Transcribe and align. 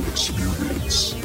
Mayo 0.00 0.12
experience. 0.12 1.20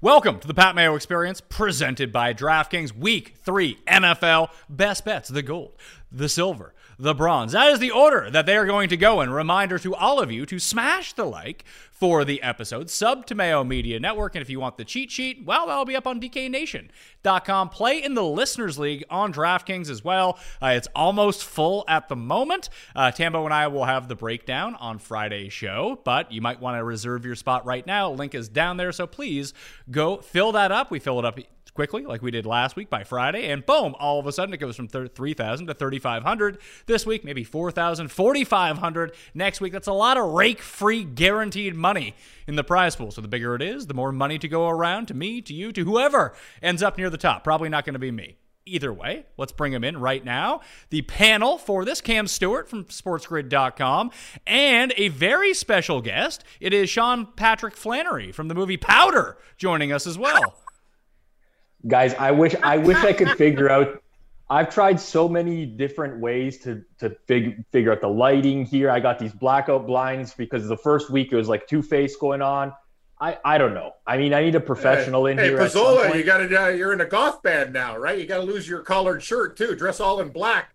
Welcome 0.00 0.38
to 0.38 0.46
the 0.46 0.54
Pat 0.54 0.74
Mayo 0.74 0.94
Experience, 0.94 1.42
presented 1.42 2.10
by 2.10 2.32
DraftKings 2.32 2.96
Week 2.96 3.34
3 3.36 3.76
NFL 3.86 4.48
Best 4.70 5.04
Bets, 5.04 5.28
the 5.28 5.42
gold, 5.42 5.72
the 6.10 6.30
silver, 6.30 6.72
the 7.00 7.14
bronze. 7.14 7.52
That 7.52 7.72
is 7.72 7.78
the 7.78 7.90
order 7.90 8.30
that 8.30 8.44
they 8.44 8.56
are 8.56 8.66
going 8.66 8.90
to 8.90 8.96
go 8.96 9.22
in. 9.22 9.30
Reminder 9.30 9.78
to 9.78 9.94
all 9.94 10.20
of 10.20 10.30
you 10.30 10.44
to 10.46 10.58
smash 10.58 11.14
the 11.14 11.24
like 11.24 11.64
for 11.90 12.24
the 12.24 12.42
episode, 12.42 12.88
sub 12.88 13.26
to 13.26 13.34
Mayo 13.34 13.64
Media 13.64 14.00
Network, 14.00 14.34
and 14.34 14.42
if 14.42 14.48
you 14.48 14.60
want 14.60 14.76
the 14.76 14.84
cheat 14.84 15.10
sheet, 15.10 15.44
well, 15.44 15.66
that'll 15.66 15.84
be 15.84 15.96
up 15.96 16.06
on 16.06 16.20
DKNation.com. 16.20 17.68
Play 17.70 18.02
in 18.02 18.14
the 18.14 18.24
Listeners 18.24 18.78
League 18.78 19.04
on 19.10 19.32
DraftKings 19.32 19.90
as 19.90 20.02
well. 20.02 20.38
Uh, 20.62 20.68
it's 20.68 20.88
almost 20.94 21.44
full 21.44 21.84
at 21.88 22.08
the 22.08 22.16
moment. 22.16 22.70
Uh, 22.94 23.10
Tambo 23.10 23.44
and 23.44 23.52
I 23.52 23.66
will 23.68 23.84
have 23.84 24.08
the 24.08 24.16
breakdown 24.16 24.76
on 24.76 24.98
Friday's 24.98 25.52
show, 25.52 26.00
but 26.04 26.32
you 26.32 26.40
might 26.40 26.60
want 26.60 26.78
to 26.78 26.84
reserve 26.84 27.24
your 27.24 27.34
spot 27.34 27.66
right 27.66 27.86
now. 27.86 28.10
Link 28.10 28.34
is 28.34 28.48
down 28.48 28.78
there, 28.78 28.92
so 28.92 29.06
please 29.06 29.52
go 29.90 30.18
fill 30.18 30.52
that 30.52 30.72
up. 30.72 30.90
We 30.90 30.98
fill 30.98 31.18
it 31.18 31.24
up 31.26 31.38
quickly, 31.74 32.04
like 32.04 32.22
we 32.22 32.30
did 32.30 32.46
last 32.46 32.76
week 32.76 32.90
by 32.90 33.04
Friday, 33.04 33.48
and 33.48 33.64
boom, 33.64 33.94
all 33.98 34.18
of 34.18 34.26
a 34.26 34.32
sudden 34.32 34.54
it 34.54 34.58
goes 34.58 34.76
from 34.76 34.88
3,000 34.88 35.66
to 35.66 35.74
3,500 35.74 36.58
this 36.86 37.06
week, 37.06 37.24
maybe 37.24 37.44
4,000, 37.44 38.08
4,500 38.08 39.14
next 39.34 39.60
week. 39.60 39.72
That's 39.72 39.88
a 39.88 39.92
lot 39.92 40.16
of 40.16 40.30
rake 40.30 40.60
free 40.60 41.04
guaranteed 41.04 41.74
money 41.74 42.14
in 42.46 42.56
the 42.56 42.64
prize 42.64 42.96
pool. 42.96 43.10
So 43.10 43.20
the 43.20 43.28
bigger 43.28 43.54
it 43.54 43.62
is, 43.62 43.86
the 43.86 43.94
more 43.94 44.12
money 44.12 44.38
to 44.38 44.48
go 44.48 44.68
around 44.68 45.06
to 45.06 45.14
me, 45.14 45.40
to 45.42 45.54
you, 45.54 45.72
to 45.72 45.84
whoever 45.84 46.34
ends 46.62 46.82
up 46.82 46.98
near 46.98 47.10
the 47.10 47.18
top. 47.18 47.44
Probably 47.44 47.68
not 47.68 47.84
going 47.84 47.94
to 47.94 47.98
be 47.98 48.10
me. 48.10 48.36
Either 48.66 48.92
way, 48.92 49.24
let's 49.38 49.52
bring 49.52 49.72
him 49.72 49.82
in 49.82 49.98
right 49.98 50.24
now. 50.24 50.60
The 50.90 51.02
panel 51.02 51.56
for 51.56 51.84
this, 51.84 52.00
Cam 52.02 52.28
Stewart 52.28 52.68
from 52.68 52.84
sportsgrid.com, 52.84 54.10
and 54.46 54.92
a 54.96 55.08
very 55.08 55.54
special 55.54 56.02
guest. 56.02 56.44
It 56.60 56.74
is 56.74 56.90
Sean 56.90 57.26
Patrick 57.36 57.74
Flanery 57.74 58.32
from 58.32 58.48
the 58.48 58.54
movie 58.54 58.76
Powder 58.76 59.38
joining 59.56 59.92
us 59.92 60.06
as 60.06 60.18
well. 60.18 60.56
Guys 61.86 62.14
i 62.14 62.30
wish 62.30 62.54
i 62.62 62.76
wish 62.76 62.98
i 62.98 63.12
could 63.12 63.30
figure 63.30 63.70
out 63.76 64.02
i've 64.48 64.72
tried 64.72 65.00
so 65.00 65.28
many 65.28 65.64
different 65.64 66.18
ways 66.18 66.58
to 66.58 66.84
to 66.98 67.10
fig, 67.26 67.64
figure 67.72 67.92
out 67.92 68.00
the 68.00 68.08
lighting 68.08 68.64
here 68.64 68.90
i 68.90 69.00
got 69.00 69.18
these 69.18 69.32
blackout 69.32 69.86
blinds 69.86 70.34
because 70.34 70.68
the 70.68 70.76
first 70.76 71.10
week 71.10 71.32
it 71.32 71.36
was 71.36 71.48
like 71.48 71.66
two 71.66 71.82
face 71.82 72.16
going 72.16 72.42
on 72.42 72.72
i 73.20 73.38
i 73.44 73.58
don't 73.58 73.74
know 73.74 73.92
i 74.06 74.16
mean 74.16 74.34
i 74.34 74.42
need 74.42 74.54
a 74.54 74.60
professional 74.60 75.26
in 75.26 75.38
hey, 75.38 75.48
here 75.48 75.60
at 75.60 75.72
some 75.72 75.90
you 76.20 76.26
got 76.26 76.38
to. 76.38 76.62
Uh, 76.62 76.68
you're 76.68 76.92
in 76.92 77.00
a 77.00 77.06
goth 77.06 77.42
band 77.42 77.72
now, 77.72 77.96
right? 77.96 78.18
You 78.18 78.26
got 78.26 78.38
to 78.38 78.42
lose 78.42 78.68
your 78.68 78.80
collared 78.80 79.22
shirt 79.22 79.56
too. 79.56 79.74
Dress 79.74 80.00
all 80.00 80.20
in 80.20 80.28
black. 80.28 80.74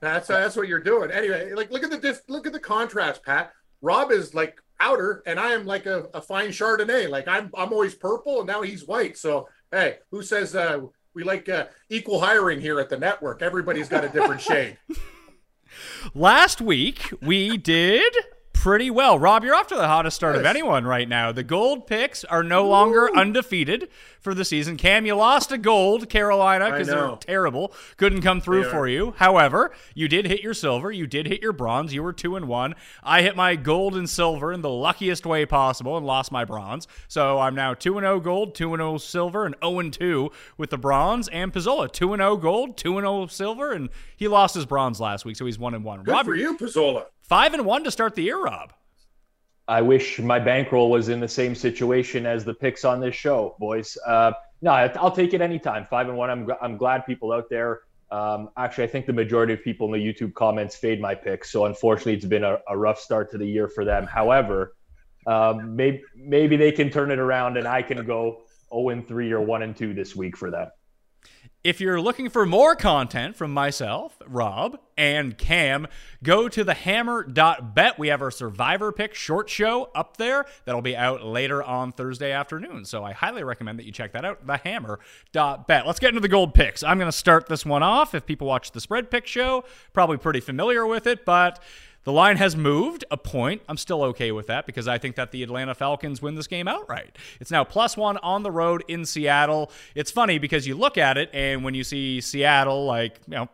That's 0.00 0.30
uh, 0.30 0.40
that's 0.40 0.56
what 0.56 0.68
you're 0.68 0.80
doing. 0.80 1.10
Anyway, 1.10 1.52
like 1.52 1.70
look 1.70 1.82
at 1.82 1.90
the 1.90 1.98
diff- 1.98 2.28
look 2.28 2.46
at 2.46 2.52
the 2.52 2.60
contrast, 2.60 3.22
Pat. 3.22 3.52
Rob 3.82 4.10
is 4.10 4.34
like 4.34 4.60
outer, 4.80 5.22
and 5.26 5.38
I 5.38 5.52
am 5.52 5.66
like 5.66 5.86
a, 5.86 6.08
a 6.14 6.20
fine 6.20 6.48
Chardonnay. 6.48 7.08
Like 7.08 7.28
I'm 7.28 7.50
I'm 7.56 7.72
always 7.72 7.94
purple, 7.94 8.38
and 8.38 8.46
now 8.46 8.62
he's 8.62 8.86
white. 8.86 9.16
So 9.16 9.48
hey, 9.70 9.98
who 10.10 10.22
says 10.22 10.54
uh, 10.54 10.80
we 11.14 11.24
like 11.24 11.48
uh, 11.48 11.66
equal 11.88 12.20
hiring 12.20 12.60
here 12.60 12.80
at 12.80 12.88
the 12.88 12.98
network? 12.98 13.42
Everybody's 13.42 13.88
got 13.88 14.04
a 14.04 14.08
different 14.08 14.40
shade. 14.40 14.78
Last 16.14 16.60
week, 16.60 17.12
we 17.22 17.56
did 17.56 18.12
pretty 18.60 18.90
well. 18.90 19.18
Rob, 19.18 19.42
you're 19.42 19.54
off 19.54 19.68
to 19.68 19.74
the 19.74 19.88
hottest 19.88 20.16
start 20.16 20.36
of 20.36 20.44
anyone 20.44 20.84
right 20.84 21.08
now. 21.08 21.32
The 21.32 21.42
gold 21.42 21.86
picks 21.86 22.24
are 22.24 22.42
no 22.42 22.68
longer 22.68 23.10
undefeated 23.16 23.88
for 24.20 24.34
the 24.34 24.44
season. 24.44 24.76
Cam, 24.76 25.06
you 25.06 25.14
lost 25.14 25.48
to 25.48 25.56
gold, 25.56 26.10
Carolina, 26.10 26.70
because 26.70 26.88
they're 26.88 27.16
terrible. 27.20 27.72
Couldn't 27.96 28.20
come 28.20 28.42
through 28.42 28.64
for 28.64 28.86
you. 28.86 29.14
However, 29.16 29.72
you 29.94 30.08
did 30.08 30.26
hit 30.26 30.42
your 30.42 30.52
silver. 30.52 30.92
You 30.92 31.06
did 31.06 31.26
hit 31.26 31.40
your 31.40 31.54
bronze. 31.54 31.94
You 31.94 32.02
were 32.02 32.12
two 32.12 32.36
and 32.36 32.48
one. 32.48 32.74
I 33.02 33.22
hit 33.22 33.34
my 33.34 33.56
gold 33.56 33.96
and 33.96 34.08
silver 34.08 34.52
in 34.52 34.60
the 34.60 34.68
luckiest 34.68 35.24
way 35.24 35.46
possible 35.46 35.96
and 35.96 36.04
lost 36.04 36.30
my 36.30 36.44
bronze. 36.44 36.86
So 37.08 37.38
I'm 37.38 37.54
now 37.54 37.72
two 37.72 37.96
and 37.96 38.04
zero 38.04 38.20
gold, 38.20 38.54
two 38.54 38.74
and 38.74 38.80
zero 38.80 38.98
silver, 38.98 39.46
and 39.46 39.54
zero 39.62 39.78
and 39.78 39.90
two 39.90 40.32
with 40.58 40.68
the 40.68 40.78
bronze. 40.78 41.28
And 41.28 41.50
Pizzola 41.50 41.90
two 41.90 42.12
and 42.12 42.20
zero 42.20 42.36
gold, 42.36 42.76
two 42.76 42.98
and 42.98 43.06
zero 43.06 43.26
silver, 43.26 43.72
and 43.72 43.88
he 44.18 44.28
lost 44.28 44.54
his 44.54 44.66
bronze 44.66 45.00
last 45.00 45.24
week, 45.24 45.36
so 45.36 45.46
he's 45.46 45.58
one 45.58 45.72
and 45.72 45.82
one. 45.82 46.02
Good 46.02 46.12
Rob, 46.12 46.26
for 46.26 46.34
you, 46.34 46.58
Pizzola. 46.58 47.06
Five 47.30 47.54
and 47.54 47.64
one 47.64 47.84
to 47.84 47.92
start 47.92 48.16
the 48.16 48.22
year, 48.22 48.42
Rob. 48.42 48.72
I 49.68 49.82
wish 49.82 50.18
my 50.18 50.40
bankroll 50.40 50.90
was 50.90 51.08
in 51.08 51.20
the 51.20 51.28
same 51.28 51.54
situation 51.54 52.26
as 52.26 52.44
the 52.44 52.52
picks 52.52 52.84
on 52.84 52.98
this 52.98 53.14
show, 53.14 53.54
boys. 53.60 53.96
Uh, 54.04 54.32
no, 54.62 54.72
I'll 54.72 55.12
take 55.12 55.32
it 55.32 55.40
anytime. 55.40 55.86
Five 55.88 56.08
and 56.08 56.18
one. 56.18 56.28
I'm 56.28 56.50
I'm 56.60 56.76
glad 56.76 57.06
people 57.06 57.30
out 57.30 57.48
there. 57.48 57.82
Um, 58.10 58.50
actually, 58.56 58.82
I 58.82 58.88
think 58.88 59.06
the 59.06 59.12
majority 59.12 59.52
of 59.52 59.62
people 59.62 59.86
in 59.86 60.00
the 60.00 60.04
YouTube 60.04 60.34
comments 60.34 60.74
fade 60.74 61.00
my 61.00 61.14
picks. 61.14 61.52
So 61.52 61.66
unfortunately, 61.66 62.14
it's 62.14 62.24
been 62.24 62.42
a, 62.42 62.58
a 62.68 62.76
rough 62.76 62.98
start 62.98 63.30
to 63.30 63.38
the 63.38 63.46
year 63.46 63.68
for 63.68 63.84
them. 63.84 64.08
However, 64.08 64.74
um, 65.28 65.76
maybe 65.76 66.02
maybe 66.16 66.56
they 66.56 66.72
can 66.72 66.90
turn 66.90 67.12
it 67.12 67.20
around 67.20 67.56
and 67.56 67.68
I 67.68 67.82
can 67.82 68.04
go 68.04 68.42
0 68.74 68.88
and 68.88 69.06
three 69.06 69.30
or 69.30 69.40
one 69.40 69.62
and 69.62 69.76
two 69.76 69.94
this 69.94 70.16
week 70.16 70.36
for 70.36 70.50
them. 70.50 70.66
If 71.62 71.78
you're 71.78 72.00
looking 72.00 72.30
for 72.30 72.46
more 72.46 72.74
content 72.74 73.36
from 73.36 73.52
myself, 73.52 74.16
Rob, 74.26 74.78
and 74.96 75.36
Cam, 75.36 75.88
go 76.22 76.48
to 76.48 76.64
the 76.64 76.72
hammer.bet. 76.72 77.98
We 77.98 78.08
have 78.08 78.22
our 78.22 78.30
survivor 78.30 78.92
pick 78.92 79.14
short 79.14 79.50
show 79.50 79.90
up 79.94 80.16
there 80.16 80.46
that'll 80.64 80.80
be 80.80 80.96
out 80.96 81.22
later 81.22 81.62
on 81.62 81.92
Thursday 81.92 82.32
afternoon. 82.32 82.86
So 82.86 83.04
I 83.04 83.12
highly 83.12 83.44
recommend 83.44 83.78
that 83.78 83.84
you 83.84 83.92
check 83.92 84.12
that 84.12 84.24
out, 84.24 84.46
the 84.46 84.56
hammer.bet. 84.56 85.86
Let's 85.86 86.00
get 86.00 86.08
into 86.08 86.20
the 86.20 86.28
gold 86.28 86.54
picks. 86.54 86.82
I'm 86.82 86.96
going 86.96 87.10
to 87.10 87.16
start 87.16 87.46
this 87.46 87.66
one 87.66 87.82
off. 87.82 88.14
If 88.14 88.24
people 88.24 88.46
watch 88.46 88.70
the 88.70 88.80
spread 88.80 89.10
pick 89.10 89.26
show, 89.26 89.64
probably 89.92 90.16
pretty 90.16 90.40
familiar 90.40 90.86
with 90.86 91.06
it, 91.06 91.26
but 91.26 91.62
the 92.04 92.12
line 92.12 92.36
has 92.36 92.56
moved 92.56 93.04
a 93.10 93.16
point. 93.16 93.62
I'm 93.68 93.76
still 93.76 94.02
okay 94.04 94.32
with 94.32 94.46
that 94.46 94.66
because 94.66 94.88
I 94.88 94.98
think 94.98 95.16
that 95.16 95.32
the 95.32 95.42
Atlanta 95.42 95.74
Falcons 95.74 96.22
win 96.22 96.34
this 96.34 96.46
game 96.46 96.66
outright. 96.68 97.16
It's 97.40 97.50
now 97.50 97.64
plus 97.64 97.96
one 97.96 98.16
on 98.18 98.42
the 98.42 98.50
road 98.50 98.84
in 98.88 99.04
Seattle. 99.04 99.70
It's 99.94 100.10
funny 100.10 100.38
because 100.38 100.66
you 100.66 100.74
look 100.74 100.96
at 100.96 101.18
it 101.18 101.30
and 101.32 101.62
when 101.64 101.74
you 101.74 101.84
see 101.84 102.20
Seattle, 102.20 102.86
like, 102.86 103.20
you 103.26 103.34
know, 103.34 103.48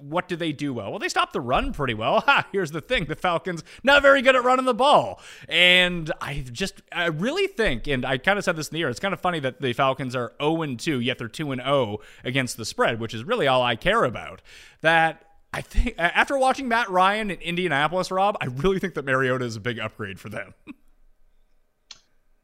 what 0.00 0.28
do 0.28 0.36
they 0.36 0.52
do 0.52 0.74
well? 0.74 0.90
Well, 0.90 0.98
they 0.98 1.08
stop 1.08 1.32
the 1.32 1.40
run 1.40 1.72
pretty 1.72 1.94
well. 1.94 2.20
Ha, 2.26 2.46
here's 2.50 2.72
the 2.72 2.80
thing 2.80 3.04
the 3.04 3.14
Falcons, 3.14 3.62
not 3.84 4.02
very 4.02 4.20
good 4.20 4.34
at 4.34 4.42
running 4.42 4.64
the 4.64 4.74
ball. 4.74 5.20
And 5.48 6.10
I 6.20 6.44
just, 6.50 6.82
I 6.90 7.06
really 7.06 7.46
think, 7.46 7.86
and 7.86 8.04
I 8.04 8.18
kind 8.18 8.36
of 8.36 8.44
said 8.44 8.56
this 8.56 8.68
in 8.68 8.74
the 8.74 8.78
year, 8.78 8.88
it's 8.88 8.98
kind 8.98 9.14
of 9.14 9.20
funny 9.20 9.38
that 9.40 9.60
the 9.60 9.72
Falcons 9.72 10.16
are 10.16 10.32
0 10.42 10.74
2, 10.76 11.00
yet 11.00 11.18
they're 11.18 11.28
2 11.28 11.54
0 11.54 11.98
against 12.24 12.56
the 12.56 12.64
spread, 12.64 12.98
which 12.98 13.14
is 13.14 13.22
really 13.22 13.46
all 13.46 13.62
I 13.62 13.76
care 13.76 14.02
about. 14.02 14.42
That 14.80 15.25
I 15.56 15.62
think 15.62 15.94
after 15.96 16.36
watching 16.36 16.68
Matt 16.68 16.90
Ryan 16.90 17.30
in 17.30 17.40
Indianapolis, 17.40 18.10
Rob, 18.10 18.36
I 18.42 18.44
really 18.44 18.78
think 18.78 18.92
that 18.92 19.06
Mariota 19.06 19.46
is 19.46 19.56
a 19.56 19.60
big 19.60 19.78
upgrade 19.78 20.20
for 20.20 20.28
them. 20.28 20.52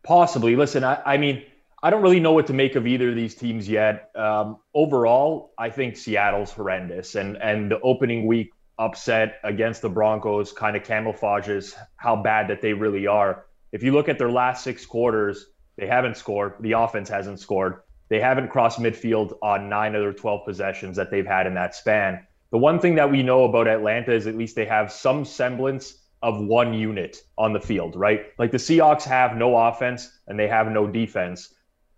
Possibly. 0.02 0.56
Listen, 0.56 0.82
I, 0.82 0.98
I 1.04 1.16
mean, 1.18 1.42
I 1.82 1.90
don't 1.90 2.00
really 2.00 2.20
know 2.20 2.32
what 2.32 2.46
to 2.46 2.54
make 2.54 2.74
of 2.74 2.86
either 2.86 3.10
of 3.10 3.14
these 3.14 3.34
teams 3.34 3.68
yet. 3.68 4.10
Um, 4.16 4.56
overall, 4.74 5.52
I 5.58 5.68
think 5.68 5.98
Seattle's 5.98 6.52
horrendous, 6.52 7.14
and 7.14 7.36
and 7.36 7.70
the 7.70 7.78
opening 7.80 8.26
week 8.26 8.54
upset 8.78 9.40
against 9.44 9.82
the 9.82 9.90
Broncos 9.90 10.50
kind 10.50 10.74
of 10.74 10.82
camouflages 10.82 11.74
how 11.96 12.16
bad 12.16 12.48
that 12.48 12.62
they 12.62 12.72
really 12.72 13.06
are. 13.06 13.44
If 13.72 13.82
you 13.82 13.92
look 13.92 14.08
at 14.08 14.18
their 14.18 14.30
last 14.30 14.64
six 14.64 14.86
quarters, 14.86 15.48
they 15.76 15.86
haven't 15.86 16.16
scored. 16.16 16.54
The 16.60 16.72
offense 16.72 17.10
hasn't 17.10 17.40
scored. 17.40 17.82
They 18.08 18.20
haven't 18.20 18.48
crossed 18.48 18.78
midfield 18.78 19.36
on 19.42 19.68
nine 19.68 19.94
of 19.94 20.00
their 20.00 20.14
12 20.14 20.46
possessions 20.46 20.96
that 20.96 21.10
they've 21.10 21.26
had 21.26 21.46
in 21.46 21.54
that 21.54 21.74
span. 21.74 22.26
The 22.52 22.58
one 22.58 22.78
thing 22.78 22.96
that 22.96 23.10
we 23.10 23.22
know 23.22 23.44
about 23.44 23.66
Atlanta 23.66 24.12
is 24.12 24.26
at 24.26 24.36
least 24.36 24.54
they 24.54 24.66
have 24.66 24.92
some 24.92 25.24
semblance 25.24 25.98
of 26.22 26.38
one 26.38 26.74
unit 26.74 27.22
on 27.36 27.54
the 27.54 27.60
field, 27.60 27.96
right? 27.96 28.26
Like 28.38 28.52
the 28.52 28.58
Seahawks 28.58 29.04
have 29.04 29.36
no 29.36 29.56
offense 29.56 30.20
and 30.28 30.38
they 30.38 30.48
have 30.48 30.70
no 30.70 30.86
defense. 30.86 31.52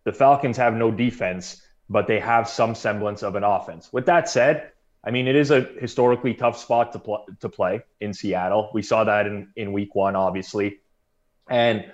The 0.04 0.12
Falcons 0.12 0.56
have 0.56 0.74
no 0.74 0.92
defense, 0.92 1.60
but 1.90 2.06
they 2.06 2.20
have 2.20 2.48
some 2.48 2.74
semblance 2.76 3.22
of 3.22 3.34
an 3.34 3.42
offense. 3.42 3.92
With 3.92 4.06
that 4.06 4.28
said, 4.28 4.70
I 5.04 5.10
mean, 5.10 5.26
it 5.26 5.36
is 5.36 5.50
a 5.50 5.60
historically 5.60 6.34
tough 6.34 6.56
spot 6.56 6.92
to, 6.92 6.98
pl- 7.00 7.26
to 7.40 7.48
play 7.48 7.82
in 8.00 8.14
Seattle. 8.14 8.70
We 8.72 8.82
saw 8.82 9.04
that 9.04 9.26
in, 9.26 9.48
in 9.56 9.72
week 9.72 9.94
one, 9.94 10.16
obviously. 10.16 10.78
And 11.50 11.92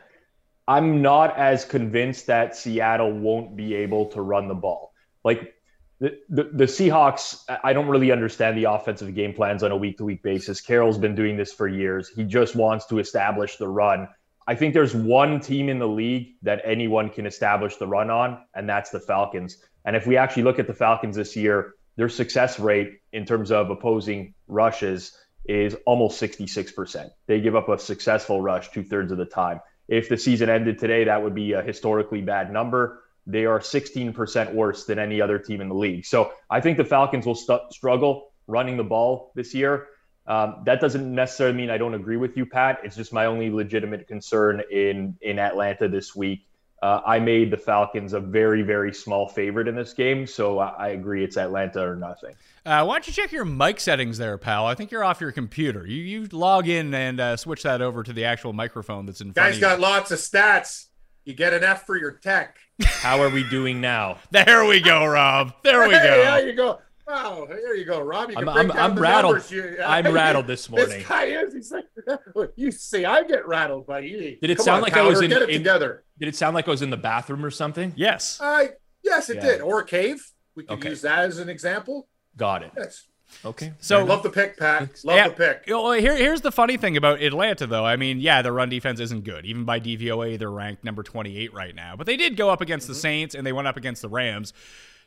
I'm 0.69 1.03
not 1.03 1.37
as 1.37 1.65
convinced 1.65 2.27
that 2.27 2.55
Seattle 2.55 3.11
won't 3.11 3.57
be 3.57 3.75
able 3.75 4.11
to 4.11 4.21
run 4.21 4.47
the 4.47 4.55
ball. 4.55 4.93
Like 5.25 5.55
the, 6.01 6.19
the, 6.31 6.65
Seahawks, 6.65 7.45
I 7.63 7.75
don't 7.75 7.87
really 7.87 8.11
understand 8.11 8.57
the 8.57 8.65
offensive 8.65 9.15
game 9.15 9.35
plans 9.35 9.63
on 9.63 9.71
a 9.71 9.77
week 9.77 9.99
to 9.99 10.05
week 10.05 10.23
basis. 10.23 10.61
Carroll's 10.61 10.97
been 10.97 11.15
doing 11.15 11.37
this 11.37 11.53
for 11.53 11.69
years. 11.69 12.09
He 12.09 12.25
just 12.25 12.57
wants 12.57 12.87
to 12.87 12.99
establish 12.99 13.57
the 13.57 13.69
run. 13.69 14.09
I 14.47 14.55
think 14.55 14.73
there's 14.73 14.95
one 14.95 15.41
team 15.41 15.69
in 15.69 15.79
the 15.79 15.87
league 15.87 16.37
that 16.43 16.63
anyone 16.65 17.11
can 17.11 17.27
establish 17.27 17.77
the 17.77 17.87
run 17.87 18.11
on, 18.11 18.43
and 18.55 18.67
that's 18.67 18.91
the 18.91 18.99
Falcons. 19.01 19.59
And 19.85 19.95
if 19.95 20.07
we 20.07 20.17
actually 20.17 20.45
look 20.45 20.59
at 20.59 20.67
the 20.67 20.75
Falcons 20.75 21.17
this 21.17 21.37
year, 21.37 21.75
their 21.97 22.09
success 22.09 22.59
rate 22.59 23.01
in 23.13 23.27
terms 23.27 23.51
of 23.51 23.69
opposing 23.69 24.33
rushes 24.49 25.17
is 25.45 25.77
almost 25.85 26.21
66%. 26.21 27.11
They 27.27 27.41
give 27.41 27.55
up 27.55 27.69
a 27.69 27.79
successful 27.79 28.41
rush 28.41 28.71
two 28.71 28.85
thirds 28.85 29.13
of 29.13 29.19
the 29.19 29.27
time. 29.27 29.61
If 29.87 30.09
the 30.09 30.17
season 30.17 30.49
ended 30.49 30.79
today, 30.79 31.05
that 31.05 31.23
would 31.23 31.35
be 31.35 31.53
a 31.53 31.63
historically 31.63 32.23
bad 32.23 32.53
number. 32.53 33.03
They 33.31 33.47
are 33.47 33.61
16% 33.61 34.53
worse 34.53 34.85
than 34.85 34.99
any 34.99 35.21
other 35.21 35.39
team 35.39 35.61
in 35.61 35.69
the 35.69 35.75
league. 35.75 36.05
So 36.05 36.33
I 36.49 36.61
think 36.61 36.77
the 36.77 36.85
Falcons 36.85 37.27
will 37.27 37.35
st- 37.35 37.73
struggle 37.73 38.33
running 38.47 38.77
the 38.77 38.85
ball 38.85 39.33
this 39.35 39.55
year. 39.55 39.89
Um, 40.27 40.63
that 40.65 40.81
doesn't 40.81 41.13
necessarily 41.13 41.57
mean 41.57 41.71
I 41.71 41.79
don't 41.79 41.95
agree 41.95 42.17
with 42.17 42.37
you, 42.37 42.47
Pat. 42.47 42.81
It's 42.85 42.97
just 42.97 43.13
my 43.13 43.27
only 43.27 43.51
legitimate 43.51 44.07
concern 44.07 44.63
in 44.71 45.17
in 45.23 45.39
Atlanta 45.39 45.89
this 45.89 46.15
week. 46.15 46.47
Uh, 46.83 47.01
I 47.05 47.19
made 47.19 47.51
the 47.51 47.59
Falcons 47.59 48.15
a 48.15 48.21
very, 48.21 48.63
very 48.63 48.95
small 48.95 49.29
favorite 49.29 49.69
in 49.69 49.75
this 49.75 49.93
game, 49.93 50.27
so 50.27 50.61
I, 50.61 50.69
I 50.69 50.89
agree 50.91 51.23
it's 51.23 51.37
Atlanta 51.37 51.83
or 51.83 51.95
nothing. 51.95 52.35
Uh, 52.65 52.85
why 52.85 52.95
don't 52.95 53.07
you 53.07 53.13
check 53.13 53.33
your 53.33 53.45
mic 53.45 53.81
settings 53.81 54.17
there, 54.17 54.39
pal? 54.39 54.67
I 54.67 54.75
think 54.75 54.91
you're 54.91 55.05
off 55.05 55.21
your 55.21 55.33
computer. 55.33 55.87
You 55.87 56.03
you 56.03 56.29
log 56.33 56.69
in 56.69 56.95
and 56.95 57.21
uh, 57.21 57.37
switch 57.37 57.65
that 57.65 57.83
over 57.83 58.03
to 58.03 58.13
the 58.13 58.25
actual 58.25 58.53
microphone 58.53 59.07
that's 59.07 59.21
in 59.21 59.33
front 59.33 59.49
Guy's 59.49 59.57
of 59.57 59.57
you. 59.57 59.61
got 59.61 59.81
lots 59.81 60.11
of 60.11 60.19
stats. 60.19 60.87
You 61.25 61.35
get 61.35 61.53
an 61.53 61.65
F 61.65 61.87
for 61.87 61.97
your 61.97 62.13
tech. 62.13 62.59
How 62.85 63.21
are 63.21 63.29
we 63.31 63.49
doing 63.49 63.81
now? 63.81 64.19
There 64.31 64.65
we 64.65 64.81
go, 64.81 65.05
Rob. 65.07 65.53
There 65.65 65.89
we 65.89 65.95
Hey, 65.95 66.03
go. 66.03 66.17
there 66.25 66.47
you 66.49 66.53
go. 66.55 66.79
Oh, 67.13 67.45
there 67.49 67.75
you 67.75 67.85
go, 67.85 68.01
Rob. 68.01 68.31
You 68.31 68.37
can 68.37 68.49
I'm- 68.49 68.67
break 68.69 68.77
I'm- 68.79 68.93
I'm 68.93 68.99
rattled. 68.99 69.35
numbers. 69.35 69.51
You- 69.51 69.79
I'm 69.85 70.13
rattled 70.13 70.47
this 70.47 70.71
morning. 70.71 70.99
This 70.99 71.09
guy 71.09 71.25
is. 71.25 71.53
He's 71.55 71.73
like, 71.73 71.87
you 72.57 72.71
see, 72.71 73.05
I 73.05 73.25
get 73.25 73.47
rattled, 73.49 73.87
buddy. 73.87 74.39
Did 74.41 74.51
it 74.51 74.57
Come 74.59 74.65
sound 74.65 74.77
on, 74.77 74.83
like 74.83 74.97
I 74.97 75.03
was 75.03 75.21
in- 75.21 75.31
Get 75.31 75.43
it 75.43 75.51
in- 75.51 75.59
together. 75.59 76.05
Did 76.19 76.29
it 76.29 76.37
sound 76.37 76.55
like 76.55 76.69
I 76.69 76.71
was 76.71 76.83
in 76.83 76.91
the 76.91 76.97
bathroom 76.97 77.45
or 77.45 77.51
something? 77.51 77.93
Yes. 77.97 78.39
I 78.41 78.71
yes, 79.03 79.29
it 79.31 79.37
Yeah. 79.37 79.43
did. 79.43 79.61
Or 79.61 79.81
a 79.81 79.85
cave. 79.85 80.25
We 80.55 80.65
could 80.65 80.79
Okay. 80.79 80.91
use 80.91 81.03
that 81.03 81.21
as 81.21 81.39
an 81.39 81.49
example. 81.49 82.09
Got 82.37 82.63
it. 82.63 82.71
Yes. 82.77 83.07
Okay. 83.45 83.73
So 83.81 84.05
Love 84.05 84.23
the 84.23 84.31
pick, 84.31 84.59
Pat. 84.59 85.03
Love 85.05 85.17
Yeah. 85.17 85.29
the 85.29 85.35
pick. 85.35 85.63
Here, 85.67 86.17
here's 86.17 86.43
the 86.43 86.53
funny 86.53 86.77
thing 86.77 86.97
about 86.97 87.23
Atlanta, 87.23 87.67
though. 87.67 87.87
I 87.87 87.97
mean, 87.97 88.21
yeah, 88.21 88.43
the 88.43 88.53
run 88.53 88.69
defense 88.69 89.01
isn't 89.01 89.25
good. 89.25 89.47
Even 89.47 89.65
by 89.65 89.81
DVOA, 89.81 90.39
they're 90.39 90.51
ranked 90.51 90.85
number 90.85 91.03
28 91.03 91.53
right 91.55 91.75
now. 91.75 91.97
But 91.97 92.07
they 92.07 92.17
did 92.17 92.37
go 92.37 92.51
up 92.51 92.61
against 92.61 92.87
the 92.87 92.95
Saints 92.95 93.35
and 93.35 93.47
they 93.47 93.53
went 93.53 93.67
up 93.69 93.77
against 93.77 94.03
the 94.03 94.09
Rams. 94.09 94.53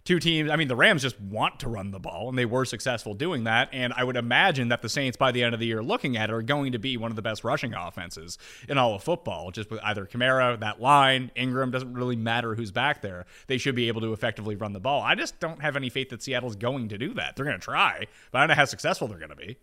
Two 0.06 0.20
teams, 0.20 0.50
I 0.50 0.58
mean, 0.58 0.68
the 0.68 0.76
Rams 0.76 1.02
just 1.02 1.20
want 1.22 1.62
to 1.62 1.70
run 1.70 1.92
the 1.92 2.00
ball, 2.00 2.28
and 2.28 2.38
they 2.38 2.46
were 2.46 2.66
successful 2.66 3.14
doing 3.14 3.46
that. 3.46 3.70
And 3.72 3.94
I 3.94 4.04
would 4.04 4.18
imagine 4.18 4.68
that 4.68 4.82
the 4.82 4.90
Saints, 4.90 5.16
by 5.16 5.32
the 5.32 5.44
end 5.44 5.54
of 5.54 5.62
the 5.62 5.66
year, 5.66 5.82
looking 5.82 6.18
at 6.18 6.30
it, 6.30 6.34
are 6.34 6.42
going 6.42 6.74
to 6.74 6.80
be 6.80 6.98
one 6.98 7.10
of 7.10 7.16
the 7.16 7.22
best 7.22 7.46
rushing 7.46 7.74
offenses 7.74 8.38
in 8.68 8.78
all 8.78 8.96
of 8.96 9.04
football. 9.04 9.52
Just 9.52 9.72
with 9.72 9.80
either 9.82 10.06
Kamara, 10.06 10.60
that 10.60 10.82
line, 10.82 11.32
Ingram, 11.36 11.72
doesn't 11.72 11.94
really 11.94 12.18
matter 12.18 12.56
who's 12.56 12.72
back 12.72 13.02
there. 13.02 13.26
They 13.48 13.58
should 13.58 13.76
be 13.76 13.88
able 13.88 14.02
to 14.02 14.12
effectively 14.12 14.58
run 14.58 14.74
the 14.74 14.82
ball. 14.82 15.02
I 15.02 15.16
just 15.16 15.40
don't 15.40 15.62
have 15.62 15.78
any 15.78 15.90
faith 15.90 16.10
that 16.10 16.22
Seattle's 16.22 16.58
going 16.58 16.90
to 16.90 16.98
do 16.98 17.14
that. 17.14 17.38
They're 17.38 17.46
going 17.46 17.60
to 17.60 17.64
try, 17.64 18.08
but 18.32 18.40
I 18.40 18.42
don't 18.42 18.50
know 18.50 18.56
how 18.56 18.66
successful 18.66 19.08
they're 19.08 19.20
going 19.20 19.30
to 19.30 19.38
be. 19.38 19.58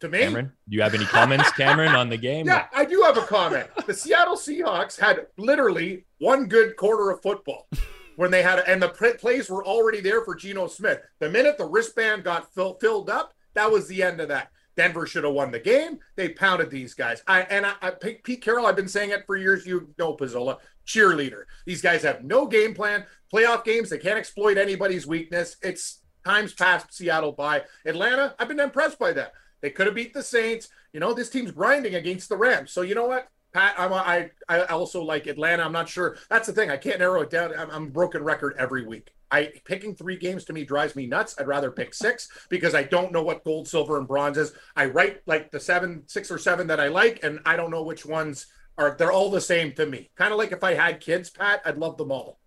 To 0.00 0.08
me, 0.08 0.20
Cameron, 0.20 0.52
do 0.68 0.76
you 0.76 0.82
have 0.82 0.94
any 0.94 1.04
comments, 1.04 1.50
Cameron, 1.52 1.94
on 1.94 2.08
the 2.08 2.16
game? 2.28 2.46
Yeah, 2.46 2.66
I 2.72 2.84
do 2.84 3.02
have 3.02 3.16
a 3.16 3.22
comment. 3.22 3.68
The 3.86 3.94
Seattle 3.94 4.36
Seahawks 4.36 4.98
had 4.98 5.26
literally 5.36 6.04
one 6.18 6.46
good 6.46 6.76
quarter 6.76 7.10
of 7.10 7.20
football 7.20 7.68
when 8.16 8.30
they 8.30 8.42
had, 8.42 8.60
and 8.60 8.80
the 8.80 8.88
plays 8.88 9.50
were 9.50 9.64
already 9.64 10.00
there 10.00 10.24
for 10.24 10.34
Geno 10.36 10.68
Smith. 10.68 11.00
The 11.18 11.28
minute 11.28 11.58
the 11.58 11.64
wristband 11.64 12.22
got 12.24 12.52
fill, 12.54 12.74
filled 12.74 13.10
up, 13.10 13.32
that 13.54 13.70
was 13.70 13.88
the 13.88 14.02
end 14.02 14.20
of 14.20 14.28
that. 14.28 14.50
Denver 14.76 15.06
should 15.06 15.24
have 15.24 15.32
won 15.32 15.50
the 15.50 15.58
game. 15.58 15.98
They 16.14 16.28
pounded 16.28 16.70
these 16.70 16.94
guys. 16.94 17.20
I 17.26 17.40
and 17.42 17.66
I, 17.66 17.72
I 17.82 17.90
Pete 17.90 18.40
Carroll. 18.40 18.66
I've 18.66 18.76
been 18.76 18.86
saying 18.86 19.10
it 19.10 19.26
for 19.26 19.36
years. 19.36 19.66
You 19.66 19.92
know, 19.98 20.14
Pizzola, 20.14 20.58
cheerleader. 20.86 21.42
These 21.66 21.82
guys 21.82 22.02
have 22.02 22.22
no 22.22 22.46
game 22.46 22.74
plan. 22.74 23.04
Playoff 23.34 23.64
games, 23.64 23.90
they 23.90 23.98
can't 23.98 24.18
exploit 24.18 24.56
anybody's 24.56 25.04
weakness. 25.04 25.56
It's 25.62 26.02
times 26.24 26.54
past 26.54 26.94
Seattle 26.94 27.32
by 27.32 27.64
Atlanta. 27.84 28.36
I've 28.38 28.46
been 28.46 28.60
impressed 28.60 29.00
by 29.00 29.12
that. 29.14 29.32
They 29.60 29.70
could 29.70 29.86
have 29.86 29.94
beat 29.94 30.14
the 30.14 30.22
Saints. 30.22 30.68
You 30.92 31.00
know, 31.00 31.12
this 31.12 31.30
team's 31.30 31.50
grinding 31.50 31.94
against 31.94 32.28
the 32.28 32.36
Rams. 32.36 32.72
So 32.72 32.82
you 32.82 32.94
know 32.94 33.06
what, 33.06 33.28
Pat? 33.52 33.74
I'm, 33.78 33.92
I 33.92 34.30
I 34.48 34.64
also 34.66 35.02
like 35.02 35.26
Atlanta. 35.26 35.64
I'm 35.64 35.72
not 35.72 35.88
sure. 35.88 36.16
That's 36.30 36.46
the 36.46 36.52
thing. 36.52 36.70
I 36.70 36.76
can't 36.76 36.98
narrow 36.98 37.22
it 37.22 37.30
down. 37.30 37.52
I'm, 37.56 37.70
I'm 37.70 37.88
broken 37.90 38.22
record 38.22 38.54
every 38.58 38.86
week. 38.86 39.12
I 39.30 39.52
picking 39.64 39.94
three 39.94 40.16
games 40.16 40.44
to 40.46 40.52
me 40.52 40.64
drives 40.64 40.96
me 40.96 41.06
nuts. 41.06 41.34
I'd 41.38 41.46
rather 41.46 41.70
pick 41.70 41.92
six 41.92 42.28
because 42.48 42.74
I 42.74 42.82
don't 42.82 43.12
know 43.12 43.22
what 43.22 43.44
gold, 43.44 43.68
silver, 43.68 43.98
and 43.98 44.08
bronze 44.08 44.38
is. 44.38 44.52
I 44.74 44.86
write 44.86 45.20
like 45.26 45.50
the 45.50 45.60
seven, 45.60 46.04
six 46.06 46.30
or 46.30 46.38
seven 46.38 46.66
that 46.68 46.80
I 46.80 46.88
like, 46.88 47.22
and 47.22 47.40
I 47.44 47.56
don't 47.56 47.70
know 47.70 47.82
which 47.82 48.06
ones 48.06 48.46
are. 48.78 48.96
They're 48.98 49.12
all 49.12 49.30
the 49.30 49.40
same 49.40 49.72
to 49.72 49.86
me. 49.86 50.10
Kind 50.16 50.32
of 50.32 50.38
like 50.38 50.52
if 50.52 50.64
I 50.64 50.74
had 50.74 51.00
kids, 51.00 51.30
Pat, 51.30 51.60
I'd 51.64 51.76
love 51.78 51.96
them 51.98 52.10
all. 52.10 52.38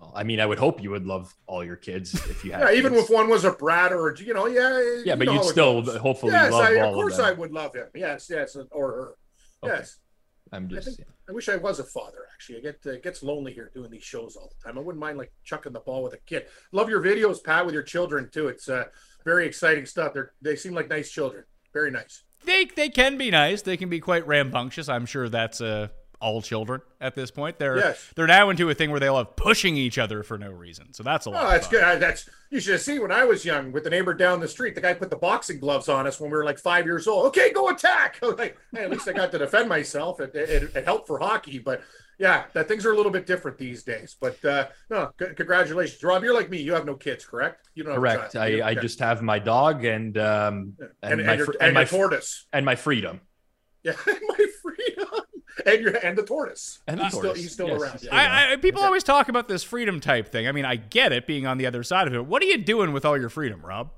Well, 0.00 0.12
I 0.14 0.24
mean, 0.24 0.40
I 0.40 0.46
would 0.46 0.58
hope 0.58 0.82
you 0.82 0.90
would 0.90 1.06
love 1.06 1.34
all 1.46 1.64
your 1.64 1.76
kids 1.76 2.14
if 2.14 2.44
you 2.44 2.52
had. 2.52 2.60
Yeah, 2.68 2.72
even 2.72 2.94
if 2.94 3.08
one 3.08 3.28
was 3.28 3.44
a 3.44 3.52
brat 3.52 3.92
or 3.92 4.14
you 4.18 4.34
know, 4.34 4.46
yeah. 4.46 4.78
Yeah, 5.04 5.14
you 5.14 5.16
but 5.16 5.32
you'd 5.32 5.44
still 5.44 5.82
goes. 5.82 5.96
hopefully 5.96 6.32
yes, 6.32 6.52
love 6.52 6.64
I, 6.64 6.80
all 6.80 6.90
of 6.90 6.94
course 6.94 7.18
of 7.18 7.24
I 7.24 7.32
would 7.32 7.52
love 7.52 7.74
him. 7.74 7.86
Yes, 7.94 8.28
yes, 8.30 8.56
or 8.70 8.92
her. 8.92 9.14
Okay. 9.64 9.76
Yes. 9.78 9.96
I'm 10.52 10.66
I 10.66 10.68
just. 10.68 10.96
think 10.96 11.08
I 11.28 11.32
wish 11.32 11.48
I 11.48 11.56
was 11.56 11.80
a 11.80 11.84
father. 11.84 12.18
Actually, 12.32 12.58
I 12.58 12.60
get 12.60 12.80
uh, 12.86 12.90
it 12.90 13.02
gets 13.02 13.22
lonely 13.22 13.52
here 13.52 13.70
doing 13.74 13.90
these 13.90 14.04
shows 14.04 14.36
all 14.36 14.50
the 14.56 14.64
time. 14.64 14.78
I 14.78 14.80
wouldn't 14.80 15.00
mind 15.00 15.18
like 15.18 15.32
chucking 15.44 15.72
the 15.72 15.80
ball 15.80 16.02
with 16.02 16.14
a 16.14 16.18
kid. 16.18 16.46
Love 16.72 16.88
your 16.88 17.02
videos, 17.02 17.42
Pat, 17.42 17.64
with 17.64 17.74
your 17.74 17.82
children 17.82 18.28
too. 18.30 18.48
It's 18.48 18.68
uh, 18.68 18.84
very 19.24 19.46
exciting 19.46 19.86
stuff. 19.86 20.14
They 20.14 20.20
they 20.42 20.56
seem 20.56 20.74
like 20.74 20.88
nice 20.88 21.10
children. 21.10 21.44
Very 21.72 21.90
nice. 21.90 22.22
They 22.44 22.66
they 22.66 22.88
can 22.88 23.18
be 23.18 23.30
nice. 23.30 23.62
They 23.62 23.76
can 23.76 23.88
be 23.88 23.98
quite 23.98 24.26
rambunctious. 24.26 24.88
I'm 24.88 25.06
sure 25.06 25.28
that's 25.28 25.60
uh, 25.60 25.88
all 26.20 26.40
children 26.42 26.80
at 27.00 27.14
this 27.14 27.30
point. 27.30 27.58
They're 27.58 27.76
Yes. 27.78 28.12
they're 28.16 28.26
now 28.26 28.50
into 28.50 28.68
a 28.70 28.74
thing 28.74 28.90
where 28.90 29.00
they 29.00 29.08
love 29.10 29.36
pushing 29.36 29.76
each 29.76 29.98
other 29.98 30.22
for 30.22 30.38
no 30.38 30.50
reason. 30.50 30.92
So 30.92 31.02
that's 31.02 31.26
a 31.26 31.30
lot. 31.30 31.42
Oh, 31.42 31.46
of 31.46 31.52
that's 31.52 31.66
fun. 31.66 31.72
good. 31.74 31.82
Uh, 31.84 31.96
That's 31.98 32.28
you 32.50 32.60
should 32.60 32.72
have 32.72 32.80
seen 32.82 33.02
when 33.02 33.10
I 33.12 33.24
was 33.24 33.44
young 33.44 33.72
with 33.72 33.84
the 33.84 33.90
neighbor 33.90 34.14
down 34.14 34.38
the 34.40 34.48
street. 34.48 34.74
The 34.74 34.80
guy 34.80 34.94
put 34.94 35.10
the 35.10 35.16
boxing 35.16 35.58
gloves 35.58 35.88
on 35.88 36.06
us 36.06 36.20
when 36.20 36.30
we 36.30 36.36
were 36.36 36.44
like 36.44 36.58
five 36.58 36.84
years 36.86 37.06
old. 37.08 37.26
Okay, 37.26 37.52
go 37.52 37.68
attack. 37.68 38.18
Like, 38.22 38.56
hey, 38.74 38.84
at 38.84 38.90
least 38.90 39.08
I 39.08 39.12
got 39.12 39.30
to 39.32 39.38
defend 39.38 39.68
myself. 39.68 40.20
It, 40.20 40.34
it, 40.34 40.74
it 40.76 40.84
helped 40.84 41.06
for 41.06 41.18
hockey, 41.18 41.58
but 41.58 41.82
yeah, 42.18 42.44
that 42.54 42.66
things 42.68 42.86
are 42.86 42.92
a 42.92 42.96
little 42.96 43.12
bit 43.12 43.26
different 43.26 43.58
these 43.58 43.82
days. 43.82 44.16
But 44.18 44.42
uh, 44.44 44.68
no, 44.88 45.10
c- 45.20 45.34
congratulations, 45.36 46.02
Rob. 46.02 46.22
You're 46.24 46.32
like 46.34 46.48
me. 46.48 46.58
You 46.62 46.72
have 46.72 46.86
no 46.86 46.94
kids, 46.94 47.26
correct? 47.26 47.68
You 47.74 47.84
don't 47.84 47.94
Correct. 47.96 48.32
child. 48.32 48.52
You 48.52 48.62
I, 48.62 48.68
I 48.68 48.74
don't- 48.74 48.82
just 48.82 48.98
have 49.00 49.20
my 49.22 49.38
dog 49.38 49.84
and 49.84 50.16
um 50.16 50.74
yeah. 50.80 50.86
and, 51.02 51.12
and, 51.20 51.26
my 51.26 51.32
and, 51.32 51.38
your, 51.38 51.46
and, 51.48 51.56
and 51.60 51.74
my 51.74 51.80
your 51.80 51.84
f- 51.84 51.90
tortoise. 51.90 52.46
and 52.54 52.64
my 52.64 52.74
freedom 52.74 53.20
Yeah, 53.82 53.92
my 54.06 54.12
freedom. 54.14 54.48
And 55.72 55.82
your 55.82 55.96
and 55.96 56.16
the 56.16 56.22
tortoise. 56.22 56.78
and 56.86 56.98
the 57.00 57.04
he's 57.04 57.12
still 57.14 57.34
he's 57.34 57.52
still 57.52 57.68
Yes, 57.68 57.80
around. 57.82 57.92
he's 57.94 58.04
Yeah. 58.04 58.14
I, 58.14 58.52
I, 58.52 58.56
people 58.56 58.82
always 58.82 59.02
talk 59.02 59.28
about 59.28 59.48
this 59.48 59.62
freedom 59.64 59.98
type 60.00 60.28
thing. 60.30 60.46
I 60.46 60.52
mean, 60.52 60.64
I 60.64 60.76
get 60.76 61.12
it 61.12 61.26
being 61.26 61.46
on 61.46 61.58
the 61.58 61.66
other 61.66 61.82
side 61.82 62.06
of 62.06 62.14
it. 62.14 62.24
What 62.24 62.40
are 62.42 62.46
you 62.46 62.58
doing 62.58 62.92
with 62.92 63.04
all 63.04 63.18
your 63.18 63.28
freedom, 63.28 63.60
Rob? 63.66 63.90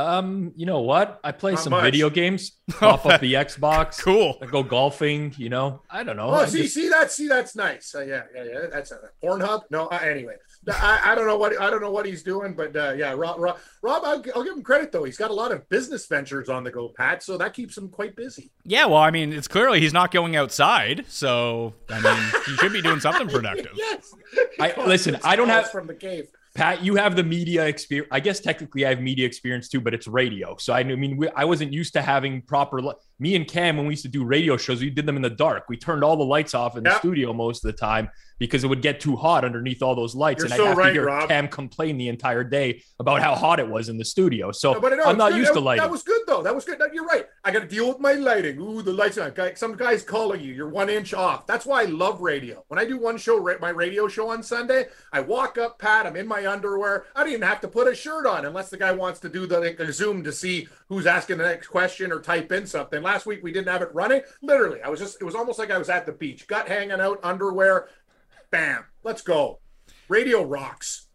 Um, 0.00 0.52
you 0.56 0.66
know 0.66 0.80
what? 0.80 1.20
I 1.22 1.32
play 1.32 1.52
Not 1.52 1.60
some 1.62 1.70
much. 1.72 1.84
video 1.84 2.08
games, 2.10 2.52
pop 2.70 3.04
up 3.06 3.20
the 3.20 3.34
Xbox, 3.34 3.98
Cool. 4.00 4.38
I 4.42 4.46
go 4.46 4.62
golfing. 4.62 5.34
You 5.36 5.48
know, 5.50 5.82
I 5.90 6.02
don't 6.02 6.16
know. 6.16 6.28
Oh, 6.30 6.34
I 6.34 6.46
see, 6.46 6.62
just- 6.62 6.74
see 6.74 6.88
that, 6.88 7.12
see 7.12 7.28
that's 7.28 7.54
nice. 7.56 7.94
Uh, 7.94 8.00
yeah, 8.02 8.22
yeah, 8.34 8.44
yeah. 8.44 8.66
That's 8.72 8.92
a 8.92 8.98
Pornhub. 9.22 9.62
No, 9.70 9.86
uh, 9.88 9.98
anyway, 10.02 10.34
I, 10.72 11.00
I 11.04 11.14
don't 11.14 11.26
know 11.26 11.36
what 11.36 11.60
I 11.60 11.68
don't 11.70 11.80
know 11.82 11.90
what 11.90 12.06
he's 12.06 12.22
doing, 12.22 12.54
but 12.54 12.74
uh, 12.76 12.94
yeah, 12.96 13.12
Rob, 13.12 13.38
Rob, 13.38 13.58
Rob 13.82 14.02
I'll, 14.04 14.24
I'll 14.34 14.44
give 14.44 14.54
him 14.56 14.62
credit 14.62 14.92
though. 14.92 15.04
He's 15.04 15.16
got 15.18 15.30
a 15.30 15.34
lot 15.34 15.52
of 15.52 15.68
business 15.68 16.06
ventures 16.06 16.48
on 16.48 16.64
the 16.64 16.70
go, 16.70 16.88
Pat. 16.88 17.22
So 17.22 17.36
that 17.38 17.52
keeps 17.54 17.76
him 17.76 17.88
quite 17.88 18.16
busy. 18.16 18.50
Yeah, 18.64 18.86
well, 18.86 18.98
I 19.02 19.10
mean, 19.10 19.32
it's 19.32 19.48
clearly 19.48 19.80
he's 19.80 19.92
not 19.92 20.10
going 20.10 20.36
outside, 20.36 21.04
so 21.08 21.74
I 21.90 22.00
mean, 22.00 22.32
he 22.46 22.56
should 22.56 22.72
be 22.72 22.82
doing 22.82 23.00
something 23.00 23.28
productive. 23.36 23.72
yes. 23.74 24.14
I- 24.58 24.74
listen, 24.86 25.18
I 25.24 25.36
don't 25.36 25.48
have- 25.48 25.70
from 25.70 25.86
the 25.86 25.94
cave. 25.94 26.28
Pat, 26.54 26.82
you 26.82 26.96
have 26.96 27.14
the 27.14 27.22
media 27.22 27.66
experience. 27.66 28.08
I 28.10 28.20
guess 28.20 28.40
technically 28.40 28.84
I 28.84 28.90
have 28.90 29.00
media 29.00 29.26
experience 29.26 29.68
too, 29.68 29.80
but 29.80 29.94
it's 29.94 30.08
radio. 30.08 30.56
So 30.58 30.72
I 30.72 30.82
mean, 30.82 31.16
we, 31.16 31.28
I 31.30 31.44
wasn't 31.44 31.72
used 31.72 31.92
to 31.94 32.02
having 32.02 32.42
proper. 32.42 32.80
li- 32.82 32.94
me 33.20 33.36
and 33.36 33.46
Cam, 33.46 33.76
when 33.76 33.86
we 33.86 33.92
used 33.92 34.02
to 34.02 34.08
do 34.08 34.24
radio 34.24 34.56
shows, 34.56 34.80
we 34.80 34.90
did 34.90 35.04
them 35.04 35.16
in 35.16 35.22
the 35.22 35.30
dark. 35.30 35.68
We 35.68 35.76
turned 35.76 36.02
all 36.02 36.16
the 36.16 36.24
lights 36.24 36.54
off 36.54 36.76
in 36.76 36.84
the 36.84 36.98
studio 36.98 37.32
most 37.34 37.64
of 37.64 37.70
the 37.70 37.76
time 37.76 38.10
because 38.40 38.64
it 38.64 38.68
would 38.68 38.80
get 38.80 38.98
too 38.98 39.14
hot 39.14 39.44
underneath 39.44 39.82
all 39.82 39.94
those 39.94 40.14
lights. 40.14 40.38
You're 40.38 40.46
and 40.46 40.54
I'd 40.54 40.56
so 40.56 40.66
have 40.66 40.76
right, 40.78 40.86
to 40.88 40.92
hear 40.94 41.04
Rob. 41.04 41.28
Cam 41.28 41.46
complain 41.46 41.98
the 41.98 42.08
entire 42.08 42.42
day 42.42 42.82
about 42.98 43.20
how 43.20 43.34
hot 43.34 43.60
it 43.60 43.68
was 43.68 43.90
in 43.90 43.98
the 43.98 44.04
studio. 44.04 44.50
So 44.50 44.80
But 44.80 44.96
no, 44.96 45.04
I'm 45.04 45.18
not 45.18 45.32
good. 45.32 45.38
used 45.38 45.50
that, 45.50 45.54
to 45.54 45.60
lighting. 45.60 45.82
That 45.82 45.90
was 45.90 46.02
good 46.02 46.22
though. 46.26 46.42
That 46.42 46.54
was 46.54 46.64
good. 46.64 46.78
No, 46.78 46.86
You're 46.90 47.04
right. 47.04 47.26
I 47.44 47.50
got 47.50 47.60
to 47.60 47.68
deal 47.68 47.88
with 47.88 48.00
my 48.00 48.14
lighting. 48.14 48.58
Ooh, 48.58 48.80
the 48.80 48.92
lights 48.92 49.18
on. 49.18 49.34
Some 49.56 49.76
guy's 49.76 50.02
calling 50.02 50.40
you. 50.40 50.54
You're 50.54 50.70
one 50.70 50.88
inch 50.88 51.12
off. 51.12 51.46
That's 51.46 51.66
why 51.66 51.82
I 51.82 51.84
love 51.84 52.22
radio. 52.22 52.64
When 52.68 52.78
I 52.80 52.86
do 52.86 52.98
one 52.98 53.18
show, 53.18 53.38
my 53.60 53.68
radio 53.68 54.08
show 54.08 54.30
on 54.30 54.42
Sunday, 54.42 54.86
I 55.12 55.20
walk 55.20 55.58
up, 55.58 55.78
Pat. 55.78 56.06
I'm 56.06 56.16
in 56.16 56.26
my 56.26 56.46
underwear. 56.46 57.04
I 57.14 57.20
don't 57.20 57.28
even 57.30 57.42
have 57.42 57.60
to 57.60 57.68
put 57.68 57.88
a 57.88 57.94
shirt 57.94 58.26
on 58.26 58.46
unless 58.46 58.70
the 58.70 58.78
guy 58.78 58.92
wants 58.92 59.20
to 59.20 59.28
do 59.28 59.46
the, 59.46 59.74
the 59.76 59.92
Zoom 59.92 60.24
to 60.24 60.32
see 60.32 60.66
who's 60.88 61.06
asking 61.06 61.38
the 61.38 61.44
next 61.44 61.66
question 61.66 62.10
or 62.10 62.20
type 62.20 62.50
in 62.52 62.66
something. 62.66 63.02
Last 63.10 63.26
week 63.26 63.40
we 63.42 63.50
didn't 63.50 63.66
have 63.68 63.82
it 63.82 63.92
running. 63.92 64.22
Literally, 64.40 64.80
I 64.82 64.88
was 64.88 65.00
just. 65.00 65.20
It 65.20 65.24
was 65.24 65.34
almost 65.34 65.58
like 65.58 65.72
I 65.72 65.78
was 65.78 65.88
at 65.88 66.06
the 66.06 66.12
beach, 66.12 66.46
gut 66.46 66.68
hanging 66.68 67.00
out, 67.00 67.18
underwear. 67.24 67.88
Bam. 68.52 68.84
Let's 69.02 69.20
go. 69.22 69.58
Radio 70.08 70.44
rocks. 70.44 71.08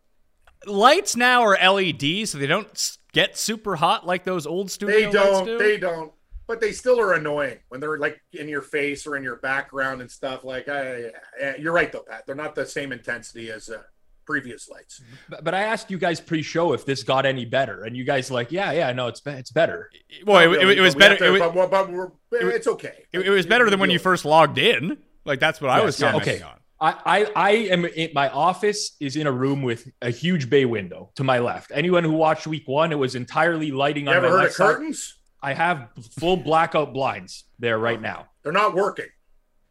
Lights 0.66 1.16
now 1.16 1.42
are 1.44 1.58
LED, 1.58 2.28
so 2.28 2.38
they 2.38 2.48
don't 2.48 2.98
get 3.14 3.38
super 3.38 3.78
hot 3.78 4.06
like 4.06 4.26
those 4.26 4.46
old 4.46 4.70
studio 4.72 4.94
They 4.98 5.06
lights 5.06 5.16
don't. 5.16 5.46
do. 5.46 5.58
They 5.58 5.78
don't. 5.78 6.12
But 6.48 6.60
they 6.60 6.74
still 6.74 7.00
are 7.00 7.14
annoying 7.14 7.60
when 7.70 7.80
they're 7.80 7.98
like 7.98 8.22
in 8.34 8.50
your 8.50 8.62
face 8.62 9.08
or 9.08 9.16
in 9.16 9.24
your 9.24 9.38
background 9.38 10.02
and 10.02 10.12
stuff. 10.12 10.44
Like, 10.44 10.68
I, 10.68 11.12
I- 11.42 11.56
you're 11.60 11.72
right 11.74 11.92
though, 11.92 12.04
Pat. 12.08 12.26
They're 12.28 12.36
not 12.36 12.56
the 12.56 12.66
same 12.66 12.92
intensity 12.92 13.52
as 13.52 13.70
uh, 13.70 13.84
previous 14.26 14.70
lights. 14.70 15.02
But, 15.30 15.44
but 15.44 15.54
I 15.54 15.64
asked 15.64 15.90
you 15.92 15.98
guys 15.98 16.20
pre-show 16.20 16.74
if 16.74 16.86
this 16.86 17.04
got 17.04 17.26
any 17.26 17.46
better, 17.46 17.84
and 17.84 17.96
you 17.96 18.04
guys 18.04 18.32
like, 18.32 18.52
yeah, 18.52 18.72
yeah, 18.72 18.92
no, 18.92 19.08
it's 19.08 19.22
it's 19.26 19.52
better. 19.52 19.90
well, 20.26 20.40
it, 20.40 20.48
Not 20.62 20.72
it- 20.72 20.78
it 20.78 20.82
was 20.82 20.96
but 20.96 21.00
we 21.00 21.04
have 21.10 21.12
better. 21.12 21.18
to- 21.18 21.26
it, 21.26 21.32
was, 21.32 21.54
but, 21.54 21.72
but 21.72 21.92
we're, 21.92 22.12
it's 22.52 22.68
okay. 22.68 23.06
it, 23.14 23.20
it 23.22 23.30
was 23.30 23.46
better 23.46 23.70
than 23.70 23.80
when 23.80 23.90
you 23.90 24.00
first 24.00 24.26
logged 24.26 24.58
in. 24.58 24.98
Like 25.26 25.40
that's 25.40 25.60
what 25.62 25.72
I 25.72 25.84
was 25.84 26.00
Yes, 26.00 26.12
commenting 26.12 26.36
okay. 26.36 26.44
on. 26.44 26.54
I, 26.78 26.96
I 27.06 27.32
I 27.36 27.50
am 27.72 27.86
in 27.86 28.12
my 28.14 28.30
office 28.30 28.98
is 29.00 29.16
in 29.16 29.28
a 29.28 29.32
room 29.32 29.62
with 29.64 29.88
a 30.02 30.10
huge 30.10 30.50
bay 30.50 30.66
window 30.66 31.12
to 31.16 31.24
my 31.24 31.40
left. 31.40 31.72
Anyone 31.74 32.04
who 32.04 32.12
watched 32.12 32.46
week 32.48 32.68
one, 32.68 32.92
it 32.92 33.00
was 33.00 33.16
entirely 33.16 33.72
lighting 33.72 34.06
You 34.06 34.12
on 34.12 34.18
ever 34.18 34.28
my 34.28 34.32
heard 34.34 34.38
left 34.40 34.50
of 34.52 34.56
side. 34.56 34.74
curtains? 34.76 35.18
I 35.42 35.54
have 35.54 35.88
full 36.20 36.36
blackout 36.38 36.94
blinds 36.94 37.46
there 37.60 37.80
right 37.80 38.00
now. 38.02 38.28
They're 38.44 38.52
not 38.52 38.76
working. 38.76 39.06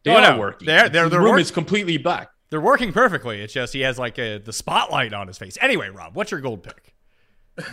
They 0.03 0.11
Oh, 0.11 0.15
are 0.15 0.33
no. 0.33 0.39
working. 0.39 0.65
They're- 0.65 0.89
they're- 0.89 1.03
the 1.03 1.09
they're 1.11 1.19
room 1.21 1.31
work- 1.33 1.41
is 1.41 1.51
completely 1.51 1.97
black. 1.97 2.29
They're 2.49 2.61
working 2.61 2.93
perfectly. 2.93 3.41
It's 3.41 3.53
just 3.53 3.73
he 3.73 3.81
has 3.81 3.97
like 3.97 4.17
a, 4.19 4.37
the 4.37 4.53
spotlight 4.53 5.13
on 5.13 5.27
his 5.27 5.37
face. 5.37 5.57
Anyway, 5.61 5.89
Rob, 5.89 6.15
what's 6.15 6.31
your 6.31 6.41
gold 6.41 6.63
pick? 6.63 6.93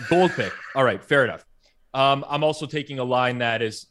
Gold 0.08 0.32
pick. 0.32 0.52
All 0.74 0.84
right, 0.84 1.02
fair 1.02 1.24
enough. 1.24 1.44
Um, 1.94 2.24
I'm 2.28 2.42
also 2.42 2.66
taking 2.66 2.98
a 2.98 3.04
line 3.04 3.38
that 3.38 3.60
is 3.60 3.86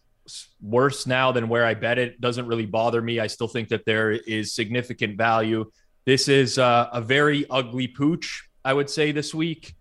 worse 0.61 1.05
now 1.05 1.31
than 1.31 1.50
where 1.50 1.65
I 1.65 1.73
bet 1.73 2.00
it. 2.00 2.19
Doesn't 2.19 2.47
really 2.47 2.65
bother 2.65 3.01
me. 3.01 3.19
I 3.19 3.27
still 3.27 3.47
think 3.47 3.69
that 3.69 3.85
there 3.85 4.11
is 4.11 4.53
significant 4.53 5.17
value. 5.17 5.69
This 6.05 6.27
is 6.27 6.57
uh, 6.57 6.89
a 6.91 7.01
very 7.01 7.45
ugly 7.50 7.88
pooch, 7.88 8.50
I 8.65 8.73
would 8.73 8.89
say, 8.89 9.11
this 9.11 9.35
week. 9.35 9.75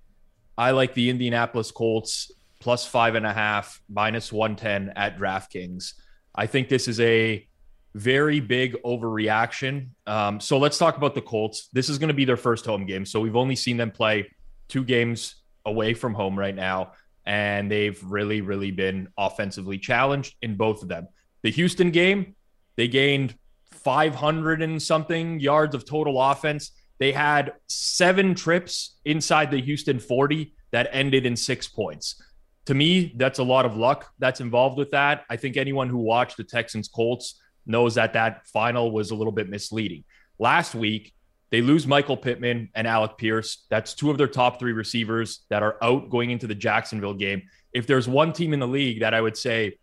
I 0.58 0.72
like 0.72 0.92
the 0.94 1.08
Indianapolis 1.08 1.70
Colts 1.70 2.30
plus 2.60 2.86
five 2.86 3.14
and 3.14 3.24
a 3.24 3.32
half, 3.32 3.80
minus 3.88 4.30
110 4.30 4.92
at 4.96 5.18
DraftKings. 5.18 5.94
I 6.34 6.46
think 6.46 6.68
this 6.68 6.88
is 6.88 7.00
a 7.00 7.46
very 7.94 8.40
big 8.40 8.76
overreaction. 8.84 9.88
Um, 10.06 10.40
so 10.40 10.58
let's 10.58 10.78
talk 10.78 10.96
about 10.96 11.14
the 11.14 11.22
Colts. 11.22 11.68
This 11.72 11.88
is 11.88 11.98
going 11.98 12.08
to 12.08 12.14
be 12.14 12.24
their 12.24 12.36
first 12.36 12.64
home 12.64 12.86
game. 12.86 13.04
So 13.04 13.20
we've 13.20 13.36
only 13.36 13.56
seen 13.56 13.76
them 13.76 13.90
play 13.90 14.30
two 14.68 14.84
games 14.84 15.36
away 15.66 15.94
from 15.94 16.14
home 16.14 16.38
right 16.38 16.54
now. 16.54 16.92
And 17.26 17.70
they've 17.70 18.02
really, 18.02 18.40
really 18.40 18.70
been 18.70 19.08
offensively 19.18 19.78
challenged 19.78 20.36
in 20.42 20.56
both 20.56 20.82
of 20.82 20.88
them. 20.88 21.08
The 21.42 21.50
Houston 21.50 21.90
game, 21.90 22.34
they 22.76 22.88
gained 22.88 23.34
500 23.72 24.62
and 24.62 24.80
something 24.80 25.40
yards 25.40 25.74
of 25.74 25.84
total 25.84 26.20
offense. 26.20 26.72
They 26.98 27.12
had 27.12 27.54
seven 27.66 28.34
trips 28.34 28.98
inside 29.04 29.50
the 29.50 29.60
Houston 29.60 29.98
40 29.98 30.54
that 30.70 30.88
ended 30.92 31.26
in 31.26 31.36
six 31.36 31.66
points. 31.66 32.22
To 32.66 32.74
me, 32.74 33.14
that's 33.16 33.38
a 33.38 33.42
lot 33.42 33.64
of 33.64 33.76
luck 33.76 34.12
that's 34.18 34.40
involved 34.40 34.78
with 34.78 34.90
that. 34.90 35.24
I 35.28 35.36
think 35.36 35.56
anyone 35.56 35.88
who 35.88 35.98
watched 35.98 36.36
the 36.36 36.44
Texans 36.44 36.88
Colts 36.88 37.39
knows 37.66 37.94
that 37.94 38.14
that 38.14 38.46
final 38.48 38.90
was 38.90 39.10
a 39.10 39.14
little 39.14 39.32
bit 39.32 39.48
misleading. 39.48 40.04
Last 40.38 40.74
week, 40.74 41.12
they 41.50 41.62
lose 41.62 41.86
Michael 41.86 42.16
Pittman 42.16 42.70
and 42.74 42.86
Alec 42.86 43.18
Pierce. 43.18 43.66
That's 43.70 43.94
two 43.94 44.10
of 44.10 44.18
their 44.18 44.28
top 44.28 44.58
three 44.58 44.72
receivers 44.72 45.40
that 45.48 45.62
are 45.62 45.76
out 45.82 46.08
going 46.08 46.30
into 46.30 46.46
the 46.46 46.54
Jacksonville 46.54 47.14
game. 47.14 47.42
If 47.72 47.86
there's 47.86 48.08
one 48.08 48.32
team 48.32 48.52
in 48.52 48.60
the 48.60 48.68
league 48.68 49.00
that 49.00 49.14
I 49.14 49.20
would 49.20 49.36
say 49.36 49.78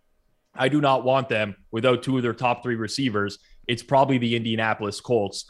I 0.55 0.69
do 0.69 0.81
not 0.81 1.03
want 1.03 1.29
them 1.29 1.55
without 1.72 2.03
two 2.03 2.17
of 2.17 2.24
their 2.24 2.34
top 2.34 2.63
three 2.63 2.75
receivers, 2.75 3.39
it's 3.67 3.84
probably 3.84 4.17
the 4.17 4.36
Indianapolis 4.36 5.01
Colts. 5.01 5.46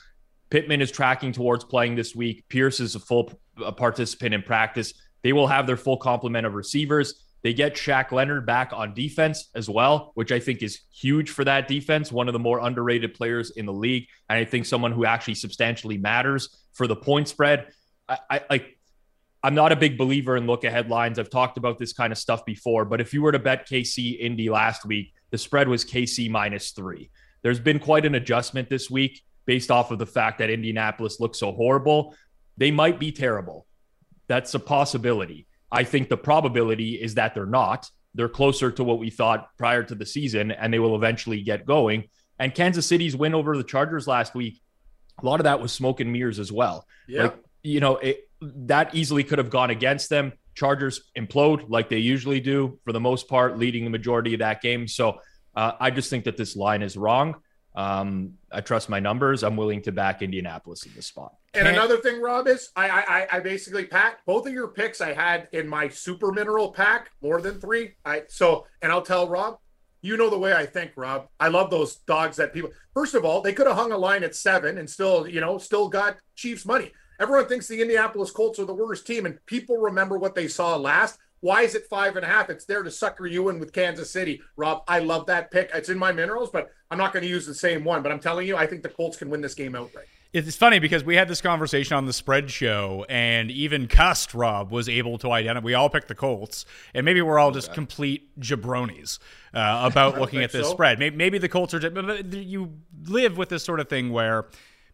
Pittman 0.49 0.81
is 0.81 0.91
tracking 0.91 1.31
towards 1.31 1.63
playing 1.63 1.95
this 1.95 2.15
week. 2.15 2.45
Pierce 2.49 2.79
is 2.79 2.95
a 2.95 2.99
full 2.99 3.39
participant 3.75 4.33
in 4.33 4.41
practice. 4.41 4.93
They 5.21 5.33
will 5.33 5.47
have 5.47 5.67
their 5.67 5.77
full 5.77 5.97
complement 5.97 6.45
of 6.45 6.53
receivers. 6.53 7.26
They 7.47 7.53
get 7.53 7.75
Shaq 7.75 8.11
Leonard 8.11 8.45
back 8.45 8.73
on 8.73 8.93
defense 8.93 9.47
as 9.55 9.69
well, 9.69 10.11
which 10.15 10.33
I 10.33 10.39
think 10.41 10.61
is 10.61 10.81
huge 10.93 11.29
for 11.29 11.45
that 11.45 11.69
defense. 11.69 12.11
One 12.11 12.27
of 12.27 12.33
the 12.33 12.39
more 12.39 12.59
underrated 12.59 13.13
players 13.13 13.51
in 13.51 13.65
the 13.65 13.71
league, 13.71 14.09
and 14.27 14.37
I 14.37 14.43
think 14.43 14.65
someone 14.65 14.91
who 14.91 15.05
actually 15.05 15.35
substantially 15.35 15.97
matters 15.97 16.65
for 16.73 16.87
the 16.87 16.95
point 16.97 17.29
spread. 17.29 17.69
I, 18.09 18.17
I 18.29 18.41
like. 18.49 18.77
I'm 19.41 19.55
not 19.55 19.71
a 19.71 19.77
big 19.77 19.97
believer 19.97 20.35
in 20.35 20.45
look 20.45 20.65
ahead 20.65 20.89
lines. 20.89 21.19
I've 21.19 21.29
talked 21.29 21.57
about 21.57 21.77
this 21.77 21.93
kind 21.93 22.11
of 22.11 22.17
stuff 22.17 22.43
before, 22.43 22.83
but 22.83 22.99
if 22.99 23.13
you 23.13 23.21
were 23.21 23.31
to 23.31 23.39
bet 23.39 23.65
KC 23.65 24.19
Indy 24.19 24.49
last 24.49 24.85
week, 24.85 25.13
the 25.31 25.37
spread 25.37 25.69
was 25.69 25.85
KC 25.85 26.29
minus 26.29 26.71
three. 26.71 27.09
There's 27.43 27.61
been 27.61 27.79
quite 27.79 28.05
an 28.05 28.15
adjustment 28.15 28.69
this 28.69 28.91
week 28.91 29.21
based 29.45 29.71
off 29.71 29.91
of 29.91 29.99
the 29.99 30.05
fact 30.05 30.39
that 30.39 30.49
Indianapolis 30.49 31.21
looks 31.21 31.39
so 31.39 31.53
horrible. 31.53 32.13
They 32.57 32.71
might 32.71 32.99
be 32.99 33.13
terrible. 33.13 33.67
That's 34.27 34.53
a 34.53 34.59
possibility. 34.59 35.46
I 35.71 35.83
think 35.83 36.09
the 36.09 36.17
probability 36.17 36.95
is 36.95 37.15
that 37.15 37.33
they're 37.33 37.45
not. 37.45 37.89
They're 38.15 38.29
closer 38.29 38.71
to 38.71 38.83
what 38.83 38.99
we 38.99 39.09
thought 39.09 39.49
prior 39.57 39.83
to 39.83 39.95
the 39.95 40.05
season, 40.05 40.51
and 40.51 40.73
they 40.73 40.79
will 40.79 40.95
eventually 40.95 41.41
get 41.41 41.65
going. 41.65 42.05
And 42.39 42.53
Kansas 42.53 42.85
City's 42.85 43.15
win 43.15 43.35
over 43.35 43.57
the 43.57 43.63
Chargers 43.63 44.07
last 44.07 44.33
week, 44.33 44.61
a 45.21 45.25
lot 45.25 45.39
of 45.39 45.45
that 45.45 45.61
was 45.61 45.71
smoke 45.71 45.99
and 45.99 46.11
mirrors 46.11 46.39
as 46.39 46.51
well. 46.51 46.85
Yeah. 47.07 47.23
Like, 47.23 47.37
you 47.63 47.79
know, 47.79 47.97
it, 47.97 48.29
that 48.41 48.93
easily 48.95 49.23
could 49.23 49.39
have 49.39 49.49
gone 49.49 49.69
against 49.69 50.09
them. 50.09 50.33
Chargers 50.55 51.11
implode 51.17 51.65
like 51.69 51.89
they 51.89 51.97
usually 51.97 52.39
do 52.39 52.79
for 52.83 52.91
the 52.91 52.99
most 52.99 53.27
part, 53.27 53.57
leading 53.57 53.83
the 53.83 53.89
majority 53.89 54.33
of 54.33 54.39
that 54.39 54.61
game. 54.61 54.87
So 54.87 55.19
uh, 55.55 55.73
I 55.79 55.91
just 55.91 56.09
think 56.09 56.25
that 56.25 56.37
this 56.37 56.55
line 56.55 56.81
is 56.81 56.97
wrong. 56.97 57.35
Um, 57.77 58.33
I 58.51 58.61
trust 58.61 58.89
my 58.89 58.99
numbers. 58.99 59.43
I'm 59.43 59.55
willing 59.55 59.83
to 59.83 59.91
back 59.91 60.23
Indianapolis 60.23 60.83
in 60.87 60.91
this 60.95 61.05
spot. 61.05 61.35
And 61.53 61.63
Can't- 61.65 61.77
another 61.77 61.97
thing, 61.97 62.19
Rob, 62.19 62.47
is 62.47 62.71
I, 62.75 62.89
I 62.89 63.01
I- 63.07 63.27
I 63.33 63.39
basically 63.39 63.85
Pat 63.85 64.17
both 64.25 64.47
of 64.47 64.51
your 64.53 64.69
picks 64.69 64.99
I 64.99 65.13
had 65.13 65.47
in 65.53 65.67
my 65.67 65.87
super 65.87 66.31
mineral 66.31 66.71
pack 66.71 67.11
more 67.21 67.39
than 67.39 67.61
three. 67.61 67.93
I 68.03 68.23
so 68.29 68.65
and 68.81 68.91
I'll 68.91 69.03
tell 69.03 69.29
Rob, 69.29 69.59
you 70.01 70.17
know 70.17 70.29
the 70.31 70.39
way 70.39 70.53
I 70.53 70.65
think, 70.65 70.91
Rob. 70.95 71.27
I 71.39 71.49
love 71.49 71.69
those 71.69 71.97
dogs 71.97 72.37
that 72.37 72.51
people. 72.51 72.71
First 72.95 73.13
of 73.13 73.23
all, 73.23 73.41
they 73.41 73.53
could 73.53 73.67
have 73.67 73.75
hung 73.75 73.91
a 73.91 73.97
line 73.97 74.23
at 74.23 74.35
seven 74.35 74.79
and 74.79 74.89
still 74.89 75.27
you 75.27 75.39
know 75.39 75.59
still 75.59 75.87
got 75.87 76.17
Chiefs 76.35 76.65
money. 76.65 76.91
Everyone 77.19 77.47
thinks 77.47 77.67
the 77.67 77.79
Indianapolis 77.81 78.31
Colts 78.31 78.57
are 78.59 78.65
the 78.65 78.73
worst 78.73 79.05
team, 79.05 79.27
and 79.27 79.43
people 79.45 79.77
remember 79.77 80.17
what 80.17 80.33
they 80.33 80.47
saw 80.47 80.75
last. 80.77 81.19
Why 81.41 81.61
is 81.61 81.75
it 81.75 81.85
five 81.87 82.15
and 82.15 82.25
a 82.25 82.27
half? 82.27 82.49
It's 82.49 82.65
there 82.65 82.83
to 82.83 82.91
sucker 82.91 83.27
you 83.27 83.49
in 83.49 83.59
with 83.59 83.73
Kansas 83.73 84.09
City, 84.09 84.41
Rob. 84.55 84.83
I 84.87 84.99
love 84.99 85.27
that 85.27 85.51
pick. 85.51 85.69
It's 85.73 85.89
in 85.89 85.97
my 85.97 86.11
minerals, 86.11 86.49
but 86.49 86.71
I'm 86.89 86.97
not 86.97 87.13
going 87.13 87.23
to 87.23 87.29
use 87.29 87.45
the 87.45 87.53
same 87.53 87.83
one. 87.83 88.01
But 88.01 88.11
I'm 88.11 88.19
telling 88.19 88.47
you, 88.47 88.55
I 88.57 88.65
think 88.65 88.83
the 88.83 88.89
Colts 88.89 89.17
can 89.17 89.29
win 89.29 89.41
this 89.41 89.53
game 89.53 89.75
outright. 89.75 90.07
It's 90.33 90.57
funny 90.57 90.79
because 90.79 91.03
we 91.03 91.15
had 91.15 91.29
this 91.29 91.39
conversation 91.39 91.95
on 91.95 92.05
the 92.05 92.11
spread 92.13 92.51
show, 92.51 93.05
and 93.07 93.49
even 93.49 93.87
Cust 93.87 94.33
Rob 94.33 94.71
was 94.71 94.89
able 94.89 95.17
to 95.19 95.31
identify. 95.31 95.63
We 95.63 95.73
all 95.73 95.89
picked 95.89 96.09
the 96.09 96.15
Colts, 96.15 96.65
and 96.93 97.05
maybe 97.05 97.21
we're 97.21 97.39
all 97.39 97.51
just 97.51 97.73
complete 97.73 98.37
jabronis 98.39 99.19
uh, 99.53 99.89
about 99.89 100.17
looking 100.19 100.43
at 100.43 100.51
this 100.51 100.67
so. 100.67 100.73
spread. 100.73 100.99
Maybe, 100.99 101.15
maybe 101.15 101.37
the 101.37 101.47
Colts 101.47 101.73
are. 101.73 101.79
Just, 101.79 101.93
but- 101.93 102.05
but 102.05 102.33
you 102.33 102.73
live 103.05 103.37
with 103.37 103.49
this 103.49 103.63
sort 103.63 103.79
of 103.79 103.87
thing 103.89 104.11
where 104.11 104.45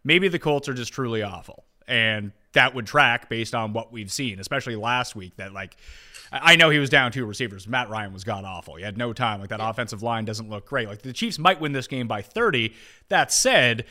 maybe 0.04 0.28
the 0.28 0.38
Colts 0.38 0.68
are 0.68 0.74
just 0.74 0.92
truly 0.92 1.22
awful, 1.22 1.64
and 1.88 2.30
that 2.52 2.74
would 2.74 2.86
track 2.86 3.28
based 3.28 3.54
on 3.54 3.72
what 3.72 3.92
we've 3.92 4.12
seen, 4.12 4.38
especially 4.38 4.76
last 4.76 5.16
week. 5.16 5.36
That 5.36 5.52
like. 5.52 5.76
I 6.42 6.56
know 6.56 6.70
he 6.70 6.78
was 6.78 6.90
down 6.90 7.12
two 7.12 7.26
receivers. 7.26 7.68
Matt 7.68 7.88
Ryan 7.88 8.12
was 8.12 8.24
god 8.24 8.44
awful. 8.44 8.74
He 8.74 8.82
had 8.82 8.98
no 8.98 9.12
time. 9.12 9.40
Like 9.40 9.50
that 9.50 9.60
offensive 9.62 10.02
line 10.02 10.24
doesn't 10.24 10.48
look 10.48 10.66
great. 10.66 10.88
Like 10.88 11.02
the 11.02 11.12
Chiefs 11.12 11.38
might 11.38 11.60
win 11.60 11.72
this 11.72 11.86
game 11.86 12.08
by 12.08 12.22
30. 12.22 12.74
That 13.08 13.32
said, 13.32 13.84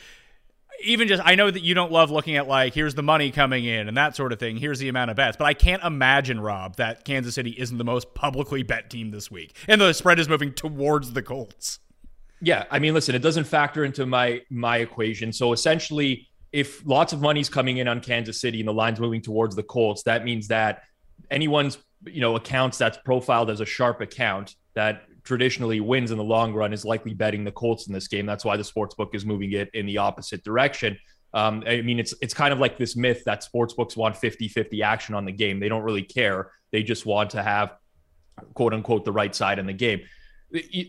even 0.82 1.08
just 1.08 1.22
I 1.24 1.34
know 1.34 1.50
that 1.50 1.62
you 1.62 1.74
don't 1.74 1.92
love 1.92 2.10
looking 2.10 2.36
at 2.36 2.48
like 2.48 2.74
here's 2.74 2.94
the 2.94 3.02
money 3.02 3.30
coming 3.30 3.64
in 3.64 3.88
and 3.88 3.96
that 3.96 4.16
sort 4.16 4.32
of 4.32 4.38
thing. 4.38 4.56
Here's 4.56 4.78
the 4.78 4.88
amount 4.88 5.10
of 5.10 5.16
bets, 5.16 5.36
but 5.36 5.44
I 5.44 5.54
can't 5.54 5.82
imagine 5.82 6.40
Rob 6.40 6.76
that 6.76 7.04
Kansas 7.04 7.34
City 7.34 7.54
isn't 7.58 7.78
the 7.78 7.84
most 7.84 8.14
publicly 8.14 8.62
bet 8.62 8.90
team 8.90 9.10
this 9.10 9.30
week, 9.30 9.56
and 9.68 9.80
the 9.80 9.92
spread 9.92 10.18
is 10.18 10.28
moving 10.28 10.52
towards 10.52 11.12
the 11.12 11.22
Colts. 11.22 11.78
Yeah, 12.40 12.64
I 12.70 12.78
mean, 12.78 12.92
listen, 12.92 13.14
it 13.14 13.22
doesn't 13.22 13.44
factor 13.44 13.84
into 13.84 14.06
my 14.06 14.42
my 14.50 14.78
equation. 14.78 15.32
So 15.32 15.52
essentially, 15.52 16.28
if 16.52 16.84
lots 16.84 17.12
of 17.12 17.20
money's 17.20 17.48
coming 17.48 17.78
in 17.78 17.88
on 17.88 18.00
Kansas 18.00 18.40
City 18.40 18.60
and 18.60 18.68
the 18.68 18.74
line's 18.74 19.00
moving 19.00 19.22
towards 19.22 19.56
the 19.56 19.62
Colts, 19.62 20.02
that 20.04 20.24
means 20.24 20.48
that 20.48 20.82
anyone's 21.30 21.78
you 22.06 22.20
know 22.20 22.36
accounts 22.36 22.78
that's 22.78 22.98
profiled 23.04 23.50
as 23.50 23.60
a 23.60 23.66
sharp 23.66 24.00
account 24.00 24.54
that 24.74 25.02
traditionally 25.24 25.80
wins 25.80 26.10
in 26.10 26.18
the 26.18 26.24
long 26.24 26.52
run 26.52 26.72
is 26.72 26.84
likely 26.84 27.14
betting 27.14 27.44
the 27.44 27.52
Colts 27.52 27.86
in 27.86 27.94
this 27.94 28.08
game. 28.08 28.26
That's 28.26 28.44
why 28.44 28.56
the 28.56 28.64
sports 28.64 28.94
book 28.94 29.14
is 29.14 29.24
moving 29.24 29.52
it 29.52 29.70
in 29.72 29.86
the 29.86 29.98
opposite 29.98 30.44
direction. 30.44 30.98
Um, 31.32 31.64
I 31.66 31.80
mean, 31.80 31.98
it's 31.98 32.14
it's 32.20 32.34
kind 32.34 32.52
of 32.52 32.60
like 32.60 32.78
this 32.78 32.94
myth 32.96 33.24
that 33.24 33.42
sports 33.42 33.74
books 33.74 33.96
want 33.96 34.14
50-50 34.14 34.82
action 34.82 35.14
on 35.14 35.24
the 35.24 35.32
game. 35.32 35.58
They 35.58 35.68
don't 35.68 35.82
really 35.82 36.02
care. 36.02 36.50
They 36.70 36.82
just 36.82 37.06
want 37.06 37.30
to 37.30 37.42
have 37.42 37.76
quote 38.54 38.74
unquote 38.74 39.04
the 39.04 39.12
right 39.12 39.34
side 39.34 39.58
in 39.58 39.66
the 39.66 39.72
game. 39.72 40.00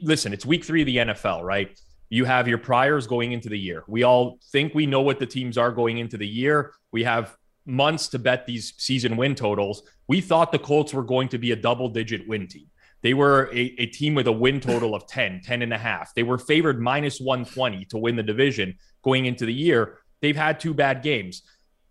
Listen, 0.03 0.33
it's 0.33 0.45
week 0.45 0.63
three 0.63 0.81
of 0.81 0.85
the 0.85 0.97
NFL, 0.97 1.41
right? 1.41 1.77
You 2.09 2.25
have 2.25 2.47
your 2.47 2.59
priors 2.59 3.07
going 3.07 3.31
into 3.31 3.49
the 3.49 3.57
year. 3.57 3.83
We 3.87 4.03
all 4.03 4.37
think 4.51 4.75
we 4.75 4.85
know 4.85 5.01
what 5.01 5.19
the 5.19 5.25
teams 5.25 5.57
are 5.57 5.71
going 5.71 5.97
into 5.97 6.17
the 6.17 6.27
year. 6.27 6.73
We 6.91 7.03
have 7.03 7.35
months 7.65 8.07
to 8.09 8.19
bet 8.19 8.45
these 8.45 8.73
season 8.77 9.17
win 9.17 9.35
totals. 9.35 9.83
We 10.07 10.21
thought 10.21 10.51
the 10.51 10.59
Colts 10.59 10.93
were 10.93 11.03
going 11.03 11.29
to 11.29 11.37
be 11.37 11.51
a 11.51 11.55
double 11.55 11.89
digit 11.89 12.27
win 12.27 12.47
team. 12.47 12.67
They 13.01 13.13
were 13.13 13.51
a, 13.53 13.75
a, 13.77 13.85
team 13.85 14.15
with 14.15 14.25
a 14.27 14.31
win 14.31 14.59
total 14.59 14.95
of 14.95 15.05
10, 15.05 15.41
10 15.43 15.61
and 15.61 15.73
a 15.73 15.77
half. 15.77 16.13
They 16.15 16.23
were 16.23 16.39
favored 16.39 16.81
minus 16.81 17.19
120 17.19 17.85
to 17.85 17.97
win 17.97 18.15
the 18.15 18.23
division 18.23 18.77
going 19.03 19.27
into 19.27 19.45
the 19.45 19.53
year. 19.53 19.99
They've 20.21 20.35
had 20.35 20.59
two 20.59 20.73
bad 20.73 21.03
games. 21.03 21.43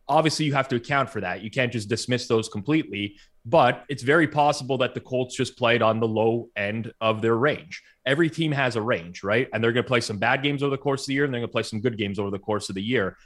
Obviously, 0.09 0.45
you 0.45 0.54
have 0.54 0.66
to 0.69 0.76
account 0.76 1.11
for 1.11 1.21
that. 1.21 1.43
You 1.43 1.50
can't 1.50 1.73
just 1.73 1.88
dismiss 1.88 2.26
those 2.26 2.49
completely, 2.49 3.16
but 3.47 3.85
it's 3.88 4.02
very 4.02 4.26
possible 4.26 4.76
that 4.78 4.95
the 4.95 5.00
Colts 5.00 5.37
just 5.37 5.57
played 5.57 5.83
on 5.83 6.00
the 6.00 6.09
low 6.09 6.49
end 6.57 6.93
of 7.00 7.23
their 7.23 7.37
range. 7.37 7.83
Every 8.04 8.28
team 8.28 8.50
has 8.50 8.75
a 8.75 8.83
range, 8.83 9.23
right? 9.23 9.49
And 9.52 9.62
they're 9.62 9.73
going 9.73 9.85
to 9.85 9.88
play 9.88 10.00
some 10.00 10.19
bad 10.19 10.43
games 10.43 10.64
over 10.64 10.71
the 10.71 10.83
course 10.83 11.02
of 11.02 11.07
the 11.07 11.14
year, 11.14 11.25
and 11.25 11.33
they're 11.33 11.40
going 11.40 11.49
to 11.49 11.52
play 11.52 11.62
some 11.62 11.81
good 11.81 11.97
games 11.97 12.19
over 12.19 12.31
the 12.31 12.40
course 12.40 12.69
of 12.71 12.75
the 12.75 12.83
year. 12.83 13.16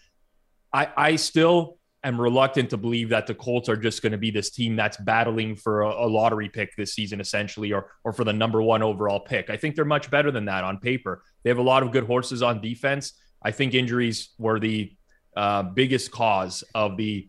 I, 0.73 0.89
I 0.97 1.17
still 1.17 1.78
am 2.05 2.21
reluctant 2.21 2.71
to 2.71 2.77
believe 2.77 3.09
that 3.09 3.27
the 3.27 3.35
Colts 3.35 3.69
are 3.69 3.77
just 3.77 4.03
going 4.03 4.13
to 4.13 4.19
be 4.19 4.31
this 4.31 4.51
team 4.51 4.77
that's 4.77 4.97
battling 4.99 5.57
for 5.57 5.83
a, 5.83 5.89
a, 5.89 6.07
lottery 6.07 6.49
pick 6.49 6.75
this 6.77 6.95
season, 6.95 7.21
essentially, 7.21 7.73
or 7.73 7.91
or 8.05 8.13
for 8.13 8.25
the 8.25 8.33
number 8.33 8.63
one 8.63 8.83
overall 8.83 9.21
pick. 9.21 9.51
I 9.51 9.57
think 9.57 9.75
they're 9.75 9.85
much 9.85 10.11
better 10.11 10.31
than 10.31 10.45
that 10.47 10.65
on 10.65 10.79
paper. 10.79 11.23
They 11.43 11.51
have 11.51 11.59
a 11.59 11.63
lot 11.63 11.83
of 11.83 11.93
good 11.93 12.05
horses 12.05 12.43
on 12.43 12.61
defense. 12.61 13.15
I 13.43 13.51
think 13.51 13.75
injuries 13.75 14.31
were 14.39 14.61
the 14.61 14.93
uh, 15.37 15.63
biggest 15.63 16.11
cause 16.11 16.65
of 16.75 16.97
the 16.97 17.29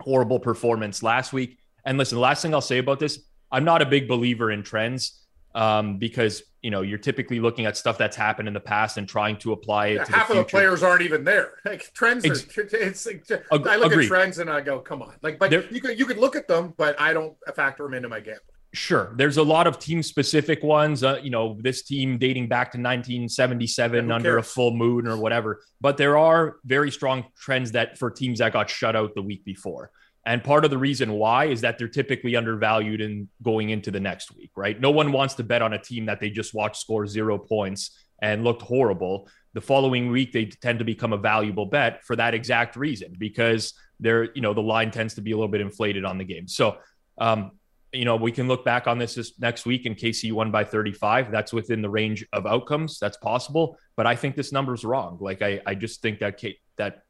horrible 0.00 0.40
performance 0.40 1.02
last 1.02 1.32
week. 1.32 1.58
And 1.84 1.98
listen, 1.98 2.16
the 2.16 2.22
last 2.22 2.42
thing 2.42 2.54
I'll 2.54 2.60
say 2.60 2.78
about 2.78 2.98
this, 2.98 3.20
I'm 3.50 3.64
not 3.64 3.82
a 3.82 3.86
big 3.86 4.08
believer 4.08 4.50
in 4.50 4.62
trends 4.62 5.24
um, 5.54 5.98
because 5.98 6.42
you 6.66 6.70
know 6.72 6.82
you're 6.82 6.98
typically 6.98 7.38
looking 7.38 7.64
at 7.64 7.76
stuff 7.76 7.96
that's 7.96 8.16
happened 8.16 8.48
in 8.48 8.52
the 8.52 8.58
past 8.58 8.96
and 8.96 9.08
trying 9.08 9.36
to 9.36 9.52
apply 9.52 9.86
it. 9.86 9.94
Yeah, 9.94 10.04
to 10.04 10.12
half 10.12 10.26
the 10.26 10.32
of 10.32 10.38
the 10.38 10.50
players 10.50 10.82
aren't 10.82 11.02
even 11.02 11.22
there. 11.22 11.52
Like 11.64 11.92
trends, 11.94 12.26
are, 12.26 12.32
it's, 12.56 13.06
it's 13.06 13.30
I 13.30 13.76
look 13.76 13.92
Agreed. 13.92 14.06
at 14.06 14.08
trends 14.08 14.38
and 14.40 14.50
I 14.50 14.62
go, 14.62 14.80
"Come 14.80 15.00
on!" 15.00 15.14
Like, 15.22 15.38
but 15.38 15.50
there, 15.50 15.64
you 15.72 15.80
could 15.80 15.96
you 15.96 16.04
could 16.06 16.18
look 16.18 16.34
at 16.34 16.48
them, 16.48 16.74
but 16.76 17.00
I 17.00 17.12
don't 17.12 17.36
factor 17.54 17.84
them 17.84 17.94
into 17.94 18.08
my 18.08 18.18
game. 18.18 18.34
Sure, 18.74 19.14
there's 19.16 19.36
a 19.36 19.44
lot 19.44 19.68
of 19.68 19.78
team 19.78 20.02
specific 20.02 20.64
ones. 20.64 21.04
Uh, 21.04 21.20
you 21.22 21.30
know, 21.30 21.56
this 21.60 21.84
team 21.84 22.18
dating 22.18 22.48
back 22.48 22.72
to 22.72 22.78
1977 22.78 24.10
under 24.10 24.38
a 24.38 24.42
full 24.42 24.72
moon 24.72 25.06
or 25.06 25.16
whatever. 25.16 25.62
But 25.80 25.98
there 25.98 26.18
are 26.18 26.56
very 26.64 26.90
strong 26.90 27.26
trends 27.38 27.70
that 27.72 27.96
for 27.96 28.10
teams 28.10 28.40
that 28.40 28.52
got 28.52 28.68
shut 28.68 28.96
out 28.96 29.14
the 29.14 29.22
week 29.22 29.44
before. 29.44 29.92
And 30.26 30.42
part 30.42 30.64
of 30.64 30.72
the 30.72 30.78
reason 30.78 31.12
why 31.12 31.44
is 31.44 31.60
that 31.60 31.78
they're 31.78 31.86
typically 31.86 32.34
undervalued 32.34 33.00
in 33.00 33.28
going 33.44 33.70
into 33.70 33.92
the 33.92 34.00
next 34.00 34.34
week, 34.36 34.50
right? 34.56 34.78
No 34.78 34.90
one 34.90 35.12
wants 35.12 35.34
to 35.34 35.44
bet 35.44 35.62
on 35.62 35.72
a 35.72 35.78
team 35.78 36.06
that 36.06 36.18
they 36.18 36.30
just 36.30 36.52
watched 36.52 36.80
score 36.80 37.06
zero 37.06 37.38
points 37.38 37.96
and 38.20 38.42
looked 38.42 38.62
horrible. 38.62 39.28
The 39.54 39.60
following 39.60 40.10
week, 40.10 40.32
they 40.32 40.46
tend 40.46 40.80
to 40.80 40.84
become 40.84 41.12
a 41.12 41.16
valuable 41.16 41.64
bet 41.64 42.04
for 42.04 42.16
that 42.16 42.34
exact 42.34 42.74
reason 42.74 43.14
because 43.16 43.74
they're, 44.00 44.32
you 44.34 44.42
know, 44.42 44.52
the 44.52 44.60
line 44.60 44.90
tends 44.90 45.14
to 45.14 45.20
be 45.20 45.30
a 45.30 45.36
little 45.36 45.48
bit 45.48 45.60
inflated 45.60 46.04
on 46.04 46.18
the 46.18 46.24
game. 46.24 46.48
So, 46.48 46.78
um, 47.18 47.52
you 47.92 48.04
know, 48.04 48.16
we 48.16 48.32
can 48.32 48.48
look 48.48 48.64
back 48.64 48.88
on 48.88 48.98
this, 48.98 49.14
this 49.14 49.38
next 49.38 49.64
week 49.64 49.86
and 49.86 49.96
KC 49.96 50.32
won 50.32 50.50
by 50.50 50.64
35. 50.64 51.30
That's 51.30 51.52
within 51.52 51.82
the 51.82 51.88
range 51.88 52.26
of 52.32 52.46
outcomes. 52.46 52.98
That's 52.98 53.16
possible. 53.16 53.78
But 53.94 54.08
I 54.08 54.16
think 54.16 54.34
this 54.34 54.50
number 54.50 54.74
is 54.74 54.84
wrong. 54.84 55.18
Like, 55.20 55.40
I, 55.40 55.60
I 55.64 55.76
just 55.76 56.02
think 56.02 56.18
that 56.18 56.42
that 56.78 57.04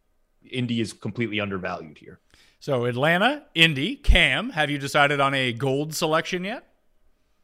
Indy 0.49 0.81
is 0.81 0.93
completely 0.93 1.41
undervalued 1.41 1.99
here. 1.99 2.21
So 2.59 2.85
Atlanta, 2.85 3.45
Indy, 3.55 3.97
Cam, 3.97 4.51
have 4.51 4.71
you 4.71 4.79
decided 4.79 5.21
on 5.21 5.35
a 5.35 5.53
gold 5.53 5.95
selection 5.95 6.45
yet? 6.45 6.67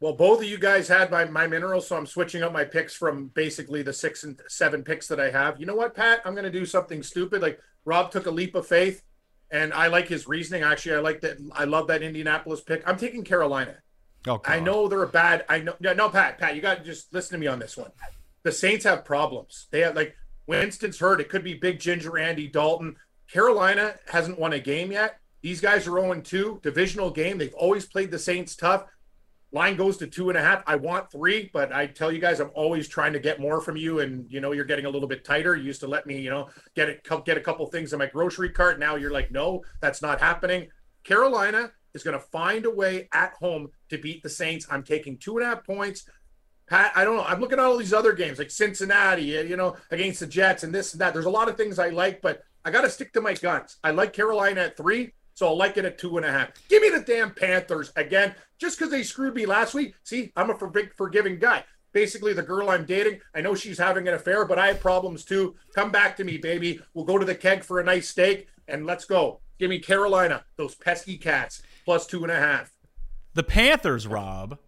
Well, 0.00 0.14
both 0.14 0.40
of 0.40 0.46
you 0.46 0.58
guys 0.58 0.88
had 0.88 1.12
my, 1.12 1.26
my 1.26 1.46
minerals, 1.46 1.86
so 1.86 1.96
I'm 1.96 2.06
switching 2.06 2.42
up 2.42 2.52
my 2.52 2.64
picks 2.64 2.92
from 2.92 3.28
basically 3.34 3.82
the 3.82 3.92
six 3.92 4.24
and 4.24 4.40
seven 4.48 4.82
picks 4.82 5.06
that 5.06 5.20
I 5.20 5.30
have. 5.30 5.60
You 5.60 5.66
know 5.66 5.76
what, 5.76 5.94
Pat? 5.94 6.22
I'm 6.24 6.32
going 6.32 6.42
to 6.44 6.50
do 6.50 6.66
something 6.66 7.04
stupid. 7.04 7.40
Like 7.40 7.60
Rob 7.84 8.10
took 8.10 8.26
a 8.26 8.30
leap 8.30 8.56
of 8.56 8.66
faith, 8.66 9.04
and 9.52 9.72
I 9.72 9.86
like 9.86 10.08
his 10.08 10.26
reasoning. 10.26 10.64
Actually, 10.64 10.96
I 10.96 11.00
like 11.00 11.20
that. 11.20 11.36
I 11.52 11.64
love 11.64 11.86
that 11.86 12.02
Indianapolis 12.02 12.62
pick. 12.62 12.82
I'm 12.84 12.96
taking 12.96 13.22
Carolina. 13.22 13.76
Oh, 14.26 14.40
I 14.44 14.58
know 14.58 14.88
they're 14.88 15.04
a 15.04 15.08
bad. 15.08 15.44
I 15.48 15.60
know. 15.60 15.74
No, 15.78 15.92
no, 15.92 16.08
Pat. 16.08 16.38
Pat, 16.38 16.56
you 16.56 16.62
got 16.62 16.78
to 16.78 16.84
just 16.84 17.14
listen 17.14 17.34
to 17.34 17.40
me 17.40 17.46
on 17.46 17.60
this 17.60 17.76
one. 17.76 17.92
The 18.42 18.50
Saints 18.50 18.84
have 18.84 19.04
problems. 19.04 19.68
They 19.70 19.80
have 19.80 19.94
like 19.94 20.16
Winston's 20.48 20.98
hurt. 20.98 21.20
It 21.20 21.28
could 21.28 21.44
be 21.44 21.54
Big 21.54 21.78
Ginger 21.78 22.18
Andy 22.18 22.48
Dalton. 22.48 22.96
Carolina 23.32 23.94
hasn't 24.08 24.38
won 24.38 24.52
a 24.52 24.58
game 24.58 24.92
yet. 24.92 25.18
These 25.40 25.60
guys 25.60 25.86
are 25.86 26.00
0 26.00 26.20
2, 26.20 26.60
divisional 26.62 27.10
game. 27.10 27.38
They've 27.38 27.54
always 27.54 27.86
played 27.86 28.10
the 28.10 28.18
Saints 28.18 28.54
tough. 28.54 28.84
Line 29.54 29.76
goes 29.76 29.96
to 29.98 30.06
two 30.06 30.28
and 30.28 30.38
a 30.38 30.42
half. 30.42 30.62
I 30.66 30.76
want 30.76 31.10
three, 31.10 31.50
but 31.52 31.72
I 31.72 31.86
tell 31.86 32.12
you 32.12 32.20
guys, 32.20 32.40
I'm 32.40 32.50
always 32.54 32.88
trying 32.88 33.12
to 33.12 33.18
get 33.18 33.40
more 33.40 33.60
from 33.60 33.76
you. 33.76 34.00
And 34.00 34.30
you 34.30 34.40
know, 34.40 34.52
you're 34.52 34.64
getting 34.64 34.86
a 34.86 34.90
little 34.90 35.08
bit 35.08 35.24
tighter. 35.24 35.56
You 35.56 35.64
used 35.64 35.80
to 35.80 35.86
let 35.86 36.06
me, 36.06 36.18
you 36.18 36.30
know, 36.30 36.48
get 36.74 36.88
it, 36.88 37.06
get 37.24 37.36
a 37.36 37.40
couple 37.40 37.66
things 37.66 37.92
in 37.92 37.98
my 37.98 38.06
grocery 38.06 38.50
cart. 38.50 38.78
Now 38.78 38.96
you're 38.96 39.10
like, 39.10 39.30
no, 39.30 39.62
that's 39.80 40.00
not 40.00 40.20
happening. 40.20 40.68
Carolina 41.04 41.70
is 41.94 42.02
going 42.02 42.18
to 42.18 42.24
find 42.24 42.64
a 42.64 42.70
way 42.70 43.08
at 43.12 43.32
home 43.34 43.68
to 43.90 43.98
beat 43.98 44.22
the 44.22 44.30
Saints. 44.30 44.66
I'm 44.70 44.82
taking 44.82 45.18
two 45.18 45.36
and 45.36 45.46
a 45.46 45.50
half 45.50 45.64
points. 45.64 46.06
Pat, 46.66 46.92
I 46.94 47.04
don't 47.04 47.16
know. 47.16 47.24
I'm 47.24 47.40
looking 47.40 47.58
at 47.58 47.64
all 47.64 47.76
these 47.76 47.92
other 47.92 48.12
games 48.12 48.38
like 48.38 48.50
Cincinnati, 48.50 49.24
you 49.24 49.56
know, 49.56 49.76
against 49.90 50.20
the 50.20 50.26
Jets 50.26 50.62
and 50.62 50.74
this 50.74 50.92
and 50.92 51.00
that. 51.00 51.12
There's 51.12 51.26
a 51.26 51.30
lot 51.30 51.48
of 51.48 51.56
things 51.56 51.78
I 51.78 51.90
like, 51.90 52.22
but 52.22 52.42
I 52.64 52.70
got 52.70 52.82
to 52.82 52.90
stick 52.90 53.12
to 53.14 53.20
my 53.20 53.34
guns. 53.34 53.76
I 53.82 53.90
like 53.90 54.12
Carolina 54.12 54.62
at 54.62 54.76
three, 54.76 55.12
so 55.34 55.46
I'll 55.46 55.56
like 55.56 55.76
it 55.76 55.84
at 55.84 55.98
two 55.98 56.16
and 56.16 56.26
a 56.26 56.30
half. 56.30 56.50
Give 56.68 56.82
me 56.82 56.90
the 56.90 57.00
damn 57.00 57.34
Panthers 57.34 57.92
again, 57.96 58.34
just 58.58 58.78
because 58.78 58.90
they 58.90 59.02
screwed 59.02 59.34
me 59.34 59.46
last 59.46 59.74
week. 59.74 59.94
See, 60.04 60.32
I'm 60.36 60.50
a 60.50 60.58
for 60.58 60.68
big 60.68 60.94
forgiving 60.94 61.38
guy. 61.38 61.64
Basically, 61.92 62.32
the 62.32 62.42
girl 62.42 62.70
I'm 62.70 62.86
dating, 62.86 63.20
I 63.34 63.42
know 63.42 63.54
she's 63.54 63.78
having 63.78 64.08
an 64.08 64.14
affair, 64.14 64.46
but 64.46 64.58
I 64.58 64.68
have 64.68 64.80
problems 64.80 65.24
too. 65.24 65.54
Come 65.74 65.90
back 65.90 66.16
to 66.16 66.24
me, 66.24 66.38
baby. 66.38 66.80
We'll 66.94 67.04
go 67.04 67.18
to 67.18 67.26
the 67.26 67.34
keg 67.34 67.64
for 67.64 67.80
a 67.80 67.84
nice 67.84 68.08
steak 68.08 68.48
and 68.68 68.86
let's 68.86 69.04
go. 69.04 69.40
Give 69.58 69.68
me 69.68 69.78
Carolina, 69.78 70.44
those 70.56 70.74
pesky 70.74 71.18
cats, 71.18 71.62
plus 71.84 72.06
two 72.06 72.22
and 72.22 72.32
a 72.32 72.36
half. 72.36 72.72
The 73.34 73.42
Panthers, 73.42 74.06
Rob, 74.06 74.58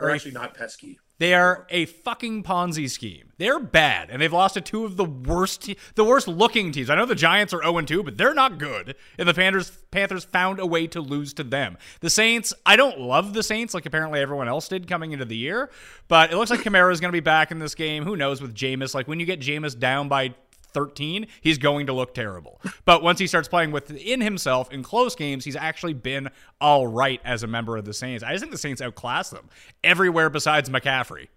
are 0.00 0.10
actually 0.10 0.32
not 0.32 0.54
pesky. 0.54 0.98
They 1.18 1.32
are 1.34 1.66
a 1.70 1.86
fucking 1.86 2.42
Ponzi 2.42 2.90
scheme. 2.90 3.32
They're 3.38 3.60
bad, 3.60 4.10
and 4.10 4.20
they've 4.20 4.32
lost 4.32 4.54
to 4.54 4.60
two 4.60 4.84
of 4.84 4.96
the 4.96 5.04
worst, 5.04 5.62
te- 5.62 5.76
the 5.94 6.04
worst 6.04 6.26
looking 6.26 6.72
teams. 6.72 6.90
I 6.90 6.96
know 6.96 7.06
the 7.06 7.14
Giants 7.14 7.52
are 7.52 7.62
0 7.62 7.80
2, 7.82 8.02
but 8.02 8.18
they're 8.18 8.34
not 8.34 8.58
good. 8.58 8.96
And 9.18 9.28
the 9.28 9.34
Panthers, 9.34 9.70
Panthers 9.90 10.24
found 10.24 10.58
a 10.58 10.66
way 10.66 10.86
to 10.88 11.00
lose 11.00 11.32
to 11.34 11.44
them. 11.44 11.78
The 12.00 12.10
Saints, 12.10 12.52
I 12.66 12.76
don't 12.76 13.00
love 13.00 13.32
the 13.32 13.42
Saints 13.42 13.74
like 13.74 13.86
apparently 13.86 14.20
everyone 14.20 14.48
else 14.48 14.68
did 14.68 14.88
coming 14.88 15.12
into 15.12 15.24
the 15.24 15.36
year, 15.36 15.70
but 16.08 16.32
it 16.32 16.36
looks 16.36 16.50
like 16.50 16.60
Kamara 16.60 16.92
is 16.92 17.00
going 17.00 17.10
to 17.10 17.16
be 17.16 17.20
back 17.20 17.50
in 17.50 17.58
this 17.58 17.74
game. 17.74 18.04
Who 18.04 18.16
knows 18.16 18.40
with 18.40 18.54
Jameis? 18.54 18.94
Like 18.94 19.06
when 19.06 19.20
you 19.20 19.26
get 19.26 19.40
Jameis 19.40 19.78
down 19.78 20.08
by 20.08 20.34
13, 20.74 21.26
he's 21.40 21.58
going 21.58 21.86
to 21.86 21.92
look 21.92 22.12
terrible. 22.14 22.60
But 22.84 23.02
once 23.02 23.18
he 23.18 23.26
starts 23.26 23.48
playing 23.48 23.70
within 23.70 24.20
himself 24.20 24.72
in 24.72 24.82
close 24.82 25.14
games, 25.14 25.44
he's 25.44 25.56
actually 25.56 25.94
been 25.94 26.28
all 26.60 26.86
right 26.86 27.20
as 27.24 27.42
a 27.42 27.46
member 27.46 27.76
of 27.76 27.84
the 27.84 27.94
Saints. 27.94 28.22
I 28.22 28.32
just 28.32 28.40
think 28.40 28.52
the 28.52 28.58
Saints 28.58 28.82
outclass 28.82 29.30
them 29.30 29.48
everywhere 29.82 30.28
besides 30.28 30.68
McCaffrey. 30.68 31.28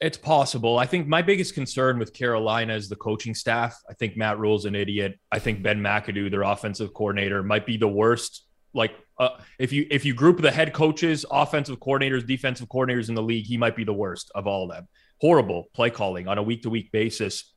It's 0.00 0.18
possible. 0.18 0.78
I 0.78 0.84
think 0.84 1.08
my 1.08 1.22
biggest 1.22 1.54
concern 1.54 1.98
with 1.98 2.12
Carolina 2.12 2.74
is 2.74 2.88
the 2.88 2.96
coaching 2.96 3.34
staff. 3.34 3.80
I 3.88 3.94
think 3.94 4.16
Matt 4.16 4.38
Rhule's 4.38 4.66
an 4.66 4.74
idiot. 4.74 5.18
I 5.32 5.38
think 5.38 5.62
Ben 5.62 5.80
McAdoo, 5.80 6.30
their 6.30 6.42
offensive 6.42 6.92
coordinator, 6.92 7.42
might 7.42 7.64
be 7.64 7.78
the 7.78 7.88
worst. 7.88 8.44
Like 8.74 8.92
uh, 9.18 9.30
if 9.58 9.72
you 9.72 9.86
if 9.90 10.04
you 10.04 10.12
group 10.12 10.42
the 10.42 10.50
head 10.50 10.74
coaches, 10.74 11.24
offensive 11.30 11.80
coordinators, 11.80 12.26
defensive 12.26 12.68
coordinators 12.68 13.08
in 13.08 13.14
the 13.14 13.22
league, 13.22 13.46
he 13.46 13.56
might 13.56 13.74
be 13.74 13.84
the 13.84 13.94
worst 13.94 14.30
of 14.34 14.46
all 14.46 14.64
of 14.64 14.76
them. 14.76 14.86
Horrible 15.18 15.64
play 15.74 15.88
calling 15.88 16.28
on 16.28 16.36
a 16.36 16.42
week 16.42 16.62
to 16.62 16.70
week 16.70 16.92
basis. 16.92 17.54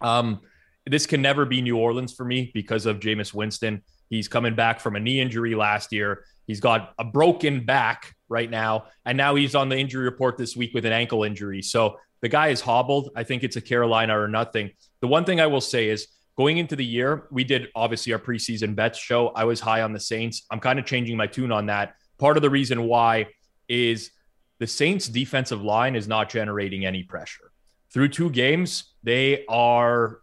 Um, 0.00 0.40
this 0.86 1.06
can 1.06 1.20
never 1.20 1.44
be 1.44 1.60
New 1.60 1.76
Orleans 1.76 2.14
for 2.14 2.24
me 2.24 2.50
because 2.54 2.86
of 2.86 3.00
Jameis 3.00 3.34
Winston. 3.34 3.82
He's 4.08 4.28
coming 4.28 4.54
back 4.54 4.80
from 4.80 4.96
a 4.96 5.00
knee 5.00 5.20
injury 5.20 5.54
last 5.54 5.92
year. 5.92 6.24
He's 6.46 6.60
got 6.60 6.94
a 6.98 7.04
broken 7.04 7.64
back 7.64 8.14
right 8.28 8.50
now, 8.50 8.86
and 9.04 9.18
now 9.18 9.34
he's 9.34 9.54
on 9.54 9.68
the 9.68 9.76
injury 9.76 10.04
report 10.04 10.38
this 10.38 10.56
week 10.56 10.72
with 10.72 10.86
an 10.86 10.92
ankle 10.92 11.24
injury. 11.24 11.60
So 11.60 11.98
the 12.22 12.28
guy 12.28 12.48
is 12.48 12.60
hobbled. 12.60 13.10
I 13.14 13.22
think 13.24 13.44
it's 13.44 13.56
a 13.56 13.60
Carolina 13.60 14.18
or 14.18 14.28
nothing. 14.28 14.70
The 15.00 15.08
one 15.08 15.24
thing 15.24 15.40
I 15.40 15.46
will 15.46 15.60
say 15.60 15.88
is 15.88 16.08
going 16.36 16.58
into 16.58 16.74
the 16.74 16.84
year, 16.84 17.26
we 17.30 17.44
did 17.44 17.68
obviously 17.74 18.12
our 18.12 18.18
preseason 18.18 18.74
bets 18.74 18.98
show. 18.98 19.28
I 19.28 19.44
was 19.44 19.60
high 19.60 19.82
on 19.82 19.92
the 19.92 20.00
Saints. 20.00 20.46
I'm 20.50 20.60
kind 20.60 20.78
of 20.78 20.86
changing 20.86 21.16
my 21.16 21.26
tune 21.26 21.52
on 21.52 21.66
that. 21.66 21.94
Part 22.18 22.36
of 22.36 22.42
the 22.42 22.50
reason 22.50 22.84
why 22.84 23.26
is 23.68 24.10
the 24.58 24.66
Saints 24.66 25.06
defensive 25.06 25.62
line 25.62 25.94
is 25.94 26.08
not 26.08 26.30
generating 26.30 26.84
any 26.84 27.02
pressure. 27.02 27.47
Through 27.92 28.08
two 28.08 28.30
games, 28.30 28.94
they 29.02 29.44
are 29.46 30.20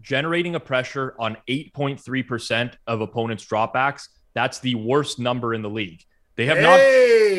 generating 0.00 0.54
a 0.54 0.60
pressure 0.60 1.14
on 1.18 1.36
8.3% 1.48 2.74
of 2.86 3.00
opponents' 3.00 3.44
dropbacks. 3.44 4.08
That's 4.34 4.58
the 4.60 4.74
worst 4.74 5.18
number 5.18 5.54
in 5.54 5.62
the 5.62 5.70
league. 5.70 6.02
They 6.36 6.46
have 6.46 6.58
hey, 6.58 6.62
not. 6.62 6.76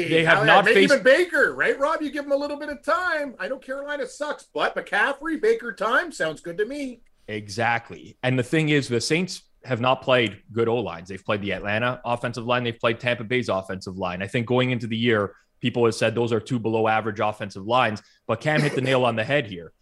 They 0.09 0.23
have 0.23 0.45
not 0.45 0.65
faced 0.65 0.93
even 0.93 1.03
Baker, 1.03 1.53
right? 1.53 1.77
Rob, 1.77 2.01
you 2.01 2.11
give 2.11 2.25
him 2.25 2.31
a 2.31 2.37
little 2.37 2.57
bit 2.57 2.69
of 2.69 2.81
time. 2.83 3.35
I 3.39 3.47
know 3.47 3.57
Carolina 3.57 4.07
sucks, 4.07 4.45
but 4.53 4.75
McCaffrey, 4.75 5.41
Baker 5.41 5.73
time 5.73 6.11
sounds 6.11 6.39
good 6.39 6.57
to 6.57 6.65
me. 6.65 7.01
Exactly. 7.27 8.17
And 8.23 8.39
the 8.39 8.43
thing 8.43 8.69
is, 8.69 8.87
the 8.87 9.01
Saints 9.01 9.43
have 9.65 9.81
not 9.81 10.01
played 10.01 10.41
good 10.53 10.69
O 10.69 10.77
lines. 10.77 11.09
They've 11.09 11.23
played 11.23 11.41
the 11.41 11.51
Atlanta 11.51 11.99
offensive 12.05 12.45
line. 12.45 12.63
They've 12.63 12.79
played 12.79 12.99
Tampa 12.99 13.23
Bay's 13.23 13.49
offensive 13.49 13.97
line. 13.97 14.21
I 14.21 14.27
think 14.27 14.45
going 14.45 14.71
into 14.71 14.87
the 14.87 14.97
year, 14.97 15.35
people 15.61 15.85
have 15.85 15.95
said 15.95 16.13
those 16.15 16.33
are 16.33 16.39
two 16.39 16.59
below 16.59 16.87
average 16.87 17.19
offensive 17.19 17.65
lines. 17.65 18.01
But 18.27 18.41
Cam 18.41 18.61
hit 18.61 18.75
the 18.75 18.81
nail 18.81 19.05
on 19.05 19.15
the 19.15 19.23
head 19.23 19.47
here. 19.47 19.73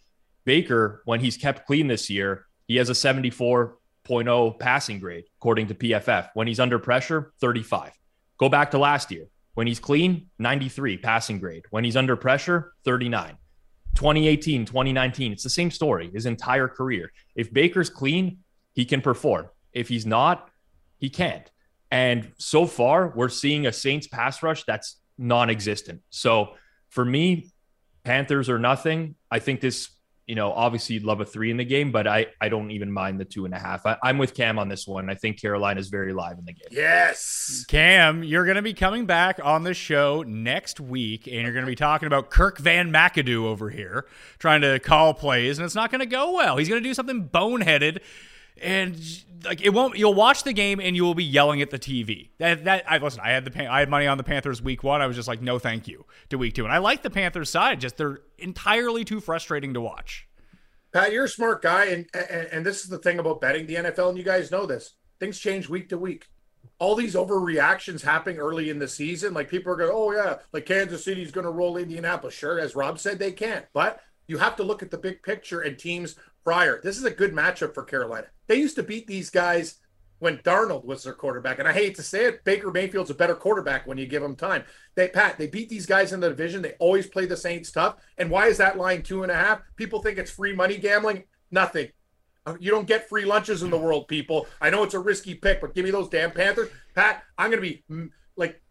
Baker, 0.46 1.02
when 1.06 1.20
he's 1.20 1.38
kept 1.38 1.66
clean 1.66 1.88
this 1.88 2.10
year, 2.10 2.46
he 2.68 2.76
has 2.78 2.90
a 2.90 2.94
74.0 2.94 4.60
passing 4.60 5.00
grade 5.00 5.26
according 5.38 5.68
to 5.68 5.76
PFF. 5.76 6.30
When 6.34 6.48
he's 6.48 6.60
under 6.60 6.80
pressure, 6.80 7.34
35. 7.40 7.92
Go 8.38 8.50
back 8.50 8.72
to 8.72 8.78
last 8.78 9.12
year. 9.12 9.28
When 9.54 9.68
he's 9.68 9.80
clean, 9.80 10.30
93 10.40 10.98
passing 10.98 11.40
grade. 11.40 11.66
When 11.70 11.84
he's 11.84 11.98
under 11.98 12.16
pressure, 12.16 12.74
39. 12.86 13.38
2018, 13.96 14.66
2019, 14.66 15.32
it's 15.32 15.44
the 15.44 15.50
same 15.50 15.70
story 15.70 16.10
his 16.12 16.26
entire 16.26 16.68
career. 16.68 17.12
If 17.36 17.54
Baker's 17.54 17.90
clean, 17.90 18.40
he 18.74 18.86
can 18.86 19.02
perform. 19.02 19.50
If 19.72 19.88
he's 19.88 20.06
not, 20.06 20.50
he 20.98 21.10
can't. 21.10 21.50
And 21.92 22.32
so 22.40 22.66
far, 22.66 23.14
we're 23.16 23.30
seeing 23.30 23.68
a 23.68 23.74
Saints 23.74 24.08
pass 24.08 24.42
rush 24.42 24.64
that's 24.64 24.98
non 25.24 25.50
existent. 25.50 26.02
So 26.10 26.54
for 26.90 27.04
me, 27.04 27.52
Panthers 28.04 28.50
are 28.50 28.60
nothing. 28.60 29.16
I 29.32 29.40
think 29.40 29.62
this 29.62 29.90
you 30.28 30.36
know, 30.36 30.54
obviously 30.54 30.96
you'd 30.96 31.04
love 31.04 31.20
a 31.20 31.26
three 31.26 31.52
in 31.52 31.58
the 31.58 31.66
game, 31.66 31.92
but 31.92 32.08
I, 32.08 32.28
I 32.40 32.48
don't 32.48 32.72
even 32.72 32.92
mind 32.92 33.20
the 33.20 33.26
two 33.26 33.44
and 33.44 33.54
a 33.54 33.60
half. 33.60 33.86
I, 33.86 33.98
am 34.04 34.18
with 34.18 34.34
Cam 34.34 34.58
on 34.58 34.70
this 34.70 34.88
one. 34.88 35.10
I 35.10 35.16
think 35.16 35.42
Carolina 35.42 35.80
is 35.82 35.90
very 35.90 36.14
live 36.14 36.38
in 36.38 36.46
the 36.46 36.54
game. 36.54 36.70
Yes. 36.72 37.66
Cam, 37.68 38.24
you're 38.24 38.46
going 38.46 38.56
to 38.56 38.62
be 38.62 38.74
coming 38.74 39.06
back 39.06 39.42
on 39.44 39.64
the 39.64 39.74
show 39.74 40.24
next 40.26 40.80
week, 40.80 41.28
and 41.28 41.42
you're 41.42 41.52
going 41.52 41.66
to 41.66 41.70
be 41.70 41.76
talking 41.76 42.08
about 42.08 42.30
Kirk 42.30 42.58
Van 42.60 42.92
McAdoo 42.92 43.44
over 43.44 43.70
here 43.70 44.06
trying 44.40 44.62
to 44.62 44.80
call 44.80 45.14
plays, 45.14 45.58
and 45.58 45.66
it's 45.66 45.76
not 45.76 45.92
going 45.92 46.00
to 46.00 46.06
go 46.06 46.32
well. 46.32 46.56
He's 46.56 46.70
going 46.70 46.82
to 46.82 46.88
do 46.88 46.94
something 46.94 47.28
boneheaded 47.28 48.00
and 48.62 48.98
like 49.46 49.62
it 49.62 49.70
won't 49.70 49.98
you'll 49.98 50.14
watch 50.14 50.44
the 50.44 50.54
game 50.54 50.80
and 50.80 50.96
you 50.96 51.04
will 51.04 51.16
be 51.16 51.24
yelling 51.24 51.62
at 51.62 51.70
the 51.70 51.80
TV. 51.80 52.30
That 52.38 52.66
that 52.66 52.84
I 52.88 52.98
listen, 52.98 53.22
I 53.24 53.32
had 53.32 53.46
the 53.46 53.72
I 53.72 53.80
had 53.80 53.90
money 53.90 54.08
on 54.08 54.18
the 54.18 54.24
Panthers 54.24 54.62
week 54.62 54.84
1. 54.84 55.02
I 55.02 55.08
was 55.08 55.16
just 55.16 55.28
like 55.28 55.42
no 55.42 55.60
thank 55.60 55.88
you 55.88 56.06
to 56.30 56.38
week 56.38 56.54
2. 56.54 56.64
And 56.64 56.74
I 56.74 56.78
like 56.78 57.04
the 57.04 57.10
Panthers 57.10 57.50
side, 57.50 57.82
just 57.82 57.98
they're 57.98 58.20
entirely 58.38 59.04
too 59.04 59.20
frustrating 59.20 59.74
to 59.74 59.82
watch. 59.82 60.28
Pat, 60.92 61.12
you're 61.12 61.26
a 61.26 61.30
smart 61.30 61.62
guy 61.62 61.86
and, 61.86 62.06
and 62.14 62.48
and 62.52 62.66
this 62.66 62.84
is 62.84 62.90
the 62.90 63.00
thing 63.00 63.20
about 63.20 63.42
betting 63.42 63.66
the 63.66 63.76
NFL 63.76 64.10
and 64.10 64.18
you 64.18 64.24
guys 64.24 64.52
know 64.52 64.66
this. 64.66 64.96
Things 65.20 65.40
change 65.40 65.70
week 65.70 65.90
to 65.90 65.98
week. 65.98 66.28
All 66.80 66.96
these 66.96 67.16
overreactions 67.16 68.02
happening 68.02 68.40
early 68.40 68.70
in 68.70 68.80
the 68.80 68.88
season, 68.88 69.34
like 69.34 69.50
people 69.50 69.72
are 69.72 69.76
going, 69.76 69.92
"Oh 69.94 70.12
yeah, 70.12 70.38
like 70.52 70.66
Kansas 70.66 71.04
City's 71.04 71.32
going 71.32 71.46
to 71.46 71.52
roll 71.52 71.78
Indianapolis." 71.78 72.34
Sure, 72.34 72.60
as 72.60 72.76
Rob 72.76 73.00
said, 73.00 73.20
they 73.20 73.32
can't, 73.32 73.66
but 73.74 74.02
you 74.28 74.38
have 74.38 74.56
to 74.58 74.64
look 74.64 74.84
at 74.84 74.92
the 74.92 74.98
big 74.98 75.22
picture 75.24 75.62
and 75.62 75.78
teams 75.78 76.16
prior. 76.44 76.80
This 76.82 76.98
is 76.98 77.04
a 77.04 77.12
good 77.12 77.34
matchup 77.34 77.74
for 77.74 77.84
Carolina. 77.84 78.28
They 78.48 78.56
used 78.56 78.76
to 78.76 78.84
beat 78.84 79.08
these 79.08 79.30
guys 79.30 79.80
when 80.20 80.38
Darnold 80.38 80.86
was 80.86 81.04
their 81.04 81.14
quarterback. 81.14 81.60
And 81.60 81.68
I 81.68 81.74
hate 81.74 81.96
to 81.96 82.04
say 82.04 82.26
it, 82.26 82.46
Baker 82.46 82.72
Mayfield's 82.72 83.10
a 83.10 83.16
better 83.16 83.36
quarterback 83.36 83.86
when 83.86 83.98
you 83.98 84.06
give 84.06 84.24
him 84.24 84.36
time. 84.36 84.64
They 84.96 85.10
Pat, 85.10 85.38
they 85.38 85.48
beat 85.48 85.68
these 85.68 85.86
guys 85.86 86.14
in 86.14 86.22
the 86.22 86.30
division. 86.30 86.62
They 86.62 86.76
always 86.80 87.08
play 87.08 87.26
the 87.26 87.36
Saints 87.36 87.72
tough. 87.72 87.98
And 88.18 88.30
why 88.30 88.48
is 88.48 88.58
that 88.58 88.78
line 88.78 89.04
two 89.04 89.24
and 89.24 89.32
a 89.32 89.36
half? 89.36 89.62
People 89.76 90.02
think 90.02 90.18
it's 90.18 90.32
free 90.32 90.56
money 90.56 90.78
gambling. 90.78 91.24
Nothing. 91.52 91.90
Uh, 92.46 92.56
you 92.60 92.72
don't 92.72 92.88
get 92.88 93.08
free 93.08 93.26
lunches 93.26 93.64
in 93.64 93.70
the 93.70 93.78
world, 93.78 94.08
people. 94.08 94.48
I 94.62 94.70
know 94.70 94.84
it's 94.84 94.94
a 94.94 95.00
risky 95.00 95.36
pick, 95.36 95.62
but 95.62 95.76
give 95.76 95.86
me 95.86 95.92
those 95.92 96.10
damn 96.10 96.32
Panthers. 96.32 96.70
Pat, 96.96 97.24
I'm 97.38 97.52
going 97.52 97.62
to 97.62 97.70
be 97.70 97.84
mm, 97.90 98.10
like 98.36 98.62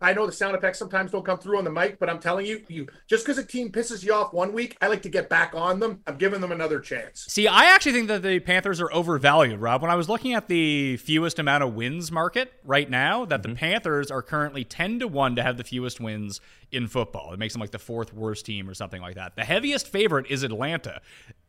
I 0.00 0.12
know 0.12 0.26
the 0.26 0.32
sound 0.32 0.54
effects 0.54 0.78
sometimes 0.78 1.10
don't 1.10 1.24
come 1.24 1.38
through 1.38 1.58
on 1.58 1.64
the 1.64 1.70
mic, 1.70 1.98
but 1.98 2.08
I'm 2.08 2.20
telling 2.20 2.46
you, 2.46 2.62
you 2.68 2.86
just 3.08 3.24
because 3.24 3.38
a 3.38 3.44
team 3.44 3.70
pisses 3.70 4.04
you 4.04 4.14
off 4.14 4.32
one 4.32 4.52
week, 4.52 4.76
I 4.80 4.86
like 4.86 5.02
to 5.02 5.08
get 5.08 5.28
back 5.28 5.54
on 5.56 5.80
them. 5.80 6.02
I'm 6.06 6.16
giving 6.16 6.40
them 6.40 6.52
another 6.52 6.78
chance. 6.78 7.26
See, 7.28 7.48
I 7.48 7.64
actually 7.64 7.92
think 7.92 8.08
that 8.08 8.22
the 8.22 8.38
Panthers 8.38 8.80
are 8.80 8.92
overvalued, 8.92 9.60
Rob. 9.60 9.82
When 9.82 9.90
I 9.90 9.96
was 9.96 10.08
looking 10.08 10.34
at 10.34 10.46
the 10.46 10.98
fewest 10.98 11.40
amount 11.40 11.64
of 11.64 11.74
wins 11.74 12.12
market 12.12 12.52
right 12.64 12.88
now, 12.88 13.24
that 13.24 13.42
mm-hmm. 13.42 13.52
the 13.52 13.58
Panthers 13.58 14.10
are 14.10 14.22
currently 14.22 14.62
10 14.64 15.00
to 15.00 15.08
1 15.08 15.34
to 15.36 15.42
have 15.42 15.56
the 15.56 15.64
fewest 15.64 16.00
wins 16.00 16.40
in 16.70 16.86
football. 16.86 17.32
It 17.32 17.40
makes 17.40 17.54
them 17.54 17.60
like 17.60 17.72
the 17.72 17.78
fourth 17.78 18.14
worst 18.14 18.46
team 18.46 18.68
or 18.68 18.74
something 18.74 19.02
like 19.02 19.16
that. 19.16 19.34
The 19.34 19.44
heaviest 19.44 19.88
favorite 19.88 20.26
is 20.30 20.44
Atlanta. 20.44 21.00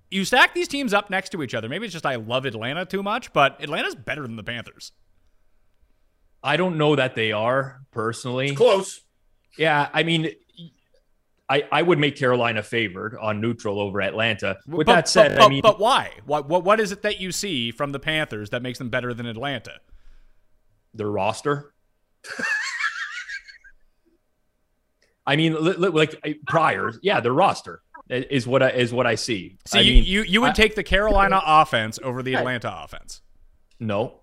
You 0.09 0.25
stack 0.25 0.55
these 0.55 0.67
teams 0.67 0.91
up 0.91 1.11
next 1.11 1.29
to 1.33 1.43
each 1.43 1.53
other. 1.53 1.69
Maybe 1.69 1.85
it's 1.85 1.93
just 1.93 2.05
I 2.05 2.15
love 2.15 2.45
Atlanta 2.45 2.83
too 2.83 3.03
much, 3.03 3.31
but 3.31 3.61
Atlanta's 3.61 3.93
better 3.93 4.23
than 4.23 4.37
the 4.37 4.43
Panthers. 4.43 4.91
I 6.43 6.57
don't 6.57 6.77
know 6.77 6.95
that 6.95 7.15
they 7.15 7.31
are 7.31 7.81
personally. 7.91 8.49
It's 8.49 8.57
close. 8.57 9.01
Yeah, 9.57 9.89
I 9.93 10.03
mean, 10.03 10.31
I, 11.49 11.67
I 11.71 11.81
would 11.81 11.97
make 11.97 12.15
Carolina 12.15 12.61
favored 12.61 13.17
on 13.19 13.41
neutral 13.41 13.79
over 13.79 14.01
Atlanta. 14.01 14.57
With 14.67 14.85
but, 14.85 14.93
that 14.93 15.09
said, 15.09 15.35
but, 15.37 15.45
I 15.45 15.49
mean, 15.49 15.61
but 15.61 15.79
why? 15.79 16.11
What, 16.25 16.47
what 16.47 16.63
what 16.63 16.79
is 16.79 16.91
it 16.91 17.01
that 17.01 17.19
you 17.19 17.31
see 17.31 17.71
from 17.71 17.91
the 17.91 17.99
Panthers 17.99 18.51
that 18.51 18.61
makes 18.61 18.77
them 18.77 18.89
better 18.89 19.13
than 19.13 19.25
Atlanta? 19.25 19.73
Their 20.93 21.09
roster. 21.09 21.73
I 25.25 25.35
mean, 25.35 25.55
like 25.59 26.23
prior, 26.47 26.91
yeah, 27.01 27.19
their 27.19 27.33
roster 27.33 27.81
is 28.09 28.47
what 28.47 28.63
I, 28.63 28.69
is 28.69 28.93
what 28.93 29.05
I 29.05 29.15
see. 29.15 29.57
See, 29.65 29.77
I 29.77 29.81
you, 29.81 29.93
mean, 29.93 30.03
you 30.05 30.21
you 30.23 30.41
would 30.41 30.51
I, 30.51 30.53
take 30.53 30.75
the 30.75 30.83
Carolina 30.83 31.41
offense 31.45 31.99
over 32.01 32.23
the 32.23 32.35
Atlanta 32.35 32.83
offense. 32.83 33.21
No, 33.79 34.21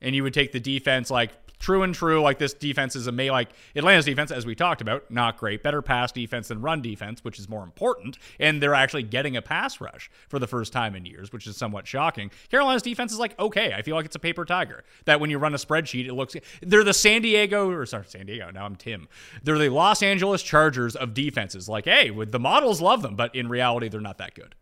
and 0.00 0.14
you 0.14 0.22
would 0.22 0.34
take 0.34 0.52
the 0.52 0.60
defense 0.60 1.10
like 1.10 1.32
true 1.62 1.82
and 1.82 1.94
true. 1.94 2.20
Like 2.20 2.38
this 2.38 2.52
defense 2.52 2.94
is 2.94 3.06
a 3.06 3.12
may 3.12 3.30
like 3.30 3.50
Atlanta's 3.74 4.04
defense, 4.04 4.30
as 4.30 4.44
we 4.44 4.54
talked 4.54 4.82
about, 4.82 5.10
not 5.10 5.38
great. 5.38 5.62
Better 5.62 5.80
pass 5.80 6.12
defense 6.12 6.48
than 6.48 6.60
run 6.60 6.82
defense, 6.82 7.24
which 7.24 7.38
is 7.38 7.48
more 7.48 7.62
important. 7.62 8.18
And 8.38 8.60
they're 8.62 8.74
actually 8.74 9.04
getting 9.04 9.36
a 9.36 9.42
pass 9.42 9.80
rush 9.80 10.10
for 10.28 10.38
the 10.38 10.46
first 10.46 10.72
time 10.72 10.94
in 10.94 11.06
years, 11.06 11.32
which 11.32 11.46
is 11.46 11.56
somewhat 11.56 11.86
shocking. 11.86 12.30
Carolina's 12.50 12.82
defense 12.82 13.12
is 13.12 13.18
like 13.18 13.38
okay. 13.38 13.72
I 13.72 13.82
feel 13.82 13.96
like 13.96 14.04
it's 14.04 14.16
a 14.16 14.20
paper 14.20 14.44
tiger. 14.44 14.84
That 15.06 15.20
when 15.20 15.30
you 15.30 15.38
run 15.38 15.54
a 15.54 15.58
spreadsheet, 15.58 16.06
it 16.06 16.14
looks 16.14 16.36
they're 16.60 16.84
the 16.84 16.92
San 16.92 17.22
Diego 17.22 17.70
or 17.70 17.86
sorry 17.86 18.04
San 18.08 18.26
Diego. 18.26 18.50
Now 18.50 18.66
I'm 18.66 18.76
Tim. 18.76 19.08
They're 19.42 19.58
the 19.58 19.70
Los 19.70 20.02
Angeles 20.02 20.42
Chargers 20.42 20.96
of 20.96 21.14
defenses. 21.14 21.68
Like 21.68 21.84
hey, 21.84 22.10
with 22.10 22.32
the 22.32 22.40
models 22.40 22.80
love 22.80 23.02
them, 23.02 23.14
but 23.16 23.34
in 23.34 23.48
reality 23.48 23.88
they're 23.88 24.00
not 24.00 24.18
that 24.18 24.34
good. 24.34 24.54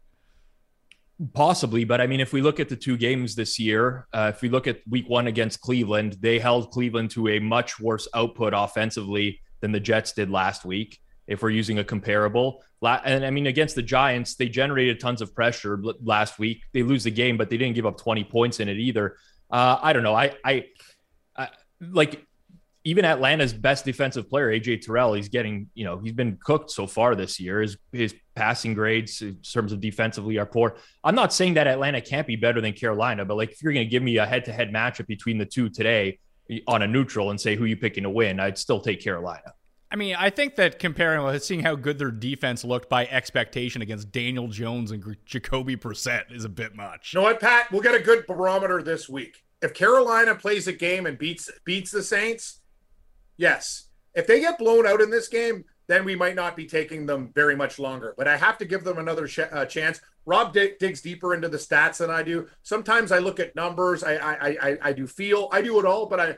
Possibly, 1.34 1.84
but 1.84 2.00
I 2.00 2.06
mean, 2.06 2.20
if 2.20 2.32
we 2.32 2.40
look 2.40 2.60
at 2.60 2.70
the 2.70 2.76
two 2.76 2.96
games 2.96 3.34
this 3.34 3.58
year, 3.58 4.06
uh, 4.14 4.32
if 4.34 4.40
we 4.40 4.48
look 4.48 4.66
at 4.66 4.80
week 4.88 5.06
one 5.06 5.26
against 5.26 5.60
Cleveland, 5.60 6.16
they 6.20 6.38
held 6.38 6.70
Cleveland 6.70 7.10
to 7.10 7.28
a 7.28 7.38
much 7.38 7.78
worse 7.78 8.08
output 8.14 8.54
offensively 8.56 9.40
than 9.60 9.70
the 9.70 9.80
Jets 9.80 10.12
did 10.12 10.30
last 10.30 10.64
week. 10.64 10.98
If 11.26 11.42
we're 11.42 11.50
using 11.50 11.78
a 11.78 11.84
comparable, 11.84 12.62
and 12.82 13.24
I 13.24 13.30
mean, 13.30 13.46
against 13.46 13.74
the 13.74 13.82
Giants, 13.82 14.36
they 14.36 14.48
generated 14.48 14.98
tons 14.98 15.20
of 15.20 15.34
pressure 15.34 15.80
last 16.02 16.38
week. 16.38 16.62
They 16.72 16.82
lose 16.82 17.04
the 17.04 17.10
game, 17.10 17.36
but 17.36 17.50
they 17.50 17.58
didn't 17.58 17.74
give 17.74 17.86
up 17.86 17.98
20 17.98 18.24
points 18.24 18.58
in 18.58 18.68
it 18.70 18.78
either. 18.78 19.16
Uh, 19.50 19.78
I 19.80 19.92
don't 19.92 20.02
know. 20.02 20.14
I, 20.14 20.34
I, 20.42 20.64
I 21.36 21.50
like 21.80 22.26
even 22.84 23.04
Atlanta's 23.04 23.52
best 23.52 23.84
defensive 23.84 24.28
player, 24.28 24.50
AJ 24.50 24.82
Terrell, 24.82 25.12
he's 25.12 25.28
getting, 25.28 25.68
you 25.74 25.84
know, 25.84 25.98
he's 25.98 26.12
been 26.12 26.38
cooked 26.42 26.70
so 26.70 26.86
far 26.86 27.14
this 27.14 27.38
year. 27.38 27.60
His 27.60 27.76
his 27.92 28.14
passing 28.34 28.72
grades 28.72 29.20
in 29.20 29.36
terms 29.36 29.72
of 29.72 29.80
defensively 29.80 30.38
are 30.38 30.46
poor. 30.46 30.76
I'm 31.04 31.14
not 31.14 31.32
saying 31.32 31.54
that 31.54 31.66
Atlanta 31.66 32.00
can't 32.00 32.26
be 32.26 32.36
better 32.36 32.60
than 32.60 32.72
Carolina, 32.72 33.24
but 33.24 33.36
like 33.36 33.50
if 33.50 33.62
you're 33.62 33.72
going 33.72 33.86
to 33.86 33.90
give 33.90 34.02
me 34.02 34.16
a 34.16 34.24
head-to-head 34.24 34.72
matchup 34.72 35.06
between 35.06 35.36
the 35.36 35.44
two 35.44 35.68
today 35.68 36.18
on 36.66 36.82
a 36.82 36.86
neutral 36.86 37.30
and 37.30 37.40
say 37.40 37.54
who 37.54 37.66
you 37.66 37.76
picking 37.76 38.04
to 38.04 38.10
win, 38.10 38.40
I'd 38.40 38.56
still 38.56 38.80
take 38.80 39.02
Carolina. 39.02 39.52
I 39.92 39.96
mean, 39.96 40.14
I 40.16 40.30
think 40.30 40.54
that 40.56 40.78
comparing, 40.78 41.22
with 41.24 41.44
seeing 41.44 41.62
how 41.62 41.74
good 41.74 41.98
their 41.98 42.12
defense 42.12 42.64
looked 42.64 42.88
by 42.88 43.06
expectation 43.08 43.82
against 43.82 44.12
Daniel 44.12 44.46
Jones 44.46 44.92
and 44.92 45.16
Jacoby 45.26 45.76
Brissett 45.76 46.32
is 46.32 46.44
a 46.44 46.48
bit 46.48 46.76
much. 46.76 47.12
You 47.12 47.20
know 47.20 47.24
what, 47.24 47.40
Pat? 47.40 47.70
We'll 47.72 47.82
get 47.82 47.94
a 47.94 48.00
good 48.00 48.24
barometer 48.26 48.82
this 48.82 49.08
week. 49.08 49.42
If 49.62 49.74
Carolina 49.74 50.34
plays 50.36 50.68
a 50.68 50.72
game 50.72 51.06
and 51.06 51.18
beats 51.18 51.50
beats 51.64 51.90
the 51.90 52.02
Saints, 52.02 52.59
Yes. 53.40 53.88
If 54.14 54.26
they 54.26 54.38
get 54.40 54.58
blown 54.58 54.86
out 54.86 55.00
in 55.00 55.08
this 55.08 55.28
game, 55.28 55.64
then 55.86 56.04
we 56.04 56.14
might 56.14 56.34
not 56.34 56.56
be 56.56 56.66
taking 56.66 57.06
them 57.06 57.32
very 57.34 57.56
much 57.56 57.78
longer. 57.78 58.14
But 58.18 58.28
I 58.28 58.36
have 58.36 58.58
to 58.58 58.66
give 58.66 58.84
them 58.84 58.98
another 58.98 59.26
sh- 59.26 59.38
uh, 59.50 59.64
chance. 59.64 60.00
Rob 60.26 60.52
d- 60.52 60.74
digs 60.78 61.00
deeper 61.00 61.32
into 61.34 61.48
the 61.48 61.56
stats 61.56 61.96
than 61.96 62.10
I 62.10 62.22
do. 62.22 62.46
Sometimes 62.62 63.10
I 63.12 63.18
look 63.18 63.40
at 63.40 63.56
numbers. 63.56 64.04
I 64.04 64.16
I 64.16 64.48
I, 64.68 64.78
I 64.82 64.92
do 64.92 65.06
feel. 65.06 65.48
I 65.52 65.62
do 65.62 65.78
it 65.80 65.86
all. 65.86 66.04
But 66.06 66.20
I, 66.20 66.36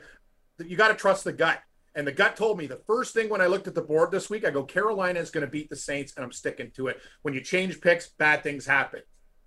you 0.65 0.77
got 0.77 0.87
to 0.87 0.93
trust 0.95 1.25
the 1.25 1.33
gut. 1.33 1.59
And 1.95 2.07
the 2.07 2.11
gut 2.11 2.35
told 2.37 2.57
me 2.57 2.65
the 2.67 2.81
first 2.87 3.13
thing 3.13 3.29
when 3.29 3.41
I 3.41 3.47
looked 3.47 3.67
at 3.67 3.75
the 3.75 3.81
board 3.81 4.09
this 4.11 4.29
week, 4.29 4.45
I 4.45 4.49
go 4.49 4.63
Carolina 4.63 5.19
is 5.19 5.29
going 5.29 5.45
to 5.45 5.51
beat 5.51 5.69
the 5.69 5.75
Saints, 5.75 6.13
and 6.15 6.23
I'm 6.23 6.31
sticking 6.31 6.71
to 6.77 6.87
it. 6.87 6.99
When 7.23 7.33
you 7.33 7.41
change 7.41 7.81
picks, 7.81 8.07
bad 8.07 8.43
things 8.43 8.65
happen. 8.65 9.01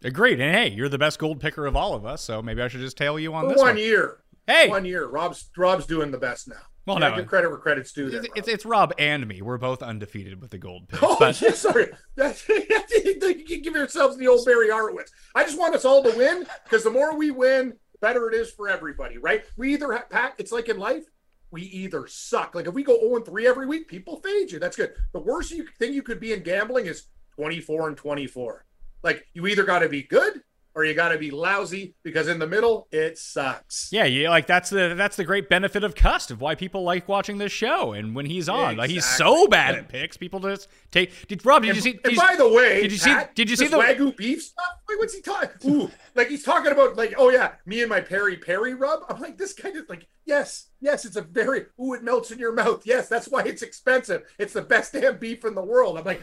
Agreed. 0.05 0.41
And 0.41 0.55
hey, 0.55 0.69
you're 0.69 0.91
the 0.91 0.99
best 0.99 1.19
gold 1.19 1.41
picker 1.41 1.65
of 1.67 1.75
all 1.75 1.95
of 1.95 2.05
us, 2.05 2.21
so 2.23 2.43
maybe 2.43 2.61
I 2.61 2.69
should 2.69 2.83
just 2.83 2.99
tail 2.99 3.19
you 3.19 3.33
on 3.35 3.45
For 3.45 3.49
this 3.55 3.59
one 3.59 3.69
one. 3.69 3.79
year. 3.79 4.19
Hey, 4.47 4.69
one 4.69 4.85
year. 4.85 5.07
Rob's 5.09 5.51
Rob's 5.57 5.87
doing 5.87 6.11
the 6.11 6.19
best 6.19 6.49
now. 6.49 6.57
Well, 6.87 7.01
yeah, 7.01 7.09
no, 7.09 7.17
give 7.17 7.27
credit 7.27 7.49
where 7.49 7.59
credit's 7.59 7.93
due. 7.93 8.11
There, 8.11 8.23
it's, 8.37 8.47
it's 8.47 8.65
Rob 8.65 8.95
and 8.97 9.27
me. 9.27 9.43
We're 9.43 9.59
both 9.59 9.83
undefeated 9.83 10.41
with 10.41 10.53
the 10.53 10.59
gold 10.59 10.89
picks. 10.89 11.03
Oh, 11.03 11.17
but... 11.19 11.41
yeah, 11.41 11.51
sorry. 11.53 11.89
you 12.17 13.61
give 13.61 13.75
yourselves 13.75 14.17
the 14.17 14.29
old 14.29 14.45
Barry 14.45 14.71
Horowitz. 14.71 15.11
I 15.35 15.43
just 15.43 15.59
want 15.59 15.75
us 15.75 15.85
all 15.85 16.03
to 16.05 16.17
win 16.17 16.47
because 16.63 16.85
the 16.85 16.91
more 16.91 17.17
we 17.17 17.33
win, 17.33 17.71
the 17.93 17.99
better 18.01 18.29
it 18.31 18.35
is 18.35 18.53
for 18.53 18.69
everybody, 18.69 19.19
right? 19.19 19.45
We 19.57 19.73
either 19.75 19.93
have, 19.93 20.09
Pat. 20.09 20.35
It's 20.39 20.53
like 20.53 20.69
in 20.69 20.79
life, 20.79 21.05
we 21.51 21.63
either 21.63 22.07
suck. 22.07 22.55
Like 22.55 22.69
if 22.69 22.75
we 22.75 22.85
go 22.85 23.01
0 23.01 23.23
3 23.23 23.49
every 23.49 23.67
week, 23.67 23.89
people 23.89 24.21
fade 24.21 24.53
you. 24.53 24.61
That's 24.61 24.77
good. 24.77 24.93
The 25.13 25.21
worst 25.21 25.51
you, 25.51 25.67
thing 25.81 25.93
you 25.93 26.03
could 26.03 26.21
be 26.21 26.35
in 26.35 26.45
gambling 26.45 26.87
is 26.87 27.09
24 27.35 27.89
and 27.89 27.97
24. 27.97 28.65
Like 29.03 29.27
you 29.35 29.49
either 29.49 29.65
got 29.65 29.81
to 29.81 29.89
be 29.89 30.05
good 30.05 30.41
or 30.77 30.85
you 30.85 30.93
got 30.93 31.09
to 31.09 31.19
be 31.19 31.31
lousy 31.31 31.95
because 32.03 32.29
in 32.29 32.39
the 32.39 32.47
middle 32.47 32.87
it 32.93 33.17
sucks. 33.17 33.89
Yeah, 33.91 34.05
yeah, 34.05 34.29
like 34.29 34.47
that's 34.47 34.69
the 34.69 34.95
that's 34.95 35.17
the 35.17 35.25
great 35.25 35.49
benefit 35.49 35.83
of 35.83 35.95
Cust 35.95 36.31
of 36.31 36.43
why 36.43 36.55
people 36.55 36.83
like 36.83 37.09
watching 37.09 37.39
this 37.39 37.51
show. 37.51 37.95
And 37.95 38.15
when 38.15 38.27
he's 38.27 38.49
on, 38.49 38.59
exactly. 38.59 38.77
like 38.77 38.91
he's 38.91 39.07
so 39.07 39.49
bad 39.49 39.75
at 39.75 39.89
picks, 39.89 40.19
people 40.19 40.39
just 40.39 40.69
take. 40.91 41.27
Did 41.29 41.45
Rob? 41.45 41.63
Did 41.63 41.71
and, 41.71 41.77
you 41.77 41.83
see? 41.83 41.99
And 42.05 42.15
by 42.15 42.37
the 42.37 42.49
way, 42.49 42.83
did 42.83 42.93
you 42.93 42.99
Pat, 42.99 43.29
see? 43.29 43.33
Did 43.35 43.51
you 43.51 43.57
see 43.57 43.69
the 43.69 43.79
wagyu 43.79 44.15
beef 44.17 44.43
stuff? 44.43 44.67
Like, 44.87 44.99
what's 44.99 45.15
he 45.15 45.23
talking? 45.23 45.71
Ooh, 45.71 45.91
like 46.15 46.29
he's 46.29 46.45
talking 46.45 46.71
about 46.71 46.97
like, 46.97 47.15
oh 47.17 47.31
yeah, 47.31 47.53
me 47.65 47.81
and 47.81 47.89
my 47.89 48.03
peri 48.03 48.37
peri 48.37 48.75
rub. 48.75 49.01
I'm 49.09 49.21
like, 49.21 49.39
this 49.39 49.55
kind 49.55 49.79
of 49.79 49.89
like, 49.89 50.07
yes, 50.27 50.67
yes, 50.81 51.05
it's 51.05 51.17
a 51.17 51.23
very 51.23 51.67
ooh, 51.81 51.95
it 51.95 52.03
melts 52.03 52.31
in 52.31 52.39
your 52.39 52.53
mouth. 52.53 52.87
Yes, 52.87 53.09
that's 53.09 53.29
why 53.29 53.43
it's 53.43 53.63
expensive. 53.63 54.23
It's 54.39 54.53
the 54.53 54.63
best 54.63 54.93
damn 54.93 55.19
beef 55.19 55.45
in 55.45 55.55
the 55.55 55.65
world. 55.65 55.99
I'm 55.99 56.05
like, 56.05 56.23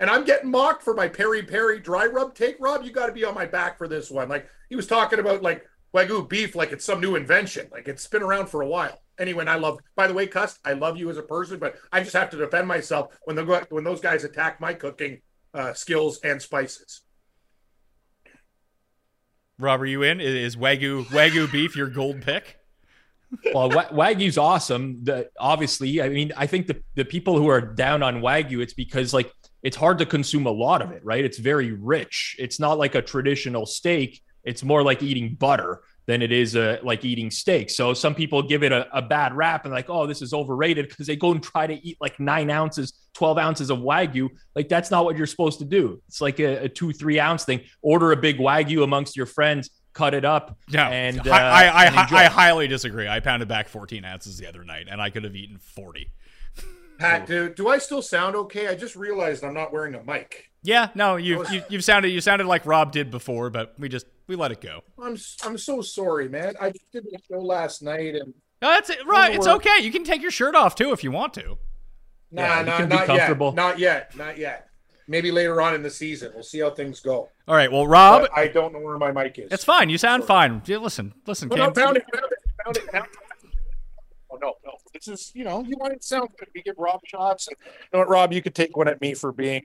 and 0.00 0.10
I'm 0.10 0.24
getting 0.24 0.50
mocked 0.50 0.82
for 0.82 0.94
my 0.94 1.08
peri 1.08 1.42
peri 1.42 1.80
dry 1.80 2.06
rub 2.06 2.34
take. 2.34 2.56
Rob, 2.60 2.84
you 2.84 2.92
got 2.92 3.06
to 3.06 3.12
be 3.12 3.24
on 3.24 3.34
my 3.34 3.46
back 3.46 3.78
for 3.78 3.88
this 3.88 4.10
one. 4.10 4.28
Like 4.28 4.48
he 4.68 4.76
was 4.76 4.86
talking 4.86 5.18
about 5.18 5.42
like 5.42 5.64
wagyu 5.94 6.28
beef 6.28 6.54
like 6.54 6.72
it's 6.72 6.84
some 6.84 7.00
new 7.00 7.16
invention. 7.16 7.68
Like 7.72 7.88
it's 7.88 8.06
been 8.06 8.22
around 8.22 8.48
for 8.48 8.62
a 8.62 8.68
while. 8.68 9.00
Anyway, 9.18 9.46
I 9.46 9.56
love. 9.56 9.78
By 9.94 10.06
the 10.06 10.14
way, 10.14 10.26
Cust, 10.26 10.58
I 10.64 10.74
love 10.74 10.96
you 10.96 11.08
as 11.10 11.16
a 11.16 11.22
person, 11.22 11.58
but 11.58 11.76
I 11.92 12.00
just 12.00 12.14
have 12.14 12.30
to 12.30 12.36
defend 12.36 12.68
myself 12.68 13.16
when 13.24 13.36
the 13.36 13.66
when 13.70 13.84
those 13.84 14.00
guys 14.00 14.24
attack 14.24 14.60
my 14.60 14.74
cooking 14.74 15.20
uh, 15.54 15.72
skills 15.72 16.20
and 16.22 16.40
spices. 16.40 17.02
Rob, 19.58 19.80
are 19.80 19.86
you 19.86 20.02
in? 20.02 20.20
Is 20.20 20.54
wagyu 20.54 21.06
wagyu 21.06 21.50
beef 21.50 21.76
your 21.76 21.88
gold 21.88 22.20
pick? 22.20 22.58
Well, 23.54 23.70
Wagyu's 23.70 24.38
awesome. 24.38 25.04
The, 25.04 25.28
obviously, 25.38 26.02
I 26.02 26.08
mean, 26.08 26.32
I 26.36 26.46
think 26.46 26.66
the, 26.66 26.82
the 26.94 27.04
people 27.04 27.36
who 27.36 27.48
are 27.48 27.60
down 27.60 28.02
on 28.02 28.20
Wagyu, 28.20 28.60
it's 28.60 28.74
because 28.74 29.12
like 29.14 29.32
it's 29.62 29.76
hard 29.76 29.98
to 29.98 30.06
consume 30.06 30.46
a 30.46 30.50
lot 30.50 30.82
of 30.82 30.92
it, 30.92 31.04
right? 31.04 31.24
It's 31.24 31.38
very 31.38 31.72
rich. 31.72 32.36
It's 32.38 32.60
not 32.60 32.78
like 32.78 32.94
a 32.94 33.02
traditional 33.02 33.66
steak. 33.66 34.22
It's 34.44 34.62
more 34.62 34.82
like 34.82 35.02
eating 35.02 35.34
butter 35.34 35.82
than 36.06 36.22
it 36.22 36.30
is 36.30 36.54
uh, 36.54 36.78
like 36.82 37.04
eating 37.04 37.30
steak. 37.30 37.68
So 37.68 37.92
some 37.92 38.14
people 38.14 38.42
give 38.42 38.62
it 38.62 38.70
a, 38.70 38.86
a 38.96 39.02
bad 39.02 39.34
rap 39.34 39.64
and 39.64 39.74
like, 39.74 39.90
oh, 39.90 40.06
this 40.06 40.22
is 40.22 40.32
overrated 40.32 40.88
because 40.88 41.08
they 41.08 41.16
go 41.16 41.32
and 41.32 41.42
try 41.42 41.66
to 41.66 41.74
eat 41.86 41.98
like 42.00 42.20
nine 42.20 42.48
ounces, 42.48 42.92
12 43.14 43.38
ounces 43.38 43.70
of 43.70 43.78
Wagyu. 43.78 44.28
Like 44.54 44.68
that's 44.68 44.90
not 44.90 45.04
what 45.04 45.16
you're 45.16 45.26
supposed 45.26 45.58
to 45.58 45.64
do. 45.64 46.00
It's 46.06 46.20
like 46.20 46.38
a, 46.38 46.64
a 46.64 46.68
two, 46.68 46.92
three 46.92 47.18
ounce 47.18 47.44
thing. 47.44 47.62
Order 47.82 48.12
a 48.12 48.16
big 48.16 48.38
Wagyu 48.38 48.84
amongst 48.84 49.16
your 49.16 49.26
friends, 49.26 49.70
cut 49.96 50.14
it 50.14 50.24
up. 50.24 50.58
Yeah, 50.68 50.88
and 50.88 51.26
uh, 51.26 51.30
I, 51.30 51.64
I, 51.64 51.84
I, 51.86 52.06
I, 52.10 52.24
highly 52.26 52.68
disagree. 52.68 53.08
I 53.08 53.20
pounded 53.20 53.48
back 53.48 53.68
14 53.68 54.04
ounces 54.04 54.36
the 54.36 54.46
other 54.46 54.62
night 54.62 54.86
and 54.90 55.00
I 55.00 55.10
could 55.10 55.24
have 55.24 55.34
eaten 55.34 55.58
40. 55.58 56.10
Pat, 56.98 57.26
do, 57.26 57.48
do 57.48 57.68
I 57.68 57.78
still 57.78 58.02
sound 58.02 58.36
okay? 58.36 58.68
I 58.68 58.74
just 58.74 58.94
realized 58.94 59.42
I'm 59.42 59.54
not 59.54 59.72
wearing 59.72 59.94
a 59.94 60.04
mic. 60.04 60.50
Yeah, 60.62 60.88
no, 60.94 61.16
you 61.16 61.38
was... 61.38 61.52
you 61.52 61.62
you've 61.68 61.84
sounded 61.84 62.08
you 62.08 62.20
sounded 62.20 62.46
like 62.46 62.66
Rob 62.66 62.90
did 62.90 63.10
before, 63.10 63.50
but 63.50 63.74
we 63.78 63.88
just 63.88 64.06
we 64.26 64.34
let 64.34 64.50
it 64.50 64.60
go. 64.60 64.82
I'm 65.00 65.16
I'm 65.44 65.58
so 65.58 65.80
sorry, 65.80 66.28
man. 66.28 66.54
I 66.60 66.70
just 66.70 66.90
did 66.90 67.04
the 67.04 67.18
show 67.28 67.38
last 67.38 67.82
night 67.82 68.16
and 68.16 68.34
no, 68.62 68.70
that's 68.70 68.90
it. 68.90 69.06
Right, 69.06 69.34
it's 69.34 69.46
okay. 69.46 69.78
You 69.82 69.92
can 69.92 70.02
take 70.02 70.22
your 70.22 70.30
shirt 70.30 70.54
off 70.54 70.74
too 70.74 70.92
if 70.92 71.04
you 71.04 71.10
want 71.10 71.34
to. 71.34 71.58
Nah, 72.32 72.42
yeah, 72.42 72.62
nah, 72.62 72.86
not 72.86 73.08
yet. 73.08 73.54
Not 73.54 73.78
yet. 73.78 74.16
Not 74.16 74.38
yet. 74.38 74.65
Maybe 75.08 75.30
later 75.30 75.60
on 75.60 75.74
in 75.74 75.82
the 75.82 75.90
season. 75.90 76.32
We'll 76.34 76.42
see 76.42 76.60
how 76.60 76.70
things 76.70 77.00
go. 77.00 77.28
All 77.46 77.54
right. 77.54 77.70
Well, 77.70 77.86
Rob, 77.86 78.22
but 78.22 78.36
I 78.36 78.48
don't 78.48 78.72
know 78.72 78.80
where 78.80 78.98
my 78.98 79.12
mic 79.12 79.38
is. 79.38 79.52
It's 79.52 79.64
fine. 79.64 79.88
You 79.88 79.98
sound 79.98 80.24
fine. 80.24 80.62
Listen, 80.66 81.14
listen. 81.26 81.48
No, 81.48 81.56
no, 81.56 81.72
found 81.72 81.96
it, 81.96 82.04
found 82.64 82.76
it, 82.76 82.90
found 82.90 83.04
it. 83.06 83.10
Oh 84.30 84.38
no, 84.42 84.54
no. 84.64 84.72
This 84.92 85.06
is 85.06 85.30
you 85.34 85.44
know 85.44 85.62
you 85.62 85.76
want 85.78 85.92
it 85.92 86.00
to 86.02 86.06
sound 86.06 86.30
good. 86.38 86.48
We 86.54 86.62
give 86.62 86.74
Rob 86.76 87.00
shots. 87.04 87.46
And, 87.46 87.56
you 87.60 87.88
know 87.92 87.98
what, 88.00 88.08
Rob? 88.08 88.32
You 88.32 88.42
could 88.42 88.54
take 88.54 88.76
one 88.76 88.88
at 88.88 89.00
me 89.00 89.14
for 89.14 89.30
being 89.30 89.62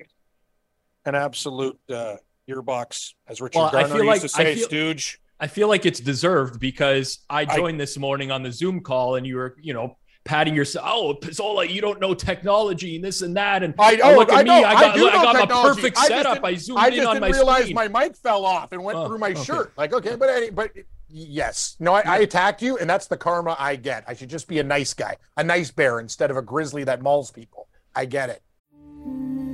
an 1.06 1.16
absolute 1.16 1.80
uh, 1.90 2.18
earbox, 2.50 3.14
as 3.28 3.42
Richard 3.42 3.60
well, 3.60 3.72
Garner 3.72 3.96
used 3.96 4.06
like, 4.06 4.22
to 4.22 4.30
say, 4.30 4.56
feel, 4.56 4.66
stooge. 4.66 5.20
I 5.40 5.48
feel 5.48 5.68
like 5.68 5.86
it's 5.86 6.00
deserved 6.00 6.60
because 6.60 7.20
I 7.30 7.46
joined 7.46 7.76
I, 7.76 7.80
this 7.80 7.98
morning 7.98 8.30
on 8.30 8.44
the 8.44 8.52
Zoom 8.52 8.82
call 8.82 9.16
and 9.16 9.26
you 9.26 9.38
were, 9.38 9.56
you 9.60 9.74
know, 9.74 9.98
patting 10.24 10.56
yourself. 10.56 10.86
Oh, 10.88 11.14
Pizzola, 11.14 11.70
you 11.70 11.82
don't 11.82 12.00
know 12.00 12.14
technology 12.14 12.96
and 12.96 13.04
this 13.04 13.22
and 13.22 13.36
that. 13.38 13.64
And 13.64 13.74
I, 13.80 14.00
oh, 14.04 14.16
look 14.16 14.32
at 14.32 14.40
I 14.40 14.44
me, 14.44 14.48
know, 14.50 14.64
I 14.64 14.74
got, 14.74 15.00
I, 15.00 15.04
I 15.04 15.34
got 15.34 15.50
my 15.50 15.62
perfect 15.62 15.98
setup. 15.98 16.44
I 16.44 16.56
zoomed 16.56 16.80
I 16.80 16.88
in 16.90 17.06
on 17.06 17.20
my 17.20 17.28
I 17.28 17.30
just 17.30 17.40
didn't 17.40 17.48
realize 17.48 17.62
screen. 17.64 17.76
my 17.76 17.88
mic 17.88 18.16
fell 18.16 18.46
off 18.46 18.72
and 18.72 18.84
went 18.84 18.98
oh, 18.98 19.08
through 19.08 19.18
my 19.18 19.32
okay. 19.32 19.44
shirt. 19.44 19.74
Like, 19.78 19.94
okay, 19.94 20.16
but 20.16 20.30
any, 20.30 20.50
but 20.50 20.72
yes, 21.10 21.76
no, 21.80 21.94
I, 21.94 22.02
I 22.06 22.18
attacked 22.20 22.62
you, 22.62 22.78
and 22.78 22.90
that's 22.90 23.08
the 23.08 23.18
karma 23.18 23.56
I 23.58 23.76
get. 23.76 24.04
I 24.08 24.14
should 24.14 24.30
just 24.30 24.48
be 24.48 24.60
a 24.60 24.64
nice 24.64 24.94
guy, 24.94 25.18
a 25.38 25.44
nice 25.44 25.72
bear 25.72 26.00
instead 26.00 26.32
of 26.32 26.38
a 26.38 26.42
grizzly 26.42 26.84
that 26.84 27.02
mauls 27.02 27.32
people. 27.32 27.68
I 27.96 28.06
get 28.06 28.30
it. 28.30 28.42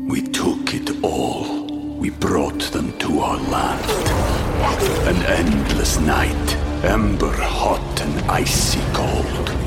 We 0.08 0.22
took 0.22 0.74
it 0.74 1.04
all. 1.04 1.66
We 1.98 2.12
brought 2.12 2.62
them 2.72 2.98
to 3.00 3.20
our 3.20 3.38
land. 3.38 3.90
An 5.08 5.24
endless 5.26 6.00
night, 6.00 6.56
ember 6.84 7.34
hot 7.34 8.02
and 8.02 8.32
icy 8.32 8.80
cold. 8.94 9.67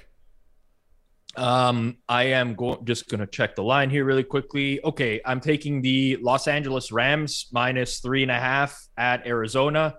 Um, 1.37 1.97
I 2.09 2.23
am 2.25 2.55
go- 2.55 2.81
just 2.83 3.07
going 3.07 3.21
to 3.21 3.27
check 3.27 3.55
the 3.55 3.63
line 3.63 3.89
here 3.89 4.03
really 4.03 4.23
quickly. 4.23 4.83
Okay, 4.83 5.21
I'm 5.25 5.39
taking 5.39 5.81
the 5.81 6.17
Los 6.17 6.47
Angeles 6.47 6.91
Rams 6.91 7.47
minus 7.51 7.99
three 7.99 8.21
and 8.21 8.31
a 8.31 8.39
half 8.39 8.77
at 8.97 9.25
Arizona. 9.25 9.95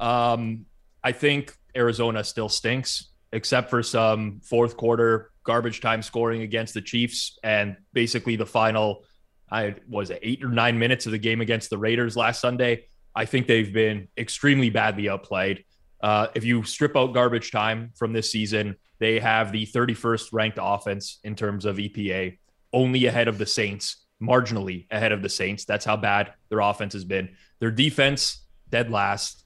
Um, 0.00 0.66
I 1.02 1.12
think 1.12 1.56
Arizona 1.76 2.24
still 2.24 2.48
stinks, 2.48 3.12
except 3.32 3.70
for 3.70 3.82
some 3.82 4.40
fourth 4.42 4.76
quarter 4.76 5.30
garbage 5.44 5.80
time 5.80 6.02
scoring 6.02 6.42
against 6.42 6.74
the 6.74 6.82
Chiefs 6.82 7.38
and 7.44 7.76
basically 7.92 8.36
the 8.36 8.46
final. 8.46 9.04
I 9.50 9.76
was 9.88 10.10
it 10.10 10.18
eight 10.22 10.42
or 10.42 10.48
nine 10.48 10.78
minutes 10.78 11.06
of 11.06 11.12
the 11.12 11.18
game 11.18 11.40
against 11.40 11.70
the 11.70 11.78
Raiders 11.78 12.16
last 12.16 12.40
Sunday. 12.40 12.86
I 13.14 13.26
think 13.26 13.46
they've 13.46 13.72
been 13.72 14.08
extremely 14.18 14.70
badly 14.70 15.08
outplayed. 15.08 15.64
Uh, 16.02 16.26
if 16.34 16.44
you 16.44 16.64
strip 16.64 16.96
out 16.96 17.14
garbage 17.14 17.52
time 17.52 17.92
from 17.94 18.12
this 18.12 18.32
season, 18.32 18.76
they 19.04 19.20
have 19.20 19.52
the 19.52 19.66
31st 19.66 20.32
ranked 20.32 20.58
offense 20.58 21.18
in 21.24 21.36
terms 21.36 21.66
of 21.66 21.76
EPA, 21.76 22.38
only 22.72 23.04
ahead 23.04 23.28
of 23.28 23.36
the 23.36 23.44
Saints, 23.44 24.06
marginally 24.22 24.86
ahead 24.90 25.12
of 25.12 25.20
the 25.20 25.28
Saints. 25.28 25.66
That's 25.66 25.84
how 25.84 25.98
bad 25.98 26.32
their 26.48 26.60
offense 26.60 26.94
has 26.94 27.04
been. 27.04 27.36
Their 27.60 27.70
defense, 27.70 28.46
dead 28.70 28.90
last. 28.90 29.44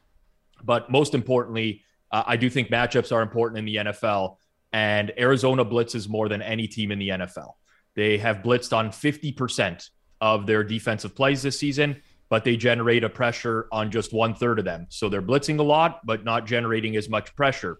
But 0.62 0.92
most 0.92 1.12
importantly, 1.12 1.82
uh, 2.12 2.22
I 2.24 2.36
do 2.36 2.48
think 2.48 2.70
matchups 2.70 3.10
are 3.10 3.20
important 3.20 3.58
in 3.58 3.64
the 3.64 3.76
NFL, 3.76 4.36
and 4.72 5.12
Arizona 5.18 5.64
blitzes 5.64 6.08
more 6.08 6.28
than 6.28 6.40
any 6.40 6.68
team 6.68 6.92
in 6.92 7.00
the 7.00 7.08
NFL. 7.08 7.54
They 7.96 8.16
have 8.18 8.44
blitzed 8.44 8.72
on 8.72 8.90
50% 8.90 9.88
of 10.20 10.46
their 10.46 10.62
defensive 10.62 11.16
plays 11.16 11.42
this 11.42 11.58
season, 11.58 12.00
but 12.28 12.44
they 12.44 12.56
generate 12.56 13.02
a 13.02 13.08
pressure 13.08 13.66
on 13.72 13.90
just 13.90 14.12
one 14.12 14.36
third 14.36 14.60
of 14.60 14.64
them. 14.64 14.86
So 14.88 15.08
they're 15.08 15.20
blitzing 15.20 15.58
a 15.58 15.64
lot, 15.64 16.06
but 16.06 16.22
not 16.22 16.46
generating 16.46 16.94
as 16.94 17.08
much 17.08 17.34
pressure. 17.34 17.78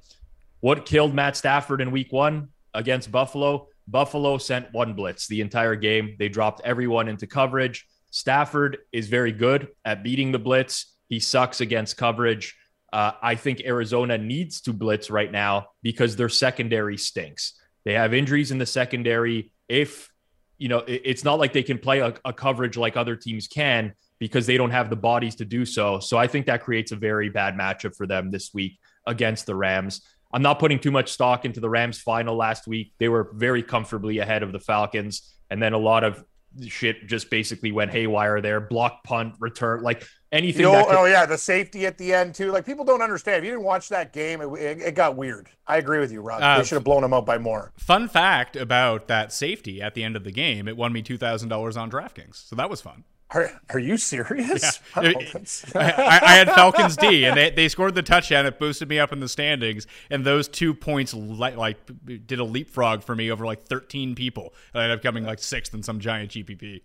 What 0.61 0.87
killed 0.87 1.15
Matt 1.15 1.37
Stafford 1.37 1.81
in 1.81 1.93
week 1.93 2.13
one 2.13 2.49
against 2.75 3.13
Buffalo? 3.13 3.69
Buffalo 3.87 4.39
sent 4.39 4.73
one 4.73 4.95
blitz 4.95 5.29
the 5.29 5.41
entire 5.41 5.77
game. 5.77 6.17
They 6.19 6.29
dropped 6.29 6.61
everyone 6.65 7.09
into 7.09 7.27
coverage. 7.27 7.87
Stafford 8.11 8.79
is 8.93 9.09
very 9.09 9.33
good 9.33 9.69
at 9.85 10.03
beating 10.03 10.33
the 10.33 10.39
blitz. 10.39 10.97
He 11.09 11.21
sucks 11.21 11.61
against 11.61 11.97
coverage. 11.97 12.57
Uh, 12.93 13.13
I 13.23 13.35
think 13.35 13.63
Arizona 13.65 14.19
needs 14.19 14.63
to 14.63 14.73
blitz 14.73 15.11
right 15.11 15.31
now 15.31 15.69
because 15.83 16.17
their 16.17 16.29
secondary 16.29 16.97
stinks. 16.97 17.55
They 17.85 17.95
have 17.95 18.13
injuries 18.13 18.51
in 18.51 18.59
the 18.59 18.67
secondary. 18.67 19.53
If, 19.69 20.11
you 20.59 20.69
know, 20.69 20.83
it's 20.87 21.23
not 21.23 21.39
like 21.39 21.53
they 21.53 21.63
can 21.63 21.79
play 21.79 22.01
a, 22.01 22.15
a 22.25 22.33
coverage 22.33 22.77
like 22.77 22.97
other 22.97 23.15
teams 23.15 23.47
can 23.47 23.95
because 24.19 24.47
they 24.47 24.57
don't 24.57 24.71
have 24.71 24.91
the 24.91 24.97
bodies 24.97 25.37
to 25.37 25.45
do 25.45 25.65
so. 25.65 26.01
So 26.01 26.17
I 26.17 26.27
think 26.27 26.47
that 26.47 26.65
creates 26.65 26.91
a 26.91 26.97
very 26.97 27.29
bad 27.29 27.55
matchup 27.55 27.95
for 27.95 28.07
them 28.07 28.31
this 28.31 28.53
week 28.53 28.79
against 29.07 29.47
the 29.47 29.55
Rams. 29.55 30.03
I'm 30.33 30.43
not 30.43 30.59
putting 30.59 30.79
too 30.79 30.91
much 30.91 31.11
stock 31.13 31.45
into 31.45 31.61
the 31.61 31.71
Rams 31.71 32.01
final 32.01 32.37
last 32.37 32.67
week. 32.67 32.93
They 32.99 33.09
were 33.09 33.31
very 33.35 33.63
comfortably 33.63 34.19
ahead 34.19 34.43
of 34.43 34.53
the 34.53 34.61
Falcons. 34.61 35.35
And 35.51 35.63
then 35.63 35.73
a 35.73 35.79
lot 35.79 36.05
of 36.05 36.23
shit 36.67 37.07
just 37.07 37.31
basically 37.31 37.73
went 37.73 37.91
haywire 37.93 38.41
there. 38.41 38.61
Block 38.61 39.05
punt, 39.05 39.35
return, 39.41 39.83
like 39.83 40.07
anything. 40.31 40.63
You 40.67 40.73
know, 40.73 40.85
could- 40.85 40.95
oh, 40.97 41.05
yeah. 41.07 41.25
The 41.25 41.39
safety 41.39 41.87
at 41.87 41.97
the 41.97 42.13
end, 42.13 42.35
too. 42.35 42.51
Like 42.53 42.67
people 42.67 42.85
don't 42.85 43.01
understand. 43.01 43.39
If 43.39 43.45
you 43.45 43.51
didn't 43.53 43.65
watch 43.65 43.89
that 43.89 44.13
game, 44.13 44.43
it, 44.43 44.49
it, 44.61 44.81
it 44.81 44.95
got 44.95 45.17
weird. 45.17 45.49
I 45.67 45.79
agree 45.79 45.99
with 46.01 46.13
you, 46.13 46.21
Rob. 46.21 46.43
Uh, 46.43 46.59
they 46.59 46.65
should 46.65 46.77
have 46.77 46.85
blown 46.85 47.05
him 47.05 47.15
out 47.15 47.25
by 47.25 47.39
more. 47.39 47.73
Fun 47.79 48.09
fact 48.09 48.55
about 48.57 49.09
that 49.09 49.33
safety 49.33 49.81
at 49.81 49.95
the 49.95 50.05
end 50.05 50.15
of 50.17 50.25
the 50.25 50.33
game 50.33 50.69
it 50.69 50.77
won 50.77 50.93
me 50.93 51.03
$2,000 51.03 51.77
on 51.81 51.91
DraftKings. 51.91 52.47
So 52.49 52.55
that 52.57 52.69
was 52.69 52.81
fun. 52.83 53.05
Are, 53.31 53.51
are 53.69 53.79
you 53.79 53.99
serious? 53.99 54.81
Yeah. 54.97 55.13
I, 55.75 56.21
I, 56.23 56.33
had 56.35 56.51
Falcons 56.51 56.97
D, 56.97 57.27
and 57.27 57.37
they, 57.37 57.51
they 57.51 57.69
scored 57.69 57.95
the 57.95 58.03
touchdown. 58.03 58.47
It 58.47 58.59
boosted 58.59 58.89
me 58.89 58.99
up 58.99 59.13
in 59.13 59.21
the 59.21 59.29
standings, 59.29 59.87
and 60.11 60.25
those 60.25 60.49
two 60.49 60.73
points 60.73 61.13
like, 61.13 61.57
like 61.57 61.77
did 62.05 62.39
a 62.39 62.45
leapfrog 62.45 63.03
for 63.03 63.15
me 63.15 63.31
over 63.31 63.45
like 63.45 63.65
13 63.65 64.15
people. 64.15 64.55
I 64.75 64.85
ended 64.85 64.99
up 64.99 65.03
coming 65.03 65.25
like 65.25 65.41
sixth 65.41 65.75
in 65.75 65.83
some 65.83 66.01
giant 66.01 66.31
GPP. 66.31 66.81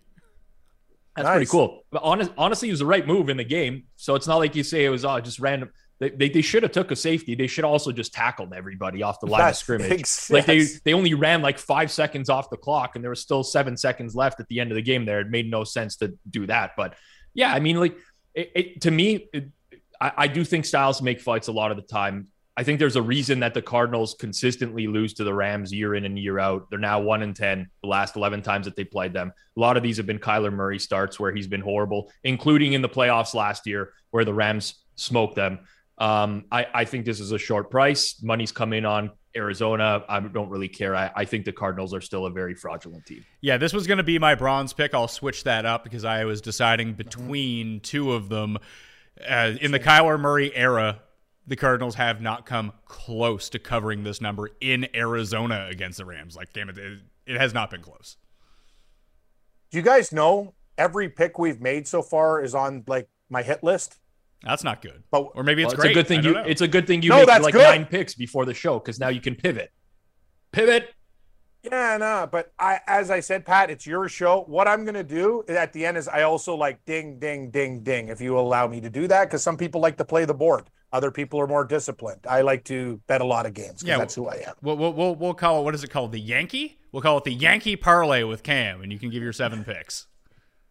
That's 1.16 1.26
nice. 1.26 1.34
pretty 1.36 1.50
cool. 1.50 1.84
But 1.92 2.02
honest, 2.04 2.32
honestly, 2.38 2.70
it 2.70 2.72
was 2.72 2.80
the 2.80 2.88
right 2.88 3.06
move 3.06 3.30
in 3.30 3.38
the 3.38 3.44
game. 3.44 3.84
So 3.96 4.16
it's 4.16 4.28
not 4.28 4.38
like 4.38 4.56
you 4.56 4.64
say 4.64 4.84
it 4.84 4.90
was 4.90 5.06
oh, 5.06 5.20
just 5.22 5.40
random. 5.40 5.72
They, 6.00 6.10
they, 6.10 6.30
they, 6.30 6.42
should 6.42 6.64
have 6.64 6.72
took 6.72 6.92
a 6.92 6.96
safety. 6.96 7.36
They 7.36 7.48
should 7.48 7.64
also 7.64 7.92
just 7.92 8.14
tackled 8.14 8.54
everybody 8.54 9.04
off 9.04 9.20
the 9.20 9.28
line 9.28 9.50
of 9.50 9.56
scrimmage. 9.56 10.30
Like 10.30 10.46
they 10.46 10.66
they 10.84 10.94
only 10.94 11.14
ran 11.14 11.42
like 11.42 11.58
five 11.58 11.92
seconds 11.92 12.30
off 12.30 12.50
the 12.50 12.58
clock, 12.58 12.96
and 12.96 13.04
there 13.04 13.10
was 13.10 13.22
still 13.22 13.44
seven 13.44 13.78
seconds 13.78 14.16
left 14.16 14.40
at 14.40 14.48
the 14.48 14.60
end 14.60 14.72
of 14.72 14.76
the 14.76 14.82
game. 14.82 15.06
There, 15.06 15.22
it 15.22 15.30
made 15.30 15.50
no 15.50 15.64
sense 15.64 15.96
to 15.98 16.14
do 16.30 16.48
that. 16.48 16.72
But 16.76 16.96
yeah, 17.34 17.54
I 17.54 17.60
mean, 17.60 17.80
like 17.80 17.96
it, 18.34 18.52
it 18.56 18.82
to 18.82 18.92
me, 18.92 19.30
it, 19.34 19.50
I, 20.02 20.12
I 20.18 20.28
do 20.28 20.44
think 20.44 20.66
styles 20.66 21.02
make 21.02 21.22
fights 21.22 21.48
a 21.48 21.52
lot 21.52 21.72
of 21.72 21.78
the 21.78 21.84
time. 21.84 22.28
I 22.56 22.64
think 22.64 22.78
there's 22.78 22.96
a 22.96 23.02
reason 23.02 23.40
that 23.40 23.56
the 23.56 23.64
Cardinals 23.64 24.16
consistently 24.20 24.86
lose 24.86 25.16
to 25.16 25.24
the 25.24 25.34
Rams 25.34 25.74
year 25.74 25.96
in 25.96 26.06
and 26.06 26.20
year 26.20 26.38
out. 26.38 26.70
They're 26.70 26.78
now 26.78 27.02
one 27.02 27.24
in 27.24 27.34
ten 27.34 27.70
the 27.82 27.88
last 27.88 28.16
eleven 28.16 28.42
times 28.42 28.66
that 28.66 28.76
they 28.76 28.84
played 28.84 29.14
them. 29.14 29.32
A 29.58 29.60
lot 29.60 29.78
of 29.78 29.84
these 29.84 29.98
have 29.98 30.06
been 30.06 30.20
Kyler 30.20 30.54
Murray 30.54 30.80
starts 30.80 31.20
where 31.20 31.34
he's 31.34 31.48
been 31.48 31.62
horrible, 31.62 32.12
including 32.24 32.74
in 32.74 32.82
the 32.82 32.90
playoffs 32.90 33.34
last 33.34 33.66
year 33.66 33.94
where 34.12 34.26
the 34.26 34.34
Rams 34.34 34.76
smoked 34.96 35.36
them. 35.36 35.60
Um, 36.04 36.44
I, 36.52 36.68
I 36.74 36.86
think 36.86 37.06
this 37.06 37.22
is 37.22 37.32
a 37.32 37.38
short 37.38 37.72
price. 37.72 38.22
Money's 38.22 38.52
coming 38.52 38.84
on 38.84 39.12
Arizona. 39.38 40.04
I 40.10 40.20
don't 40.20 40.50
really 40.50 40.68
care. 40.68 40.94
I, 40.94 41.10
I 41.16 41.24
think 41.24 41.46
the 41.46 41.54
Cardinals 41.54 41.94
are 41.94 42.02
still 42.02 42.26
a 42.26 42.30
very 42.30 42.56
fraudulent 42.56 43.06
team. 43.06 43.24
Yeah, 43.39 43.56
this 43.56 43.72
was 43.72 43.88
going 43.88 44.00
to 44.00 44.04
be 44.04 44.20
my 44.20 44.36
bronze 44.36 44.74
pick. 44.74 44.94
I'll 44.94 45.08
switch 45.08 45.46
that 45.46 45.66
up 45.66 45.86
because 45.86 46.04
I 46.04 46.26
was 46.26 46.42
deciding 46.42 46.96
between 46.96 47.80
two 47.80 48.12
of 48.12 48.28
them. 48.28 48.58
Uh, 49.26 49.54
in 49.62 49.72
the 49.72 49.80
Kyler 49.80 50.20
Murray 50.20 50.54
era, 50.54 51.00
the 51.48 51.56
Cardinals 51.56 51.96
have 51.96 52.20
not 52.20 52.46
come 52.46 52.74
close 52.84 53.48
to 53.52 53.60
covering 53.60 54.04
this 54.04 54.20
number 54.20 54.50
in 54.60 54.89
Arizona 54.94 55.68
against 55.72 56.00
the 56.00 56.06
Rams. 56.06 56.36
Like, 56.36 56.52
damn 56.52 56.68
it, 56.68 56.78
it, 56.78 57.00
it 57.26 57.39
has 57.39 57.54
not 57.54 57.72
been 57.72 57.82
close. 57.82 58.18
Do 59.72 59.78
you 59.78 59.84
guys 59.84 60.12
know 60.12 60.54
every 60.78 61.08
pick 61.08 61.39
we've 61.39 61.62
made 61.62 61.88
so 61.88 62.02
far 62.02 62.44
is 62.44 62.54
on 62.54 62.84
like 62.88 63.08
my 63.30 63.42
hit 63.42 63.63
list? 63.63 64.00
That's 64.44 64.64
not 64.64 64.82
good. 64.82 65.04
But 65.12 65.30
or 65.36 65.44
maybe 65.44 65.64
it's 65.64 65.74
well, 65.74 65.82
great. 65.82 65.96
It's 65.96 65.98
a 65.98 66.02
good 66.02 66.08
thing 66.08 66.24
you. 66.24 66.34
Know. 66.34 66.44
It's 66.44 66.62
a 66.62 66.68
good 66.68 66.88
thing 66.88 67.02
you 67.02 67.10
no, 67.10 67.26
make 67.26 67.28
like 67.28 67.54
good. 67.54 67.64
nine 67.64 67.86
picks 67.86 68.14
before 68.14 68.46
the 68.46 68.54
show 68.54 68.80
because 68.80 69.00
now 69.00 69.10
you 69.10 69.22
can 69.22 69.36
pivot. 69.36 69.72
Pivot. 70.52 70.94
Yeah, 71.64 71.96
no, 71.96 72.28
but 72.30 72.52
I, 72.60 72.82
as 72.88 73.10
I 73.10 73.22
said, 73.22 73.46
Pat, 73.46 73.70
it's 73.70 73.88
your 73.88 74.10
show. 74.10 74.44
What 74.48 74.68
I'm 74.68 74.84
going 74.84 74.96
to 74.96 75.04
do 75.04 75.46
at 75.48 75.72
the 75.72 75.86
end 75.86 75.98
is 75.98 76.10
I 76.10 76.24
also 76.24 76.56
like 76.56 76.84
ding, 76.84 77.20
ding, 77.20 77.52
ding, 77.52 77.84
ding, 77.84 78.10
if 78.10 78.20
you 78.20 78.38
allow 78.38 78.68
me 78.68 78.82
to 78.82 78.90
do 78.90 79.08
that, 79.08 79.30
because 79.30 79.44
some 79.44 79.56
people 79.56 79.80
like 79.80 79.96
to 79.98 80.04
play 80.06 80.26
the 80.26 80.34
board. 80.34 80.70
Other 80.92 81.10
people 81.10 81.40
are 81.40 81.48
more 81.48 81.64
disciplined. 81.64 82.20
I 82.30 82.42
like 82.42 82.66
to 82.66 83.02
bet 83.08 83.22
a 83.22 83.26
lot 83.26 83.46
of 83.46 83.54
games. 83.54 83.82
Yeah, 83.82 83.98
that's 83.98 84.14
who 84.14 84.28
I 84.28 84.44
am. 84.46 84.56
We'll, 84.62 84.76
we'll, 84.76 85.16
we'll 85.16 85.34
call 85.34 85.62
it, 85.62 85.64
what 85.64 85.74
is 85.74 85.86
it 85.86 85.90
called? 85.90 86.12
The 86.12 86.20
Yankee? 86.20 86.78
We'll 86.92 87.02
call 87.02 87.18
it 87.18 87.24
the 87.24 87.34
Yankee 87.34 87.78
Parlay 87.78 88.24
with 88.24 88.44
Cam, 88.44 88.82
and 88.82 88.92
you 88.92 89.00
can 89.00 89.10
give 89.10 89.24
your 89.24 89.34
seven 89.34 89.64
picks. 89.64 90.08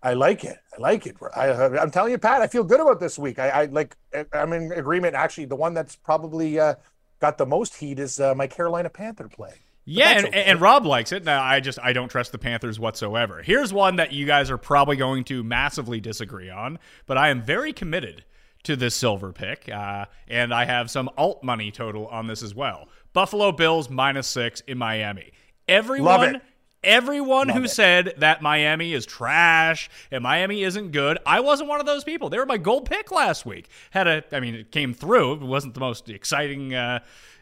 I 0.03 0.15
like 0.15 0.45
it. 0.45 0.59
I 0.77 0.81
like 0.81 1.07
it. 1.07 1.17
I, 1.37 1.81
am 1.81 1.91
telling 1.91 2.11
you, 2.11 2.19
Pat, 2.19 2.43
I 2.43 2.49
feel 2.49 2.65
good 2.65 2.81
about 2.81 2.99
this 2.99 3.19
week. 3.19 3.39
I, 3.39 3.49
I, 3.49 3.65
like. 3.67 3.97
I'm 4.33 4.53
in 4.53 4.73
agreement. 4.73 5.15
Actually, 5.15 5.45
the 5.45 5.57
one 5.57 5.75
that's 5.75 5.95
probably 5.95 6.59
uh, 6.59 6.75
got 7.21 7.39
the 7.39 7.47
most 7.47 7.77
heat 7.77 7.99
is 7.99 8.19
uh, 8.19 8.35
my 8.35 8.47
Carolina 8.47 8.91
Panther 8.91 9.29
play. 9.29 9.55
Yeah, 9.85 10.11
and, 10.11 10.27
okay. 10.27 10.45
and 10.45 10.61
Rob 10.61 10.87
likes 10.87 11.13
it. 11.13 11.25
Now, 11.25 11.43
I 11.43 11.61
just 11.61 11.79
I 11.83 11.93
don't 11.93 12.09
trust 12.09 12.33
the 12.33 12.39
Panthers 12.39 12.79
whatsoever. 12.79 13.43
Here's 13.43 13.73
one 13.73 13.97
that 13.97 14.13
you 14.13 14.27
guys 14.27 14.51
are 14.51 14.59
probably 14.59 14.97
going 14.97 15.25
to 15.25 15.43
massively 15.43 16.01
disagree 16.01 16.51
on, 16.51 16.79
but 17.07 17.19
I 17.19 17.31
am 17.31 17.43
very 17.43 17.73
committed 17.73 18.25
to 18.65 18.77
this 18.77 18.95
silver 18.95 19.33
pick, 19.33 19.69
uh, 19.69 20.07
and 20.29 20.55
I 20.55 20.67
have 20.67 20.91
some 20.91 21.11
alt 21.17 21.43
money 21.43 21.73
total 21.73 22.07
on 22.07 22.29
this 22.29 22.43
as 22.43 22.55
well. 22.55 22.89
Buffalo 23.13 23.51
Bills 23.51 23.91
minus 23.91 24.29
six 24.29 24.61
in 24.63 24.79
Miami. 24.79 25.33
Everyone 25.69 26.41
Everyone 26.85 27.49
Love 27.49 27.57
who 27.57 27.65
it. 27.65 27.71
said 27.71 28.15
that 28.19 28.43
Miami 28.43 28.93
is 28.93 29.07
trash 29.07 29.89
and 30.11 30.23
Miami 30.23 30.63
isn't 30.65 30.91
good, 30.91 31.19
I 31.25 31.41
wasn't 31.41 31.69
one 31.69 31.81
of 31.81 31.87
those 31.87 32.05
people. 32.05 32.29
They 32.29 32.39
were 32.39 32.47
my 32.47 32.59
gold 32.59 32.87
pick 32.87 33.11
last 33.11 33.47
week. 33.47 33.69
Had 33.91 34.09
a, 34.09 34.25
I 34.33 34.41
mean, 34.41 34.55
it 34.55 34.73
came 34.73 34.93
through. 34.93 35.35
It 35.35 35.43
wasn't 35.43 35.75
the 35.75 35.81
most 35.81 36.09
exciting, 36.09 36.75
uh, 36.75 37.01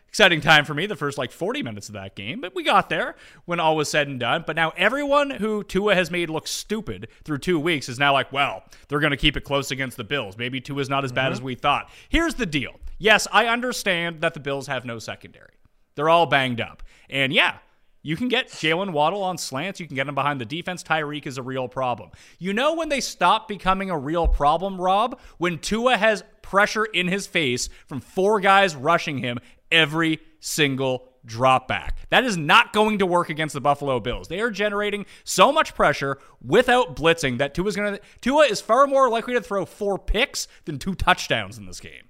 exciting 0.08 0.40
time 0.40 0.64
for 0.64 0.74
me 0.74 0.86
the 0.86 0.96
first 0.96 1.16
like 1.16 1.30
40 1.30 1.62
minutes 1.62 1.88
of 1.88 1.94
that 1.94 2.16
game, 2.16 2.40
but 2.40 2.54
we 2.54 2.64
got 2.64 2.90
there 2.90 3.14
when 3.44 3.60
all 3.60 3.76
was 3.76 3.88
said 3.88 4.08
and 4.08 4.20
done. 4.20 4.44
But 4.46 4.56
now 4.56 4.72
everyone 4.76 5.30
who 5.30 5.62
Tua 5.64 5.94
has 5.94 6.10
made 6.10 6.28
look 6.28 6.46
stupid 6.46 7.08
through 7.24 7.38
two 7.38 7.58
weeks 7.58 7.88
is 7.88 7.98
now 7.98 8.12
like, 8.12 8.32
well, 8.32 8.64
they're 8.88 9.00
going 9.00 9.12
to 9.12 9.16
keep 9.16 9.36
it 9.36 9.44
close 9.44 9.70
against 9.70 9.96
the 9.96 10.04
Bills. 10.04 10.36
Maybe 10.36 10.60
Tua's 10.60 10.90
not 10.90 11.04
as 11.04 11.12
bad 11.12 11.26
mm-hmm. 11.26 11.32
as 11.34 11.42
we 11.42 11.54
thought. 11.54 11.90
Here's 12.08 12.34
the 12.34 12.46
deal. 12.46 12.74
Yes, 12.98 13.26
I 13.32 13.46
understand 13.46 14.20
that 14.20 14.34
the 14.34 14.40
Bills 14.40 14.66
have 14.66 14.84
no 14.84 14.98
secondary. 14.98 15.54
They're 15.94 16.08
all 16.08 16.26
banged 16.26 16.60
up. 16.60 16.82
And 17.08 17.32
yeah, 17.32 17.58
you 18.02 18.16
can 18.16 18.28
get 18.28 18.48
Jaylen 18.48 18.92
Waddle 18.92 19.22
on 19.22 19.36
slants. 19.36 19.80
You 19.80 19.86
can 19.86 19.96
get 19.96 20.08
him 20.08 20.14
behind 20.14 20.40
the 20.40 20.46
defense. 20.46 20.82
Tyreek 20.82 21.26
is 21.26 21.38
a 21.38 21.42
real 21.42 21.68
problem. 21.68 22.10
You 22.38 22.52
know 22.52 22.74
when 22.74 22.88
they 22.88 23.00
stop 23.00 23.46
becoming 23.46 23.90
a 23.90 23.98
real 23.98 24.26
problem, 24.26 24.80
Rob? 24.80 25.20
When 25.38 25.58
Tua 25.58 25.96
has 25.96 26.24
pressure 26.42 26.84
in 26.84 27.08
his 27.08 27.26
face 27.26 27.68
from 27.86 28.00
four 28.00 28.40
guys 28.40 28.74
rushing 28.74 29.18
him 29.18 29.38
every 29.70 30.20
single 30.40 31.08
drop 31.24 31.68
back. 31.68 31.98
That 32.08 32.24
is 32.24 32.36
not 32.36 32.72
going 32.72 32.98
to 32.98 33.06
work 33.06 33.28
against 33.28 33.52
the 33.52 33.60
Buffalo 33.60 34.00
Bills. 34.00 34.28
They 34.28 34.40
are 34.40 34.50
generating 34.50 35.04
so 35.22 35.52
much 35.52 35.74
pressure 35.74 36.18
without 36.44 36.96
blitzing 36.96 37.38
that 37.38 37.54
Tua 37.54 37.66
is 37.66 37.76
going 37.76 37.94
to 37.94 38.00
Tua 38.22 38.46
is 38.46 38.60
far 38.60 38.86
more 38.86 39.10
likely 39.10 39.34
to 39.34 39.42
throw 39.42 39.66
four 39.66 39.98
picks 39.98 40.48
than 40.64 40.78
two 40.78 40.94
touchdowns 40.94 41.58
in 41.58 41.66
this 41.66 41.80
game. 41.80 42.08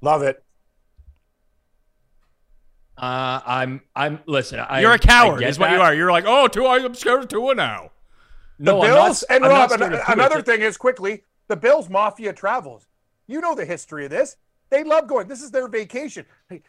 Love 0.00 0.22
it. 0.22 0.42
Uh, 2.98 3.40
I'm 3.44 3.82
I'm 3.94 4.20
listen. 4.26 4.58
I, 4.58 4.80
You're 4.80 4.92
a 4.92 4.98
coward, 4.98 5.42
is 5.42 5.58
what 5.58 5.66
that. 5.66 5.76
you 5.76 5.80
are. 5.82 5.94
You're 5.94 6.12
like, 6.12 6.24
oh, 6.26 6.48
Tua, 6.48 6.70
I'm 6.70 6.94
scared 6.94 7.24
of 7.24 7.28
Tua 7.28 7.54
now. 7.54 7.90
The 8.58 8.72
no, 8.72 8.80
Bills 8.80 9.24
not, 9.28 9.36
and 9.36 9.44
I'm 9.44 9.50
Rob. 9.50 9.72
An, 9.72 10.00
another 10.08 10.40
thing 10.40 10.62
is 10.62 10.78
quickly 10.78 11.24
the 11.48 11.56
Bills 11.56 11.90
Mafia 11.90 12.32
travels. 12.32 12.86
You 13.26 13.40
know 13.40 13.54
the 13.54 13.66
history 13.66 14.06
of 14.06 14.10
this. 14.10 14.36
They 14.70 14.82
love 14.82 15.06
going. 15.06 15.28
This 15.28 15.42
is 15.42 15.50
their 15.50 15.68
vacation. 15.68 16.24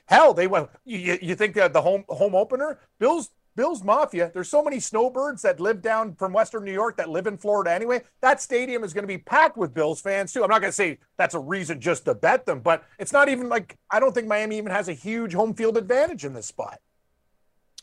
Hell, 0.05 0.33
they 0.33 0.47
went. 0.47 0.69
You, 0.85 1.17
you 1.21 1.35
think 1.35 1.55
that 1.55 1.73
the 1.73 1.81
home 1.81 2.03
home 2.09 2.35
opener, 2.35 2.79
Bills 2.99 3.31
Bills 3.57 3.83
Mafia, 3.83 4.29
there's 4.33 4.47
so 4.47 4.63
many 4.63 4.79
snowbirds 4.79 5.41
that 5.41 5.59
live 5.59 5.81
down 5.81 6.13
from 6.13 6.31
Western 6.31 6.63
New 6.63 6.71
York 6.71 6.95
that 6.97 7.09
live 7.09 7.25
in 7.25 7.37
Florida 7.37 7.73
anyway. 7.73 8.03
That 8.21 8.39
stadium 8.39 8.83
is 8.83 8.93
going 8.93 9.03
to 9.03 9.07
be 9.07 9.17
packed 9.17 9.57
with 9.57 9.73
Bills 9.73 9.99
fans 9.99 10.31
too. 10.31 10.43
I'm 10.43 10.49
not 10.49 10.61
going 10.61 10.69
to 10.69 10.75
say 10.75 10.99
that's 11.17 11.33
a 11.33 11.39
reason 11.39 11.81
just 11.81 12.05
to 12.05 12.13
bet 12.13 12.45
them, 12.45 12.59
but 12.59 12.83
it's 12.99 13.11
not 13.11 13.29
even 13.29 13.49
like 13.49 13.75
I 13.89 13.99
don't 13.99 14.13
think 14.13 14.27
Miami 14.27 14.59
even 14.59 14.71
has 14.71 14.89
a 14.89 14.93
huge 14.93 15.33
home 15.33 15.55
field 15.55 15.75
advantage 15.75 16.23
in 16.23 16.33
this 16.33 16.45
spot. 16.45 16.79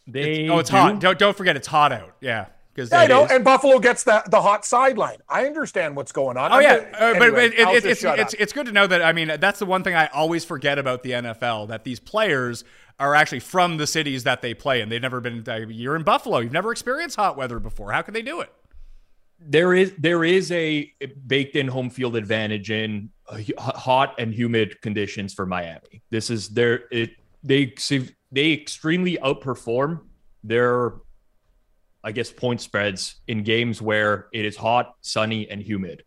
They 0.06 0.44
it's, 0.44 0.50
oh, 0.52 0.58
it's 0.60 0.70
do? 0.70 0.76
hot. 0.76 1.00
Don't 1.00 1.18
don't 1.18 1.37
forget 1.37 1.56
it's 1.56 1.66
hot 1.66 1.90
out. 1.90 2.14
Yeah. 2.20 2.46
Because 2.74 2.90
yeah, 2.90 3.00
I 3.00 3.06
know, 3.06 3.24
is. 3.24 3.30
and 3.30 3.44
Buffalo 3.44 3.78
gets 3.78 4.02
the, 4.02 4.22
the 4.30 4.42
hot 4.42 4.64
sideline. 4.64 5.18
I 5.28 5.46
understand 5.46 5.94
what's 5.94 6.10
going 6.10 6.37
on. 6.37 6.50
Oh 6.50 6.56
I'm 6.56 6.62
yeah, 6.62 6.78
gonna, 6.78 6.90
uh, 6.90 7.10
anyway, 7.10 7.30
but 7.30 7.44
it, 7.44 7.54
it, 7.54 7.84
it's 7.84 8.04
it's, 8.04 8.34
it's 8.34 8.52
good 8.52 8.66
to 8.66 8.72
know 8.72 8.87
that. 8.87 9.00
I 9.00 9.12
mean, 9.12 9.30
that's 9.38 9.60
the 9.60 9.66
one 9.66 9.84
thing 9.84 9.94
I 9.94 10.08
always 10.08 10.44
forget 10.44 10.78
about 10.78 11.02
the 11.04 11.12
NFL 11.12 11.68
that 11.68 11.84
these 11.84 12.00
players 12.00 12.64
are 12.98 13.14
actually 13.14 13.40
from 13.40 13.76
the 13.76 13.87
cities 13.87 14.24
that 14.24 14.42
they 14.42 14.54
play 14.54 14.80
in. 14.80 14.88
They've 14.88 15.00
never 15.00 15.20
been. 15.20 15.44
Uh, 15.46 15.66
you're 15.68 15.94
in 15.96 16.02
Buffalo. 16.02 16.38
You've 16.38 16.52
never 16.52 16.72
experienced 16.72 17.16
hot 17.16 17.37
weather 17.37 17.60
before. 17.60 17.92
How 17.92 18.02
can 18.02 18.12
they 18.12 18.22
do 18.22 18.40
it? 18.40 18.52
There 19.38 19.72
is 19.74 19.94
there 19.98 20.24
is 20.24 20.50
a 20.50 20.92
baked 21.26 21.54
in 21.54 21.68
home 21.68 21.90
field 21.90 22.16
advantage 22.16 22.70
in 22.70 23.10
hot 23.58 24.14
and 24.18 24.34
humid 24.34 24.80
conditions 24.80 25.32
for 25.32 25.46
Miami. 25.46 26.02
This 26.10 26.28
is 26.28 26.48
their 26.48 26.84
it 26.90 27.10
they 27.44 27.72
they 28.32 28.52
extremely 28.52 29.16
outperform 29.18 30.00
their 30.42 30.94
I 32.04 32.12
guess 32.12 32.30
point 32.30 32.60
spreads 32.60 33.16
in 33.26 33.42
games 33.42 33.80
where 33.80 34.28
it 34.32 34.44
is 34.44 34.56
hot, 34.56 34.94
sunny, 35.00 35.48
and 35.48 35.62
humid. 35.62 36.04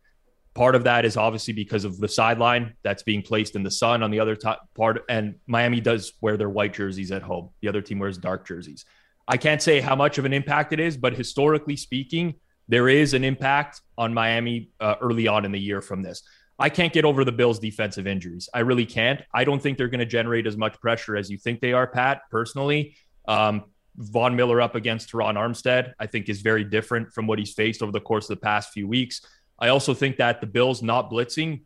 Part 0.53 0.75
of 0.75 0.83
that 0.86 1.05
is 1.05 1.17
obviously 1.17 1.53
because 1.53 1.86
of 1.86 1.99
the 1.99 2.07
sideline 2.07 2.75
that's 2.83 3.03
being 3.03 3.21
placed 3.21 3.55
in 3.55 3.63
the 3.63 3.71
sun 3.71 4.03
on 4.03 4.12
the 4.12 4.19
other 4.19 4.36
t- 4.36 4.49
part. 4.75 5.03
And 5.10 5.36
Miami 5.47 5.81
does 5.81 6.13
wear 6.21 6.38
their 6.38 6.49
white 6.49 6.74
jerseys 6.74 7.11
at 7.11 7.24
home. 7.24 7.49
The 7.61 7.67
other 7.67 7.82
team 7.82 7.99
wears 7.99 8.17
dark 8.17 8.47
jerseys. 8.47 8.86
I 9.28 9.38
can't 9.38 9.61
say 9.61 9.82
how 9.82 9.95
much 9.95 10.17
of 10.17 10.26
an 10.26 10.34
impact 10.34 10.72
it 10.72 10.80
is, 10.80 10.97
but 10.97 11.13
historically 11.13 11.76
speaking, 11.76 12.36
there 12.67 12.89
is 12.89 13.13
an 13.13 13.24
impact 13.24 13.82
on 13.97 14.13
Miami 14.13 14.69
uh, 14.80 14.95
early 15.01 15.28
on 15.28 15.45
in 15.45 15.51
the 15.51 15.59
year 15.59 15.82
from 15.82 16.01
this. 16.01 16.24
I 16.59 16.69
can't 16.69 16.93
get 16.93 17.05
over 17.05 17.24
the 17.24 17.32
Bills' 17.32 17.59
defensive 17.59 18.07
injuries. 18.07 18.49
I 18.53 18.59
really 18.59 18.86
can't. 18.86 19.22
I 19.34 19.43
don't 19.43 19.61
think 19.61 19.78
they're 19.78 19.89
going 19.89 19.99
to 19.99 20.05
generate 20.05 20.47
as 20.47 20.57
much 20.57 20.80
pressure 20.80 21.15
as 21.15 21.30
you 21.30 21.38
think 21.38 21.59
they 21.59 21.74
are, 21.74 21.88
Pat, 21.88 22.22
personally. 22.32 22.95
Um, 23.28 23.65
Von 23.98 24.36
Miller 24.36 24.62
up 24.62 24.76
against 24.76 25.12
Terron 25.12 25.36
Armstead, 25.36 25.93
I 26.00 26.06
think, 26.06 26.30
is 26.30 26.41
very 26.41 26.64
different 26.64 27.12
from 27.14 27.28
what 27.28 27.39
he's 27.39 27.54
faced 27.54 27.82
over 27.82 27.91
the 27.91 28.00
course 28.00 28.30
of 28.30 28.38
the 28.38 28.41
past 28.41 28.72
few 28.72 28.88
weeks. 28.88 29.22
I 29.60 29.70
also 29.70 29.93
think 29.93 30.18
that 30.18 30.39
the 30.39 30.48
Bills 30.48 30.84
not 30.84 31.10
blitzing 31.10 31.62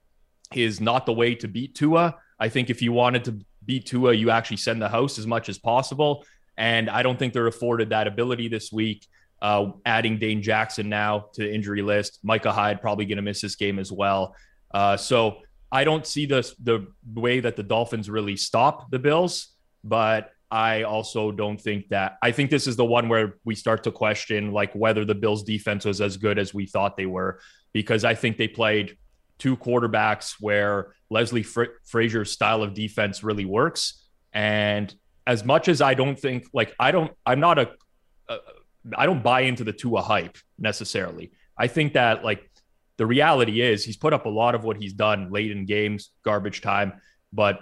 is 0.54 0.80
not 0.80 1.06
the 1.06 1.14
way 1.14 1.36
to 1.36 1.48
beat 1.48 1.76
Tua. 1.76 2.16
I 2.40 2.50
think 2.50 2.70
if 2.70 2.82
you 2.82 2.94
wanted 2.94 3.26
to 3.26 3.40
beat 3.66 3.86
Tua, 3.86 4.14
you 4.14 4.30
actually 4.30 4.58
send 4.58 4.82
the 4.82 4.90
house 4.90 5.20
as 5.20 5.28
much 5.28 5.50
as 5.50 5.58
possible. 5.58 6.26
And 6.58 6.90
I 6.90 7.04
don't 7.04 7.20
think 7.20 7.34
they're 7.34 7.48
afforded 7.48 7.90
that 7.90 8.08
ability 8.08 8.48
this 8.48 8.72
week. 8.72 9.08
Uh, 9.42 9.72
adding 9.86 10.20
Dane 10.20 10.42
Jackson 10.42 10.88
now 10.88 11.26
to 11.34 11.42
the 11.42 11.52
injury 11.52 11.82
list. 11.82 12.20
Micah 12.22 12.52
Hyde 12.52 12.80
probably 12.80 13.06
going 13.06 13.16
to 13.16 13.24
miss 13.24 13.42
this 13.42 13.56
game 13.56 13.80
as 13.80 13.92
well. 13.92 14.36
Uh, 14.72 14.96
so 14.96 15.40
I 15.72 15.84
don't 15.84 16.06
see 16.06 16.26
the 16.26 16.50
the 16.62 16.86
way 17.14 17.40
that 17.40 17.56
the 17.56 17.64
Dolphins 17.64 18.10
really 18.10 18.36
stop 18.36 18.92
the 18.92 19.00
Bills, 19.00 19.56
but 19.84 20.32
I 20.52 20.84
also 20.84 21.32
don't 21.32 21.60
think 21.60 21.88
that 21.90 22.18
I 22.22 22.32
think 22.32 22.50
this 22.50 22.68
is 22.68 22.76
the 22.76 22.86
one 22.86 23.08
where 23.08 23.36
we 23.46 23.56
start 23.56 23.84
to 23.86 23.92
question 23.92 24.52
like 24.52 24.74
whether 24.74 25.06
the 25.06 25.16
Bills 25.16 25.44
defense 25.44 25.86
was 25.86 26.02
as 26.02 26.18
good 26.18 26.38
as 26.38 26.54
we 26.54 26.66
thought 26.66 26.98
they 26.98 27.06
were 27.06 27.40
because 27.72 28.04
I 28.04 28.16
think 28.16 28.38
they 28.38 28.50
played 28.50 28.98
two 29.40 29.56
quarterbacks 29.56 30.36
where 30.42 30.94
Leslie 31.10 31.44
Fra- 31.44 31.70
Frazier's 31.86 32.32
style 32.32 32.64
of 32.64 32.74
defense 32.74 33.24
really 33.24 33.46
works 33.46 34.06
and 34.34 34.94
as 35.26 35.46
much 35.46 35.70
as 35.70 35.82
I 35.82 35.94
don't 35.94 36.20
think 36.20 36.48
like 36.54 36.76
I 36.78 36.92
don't 36.92 37.14
I'm 37.26 37.40
not 37.40 37.58
a, 37.58 37.72
a 38.28 38.38
I 38.98 39.06
don't 39.06 39.24
buy 39.24 39.42
into 39.42 39.64
the 39.64 39.74
Tua 39.74 40.02
hype 40.02 40.38
necessarily. 40.60 41.32
I 41.58 41.68
think 41.68 41.94
that 41.94 42.26
like 42.26 42.50
the 42.98 43.06
reality 43.06 43.62
is 43.62 43.86
he's 43.86 43.98
put 43.98 44.12
up 44.12 44.26
a 44.26 44.30
lot 44.30 44.54
of 44.54 44.66
what 44.66 44.78
he's 44.78 44.94
done 44.94 45.32
late 45.32 45.52
in 45.52 45.66
games, 45.66 46.10
garbage 46.24 46.62
time, 46.62 46.94
but 47.32 47.62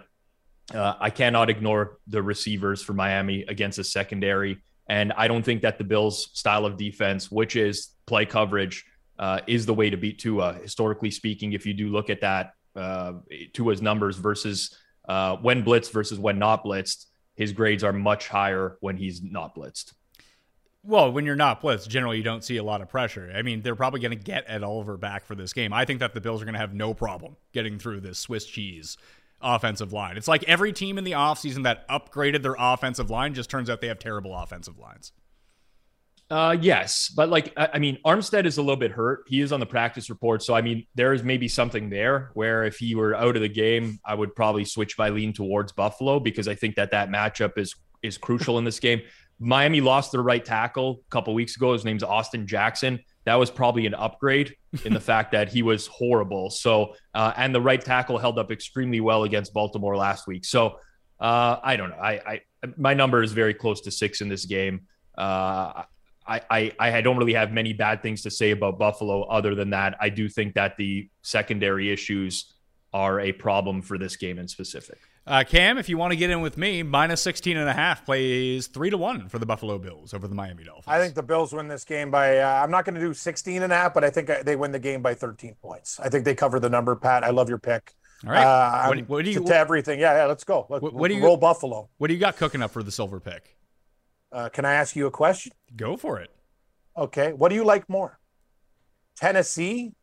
uh, 0.74 0.96
I 1.00 1.10
cannot 1.10 1.50
ignore 1.50 1.98
the 2.08 2.22
receivers 2.22 2.82
for 2.82 2.94
Miami 2.94 3.44
against 3.48 3.80
a 3.80 3.84
secondary. 3.84 4.60
And 4.88 5.14
I 5.14 5.28
don't 5.28 5.44
think 5.44 5.62
that 5.62 5.78
the 5.78 5.84
Bills' 5.84 6.30
style 6.34 6.66
of 6.66 6.78
defense, 6.78 7.30
which 7.32 7.56
is 7.56 7.90
play 8.06 8.26
coverage, 8.26 8.86
uh, 9.18 9.42
is 9.48 9.66
the 9.66 9.74
way 9.74 9.90
to 9.90 9.98
beat 9.98 10.20
Tua. 10.20 10.54
Historically 10.54 11.12
speaking, 11.12 11.54
if 11.54 11.66
you 11.66 11.74
do 11.74 11.90
look 11.90 12.10
at 12.10 12.22
that, 12.22 12.54
uh, 12.76 13.14
Tua's 13.54 13.82
numbers 13.82 14.18
versus 14.18 14.76
uh, 15.08 15.36
when 15.38 15.64
blitzed 15.64 15.92
versus 15.92 16.18
when 16.18 16.40
not 16.40 16.64
blitzed, 16.64 17.06
his 17.36 17.52
grades 17.52 17.84
are 17.84 17.94
much 17.94 18.28
higher 18.28 18.78
when 18.80 18.98
he's 18.98 19.22
not 19.22 19.56
blitzed. 19.56 19.94
Well, 20.84 21.12
when 21.12 21.26
you're 21.26 21.36
not 21.36 21.62
blitzed, 21.62 21.90
generally 21.90 22.18
you 22.18 22.24
don't 22.24 22.44
see 22.44 22.58
a 22.58 22.64
lot 22.64 22.82
of 22.82 22.88
pressure. 22.88 23.32
I 23.36 23.42
mean, 23.42 23.62
they're 23.62 23.76
probably 23.76 24.00
going 24.00 24.18
to 24.18 24.24
get 24.24 24.46
Ed 24.48 24.64
Oliver 24.64 24.98
back 24.98 25.26
for 25.26 25.36
this 25.36 25.52
game. 25.52 25.74
I 25.74 25.84
think 25.84 26.00
that 26.00 26.14
the 26.14 26.22
Bills 26.22 26.42
are 26.42 26.46
going 26.46 26.54
to 26.54 26.60
have 26.60 26.74
no 26.74 26.94
problem 26.94 27.36
getting 27.52 27.80
through 27.80 28.00
this 28.00 28.18
Swiss 28.18 28.46
cheese 28.46 28.98
offensive 29.42 29.94
line. 29.94 30.18
It's 30.18 30.28
like 30.28 30.44
every 30.44 30.74
team 30.74 30.98
in 30.98 31.04
the 31.04 31.14
offseason 31.14 31.64
that 31.64 31.88
upgraded 31.90 32.42
their 32.42 32.56
offensive 32.58 33.10
line 33.10 33.34
just 33.34 33.50
turns 33.50 33.70
out 33.70 33.82
they 33.82 33.88
have 33.88 34.00
terrible 34.00 34.36
offensive 34.36 34.78
lines. 34.78 35.12
Uh, 36.30 36.56
yes, 36.62 37.10
but 37.10 37.30
like 37.30 37.52
I, 37.58 37.70
I 37.74 37.80
mean, 37.80 37.98
Armstead 38.06 38.46
is 38.46 38.58
a 38.58 38.62
little 38.62 38.78
bit 38.78 38.92
hurt. 38.92 39.24
He 39.28 39.42
is 39.42 39.52
on 39.52 39.60
the 39.60 39.66
practice 39.66 40.12
report, 40.12 40.44
so 40.44 40.54
I 40.54 40.62
mean, 40.62 40.86
there 40.94 41.12
is 41.12 41.24
maybe 41.24 41.48
something 41.48 41.90
there 41.90 42.30
where 42.36 42.66
if 42.66 42.78
he 42.78 42.94
were 42.94 43.16
out 43.16 43.36
of 43.36 43.42
the 43.42 43.50
game, 43.50 44.00
I 44.06 44.14
would 44.14 44.36
probably 44.36 44.64
switch 44.64 44.96
my 44.98 45.10
lean 45.10 45.34
towards 45.34 45.72
Buffalo 45.72 46.20
because 46.20 46.48
I 46.48 46.54
think 46.54 46.76
that 46.76 46.92
that 46.92 47.10
matchup 47.10 47.58
is 47.58 47.76
is 48.04 48.18
crucial 48.18 48.60
in 48.60 48.64
this 48.64 48.80
game. 48.80 49.02
Miami 49.40 49.82
lost 49.82 50.12
their 50.12 50.22
right 50.22 50.44
tackle 50.44 51.02
a 51.08 51.10
couple 51.10 51.34
weeks 51.34 51.56
ago. 51.56 51.74
His 51.74 51.86
name's 51.86 52.04
Austin 52.04 52.46
Jackson. 52.46 53.00
That 53.30 53.36
was 53.36 53.52
probably 53.52 53.86
an 53.86 53.94
upgrade 53.94 54.56
in 54.84 54.94
the 54.94 55.00
fact 55.12 55.34
that 55.34 55.50
he 55.50 55.62
was 55.62 55.86
horrible. 55.86 56.50
So, 56.50 56.96
uh, 57.14 57.32
and 57.38 57.54
the 57.54 57.62
right 57.62 57.80
tackle 57.80 58.18
held 58.18 58.40
up 58.40 58.52
extremely 58.52 59.02
well 59.02 59.24
against 59.24 59.54
Baltimore 59.54 59.96
last 59.96 60.26
week. 60.26 60.46
So, 60.46 60.80
uh, 61.20 61.58
I 61.62 61.76
don't 61.76 61.92
know. 61.92 61.98
I, 61.98 62.14
I, 62.14 62.42
my 62.76 62.96
number 62.96 63.22
is 63.22 63.32
very 63.32 63.54
close 63.54 63.82
to 63.82 63.92
six 63.92 64.22
in 64.22 64.30
this 64.30 64.46
game. 64.46 64.88
Uh, 65.16 65.84
I, 66.26 66.42
I, 66.50 66.74
I 66.80 67.02
don't 67.02 67.18
really 67.18 67.34
have 67.34 67.52
many 67.52 67.72
bad 67.72 68.02
things 68.02 68.24
to 68.24 68.32
say 68.32 68.50
about 68.50 68.80
Buffalo 68.80 69.24
other 69.24 69.54
than 69.54 69.70
that. 69.72 69.96
I 70.00 70.10
do 70.10 70.28
think 70.28 70.56
that 70.56 70.76
the 70.78 71.08
secondary 71.22 71.92
issues 71.92 72.54
are 72.94 73.20
a 73.20 73.32
problem 73.32 73.84
for 73.84 74.00
this 74.00 74.16
game 74.16 74.40
in 74.40 74.48
specific. 74.48 75.00
Uh, 75.28 75.44
Cam, 75.44 75.78
if 75.78 75.90
you 75.90 75.98
want 75.98 76.12
to 76.12 76.16
get 76.16 76.32
in 76.32 76.42
with 76.42 76.58
me, 76.58 76.82
minus 76.82 77.22
16 77.22 77.56
and 77.56 77.70
a 77.70 77.74
half 77.74 78.04
plays 78.04 78.68
3 78.68 78.90
to 78.90 78.98
1 78.98 79.30
for 79.30 79.38
the 79.38 79.46
Buffalo 79.46 79.78
Bills 79.78 80.14
over 80.14 80.28
the 80.28 80.34
Miami 80.34 80.64
Dolphins. 80.64 80.88
I 80.88 81.00
think 81.00 81.14
the 81.14 81.22
Bills 81.22 81.54
win 81.54 81.68
this 81.68 81.86
game 81.86 82.10
by, 82.10 82.40
uh, 82.40 82.64
I'm 82.64 82.72
not 82.72 82.86
going 82.86 82.96
to 82.96 83.02
do 83.02 83.14
16 83.14 83.62
and 83.62 83.72
a 83.72 83.76
half, 83.76 83.94
but 83.94 84.04
I 84.04 84.10
think 84.10 84.32
they 84.44 84.56
win 84.56 84.72
the 84.72 84.80
game 84.80 85.02
by 85.02 85.14
13 85.14 85.56
points. 85.62 86.00
I 86.00 86.10
think 86.10 86.26
they 86.26 86.34
cover 86.34 86.60
the 86.60 86.70
number, 86.70 86.96
Pat. 86.96 87.24
I 87.24 87.30
love 87.30 87.48
your 87.48 87.60
pick. 87.60 87.94
All 88.26 88.32
right. 88.32 88.44
Uh, 88.44 88.88
what, 88.88 89.10
what, 89.10 89.26
do 89.26 89.32
you, 89.32 89.40
to, 89.40 89.46
to, 89.46 89.56
everything. 89.56 90.00
Yeah, 90.00 90.16
yeah, 90.16 90.26
let's 90.26 90.44
go. 90.44 90.66
Let, 90.68 90.82
what, 90.82 90.94
what 90.94 91.08
do 91.10 91.14
you 91.14 91.24
roll 91.24 91.38
Buffalo? 91.38 91.90
What 91.98 92.08
do 92.08 92.14
you 92.14 92.20
got 92.20 92.36
cooking 92.38 92.62
up 92.62 92.72
for 92.72 92.82
the 92.82 92.92
silver 92.92 93.20
pick? 93.20 93.56
Uh, 94.32 94.50
can 94.50 94.66
I 94.66 94.74
ask 94.74 94.96
you 94.96 95.06
a 95.06 95.12
question? 95.12 95.52
Go 95.76 95.96
for 95.96 96.20
it. 96.20 96.30
Okay. 96.98 97.34
What 97.34 97.50
do 97.50 97.56
you 97.56 97.64
like 97.64 97.88
more? 97.88 98.20
Tennessee? 99.16 99.94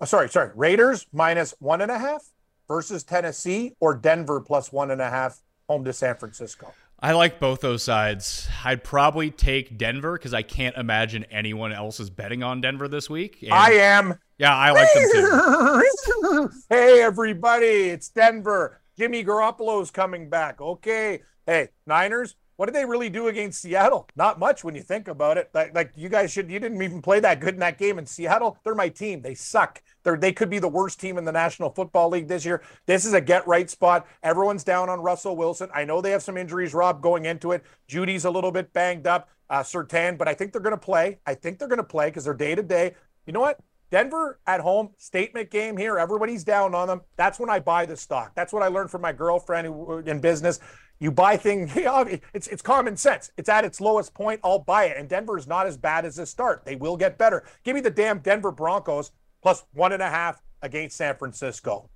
Oh, 0.00 0.04
sorry, 0.04 0.28
sorry. 0.28 0.50
Raiders 0.54 1.06
minus 1.12 1.54
one 1.60 1.80
and 1.80 1.90
a 1.90 1.98
half 1.98 2.22
versus 2.68 3.04
Tennessee 3.04 3.74
or 3.80 3.94
Denver 3.94 4.40
plus 4.40 4.72
one 4.72 4.90
and 4.90 5.00
a 5.00 5.10
half 5.10 5.40
home 5.68 5.84
to 5.84 5.92
San 5.92 6.16
Francisco? 6.16 6.72
I 7.00 7.12
like 7.12 7.38
both 7.38 7.60
those 7.60 7.82
sides. 7.82 8.48
I'd 8.64 8.82
probably 8.82 9.30
take 9.30 9.76
Denver 9.76 10.14
because 10.14 10.32
I 10.32 10.42
can't 10.42 10.74
imagine 10.76 11.24
anyone 11.24 11.72
else 11.72 12.00
is 12.00 12.08
betting 12.08 12.42
on 12.42 12.62
Denver 12.62 12.88
this 12.88 13.10
week. 13.10 13.42
And 13.42 13.52
I 13.52 13.72
am. 13.72 14.18
Yeah, 14.38 14.56
I 14.56 14.70
like 14.70 14.88
them 14.94 15.10
too. 15.12 16.50
hey, 16.70 17.02
everybody, 17.02 17.66
it's 17.66 18.08
Denver. 18.08 18.80
Jimmy 18.96 19.24
Garoppolo's 19.24 19.90
coming 19.90 20.30
back. 20.30 20.60
Okay. 20.60 21.20
Hey, 21.46 21.68
Niners, 21.86 22.36
what 22.56 22.66
did 22.66 22.74
they 22.74 22.84
really 22.84 23.08
do 23.08 23.28
against 23.28 23.60
Seattle? 23.60 24.08
Not 24.16 24.38
much 24.38 24.62
when 24.62 24.74
you 24.74 24.82
think 24.82 25.08
about 25.08 25.38
it. 25.38 25.50
Like, 25.52 25.74
like, 25.74 25.92
you 25.96 26.08
guys 26.08 26.32
should, 26.32 26.50
you 26.50 26.60
didn't 26.60 26.80
even 26.80 27.02
play 27.02 27.20
that 27.20 27.40
good 27.40 27.54
in 27.54 27.60
that 27.60 27.78
game 27.78 27.98
in 27.98 28.06
Seattle. 28.06 28.58
They're 28.64 28.74
my 28.74 28.88
team. 28.88 29.22
They 29.22 29.34
suck. 29.34 29.82
They're, 30.02 30.16
they 30.16 30.32
could 30.32 30.50
be 30.50 30.58
the 30.58 30.68
worst 30.68 31.00
team 31.00 31.18
in 31.18 31.24
the 31.24 31.32
National 31.32 31.70
Football 31.70 32.10
League 32.10 32.28
this 32.28 32.44
year. 32.44 32.62
This 32.86 33.04
is 33.04 33.12
a 33.12 33.20
get 33.20 33.46
right 33.46 33.68
spot. 33.68 34.06
Everyone's 34.22 34.64
down 34.64 34.88
on 34.88 35.00
Russell 35.00 35.36
Wilson. 35.36 35.68
I 35.74 35.84
know 35.84 36.00
they 36.00 36.12
have 36.12 36.22
some 36.22 36.36
injuries, 36.36 36.74
Rob, 36.74 37.02
going 37.02 37.24
into 37.24 37.52
it. 37.52 37.64
Jeudy's 37.88 38.24
a 38.24 38.30
little 38.30 38.52
bit 38.52 38.72
banged 38.72 39.06
up, 39.06 39.28
uh, 39.50 39.62
Surtain, 39.62 40.16
but 40.16 40.28
I 40.28 40.34
think 40.34 40.52
they're 40.52 40.60
going 40.60 40.72
to 40.72 40.76
play. 40.76 41.18
I 41.26 41.34
think 41.34 41.58
they're 41.58 41.68
going 41.68 41.78
to 41.78 41.84
play 41.84 42.06
because 42.06 42.24
they're 42.24 42.34
day 42.34 42.54
to 42.54 42.62
day. 42.62 42.94
You 43.26 43.32
know 43.32 43.40
what? 43.40 43.58
Denver 43.90 44.40
at 44.46 44.60
home, 44.60 44.90
statement 44.96 45.50
game 45.50 45.76
here. 45.76 45.98
Everybody's 45.98 46.42
down 46.42 46.74
on 46.74 46.88
them. 46.88 47.02
That's 47.16 47.38
when 47.38 47.48
I 47.48 47.60
buy 47.60 47.86
the 47.86 47.96
stock. 47.96 48.32
That's 48.34 48.52
what 48.52 48.62
I 48.62 48.66
learned 48.66 48.90
from 48.90 49.02
my 49.02 49.12
girlfriend 49.12 49.68
who 49.68 49.98
in 49.98 50.20
business. 50.20 50.58
You 51.00 51.10
buy 51.10 51.36
things, 51.36 51.72
it's, 51.76 52.46
it's 52.48 52.62
common 52.62 52.96
sense. 52.96 53.30
It's 53.36 53.48
at 53.48 53.64
its 53.64 53.80
lowest 53.80 54.14
point. 54.14 54.40
I'll 54.44 54.60
buy 54.60 54.86
it. 54.86 54.96
And 54.96 55.08
Denver 55.08 55.36
is 55.36 55.46
not 55.46 55.66
as 55.66 55.76
bad 55.76 56.04
as 56.04 56.18
a 56.18 56.26
start. 56.26 56.64
They 56.64 56.76
will 56.76 56.96
get 56.96 57.18
better. 57.18 57.44
Give 57.62 57.74
me 57.74 57.80
the 57.80 57.90
damn 57.90 58.20
Denver 58.20 58.52
Broncos 58.52 59.10
plus 59.42 59.64
one 59.72 59.92
and 59.92 60.02
a 60.02 60.08
half 60.08 60.40
against 60.62 60.96
San 60.96 61.16
Francisco. 61.16 61.90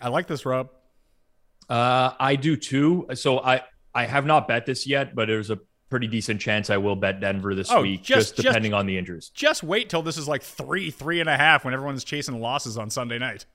I 0.00 0.08
like 0.08 0.26
this, 0.26 0.44
Rob. 0.44 0.70
Uh, 1.68 2.12
I 2.18 2.36
do 2.36 2.56
too. 2.56 3.06
So 3.14 3.38
I, 3.38 3.62
I 3.94 4.06
have 4.06 4.26
not 4.26 4.48
bet 4.48 4.66
this 4.66 4.86
yet, 4.86 5.14
but 5.14 5.28
there's 5.28 5.50
a 5.50 5.58
pretty 5.88 6.06
decent 6.06 6.40
chance 6.40 6.70
I 6.70 6.76
will 6.76 6.96
bet 6.96 7.20
Denver 7.20 7.54
this 7.54 7.70
oh, 7.70 7.82
week, 7.82 8.02
just, 8.02 8.34
just 8.34 8.36
depending 8.36 8.70
just, 8.70 8.78
on 8.78 8.86
the 8.86 8.96
injuries. 8.96 9.30
Just 9.34 9.62
wait 9.62 9.88
till 9.88 10.02
this 10.02 10.16
is 10.16 10.28
like 10.28 10.42
three, 10.42 10.90
three 10.90 11.20
and 11.20 11.28
a 11.28 11.36
half 11.36 11.64
when 11.64 11.74
everyone's 11.74 12.04
chasing 12.04 12.40
losses 12.40 12.78
on 12.78 12.90
Sunday 12.90 13.18
night. 13.18 13.46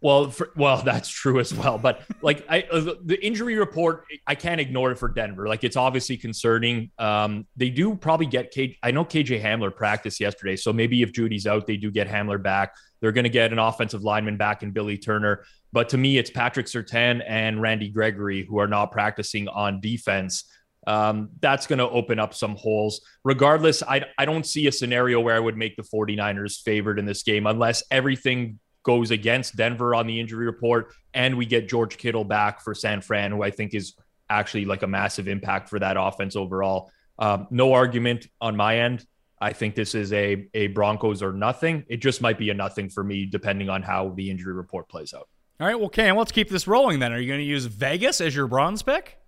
Well, 0.00 0.30
for, 0.30 0.50
well, 0.56 0.82
that's 0.84 1.08
true 1.08 1.40
as 1.40 1.52
well. 1.52 1.78
But 1.78 2.02
like 2.22 2.44
I, 2.48 2.62
uh, 2.70 2.94
the 3.04 3.18
injury 3.24 3.56
report, 3.56 4.04
I 4.26 4.34
can't 4.34 4.60
ignore 4.60 4.92
it 4.92 4.98
for 4.98 5.08
Denver. 5.08 5.48
Like 5.48 5.64
it's 5.64 5.76
obviously 5.76 6.16
concerning. 6.16 6.90
Um, 6.98 7.46
they 7.56 7.70
do 7.70 7.94
probably 7.94 8.26
get. 8.26 8.54
I 8.82 8.90
know 8.90 9.04
KJ 9.04 9.42
Hamler 9.42 9.74
practiced 9.74 10.20
yesterday, 10.20 10.56
so 10.56 10.72
maybe 10.72 11.02
if 11.02 11.12
Jeudy's 11.12 11.46
out, 11.46 11.66
they 11.66 11.76
do 11.76 11.90
get 11.90 12.08
Hamler 12.08 12.42
back. 12.42 12.74
They're 13.00 13.12
going 13.12 13.24
to 13.24 13.30
get 13.30 13.52
an 13.52 13.58
offensive 13.58 14.02
lineman 14.02 14.36
back 14.36 14.62
in 14.62 14.72
Billy 14.72 14.98
Turner. 14.98 15.44
But 15.72 15.90
to 15.90 15.98
me, 15.98 16.18
it's 16.18 16.30
Patrick 16.30 16.66
Surtain 16.66 17.22
and 17.26 17.60
Randy 17.60 17.90
Gregory 17.90 18.44
who 18.44 18.58
are 18.58 18.66
not 18.66 18.86
practicing 18.86 19.48
on 19.48 19.80
defense. 19.80 20.44
Um, 20.86 21.28
that's 21.40 21.66
going 21.66 21.80
to 21.80 21.88
open 21.88 22.18
up 22.18 22.34
some 22.34 22.56
holes. 22.56 23.02
Regardless, 23.22 23.82
I, 23.82 24.06
I 24.16 24.24
don't 24.24 24.46
see 24.46 24.66
a 24.68 24.72
scenario 24.72 25.20
where 25.20 25.36
I 25.36 25.38
would 25.38 25.56
make 25.56 25.76
the 25.76 25.82
49ers 25.82 26.62
favored 26.62 26.98
in 26.98 27.04
this 27.04 27.22
game 27.22 27.46
unless 27.46 27.82
everything 27.90 28.58
goes 28.82 29.10
against 29.10 29.56
Denver 29.56 29.94
on 29.94 30.06
the 30.06 30.18
injury 30.18 30.46
report, 30.46 30.92
and 31.14 31.36
we 31.36 31.46
get 31.46 31.68
George 31.68 31.98
Kittle 31.98 32.24
back 32.24 32.60
for 32.60 32.74
San 32.74 33.00
Fran, 33.00 33.32
who 33.32 33.42
I 33.42 33.50
think 33.50 33.74
is 33.74 33.94
actually 34.30 34.64
like 34.64 34.82
a 34.82 34.86
massive 34.86 35.28
impact 35.28 35.68
for 35.68 35.78
that 35.78 35.96
offense 35.98 36.36
overall. 36.36 36.90
Um, 37.18 37.46
no 37.50 37.72
argument 37.72 38.28
on 38.40 38.56
my 38.56 38.78
end. 38.78 39.06
I 39.40 39.52
think 39.52 39.74
this 39.74 39.94
is 39.94 40.12
a 40.12 40.48
a 40.54 40.68
Broncos 40.68 41.22
or 41.22 41.32
nothing. 41.32 41.84
It 41.88 41.98
just 41.98 42.20
might 42.20 42.38
be 42.38 42.50
a 42.50 42.54
nothing 42.54 42.88
for 42.88 43.04
me, 43.04 43.26
depending 43.26 43.68
on 43.68 43.82
how 43.82 44.10
the 44.10 44.30
injury 44.30 44.52
report 44.52 44.88
plays 44.88 45.14
out. 45.14 45.28
All 45.60 45.66
right, 45.66 45.78
well, 45.78 45.88
Cam, 45.88 46.16
let's 46.16 46.32
keep 46.32 46.48
this 46.48 46.68
rolling 46.68 47.00
then. 47.00 47.12
Are 47.12 47.18
you 47.18 47.26
going 47.26 47.40
to 47.40 47.44
use 47.44 47.64
Vegas 47.64 48.20
as 48.20 48.34
your 48.34 48.46
bronze 48.46 48.82
pick? 48.82 49.18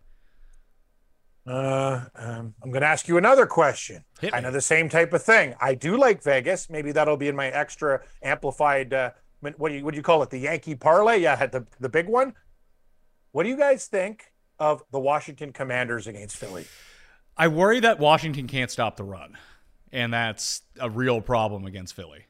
Uh, 1.47 2.05
um, 2.15 2.55
I'm 2.63 2.71
going 2.71 2.83
to 2.83 2.87
ask 2.87 3.09
you 3.09 3.17
another 3.17 3.47
question. 3.47 4.05
I 4.33 4.41
know 4.41 4.53
the 4.53 4.61
same 4.61 4.89
type 4.89 5.13
of 5.13 5.23
thing. 5.23 5.55
I 5.61 5.75
do 5.75 5.97
like 5.97 6.23
Vegas. 6.23 6.71
Maybe 6.71 6.93
that'll 6.93 7.17
be 7.17 7.29
in 7.29 7.35
my 7.35 7.49
extra 7.49 8.03
amplified 8.23 8.93
uh, 8.95 9.11
what 9.41 9.71
do 9.71 9.75
you 9.75 9.85
what 9.85 9.93
do 9.93 9.97
you 9.97 10.03
call 10.03 10.23
it? 10.23 10.31
The 10.31 10.39
Yankee 10.39 10.75
parlay? 10.75 11.21
Yeah, 11.21 11.47
the 11.47 11.67
the 11.79 11.89
big 11.89 12.09
one. 12.09 12.35
What 13.33 13.45
do 13.45 13.49
you 13.49 13.57
guys 13.57 13.87
think 13.87 14.33
of 14.59 14.83
the 14.91 15.01
Washington 15.01 15.53
Commanders 15.53 16.07
against 16.07 16.37
Philly? 16.37 16.67
I 17.37 17.49
worry 17.49 17.81
that 17.81 17.99
Washington 17.99 18.47
can't 18.47 18.71
stop 18.71 18.97
the 18.97 19.05
run, 19.05 19.39
and 19.93 20.13
that's 20.13 20.63
a 20.79 20.91
real 20.91 21.21
problem 21.21 21.65
against 21.65 21.95
Philly. 21.95 22.27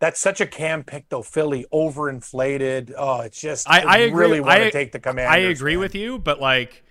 That's 0.00 0.20
such 0.20 0.40
a 0.40 0.46
cam 0.46 0.82
pick 0.82 1.08
though. 1.08 1.22
Philly 1.22 1.66
overinflated. 1.72 2.92
Oh, 2.96 3.20
it's 3.20 3.40
just 3.40 3.68
I, 3.68 3.80
I, 3.80 3.84
I 3.84 4.04
really 4.06 4.40
want 4.40 4.62
to 4.62 4.70
take 4.70 4.92
the 4.92 5.00
Commanders. 5.00 5.34
I 5.34 5.38
agree 5.50 5.74
man. 5.74 5.80
with 5.80 5.94
you, 5.94 6.18
but 6.18 6.40
like 6.40 6.84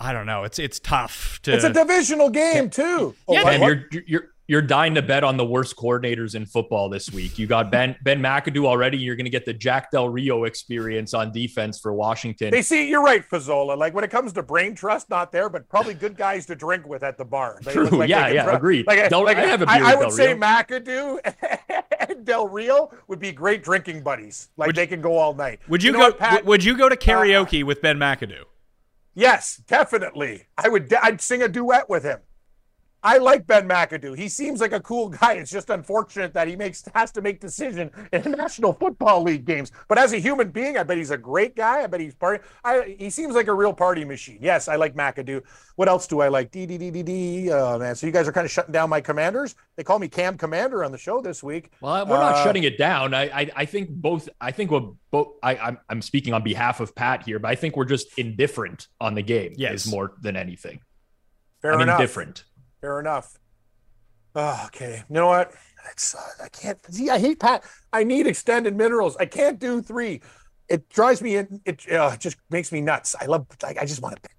I 0.00 0.14
don't 0.14 0.24
know. 0.24 0.44
It's 0.44 0.58
it's 0.58 0.78
tough 0.78 1.40
to. 1.42 1.52
It's 1.52 1.64
a 1.64 1.72
divisional 1.72 2.30
game 2.30 2.70
too. 2.70 3.14
Yeah, 3.28 3.42
oh, 3.44 3.66
you're 3.66 3.86
you're 4.06 4.29
you're 4.50 4.60
dying 4.60 4.96
to 4.96 5.00
bet 5.00 5.22
on 5.22 5.36
the 5.36 5.44
worst 5.44 5.76
coordinators 5.76 6.34
in 6.34 6.44
football 6.44 6.88
this 6.88 7.12
week. 7.12 7.38
You 7.38 7.46
got 7.46 7.70
Ben 7.70 7.94
Ben 8.02 8.20
McAdoo 8.20 8.66
already. 8.66 8.98
You're 8.98 9.14
going 9.14 9.24
to 9.24 9.30
get 9.30 9.44
the 9.44 9.52
Jack 9.54 9.92
Del 9.92 10.08
Rio 10.08 10.42
experience 10.42 11.14
on 11.14 11.30
defense 11.30 11.78
for 11.78 11.92
Washington. 11.92 12.50
They 12.50 12.62
see 12.62 12.88
you're 12.88 13.00
right, 13.02 13.24
Pizzola. 13.30 13.78
Like 13.78 13.94
when 13.94 14.02
it 14.02 14.10
comes 14.10 14.32
to 14.32 14.42
brain 14.42 14.74
trust, 14.74 15.08
not 15.08 15.30
there, 15.30 15.48
but 15.48 15.68
probably 15.68 15.94
good 15.94 16.16
guys 16.16 16.46
to 16.46 16.56
drink 16.56 16.84
with 16.84 17.04
at 17.04 17.16
the 17.16 17.24
bar. 17.24 17.60
They 17.62 17.72
True. 17.72 17.90
Like 17.90 18.10
yeah, 18.10 18.26
yeah, 18.26 18.42
trust. 18.42 18.56
agreed. 18.56 18.88
Like, 18.88 19.08
Del, 19.08 19.24
like 19.24 19.36
I, 19.36 19.42
have 19.42 19.62
a 19.62 19.66
beer 19.66 19.84
I, 19.84 19.92
I 19.92 19.94
would 19.94 20.02
Del 20.02 20.10
say 20.10 20.34
Rio. 20.34 20.38
McAdoo 20.38 21.78
and 22.08 22.24
Del 22.24 22.48
Rio 22.48 22.90
would 23.06 23.20
be 23.20 23.30
great 23.30 23.62
drinking 23.62 24.02
buddies. 24.02 24.48
Like 24.56 24.66
would, 24.66 24.76
they 24.76 24.88
can 24.88 25.00
go 25.00 25.16
all 25.16 25.32
night. 25.32 25.60
Would 25.68 25.84
you, 25.84 25.92
you 25.92 25.98
go? 25.98 26.10
What, 26.18 26.44
would 26.44 26.64
you 26.64 26.76
go 26.76 26.88
to 26.88 26.96
karaoke 26.96 27.62
uh, 27.62 27.66
with 27.66 27.82
Ben 27.82 27.98
McAdoo? 27.98 28.42
Yes, 29.14 29.62
definitely. 29.68 30.46
I 30.58 30.68
would. 30.68 30.92
I'd 30.92 31.20
sing 31.20 31.40
a 31.40 31.48
duet 31.48 31.88
with 31.88 32.02
him. 32.02 32.18
I 33.02 33.18
like 33.18 33.46
Ben 33.46 33.66
McAdoo. 33.68 34.16
He 34.16 34.28
seems 34.28 34.60
like 34.60 34.72
a 34.72 34.80
cool 34.80 35.08
guy. 35.08 35.34
It's 35.34 35.50
just 35.50 35.70
unfortunate 35.70 36.34
that 36.34 36.48
he 36.48 36.56
makes 36.56 36.84
has 36.94 37.10
to 37.12 37.22
make 37.22 37.40
decision 37.40 37.90
in 38.12 38.30
National 38.32 38.72
Football 38.74 39.22
League 39.22 39.44
games. 39.46 39.72
But 39.88 39.98
as 39.98 40.12
a 40.12 40.18
human 40.18 40.50
being, 40.50 40.76
I 40.76 40.82
bet 40.82 40.98
he's 40.98 41.10
a 41.10 41.16
great 41.18 41.56
guy. 41.56 41.82
I 41.82 41.86
bet 41.86 42.00
he's 42.00 42.14
party. 42.14 42.44
I, 42.62 42.96
he 42.98 43.08
seems 43.08 43.34
like 43.34 43.46
a 43.46 43.54
real 43.54 43.72
party 43.72 44.04
machine. 44.04 44.38
Yes, 44.40 44.68
I 44.68 44.76
like 44.76 44.94
McAdoo. 44.94 45.42
What 45.76 45.88
else 45.88 46.06
do 46.06 46.20
I 46.20 46.28
like? 46.28 46.50
D 46.50 46.66
D 46.66 46.76
D 46.76 46.90
D 46.90 47.02
D. 47.02 47.50
Oh 47.50 47.78
man, 47.78 47.94
so 47.94 48.06
you 48.06 48.12
guys 48.12 48.28
are 48.28 48.32
kind 48.32 48.44
of 48.44 48.50
shutting 48.50 48.72
down 48.72 48.90
my 48.90 49.00
commanders. 49.00 49.54
They 49.76 49.84
call 49.84 49.98
me 49.98 50.08
Cam 50.08 50.36
Commander 50.36 50.84
on 50.84 50.92
the 50.92 50.98
show 50.98 51.22
this 51.22 51.42
week. 51.42 51.70
Well, 51.80 52.04
we're 52.06 52.18
not 52.18 52.34
uh, 52.34 52.44
shutting 52.44 52.64
it 52.64 52.76
down. 52.76 53.14
I, 53.14 53.22
I, 53.30 53.50
I 53.56 53.64
think 53.64 53.88
both. 53.88 54.28
I 54.40 54.50
think 54.52 54.70
we're 54.70 54.90
both. 55.10 55.36
I 55.42 55.56
I'm, 55.56 55.78
I'm 55.88 56.02
speaking 56.02 56.34
on 56.34 56.42
behalf 56.42 56.80
of 56.80 56.94
Pat 56.94 57.24
here, 57.24 57.38
but 57.38 57.50
I 57.50 57.54
think 57.54 57.76
we're 57.76 57.86
just 57.86 58.18
indifferent 58.18 58.88
on 59.00 59.14
the 59.14 59.22
game. 59.22 59.54
Yes. 59.56 59.86
is 59.86 59.90
more 59.90 60.12
than 60.20 60.36
anything. 60.36 60.80
Fair 61.62 61.72
I'm 61.74 61.80
enough. 61.80 62.00
indifferent. 62.00 62.44
Fair 62.80 63.00
enough. 63.00 63.38
Oh, 64.34 64.62
okay. 64.66 65.02
You 65.08 65.14
know 65.14 65.26
what? 65.26 65.52
It's, 65.90 66.14
uh, 66.14 66.44
I 66.44 66.48
can't 66.48 66.78
see. 66.92 67.10
I 67.10 67.18
hate 67.18 67.40
Pat. 67.40 67.64
I 67.92 68.04
need 68.04 68.26
extended 68.26 68.76
minerals. 68.76 69.16
I 69.18 69.26
can't 69.26 69.58
do 69.58 69.82
three. 69.82 70.20
It 70.68 70.88
drives 70.88 71.20
me 71.20 71.36
in. 71.36 71.60
It 71.64 71.90
uh, 71.90 72.16
just 72.16 72.36
makes 72.48 72.70
me 72.70 72.80
nuts. 72.80 73.16
I 73.20 73.26
love. 73.26 73.46
I, 73.64 73.74
I 73.80 73.84
just 73.86 74.00
want 74.00 74.16
to 74.16 74.22
bet, 74.22 74.30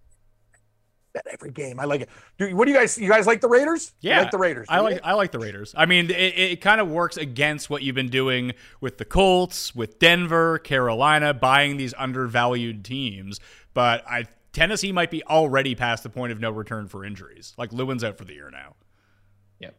bet 1.14 1.28
every 1.34 1.52
game. 1.52 1.80
I 1.80 1.86
like 1.86 2.02
it. 2.02 2.10
Do, 2.38 2.56
what 2.56 2.66
do 2.66 2.72
you 2.72 2.78
guys? 2.78 2.98
You 2.98 3.10
guys 3.10 3.28
like 3.28 3.42
the 3.42 3.50
Raiders? 3.50 3.92
Yeah, 4.00 4.16
you 4.16 4.22
like 4.22 4.32
the 4.32 4.38
Raiders. 4.38 4.68
I 4.70 4.80
like. 4.80 5.02
I 5.04 5.14
like 5.14 5.32
the 5.32 5.39
Raiders. 5.39 5.74
I 5.76 5.86
mean, 5.86 6.10
it, 6.10 6.14
it 6.14 6.62
kind 6.62 6.80
of 6.80 6.88
works 6.88 7.18
against 7.18 7.70
what 7.70 7.84
you've 7.84 7.96
been 7.96 8.10
doing 8.10 8.54
with 8.80 8.98
the 8.98 9.06
Colts, 9.06 9.76
with 9.76 10.00
Denver, 10.00 10.58
Carolina, 10.60 11.34
buying 11.34 11.76
these 11.76 11.94
undervalued 11.98 12.86
teams. 12.86 13.39
But 13.74 14.06
I 14.08 14.26
Tennessee 14.54 14.91
might 14.91 15.12
be 15.12 15.24
already 15.24 15.76
past 15.76 16.04
the 16.04 16.10
point 16.10 16.32
of 16.32 16.39
no 16.39 16.52
return 16.52 16.88
for 16.88 17.06
injuries. 17.06 17.54
Like 17.58 17.72
Lewan's 17.72 18.04
out 18.04 18.18
for 18.18 18.26
the 18.26 18.34
year 18.34 18.49
now. 18.52 18.76
Yep. 19.60 19.76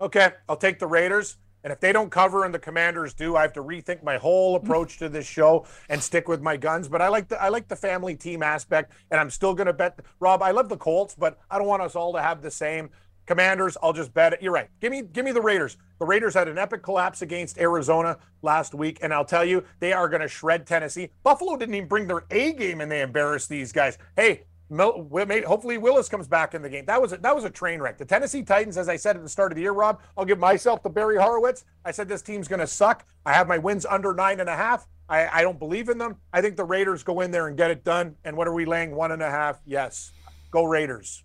Okay, 0.00 0.30
I'll 0.48 0.56
take 0.56 0.78
the 0.78 0.86
Raiders. 0.86 1.36
And 1.64 1.72
if 1.72 1.78
they 1.78 1.92
don't 1.92 2.10
cover 2.10 2.44
and 2.44 2.52
the 2.52 2.58
Commanders 2.58 3.14
do, 3.14 3.36
I 3.36 3.42
have 3.42 3.52
to 3.52 3.62
rethink 3.62 4.02
my 4.02 4.16
whole 4.16 4.56
approach 4.56 4.98
to 4.98 5.08
this 5.08 5.26
show 5.26 5.64
and 5.88 6.02
stick 6.02 6.26
with 6.26 6.42
my 6.42 6.56
guns. 6.56 6.88
But 6.88 7.00
I 7.00 7.08
like 7.08 7.28
the 7.28 7.40
I 7.40 7.50
like 7.50 7.68
the 7.68 7.76
family 7.76 8.16
team 8.16 8.42
aspect, 8.42 8.92
and 9.10 9.20
I'm 9.20 9.30
still 9.30 9.54
going 9.54 9.68
to 9.68 9.72
bet. 9.72 10.00
Rob, 10.18 10.42
I 10.42 10.50
love 10.50 10.68
the 10.68 10.76
Colts, 10.76 11.14
but 11.14 11.38
I 11.48 11.58
don't 11.58 11.68
want 11.68 11.82
us 11.82 11.94
all 11.94 12.12
to 12.14 12.22
have 12.22 12.42
the 12.42 12.50
same. 12.50 12.90
Commanders, 13.32 13.78
I'll 13.82 13.94
just 13.94 14.12
bet 14.12 14.34
it. 14.34 14.42
You're 14.42 14.52
right. 14.52 14.68
Give 14.78 14.92
me 14.92 15.00
give 15.00 15.24
me 15.24 15.32
the 15.32 15.40
Raiders. 15.40 15.78
The 15.98 16.04
Raiders 16.04 16.34
had 16.34 16.48
an 16.48 16.58
epic 16.58 16.82
collapse 16.82 17.22
against 17.22 17.56
Arizona 17.56 18.18
last 18.42 18.74
week, 18.74 18.98
and 19.00 19.10
I'll 19.10 19.24
tell 19.24 19.42
you, 19.42 19.64
they 19.80 19.94
are 19.94 20.06
going 20.06 20.20
to 20.20 20.28
shred 20.28 20.66
Tennessee. 20.66 21.08
Buffalo 21.22 21.56
didn't 21.56 21.74
even 21.74 21.88
bring 21.88 22.06
their 22.06 22.24
A 22.30 22.52
game, 22.52 22.82
and 22.82 22.92
they 22.92 23.00
embarrassed 23.00 23.48
these 23.48 23.72
guys. 23.72 23.96
Hey, 24.16 24.44
hopefully 24.70 25.78
Willis 25.78 26.10
comes 26.10 26.28
back 26.28 26.52
in 26.52 26.60
the 26.60 26.68
game. 26.68 26.84
That 26.84 27.00
was 27.00 27.14
a, 27.14 27.16
that 27.16 27.34
was 27.34 27.44
a 27.44 27.50
train 27.50 27.80
wreck. 27.80 27.96
The 27.96 28.04
Tennessee 28.04 28.42
Titans, 28.42 28.76
as 28.76 28.90
I 28.90 28.96
said 28.96 29.16
at 29.16 29.22
the 29.22 29.30
start 29.30 29.50
of 29.50 29.56
the 29.56 29.62
year, 29.62 29.72
Rob, 29.72 30.02
I'll 30.18 30.26
give 30.26 30.38
myself 30.38 30.82
to 30.82 30.90
Barry 30.90 31.16
Horowitz. 31.16 31.64
I 31.86 31.90
said 31.90 32.10
this 32.10 32.20
team's 32.20 32.48
going 32.48 32.60
to 32.60 32.66
suck. 32.66 33.06
I 33.24 33.32
have 33.32 33.48
my 33.48 33.56
wins 33.56 33.86
under 33.86 34.12
nine 34.12 34.40
and 34.40 34.48
a 34.50 34.56
half. 34.56 34.86
I, 35.08 35.26
I 35.26 35.40
don't 35.40 35.58
believe 35.58 35.88
in 35.88 35.96
them. 35.96 36.16
I 36.34 36.42
think 36.42 36.56
the 36.56 36.64
Raiders 36.64 37.02
go 37.02 37.20
in 37.20 37.30
there 37.30 37.48
and 37.48 37.56
get 37.56 37.70
it 37.70 37.82
done. 37.82 38.14
And 38.26 38.36
what 38.36 38.46
are 38.46 38.52
we 38.52 38.66
laying? 38.66 38.94
One 38.94 39.10
and 39.10 39.22
a 39.22 39.30
half. 39.30 39.62
Yes, 39.64 40.12
go 40.50 40.64
Raiders 40.64 41.24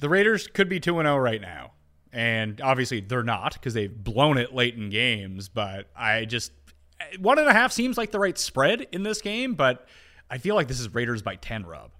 the 0.00 0.08
Raiders 0.08 0.48
could 0.48 0.68
be 0.68 0.80
2 0.80 0.94
0 0.94 1.16
right 1.18 1.40
now. 1.40 1.72
And 2.12 2.60
obviously 2.60 3.00
they're 3.00 3.22
not 3.22 3.52
because 3.52 3.72
they've 3.74 3.94
blown 3.94 4.36
it 4.36 4.52
late 4.52 4.74
in 4.74 4.90
games. 4.90 5.48
But 5.48 5.88
I 5.94 6.24
just, 6.24 6.52
one 7.18 7.38
and 7.38 7.48
a 7.48 7.52
half 7.52 7.70
seems 7.72 7.96
like 7.96 8.10
the 8.10 8.18
right 8.18 8.36
spread 8.36 8.86
in 8.92 9.04
this 9.04 9.20
game. 9.20 9.54
But 9.54 9.86
I 10.28 10.38
feel 10.38 10.54
like 10.56 10.66
this 10.66 10.80
is 10.80 10.92
Raiders 10.92 11.22
by 11.22 11.36
10, 11.36 11.64
Rob. 11.64 11.92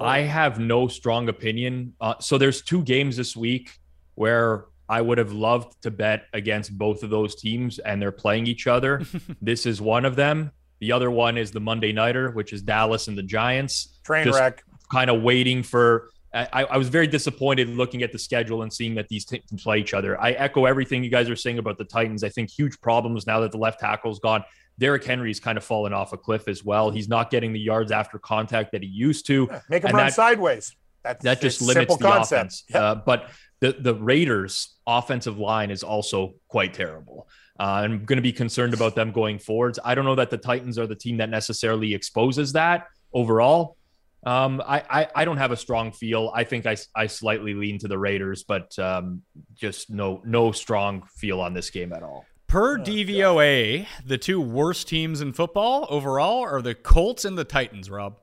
I 0.00 0.20
have 0.20 0.58
no 0.58 0.88
strong 0.88 1.28
opinion. 1.28 1.94
Uh, 2.00 2.14
so 2.18 2.38
there's 2.38 2.62
two 2.62 2.82
games 2.82 3.16
this 3.16 3.36
week 3.36 3.78
where 4.14 4.64
I 4.88 5.00
would 5.00 5.18
have 5.18 5.32
loved 5.32 5.80
to 5.82 5.90
bet 5.90 6.24
against 6.32 6.76
both 6.76 7.02
of 7.02 7.10
those 7.10 7.34
teams, 7.34 7.78
and 7.78 8.00
they're 8.00 8.12
playing 8.12 8.46
each 8.46 8.66
other. 8.66 9.02
this 9.42 9.64
is 9.64 9.80
one 9.80 10.04
of 10.04 10.16
them. 10.16 10.50
The 10.80 10.92
other 10.92 11.10
one 11.10 11.38
is 11.38 11.52
the 11.52 11.60
Monday 11.60 11.92
Nighter, 11.92 12.30
which 12.32 12.52
is 12.52 12.62
Dallas 12.62 13.06
and 13.06 13.16
the 13.16 13.22
Giants. 13.22 14.00
Train 14.02 14.24
Just 14.24 14.38
wreck. 14.38 14.64
Kind 14.90 15.10
of 15.10 15.22
waiting 15.22 15.62
for 15.62 16.10
I, 16.34 16.64
I, 16.64 16.76
was 16.78 16.88
very 16.88 17.06
disappointed 17.06 17.68
looking 17.68 18.02
at 18.02 18.10
the 18.10 18.18
schedule 18.18 18.62
and 18.62 18.72
seeing 18.72 18.94
that 18.94 19.08
these 19.08 19.26
teams 19.26 19.62
play 19.62 19.78
each 19.78 19.92
other. 19.92 20.18
I 20.20 20.32
echo 20.32 20.64
everything 20.64 21.04
you 21.04 21.10
guys 21.10 21.28
are 21.28 21.36
saying 21.36 21.58
about 21.58 21.76
the 21.76 21.84
Titans. 21.84 22.24
I 22.24 22.30
think 22.30 22.50
huge 22.50 22.80
problems 22.80 23.26
now 23.26 23.40
that 23.40 23.52
the 23.52 23.58
left 23.58 23.80
tackle's 23.80 24.18
gone. 24.18 24.42
Derrick 24.78 25.04
Henry's 25.04 25.40
kind 25.40 25.58
of 25.58 25.64
fallen 25.64 25.92
off 25.92 26.14
a 26.14 26.16
cliff 26.16 26.48
as 26.48 26.64
well. 26.64 26.90
He's 26.90 27.08
not 27.08 27.30
getting 27.30 27.52
the 27.52 27.60
yards 27.60 27.92
after 27.92 28.18
contact 28.18 28.72
that 28.72 28.82
he 28.82 28.88
used 28.88 29.26
to. 29.26 29.48
Make 29.68 29.84
him 29.84 29.94
run 29.94 30.06
that, 30.06 30.14
sideways. 30.14 30.74
That's, 31.04 31.22
that 31.24 31.40
just 31.42 31.60
limits 31.60 31.96
the 31.96 32.02
concept. 32.02 32.32
offense. 32.32 32.64
Yep. 32.70 32.82
Uh, 32.82 32.94
but 32.94 33.30
the 33.60 33.76
the 33.78 33.94
Raiders' 33.94 34.76
offensive 34.86 35.38
line 35.38 35.70
is 35.70 35.82
also 35.82 36.34
quite 36.48 36.72
terrible. 36.72 37.28
Uh, 37.60 37.84
I'm 37.84 38.04
going 38.04 38.16
to 38.16 38.22
be 38.22 38.32
concerned 38.32 38.72
about 38.72 38.94
them 38.94 39.12
going 39.12 39.38
forwards. 39.38 39.78
I 39.84 39.94
don't 39.94 40.04
know 40.04 40.14
that 40.14 40.30
the 40.30 40.38
Titans 40.38 40.78
are 40.78 40.86
the 40.86 40.96
team 40.96 41.18
that 41.18 41.28
necessarily 41.28 41.94
exposes 41.94 42.54
that 42.54 42.86
overall. 43.12 43.76
Um, 44.24 44.62
I, 44.64 44.82
I, 44.88 45.08
I 45.16 45.24
don't 45.24 45.38
have 45.38 45.50
a 45.50 45.56
strong 45.56 45.90
feel. 45.90 46.30
I 46.34 46.44
think 46.44 46.66
I, 46.66 46.76
I 46.94 47.06
slightly 47.08 47.54
lean 47.54 47.78
to 47.80 47.88
the 47.88 47.98
Raiders, 47.98 48.44
but 48.44 48.78
um, 48.78 49.22
just 49.54 49.90
no 49.90 50.22
no 50.24 50.52
strong 50.52 51.02
feel 51.16 51.40
on 51.40 51.54
this 51.54 51.70
game 51.70 51.92
at 51.92 52.02
all. 52.02 52.24
Per 52.46 52.78
oh, 52.78 52.82
DVOA, 52.82 53.78
God. 53.80 53.88
the 54.06 54.18
two 54.18 54.40
worst 54.40 54.86
teams 54.86 55.22
in 55.22 55.32
football 55.32 55.86
overall 55.90 56.42
are 56.42 56.62
the 56.62 56.74
Colts 56.74 57.24
and 57.24 57.36
the 57.36 57.44
Titans. 57.44 57.90
Rob. 57.90 58.18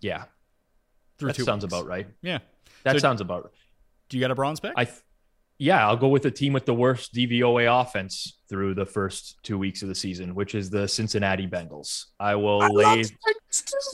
Yeah, 0.00 0.24
Through 1.18 1.32
that 1.32 1.44
sounds 1.44 1.64
weeks. 1.64 1.72
about 1.72 1.86
right. 1.86 2.06
Yeah, 2.22 2.38
that 2.84 2.92
so 2.92 2.98
sounds 2.98 3.20
about. 3.20 3.44
right. 3.44 3.52
Do 4.10 4.16
you 4.16 4.20
got 4.20 4.30
a 4.30 4.34
bronze 4.34 4.60
pick? 4.60 4.72
I 4.76 4.84
th- 4.84 4.98
yeah, 5.58 5.86
I'll 5.86 5.96
go 5.96 6.08
with 6.08 6.22
the 6.22 6.30
team 6.30 6.52
with 6.52 6.66
the 6.66 6.74
worst 6.74 7.14
DVOA 7.14 7.80
offense 7.80 8.38
through 8.48 8.74
the 8.74 8.86
first 8.86 9.38
two 9.42 9.58
weeks 9.58 9.82
of 9.82 9.88
the 9.88 9.94
season, 9.94 10.34
which 10.34 10.54
is 10.54 10.70
the 10.70 10.86
Cincinnati 10.86 11.48
Bengals. 11.48 12.04
I 12.20 12.36
will 12.36 12.62
I 12.62 12.68
lay. 12.68 13.04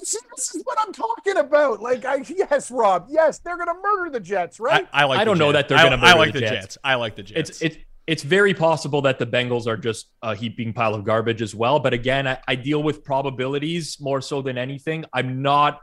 This 0.00 0.54
is 0.54 0.62
what 0.64 0.78
I'm 0.80 0.92
talking 0.92 1.36
about. 1.36 1.80
Like, 1.80 2.04
I 2.04 2.24
yes, 2.28 2.70
Rob, 2.70 3.06
yes, 3.10 3.38
they're 3.38 3.56
going 3.56 3.68
to 3.68 3.80
murder 3.82 4.10
the 4.10 4.20
Jets, 4.20 4.60
right? 4.60 4.88
I, 4.92 5.02
I 5.02 5.04
like. 5.04 5.18
I 5.20 5.24
don't 5.24 5.38
know 5.38 5.52
that 5.52 5.68
they're 5.68 5.78
going 5.78 5.98
to. 5.98 6.06
I 6.06 6.14
like 6.14 6.32
the, 6.32 6.40
the 6.40 6.46
Jets. 6.46 6.60
Jets. 6.60 6.78
I 6.84 6.94
like 6.94 7.16
the 7.16 7.22
Jets. 7.22 7.50
It's 7.50 7.62
it's 7.62 7.76
it's 8.06 8.22
very 8.22 8.52
possible 8.52 9.02
that 9.02 9.18
the 9.18 9.26
Bengals 9.26 9.66
are 9.66 9.76
just 9.76 10.08
a 10.22 10.34
heaping 10.34 10.72
pile 10.72 10.94
of 10.94 11.04
garbage 11.04 11.40
as 11.40 11.54
well. 11.54 11.78
But 11.78 11.94
again, 11.94 12.26
I, 12.26 12.38
I 12.46 12.54
deal 12.54 12.82
with 12.82 13.02
probabilities 13.02 13.98
more 13.98 14.20
so 14.20 14.42
than 14.42 14.58
anything. 14.58 15.06
I'm 15.12 15.40
not, 15.40 15.80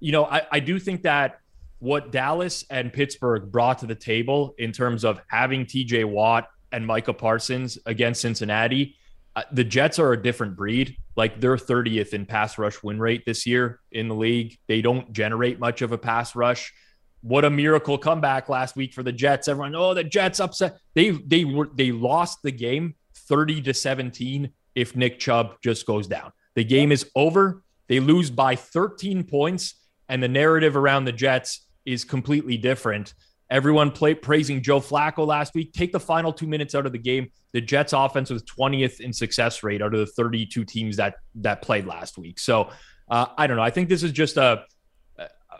you 0.00 0.12
know, 0.12 0.24
I, 0.24 0.42
I 0.50 0.60
do 0.60 0.78
think 0.78 1.02
that 1.02 1.40
what 1.78 2.10
Dallas 2.10 2.64
and 2.70 2.92
Pittsburgh 2.92 3.52
brought 3.52 3.80
to 3.80 3.86
the 3.86 3.94
table 3.94 4.54
in 4.58 4.72
terms 4.72 5.04
of 5.04 5.20
having 5.28 5.66
TJ 5.66 6.06
Watt 6.06 6.48
and 6.72 6.86
Micah 6.86 7.12
Parsons 7.12 7.78
against 7.84 8.22
Cincinnati, 8.22 8.96
Uh, 9.38 9.42
the 9.52 9.62
Jets 9.62 10.00
are 10.00 10.12
a 10.12 10.20
different 10.20 10.56
breed. 10.56 10.96
Like 11.14 11.40
they're 11.40 11.56
30th 11.56 12.12
in 12.12 12.26
pass 12.26 12.58
rush 12.58 12.82
win 12.82 12.98
rate 12.98 13.24
this 13.24 13.46
year 13.46 13.78
in 13.92 14.08
the 14.08 14.14
league. 14.16 14.58
They 14.66 14.82
don't 14.82 15.12
generate 15.12 15.60
much 15.60 15.80
of 15.80 15.92
a 15.92 15.98
pass 15.98 16.34
rush. 16.34 16.74
What 17.20 17.44
a 17.44 17.50
miracle 17.50 17.98
comeback 17.98 18.48
last 18.48 18.74
week 18.74 18.92
for 18.92 19.04
the 19.04 19.12
Jets. 19.12 19.46
Everyone, 19.46 19.76
oh, 19.76 19.94
the 19.94 20.02
Jets 20.02 20.40
upset. 20.40 20.78
They 20.94 21.10
they 21.10 21.44
were 21.44 21.70
they 21.72 21.92
lost 21.92 22.42
the 22.42 22.50
game 22.50 22.96
30 23.14 23.62
to 23.62 23.74
17 23.74 24.50
if 24.74 24.96
Nick 24.96 25.20
Chubb 25.20 25.54
just 25.62 25.86
goes 25.86 26.08
down. 26.08 26.32
The 26.56 26.64
game 26.64 26.90
is 26.90 27.08
over. 27.14 27.62
They 27.86 28.00
lose 28.00 28.30
by 28.30 28.56
13 28.56 29.22
points 29.22 29.74
and 30.08 30.20
the 30.20 30.26
narrative 30.26 30.76
around 30.76 31.04
the 31.04 31.12
Jets 31.12 31.64
is 31.84 32.02
completely 32.02 32.56
different. 32.56 33.14
Everyone 33.50 33.90
play, 33.90 34.14
praising 34.14 34.62
Joe 34.62 34.80
Flacco 34.80 35.26
last 35.26 35.54
week. 35.54 35.72
Take 35.72 35.92
the 35.92 36.00
final 36.00 36.32
two 36.32 36.46
minutes 36.46 36.74
out 36.74 36.84
of 36.84 36.92
the 36.92 36.98
game. 36.98 37.30
The 37.52 37.60
Jets 37.62 37.94
offense 37.94 38.28
was 38.30 38.42
20th 38.42 39.00
in 39.00 39.12
success 39.12 39.62
rate 39.62 39.80
out 39.80 39.94
of 39.94 40.00
the 40.00 40.06
32 40.06 40.64
teams 40.64 40.96
that 40.96 41.14
that 41.36 41.62
played 41.62 41.86
last 41.86 42.18
week. 42.18 42.38
So 42.38 42.70
uh, 43.10 43.26
I 43.38 43.46
don't 43.46 43.56
know. 43.56 43.62
I 43.62 43.70
think 43.70 43.88
this 43.88 44.02
is 44.02 44.12
just 44.12 44.36
a, 44.36 44.64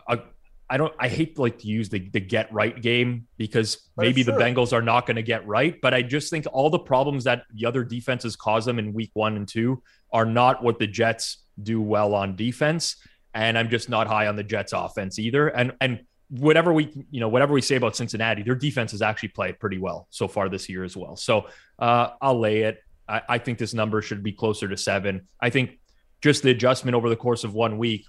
a 0.07 0.19
I 0.69 0.77
don't 0.77 0.93
I 0.99 1.07
hate 1.07 1.39
like 1.39 1.57
to 1.59 1.67
use 1.67 1.89
the 1.89 1.97
the 2.09 2.19
get 2.19 2.53
right 2.53 2.79
game 2.79 3.25
because 3.37 3.89
maybe 3.97 4.21
the 4.21 4.33
Bengals 4.33 4.71
are 4.71 4.83
not 4.83 5.07
going 5.07 5.15
to 5.15 5.23
get 5.23 5.47
right, 5.47 5.75
but 5.81 5.95
I 5.95 6.03
just 6.03 6.29
think 6.29 6.45
all 6.53 6.69
the 6.69 6.77
problems 6.77 7.23
that 7.23 7.43
the 7.55 7.65
other 7.65 7.83
defenses 7.83 8.35
cause 8.35 8.65
them 8.65 8.77
in 8.77 8.93
week 8.93 9.09
1 9.15 9.35
and 9.35 9.47
2 9.47 9.81
are 10.13 10.25
not 10.25 10.63
what 10.63 10.77
the 10.77 10.85
Jets 10.85 11.43
do 11.63 11.81
well 11.81 12.13
on 12.13 12.35
defense. 12.35 12.97
and 13.33 13.57
I'm 13.57 13.69
just 13.69 13.89
not 13.89 14.07
high 14.07 14.27
on 14.27 14.35
the 14.35 14.43
Jets 14.43 14.73
offense 14.73 15.17
either. 15.19 15.47
And 15.47 15.73
and 15.81 16.01
whatever 16.29 16.71
we 16.71 16.91
you 17.09 17.19
know 17.19 17.27
whatever 17.27 17.53
we 17.53 17.61
say 17.61 17.75
about 17.75 17.95
Cincinnati, 17.95 18.43
their 18.43 18.55
defense 18.55 18.91
has 18.91 19.01
actually 19.01 19.29
played 19.29 19.59
pretty 19.59 19.77
well 19.77 20.07
so 20.09 20.27
far 20.27 20.49
this 20.49 20.69
year 20.69 20.83
as 20.83 20.95
well. 20.95 21.15
So 21.15 21.47
uh, 21.79 22.09
I'll 22.21 22.39
lay 22.39 22.61
it. 22.61 22.83
I, 23.07 23.21
I 23.29 23.37
think 23.39 23.57
this 23.57 23.73
number 23.73 24.01
should 24.01 24.23
be 24.23 24.31
closer 24.31 24.67
to 24.67 24.77
seven. 24.77 25.27
I 25.41 25.49
think 25.49 25.79
just 26.21 26.43
the 26.43 26.51
adjustment 26.51 26.95
over 26.95 27.09
the 27.09 27.15
course 27.15 27.43
of 27.43 27.53
one 27.53 27.77
week. 27.77 28.05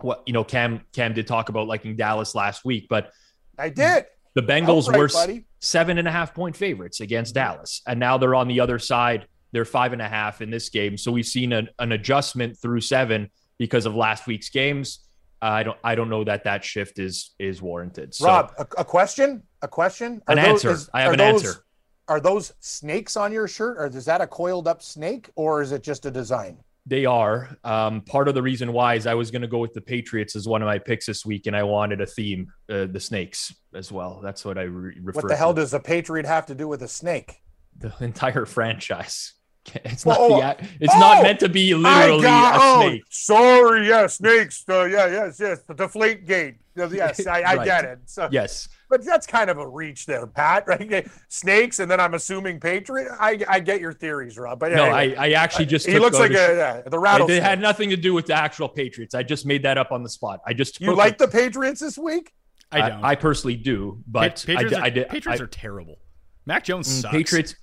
What 0.00 0.22
you 0.26 0.32
know, 0.32 0.44
Cam 0.44 0.82
Cam 0.92 1.12
did 1.12 1.26
talk 1.26 1.48
about 1.48 1.66
liking 1.66 1.96
Dallas 1.96 2.34
last 2.34 2.64
week, 2.64 2.86
but 2.88 3.12
I 3.58 3.68
did. 3.68 4.06
The 4.34 4.42
Bengals 4.42 4.88
right, 4.88 4.98
were 4.98 5.08
buddy. 5.08 5.44
seven 5.58 5.98
and 5.98 6.06
a 6.06 6.10
half 6.10 6.34
point 6.34 6.56
favorites 6.56 7.00
against 7.00 7.34
Dallas, 7.34 7.82
and 7.86 7.98
now 7.98 8.16
they're 8.16 8.34
on 8.34 8.48
the 8.48 8.60
other 8.60 8.78
side. 8.78 9.26
They're 9.52 9.64
five 9.64 9.92
and 9.92 10.00
a 10.00 10.08
half 10.08 10.40
in 10.40 10.50
this 10.50 10.68
game. 10.68 10.96
So 10.96 11.10
we've 11.10 11.26
seen 11.26 11.52
an, 11.52 11.68
an 11.80 11.92
adjustment 11.92 12.56
through 12.56 12.82
seven 12.82 13.30
because 13.58 13.84
of 13.84 13.96
last 13.96 14.26
week's 14.28 14.48
games. 14.48 15.00
I 15.42 15.62
don't. 15.62 15.78
I 15.82 15.94
don't 15.94 16.10
know 16.10 16.24
that 16.24 16.44
that 16.44 16.64
shift 16.64 16.98
is 16.98 17.34
is 17.38 17.62
warranted. 17.62 18.14
So, 18.14 18.26
Rob, 18.26 18.52
a, 18.58 18.66
a 18.78 18.84
question. 18.84 19.42
A 19.62 19.68
question. 19.68 20.22
Are 20.26 20.36
an 20.36 20.42
those, 20.42 20.48
answer. 20.48 20.70
Is, 20.70 20.90
I 20.92 21.02
have 21.02 21.12
an 21.12 21.18
those, 21.18 21.44
answer. 21.44 21.64
Are 22.08 22.20
those 22.20 22.52
snakes 22.60 23.16
on 23.16 23.32
your 23.32 23.48
shirt, 23.48 23.76
or 23.78 23.86
is 23.86 24.04
that 24.04 24.20
a 24.20 24.26
coiled 24.26 24.68
up 24.68 24.82
snake, 24.82 25.30
or 25.36 25.62
is 25.62 25.72
it 25.72 25.82
just 25.82 26.06
a 26.06 26.10
design? 26.10 26.58
They 26.86 27.04
are. 27.04 27.56
Um, 27.62 28.00
part 28.00 28.26
of 28.28 28.34
the 28.34 28.42
reason 28.42 28.72
why 28.72 28.94
is 28.94 29.06
I 29.06 29.14
was 29.14 29.30
going 29.30 29.42
to 29.42 29.48
go 29.48 29.58
with 29.58 29.74
the 29.74 29.80
Patriots 29.80 30.34
as 30.34 30.48
one 30.48 30.62
of 30.62 30.66
my 30.66 30.78
picks 30.78 31.06
this 31.06 31.24
week, 31.24 31.46
and 31.46 31.54
I 31.54 31.62
wanted 31.62 32.00
a 32.00 32.06
theme, 32.06 32.52
uh, 32.68 32.86
the 32.86 33.00
snakes 33.00 33.54
as 33.74 33.92
well. 33.92 34.20
That's 34.22 34.44
what 34.44 34.58
I 34.58 34.62
re- 34.62 34.98
refer. 35.00 35.20
What 35.20 35.28
the 35.28 35.36
hell 35.36 35.54
does 35.54 35.72
a 35.74 35.80
Patriot 35.80 36.26
have 36.26 36.46
to 36.46 36.54
do 36.54 36.66
with 36.66 36.82
a 36.82 36.88
snake? 36.88 37.42
The 37.78 37.92
entire 38.00 38.44
franchise. 38.46 39.34
It's 39.84 40.06
not. 40.06 40.16
Oh, 40.18 40.40
the, 40.40 40.68
it's 40.80 40.94
oh, 40.94 40.98
not 40.98 41.22
meant 41.22 41.40
to 41.40 41.48
be 41.48 41.74
literally 41.74 42.22
got, 42.22 42.54
a 42.54 42.58
oh, 42.60 42.80
snake. 42.80 43.02
Oh, 43.02 43.08
sorry, 43.10 43.88
yeah, 43.88 44.06
snakes. 44.06 44.64
Uh, 44.68 44.84
yeah, 44.84 45.06
yes, 45.06 45.38
yes. 45.38 45.62
The 45.66 45.74
deflate 45.74 46.26
gate. 46.26 46.56
Yes, 46.90 47.26
I, 47.26 47.42
I 47.42 47.56
right. 47.56 47.64
get 47.66 47.84
it. 47.84 47.98
So, 48.06 48.26
yes, 48.32 48.66
but 48.88 49.04
that's 49.04 49.26
kind 49.26 49.50
of 49.50 49.58
a 49.58 49.68
reach 49.68 50.06
there, 50.06 50.26
Pat. 50.26 50.64
Right? 50.66 51.06
Snakes, 51.28 51.78
and 51.78 51.90
then 51.90 52.00
I'm 52.00 52.14
assuming 52.14 52.58
Patriot. 52.58 53.08
I, 53.20 53.38
I 53.48 53.60
get 53.60 53.82
your 53.82 53.92
theories, 53.92 54.38
Rob. 54.38 54.60
But 54.60 54.72
no, 54.72 54.84
anyway, 54.84 55.14
I, 55.14 55.26
I 55.26 55.30
actually 55.32 55.66
just 55.66 55.86
he 55.86 55.98
looks 55.98 56.18
like 56.18 56.30
a, 56.30 56.34
yeah, 56.34 56.80
the 56.88 56.98
rattlesnake. 56.98 57.36
It 57.38 57.42
had 57.42 57.60
nothing 57.60 57.90
to 57.90 57.98
do 57.98 58.14
with 58.14 58.24
the 58.26 58.34
actual 58.34 58.66
Patriots. 58.68 59.14
I 59.14 59.22
just 59.22 59.44
made 59.44 59.62
that 59.64 59.76
up 59.76 59.92
on 59.92 60.02
the 60.02 60.08
spot. 60.08 60.40
I 60.46 60.54
just 60.54 60.80
you 60.80 60.94
like 60.94 61.18
the 61.18 61.28
Patriots 61.28 61.80
this 61.80 61.98
week. 61.98 62.32
I 62.72 62.88
don't. 62.88 63.04
I, 63.04 63.10
I 63.10 63.14
personally 63.14 63.56
do, 63.56 64.02
but 64.06 64.42
Patriots, 64.46 64.74
I, 64.74 64.78
are, 64.78 64.84
I, 64.84 64.90
Patriots 64.90 65.40
are 65.42 65.48
terrible. 65.48 65.98
Mac 66.46 66.64
Jones 66.64 66.88
mm, 66.88 67.02
sucks. 67.02 67.12
Patriots. 67.14 67.54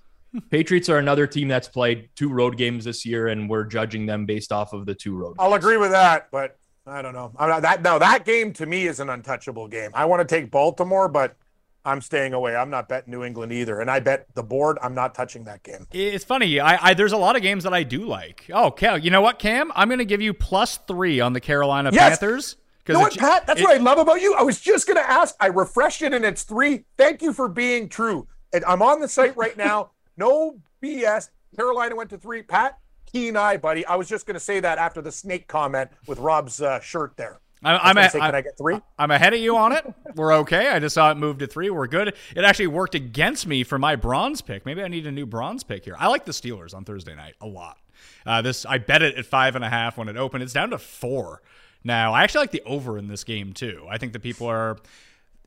Patriots 0.50 0.90
are 0.90 0.98
another 0.98 1.28
team 1.28 1.48
that's 1.48 1.68
played 1.68 2.10
two 2.16 2.32
road 2.32 2.58
games 2.58 2.86
this 2.86 3.06
year, 3.06 3.28
and 3.28 3.50
we're 3.50 3.66
judging 3.66 4.06
them 4.06 4.26
based 4.26 4.52
off 4.52 4.74
of 4.74 4.86
the 4.86 4.96
two 4.96 5.16
road. 5.16 5.36
I'll 5.40 5.54
agree 5.54 5.78
with 5.78 5.92
that, 5.92 6.30
but 6.32 6.58
I 6.86 7.02
don't 7.02 7.14
know. 7.14 7.32
I'm 7.38 7.50
not, 7.50 7.62
that 7.64 7.82
no, 7.82 8.00
that 8.00 8.26
game 8.26 8.54
to 8.54 8.66
me 8.66 8.88
is 8.88 9.00
an 9.00 9.10
untouchable 9.10 9.68
game. 9.68 9.92
I 9.94 10.06
want 10.06 10.28
to 10.28 10.36
take 10.36 10.50
Baltimore, 10.52 11.08
but 11.10 11.36
I'm 11.84 12.02
staying 12.02 12.34
away. 12.34 12.56
I'm 12.56 12.70
not 12.70 12.90
betting 12.90 13.12
New 13.12 13.24
England 13.24 13.52
either, 13.52 13.80
and 13.80 13.90
I 13.90 14.00
bet 14.00 14.28
the 14.34 14.44
board. 14.44 14.78
I'm 14.82 14.94
not 14.94 15.16
touching 15.16 15.46
that 15.46 15.64
game. 15.64 15.88
It's 15.92 16.26
funny. 16.26 16.60
I, 16.60 16.90
I 16.90 16.94
there's 16.94 17.14
a 17.14 17.18
lot 17.18 17.36
of 17.36 17.42
games 17.42 17.64
that 17.64 17.74
I 17.74 17.84
do 17.84 18.06
like. 18.06 18.46
Oh, 18.54 18.72
Cal, 18.72 18.98
you 18.98 19.10
know 19.10 19.22
what, 19.22 19.40
Cam? 19.40 19.72
I'm 19.76 19.88
going 19.88 20.00
to 20.00 20.06
give 20.06 20.22
you 20.22 20.34
plus 20.34 20.80
three 20.88 21.20
on 21.20 21.34
the 21.34 21.40
Carolina 21.40 21.92
yes! 21.94 22.20
Panthers. 22.20 22.58
You 22.88 22.94
know 22.94 23.02
what, 23.02 23.18
Pat? 23.18 23.46
That's 23.46 23.60
it, 23.60 23.64
what 23.64 23.76
I 23.76 23.80
love 23.80 23.98
about 23.98 24.22
you. 24.22 24.34
I 24.34 24.44
was 24.44 24.62
just 24.62 24.88
going 24.88 24.96
to 24.96 25.10
ask. 25.10 25.36
I 25.42 25.48
refreshed 25.48 26.02
it, 26.02 26.14
and 26.14 26.24
it's 26.24 26.44
three. 26.44 26.86
Thank 26.98 27.22
you 27.22 27.34
for 27.34 27.50
being 27.50 27.90
true. 27.90 28.28
And 28.54 28.64
I'm 28.64 28.82
on 28.82 29.02
the 29.02 29.10
site 29.10 29.36
right 29.36 29.58
now. 29.58 29.92
No 30.18 30.60
BS. 30.84 31.30
Carolina 31.56 31.96
went 31.96 32.10
to 32.10 32.18
three. 32.18 32.42
Pat, 32.42 32.78
keen 33.06 33.38
eye, 33.38 33.58
buddy. 33.58 33.86
I 33.86 33.96
was 33.96 34.10
just 34.10 34.26
going 34.26 34.36
to 34.36 34.40
say 34.40 34.60
that 34.60 34.78
after 34.78 35.02
the 35.02 35.12
snake 35.12 35.48
comment 35.48 35.90
with 36.08 36.20
Rob's 36.20 36.62
uh, 36.62 36.80
shirt 36.80 37.16
there. 37.18 37.40
I'm, 37.64 37.98
I'm, 37.98 38.10
say, 38.10 38.20
I, 38.20 38.38
I 38.38 38.42
get 38.42 38.58
three? 38.58 38.80
I'm 39.00 39.10
ahead 39.10 39.34
of 39.34 39.40
you 39.40 39.58
on 39.58 39.72
it. 39.72 39.86
We're 40.16 40.34
okay. 40.36 40.70
I 40.70 40.80
just 40.80 40.94
saw 40.94 41.10
it 41.12 41.18
move 41.18 41.40
to 41.40 41.48
three. 41.48 41.70
We're 41.70 41.88
good. 41.88 42.10
It 42.10 42.44
actually 42.44 42.68
worked 42.68 42.94
against 42.94 43.48
me 43.48 43.64
for 43.64 43.80
my 43.80 43.96
bronze 43.96 44.42
pick. 44.42 44.66
Maybe 44.66 44.84
I 44.84 44.88
need 44.88 45.08
a 45.08 45.12
new 45.12 45.26
bronze 45.26 45.64
pick 45.64 45.84
here. 45.84 45.96
I 45.98 46.08
like 46.08 46.26
the 46.26 46.32
Steelers 46.32 46.76
on 46.76 46.86
Thursday 46.86 47.16
night 47.16 47.34
a 47.42 47.48
lot. 47.48 47.78
Uh, 48.26 48.42
this 48.42 48.66
I 48.66 48.78
bet 48.78 49.02
it 49.02 49.16
at 49.16 49.26
five 49.26 49.56
and 49.56 49.66
a 49.66 49.70
half 49.70 49.98
when 49.98 50.08
it 50.08 50.18
opened. 50.18 50.44
It's 50.44 50.54
down 50.54 50.70
to 50.70 50.78
four 50.78 51.42
now. 51.84 52.14
I 52.14 52.24
actually 52.24 52.42
like 52.42 52.52
the 52.52 52.62
over 52.64 52.98
in 52.98 53.08
this 53.08 53.24
game 53.24 53.54
too. 53.54 53.88
I 53.90 53.98
think 53.98 54.14
the 54.14 54.20
people 54.20 54.48
are 54.48 54.78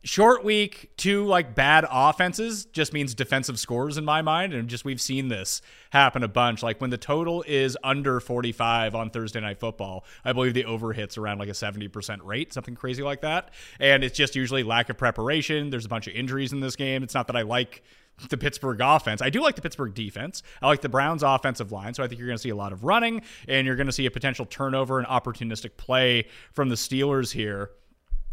short 0.03 0.45
week, 0.45 0.91
two 0.97 1.25
like 1.27 1.55
bad 1.55 1.85
offenses 1.91 2.65
just 2.67 2.93
means 2.93 3.15
defensive 3.15 3.59
scores 3.59 3.99
in 3.99 4.05
my 4.05 4.23
mind. 4.23 4.53
And 4.53 4.69
just 4.69 4.85
we've 4.85 5.01
seen 5.01 5.29
this 5.29 5.61
happen 5.91 6.23
a 6.23 6.29
bunch. 6.29 6.63
Like 6.63 6.81
when 6.81 6.91
the 6.91 6.99
total 6.99 7.45
is 7.47 7.77
under 7.85 8.21
45 8.21 8.95
on 8.95 9.11
Thursday 9.11 9.41
night 9.41 9.61
football, 9.61 10.05
I 10.25 10.33
believe 10.33 10.55
the 10.55 10.65
over 10.65 10.93
hits 10.93 11.19
around 11.19 11.39
like 11.39 11.49
a 11.49 11.53
70% 11.53 12.21
rate, 12.25 12.53
something 12.53 12.75
crazy 12.75 13.03
like 13.03 13.21
that. 13.23 13.51
And 13.79 14.03
it's 14.03 14.17
just 14.17 14.37
usually 14.37 14.63
lack 14.63 14.89
of 14.89 14.97
preparation. 14.97 15.71
There's 15.71 15.87
a 15.87 15.91
bunch 15.91 16.07
of 16.07 16.15
injuries 16.15 16.53
in 16.53 16.61
this 16.61 16.77
game. 16.77 17.03
It's 17.03 17.15
not 17.15 17.27
that 17.27 17.37
I 17.37 17.43
like 17.43 17.83
the 18.29 18.37
Pittsburgh 18.37 18.81
offense. 18.83 19.23
I 19.23 19.31
do 19.31 19.41
like 19.41 19.55
the 19.55 19.63
Pittsburgh 19.63 19.95
defense. 19.95 20.43
I 20.61 20.67
like 20.67 20.83
the 20.83 20.91
Browns 20.91 21.23
offensive 21.23 21.73
line. 21.73 21.95
So 21.95 22.03
I 22.03 22.09
think 22.09 22.19
you're 22.19 22.29
going 22.29 22.37
to 22.37 22.43
see 22.43 22.51
a 22.51 22.57
lot 22.57 22.73
of 22.73 22.85
running 22.85 23.23
and 23.49 23.67
you're 23.67 23.77
going 23.77 23.87
to 23.87 23.93
see 23.93 24.07
a 24.07 24.11
potential 24.11 24.45
turnover 24.45 24.99
and 24.99 25.09
opportunistic 25.09 25.77
play 25.77 26.27
from 26.53 26.69
the 26.69 26.75
Steelers 26.75 27.33
here 27.33 27.71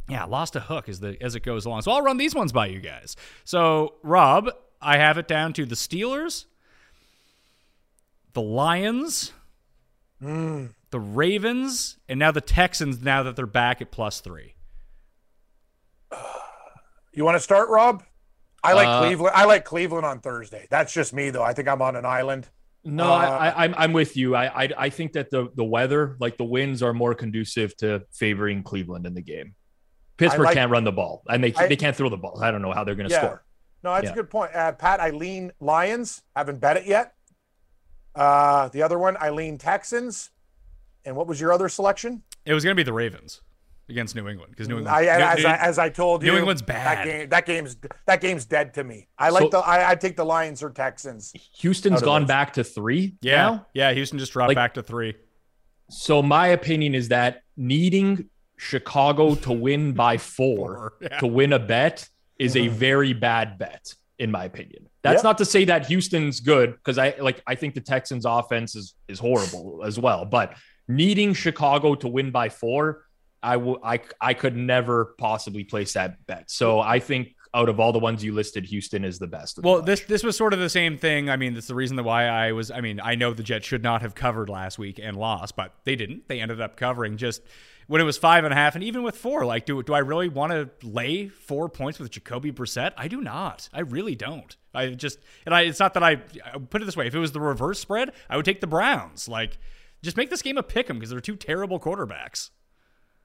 yeah, 0.10 0.24
lost 0.26 0.56
a 0.56 0.60
hook 0.60 0.88
as 0.90 1.00
the 1.00 1.18
as 1.22 1.36
it 1.36 1.44
goes 1.44 1.66
along. 1.66 1.82
So 1.82 1.92
I'll 1.92 2.02
run 2.02 2.18
these 2.18 2.34
ones 2.34 2.52
by 2.52 2.68
you 2.68 2.80
guys. 2.80 3.16
So 3.44 3.96
Rob, 4.04 4.50
I 4.82 4.98
have 4.98 5.18
it 5.18 5.28
down 5.28 5.54
to 5.54 5.66
the 5.66 5.76
Steelers, 5.76 6.46
the 8.34 8.42
Lions, 8.42 9.34
mm. 10.22 10.70
the 10.92 11.00
Ravens, 11.00 11.98
and 12.08 12.20
now 12.20 12.32
the 12.32 12.42
Texans. 12.42 13.02
Now 13.02 13.24
that 13.24 13.36
they're 13.36 13.46
back 13.46 13.82
at 13.82 13.92
plus 13.92 14.20
three. 14.22 14.56
You 17.14 17.26
want 17.26 17.34
to 17.34 17.40
start, 17.40 17.70
Rob? 17.70 18.04
I 18.64 18.74
like 18.74 18.88
uh, 18.88 19.02
Cleveland. 19.02 19.34
I 19.36 19.46
like 19.46 19.66
Cleveland 19.66 20.06
on 20.06 20.20
Thursday. 20.20 20.68
That's 20.70 20.94
just 20.94 21.14
me, 21.16 21.32
though. 21.32 21.42
I 21.42 21.54
think 21.54 21.68
I'm 21.68 21.82
on 21.82 21.96
an 21.96 22.06
island. 22.06 22.48
No, 22.84 23.06
uh, 23.06 23.18
I, 23.18 23.64
I'm 23.64 23.74
I'm 23.76 23.94
with 23.94 24.16
you. 24.16 24.36
I, 24.36 24.66
I 24.66 24.70
I 24.78 24.90
think 24.90 25.14
that 25.14 25.32
the 25.32 25.50
the 25.56 25.64
weather, 25.64 26.16
like 26.20 26.38
the 26.38 26.46
winds, 26.46 26.84
are 26.84 26.94
more 26.94 27.16
conducive 27.16 27.76
to 27.78 28.04
favoring 28.12 28.62
Cleveland 28.62 29.08
in 29.08 29.16
the 29.16 29.22
game. 29.22 29.56
Pittsburgh 30.18 30.46
like, 30.46 30.56
can't 30.56 30.72
run 30.72 30.84
the 30.84 30.92
ball, 30.92 31.24
and 31.30 31.44
they 31.44 31.54
I, 31.54 31.68
they 31.68 31.76
can't 31.76 31.96
throw 31.96 32.10
the 32.10 32.18
ball. 32.18 32.40
I 32.42 32.52
don't 32.52 32.62
know 32.62 32.72
how 32.72 32.84
they're 32.84 32.96
going 32.96 33.10
to 33.10 33.14
yeah. 33.14 33.22
score. 33.22 33.44
No, 33.84 33.94
that's 33.94 34.06
yeah. 34.06 34.12
a 34.12 34.16
good 34.16 34.30
point, 34.30 34.56
uh, 34.56 34.72
Pat. 34.74 35.00
I 35.00 35.12
lean 35.12 35.52
Lions. 35.60 36.24
Haven't 36.36 36.60
bet 36.60 36.78
it 36.78 36.86
yet. 36.86 37.14
Uh, 38.16 38.70
the 38.70 38.82
other 38.82 38.98
one, 38.98 39.16
I 39.20 39.30
lean 39.30 39.58
Texans. 39.58 40.32
And 41.06 41.16
what 41.16 41.28
was 41.28 41.40
your 41.40 41.54
other 41.54 41.70
selection? 41.70 42.24
It 42.46 42.54
was 42.54 42.64
going 42.64 42.76
to 42.76 42.80
be 42.80 42.84
the 42.84 42.94
Ravens 42.94 43.42
against 43.90 44.16
New 44.16 44.28
England 44.28 44.52
because 44.52 44.68
New 44.68 44.80
England. 44.80 44.96
I, 44.96 45.06
as, 45.06 45.46
I, 45.46 45.56
as 45.58 45.80
I 45.80 45.90
told 45.90 46.24
you, 46.24 46.32
New 46.32 46.38
England's 46.38 46.62
bad. 46.62 46.98
That, 46.98 47.06
game, 47.06 47.30
that 47.30 47.46
game's 47.46 47.78
that 48.06 48.22
game's 48.22 48.46
dead 48.46 48.74
to 48.74 48.84
me. 48.84 49.08
I 49.18 49.30
like 49.30 49.44
so, 49.44 49.50
the. 49.50 49.60
I, 49.60 49.92
I 49.92 49.96
take 49.96 50.18
the 50.18 50.26
Lions 50.26 50.64
or 50.64 50.70
Texans. 50.70 51.32
Houston's 51.60 52.02
gone 52.02 52.24
those. 52.24 52.28
back 52.28 52.54
to 52.54 52.64
three. 52.64 53.16
Yeah, 53.22 53.36
now? 53.36 53.68
yeah. 53.74 53.94
Houston 53.94 54.20
just 54.20 54.34
dropped 54.34 54.50
like, 54.50 54.56
back 54.56 54.74
to 54.74 54.84
three. 54.84 55.16
So 55.90 56.22
my 56.22 56.48
opinion 56.48 56.96
is 56.96 57.10
that 57.10 57.44
needing 57.56 58.30
Chicago 58.58 59.36
to 59.36 59.52
win 59.52 59.94
by 59.94 60.18
four, 60.38 60.94
yeah. 61.02 61.20
to 61.20 61.28
win 61.28 61.54
a 61.54 61.60
bet 61.60 62.08
is 62.38 62.56
a 62.56 62.60
mm-hmm. 62.60 62.76
very 62.76 63.14
bad 63.14 63.58
bet, 63.58 63.94
in 64.20 64.32
my 64.32 64.46
opinion. 64.46 64.88
That's 65.02 65.20
yep. 65.20 65.24
not 65.24 65.38
to 65.40 65.46
say 65.46 65.66
that 65.66 65.88
Houston's 65.88 66.40
good 66.40 66.74
because 66.74 66.98
I 66.98 67.16
like 67.20 67.42
I 67.48 67.56
think 67.56 67.76
the 67.76 67.82
Texans 67.82 68.26
offense 68.26 68.76
is 68.76 68.96
is 69.08 69.20
horrible 69.20 69.84
as 69.86 69.98
well. 70.00 70.26
But 70.26 70.56
needing 70.88 71.34
Chicago 71.34 71.96
to 71.96 72.08
win 72.08 72.32
by 72.32 72.50
four, 72.50 73.06
I 73.42 73.58
will 73.58 73.80
I 73.84 74.02
I 74.20 74.34
could 74.34 74.58
never 74.58 75.16
possibly 75.18 75.64
place 75.64 75.94
that 75.94 76.26
bet. 76.26 76.52
So 76.52 76.80
I 76.82 77.00
think 77.00 77.36
out 77.54 77.70
of 77.70 77.80
all 77.80 77.92
the 77.94 78.00
ones 78.00 78.24
you 78.24 78.34
listed, 78.34 78.66
Houston 78.66 79.06
is 79.06 79.20
the 79.20 79.28
best. 79.28 79.60
Well, 79.64 79.82
this 79.82 80.02
this 80.02 80.24
was 80.24 80.36
sort 80.36 80.54
of 80.54 80.60
the 80.60 80.70
same 80.70 80.98
thing. 80.98 81.30
I 81.30 81.38
mean, 81.38 81.54
that's 81.54 81.68
the 81.68 81.76
reason 81.76 82.02
why 82.04 82.26
I 82.26 82.52
was. 82.52 82.72
I 82.72 82.82
mean, 82.82 83.00
I 83.02 83.16
know 83.16 83.34
the 83.34 83.44
Jets 83.44 83.66
should 83.66 83.84
not 83.84 84.02
have 84.02 84.16
covered 84.16 84.50
last 84.50 84.78
week 84.78 85.00
and 85.02 85.16
lost, 85.16 85.56
but 85.56 85.74
they 85.86 85.96
didn't. 85.96 86.28
They 86.28 86.42
ended 86.42 86.60
up 86.60 86.76
covering 86.76 87.18
just 87.18 87.42
when 87.88 88.02
it 88.02 88.04
was 88.04 88.18
five 88.18 88.44
and 88.44 88.54
a 88.54 88.56
half, 88.56 88.76
and 88.76 88.84
even 88.84 89.02
with 89.02 89.18
four, 89.18 89.46
like, 89.46 89.66
do 89.66 89.82
do 89.82 89.94
I 89.94 90.00
really 90.00 90.30
want 90.30 90.52
to 90.52 90.70
lay 90.86 91.30
four 91.30 91.70
points 91.70 92.00
with 92.00 92.12
Jacoby 92.12 92.52
Brissett? 92.52 92.92
I 92.98 93.08
do 93.08 93.22
not. 93.22 93.70
I 93.74 93.80
really 93.80 94.16
don't. 94.16 94.56
I 94.74 94.90
just 94.90 95.20
and 95.46 95.56
I. 95.56 95.62
It's 95.62 95.80
not 95.80 95.94
that 95.96 96.04
I, 96.04 96.22
I 96.46 96.58
put 96.58 96.82
it 96.82 96.86
this 96.86 96.98
way. 96.98 97.08
If 97.08 97.16
it 97.16 97.20
was 97.20 97.32
the 97.32 97.40
reverse 97.40 97.80
spread, 97.80 98.12
I 98.30 98.36
would 98.36 98.46
take 98.46 98.62
the 98.62 98.68
Browns. 98.68 99.28
Like, 99.28 99.58
just 100.04 100.18
make 100.18 100.30
this 100.30 100.42
game 100.42 100.58
a 100.58 100.64
pick 100.64 100.90
'em 100.90 100.98
because 100.98 101.10
they're 101.10 101.20
two 101.20 101.36
terrible 101.36 101.80
quarterbacks. 101.80 102.52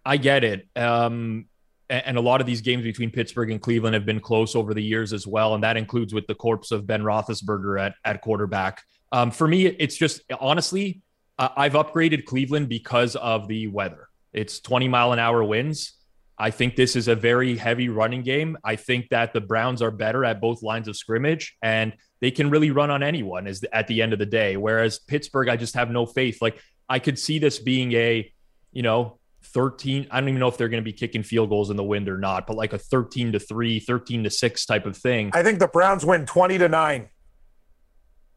I 0.05 0.17
get 0.17 0.43
it. 0.45 0.69
Um, 0.75 1.47
and 1.91 2.17
a 2.17 2.21
lot 2.21 2.41
of 2.41 2.47
these 2.47 2.63
games 2.63 2.83
between 2.85 3.11
Pittsburgh 3.11 3.51
and 3.51 3.61
Cleveland 3.61 3.95
have 3.95 4.07
been 4.07 4.21
close 4.21 4.57
over 4.57 4.73
the 4.73 4.83
years 4.83 5.13
as 5.13 5.27
well, 5.27 5.55
and 5.55 5.63
that 5.63 5.77
includes 5.77 6.15
with 6.15 6.27
the 6.27 6.35
corpse 6.35 6.71
of 6.71 6.87
Ben 6.87 7.03
Roethlisberger 7.03 7.81
at 7.81 7.95
at 8.05 8.23
quarterback. 8.23 8.83
Um, 9.11 9.31
for 9.31 9.47
me, 9.47 9.67
it's 9.67 9.97
just 9.97 10.23
honestly, 10.41 11.03
uh, 11.39 11.49
I've 11.57 11.75
upgraded 11.75 12.25
Cleveland 12.25 12.69
because 12.69 13.17
of 13.17 13.47
the 13.49 13.67
weather. 13.67 14.09
It's 14.33 14.61
20 14.61 14.89
mile 14.89 15.13
an 15.13 15.19
hour 15.19 15.43
winds. 15.45 15.95
I 16.39 16.51
think 16.51 16.77
this 16.77 16.97
is 16.97 17.09
a 17.09 17.15
very 17.15 17.57
heavy 17.57 17.89
running 17.89 18.23
game. 18.23 18.57
I 18.65 18.77
think 18.77 19.11
that 19.11 19.33
the 19.33 19.41
Browns 19.41 19.83
are 19.83 19.91
better 19.91 20.25
at 20.25 20.41
both 20.41 20.63
lines 20.63 20.89
of 20.89 20.97
scrimmage 20.97 21.57
and 21.63 21.93
they 22.21 22.31
can 22.31 22.51
really 22.51 22.71
run 22.71 22.91
on 22.91 23.03
anyone 23.03 23.47
is 23.47 23.65
at 23.73 23.87
the 23.87 24.03
end 24.03 24.13
of 24.13 24.19
the 24.19 24.27
day. 24.27 24.57
Whereas 24.57 24.99
Pittsburgh, 24.99 25.49
I 25.49 25.57
just 25.57 25.75
have 25.75 25.91
no 25.91 26.07
faith. 26.07 26.41
Like 26.41 26.61
I 26.89 26.99
could 26.99 27.19
see 27.19 27.39
this 27.39 27.59
being 27.59 27.93
a, 27.93 28.33
you 28.73 28.83
know, 28.83 29.19
13 29.45 30.07
i 30.11 30.21
don't 30.21 30.29
even 30.29 30.39
know 30.39 30.47
if 30.47 30.57
they're 30.57 30.69
going 30.69 30.83
to 30.83 30.85
be 30.85 30.93
kicking 30.93 31.25
field 31.25 31.49
goals 31.49 31.71
in 31.71 31.77
the 31.77 31.83
wind 31.83 32.09
or 32.09 32.17
not 32.17 32.47
but 32.47 32.57
like 32.57 32.73
a 32.73 32.79
13 32.79 33.33
to 33.33 33.41
3 33.41 33.81
13 33.81 34.23
to 34.23 34.31
6 34.31 34.67
type 34.67 34.87
of 34.87 34.97
thing 34.97 35.31
I 35.35 35.43
think 35.43 35.59
the 35.59 35.67
Browns 35.67 36.05
win 36.05 36.27
20 36.27 36.59
to 36.59 36.69
9. 36.69 37.09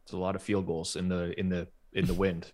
it's 0.04 0.14
a 0.14 0.18
lot 0.18 0.36
of 0.36 0.42
field 0.42 0.66
goals 0.66 0.96
in 0.96 1.08
the 1.08 1.40
in 1.40 1.50
the 1.50 1.68
in 1.94 2.08
the 2.08 2.14
wind 2.16 2.52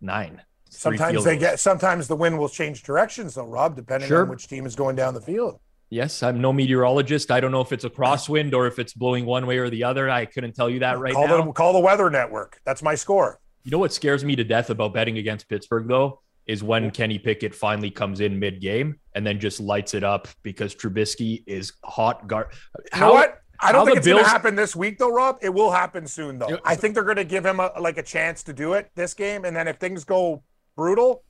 nine 0.00 0.42
Sometimes 0.74 1.22
they 1.24 1.32
goals. 1.36 1.40
get 1.40 1.60
sometimes 1.60 2.08
the 2.08 2.16
wind 2.16 2.38
will 2.38 2.48
change 2.48 2.82
directions 2.82 3.34
though, 3.34 3.46
Rob, 3.46 3.76
depending 3.76 4.08
Sure. 4.08 4.22
on 4.22 4.28
which 4.28 4.48
team 4.48 4.64
is 4.66 4.74
going 4.74 4.96
down 4.96 5.14
the 5.14 5.20
field. 5.20 5.60
yes 5.90 6.22
i'm 6.22 6.40
no 6.40 6.50
meteorologist 6.52 7.30
i 7.30 7.38
don't 7.38 7.52
know 7.52 7.60
if 7.60 7.70
it's 7.72 7.84
a 7.84 7.90
crosswind 7.90 8.54
or 8.54 8.66
if 8.66 8.78
it's 8.78 8.94
blowing 8.94 9.26
one 9.26 9.46
way 9.46 9.58
or 9.58 9.68
the 9.68 9.84
other 9.84 10.08
i 10.08 10.24
couldn't 10.24 10.54
tell 10.54 10.70
you 10.70 10.78
that 10.78 10.98
right 10.98 11.12
call 11.12 11.28
now 11.28 11.44
the 11.44 11.52
call 11.52 11.72
the 11.74 11.78
weather 11.80 12.08
network. 12.08 12.58
That's 12.64 12.82
my 12.82 12.94
score. 12.94 13.38
You 13.64 13.70
know 13.70 13.78
what 13.78 13.92
scares 13.92 14.24
me 14.24 14.34
to 14.36 14.44
death 14.44 14.70
about 14.70 14.94
betting 14.94 15.18
against 15.18 15.48
Pittsburgh 15.48 15.86
though 15.86 16.20
is 16.46 16.62
when 16.64 16.90
Kenny 16.90 17.18
Pickett 17.20 17.54
finally 17.54 17.90
comes 17.90 18.18
in 18.20 18.38
mid 18.38 18.60
game 18.60 18.98
and 19.14 19.24
then 19.26 19.38
just 19.38 19.60
lights 19.60 19.92
it 19.94 20.02
up 20.02 20.26
because 20.42 20.74
Trubisky 20.74 21.44
is 21.46 21.72
hot 21.84 22.26
guard. 22.26 22.46
You 22.94 23.00
know 23.00 23.12
what? 23.12 23.38
I 23.60 23.70
don't 23.70 23.86
think 23.86 23.98
it's 23.98 24.06
going 24.08 24.24
to 24.24 24.28
happen 24.28 24.56
this 24.56 24.74
week, 24.74 24.98
though, 24.98 25.12
Rob. 25.12 25.38
It 25.40 25.54
will 25.54 25.70
happen 25.70 26.04
soon, 26.08 26.40
though. 26.40 26.58
I 26.64 26.74
think 26.74 26.94
they're 26.94 27.04
going 27.04 27.14
to 27.18 27.22
give 27.24 27.46
him 27.46 27.60
a, 27.60 27.70
like 27.78 27.96
a 27.96 28.02
chance 28.02 28.42
to 28.44 28.52
do 28.52 28.72
it 28.72 28.90
this 28.96 29.14
game, 29.14 29.44
and 29.44 29.54
then 29.54 29.68
if 29.68 29.76
things 29.76 30.02
go 30.02 30.42
brutal, 30.76 31.24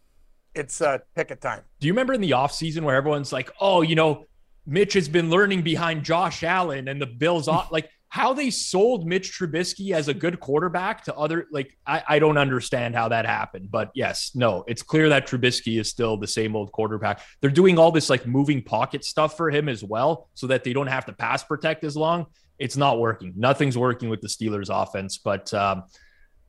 it's 0.55 0.81
uh, 0.81 0.99
Pickett 1.15 1.41
time. 1.41 1.63
Do 1.81 1.87
you 1.87 1.93
remember 1.93 2.13
in 2.13 2.21
the 2.21 2.33
offseason 2.33 2.83
where 2.83 2.97
everyone's 2.97 3.33
like, 3.33 3.51
"Oh, 3.61 3.83
you 3.83 3.95
know, 3.95 4.27
Mitch 4.67 4.95
has 4.95 5.09
been 5.09 5.31
learning 5.31 5.63
behind 5.63 6.05
Josh 6.05 6.43
Allen 6.43 6.89
and 6.89 7.01
the 7.01 7.07
Bills 7.07 7.49
off 7.49 7.71
like 7.73 7.91
how 8.09 8.35
they 8.35 8.51
sold 8.51 9.07
Mitch 9.07 9.33
Trubisky 9.33 9.95
as 9.95 10.09
a 10.09 10.15
good 10.15 10.39
quarterback 10.39 11.03
to 11.05 11.15
other 11.15 11.47
like 11.51 11.79
I, 11.87 12.03
I 12.07 12.19
don't 12.19 12.37
understand 12.37 12.95
how 12.95 13.09
that 13.09 13.25
happened. 13.25 13.71
But 13.71 13.91
yes, 13.95 14.33
no, 14.35 14.65
it's 14.69 14.83
clear 14.83 15.09
that 15.09 15.27
Trubisky 15.27 15.81
is 15.81 15.89
still 15.89 16.17
the 16.19 16.27
same 16.27 16.55
old 16.55 16.73
quarterback. 16.73 17.23
They're 17.41 17.51
doing 17.51 17.79
all 17.79 17.91
this 17.91 18.11
like 18.11 18.27
moving 18.27 18.63
pocket 18.63 19.05
stuff 19.05 19.37
for 19.37 19.51
him 19.51 19.69
as 19.69 19.83
well, 19.83 20.29
so 20.35 20.47
that 20.49 20.63
they 20.63 20.73
don't 20.73 20.89
have 20.89 21.07
to 21.07 21.13
pass 21.13 21.43
protect 21.43 21.85
as 21.85 21.97
long. 21.97 22.27
It's 22.59 22.77
not 22.77 23.01
working. 23.01 23.33
Nothing's 23.35 23.79
working 23.79 24.11
with 24.11 24.21
the 24.21 24.29
Steelers 24.29 24.69
offense, 24.71 25.19
but 25.19 25.53
um 25.55 25.85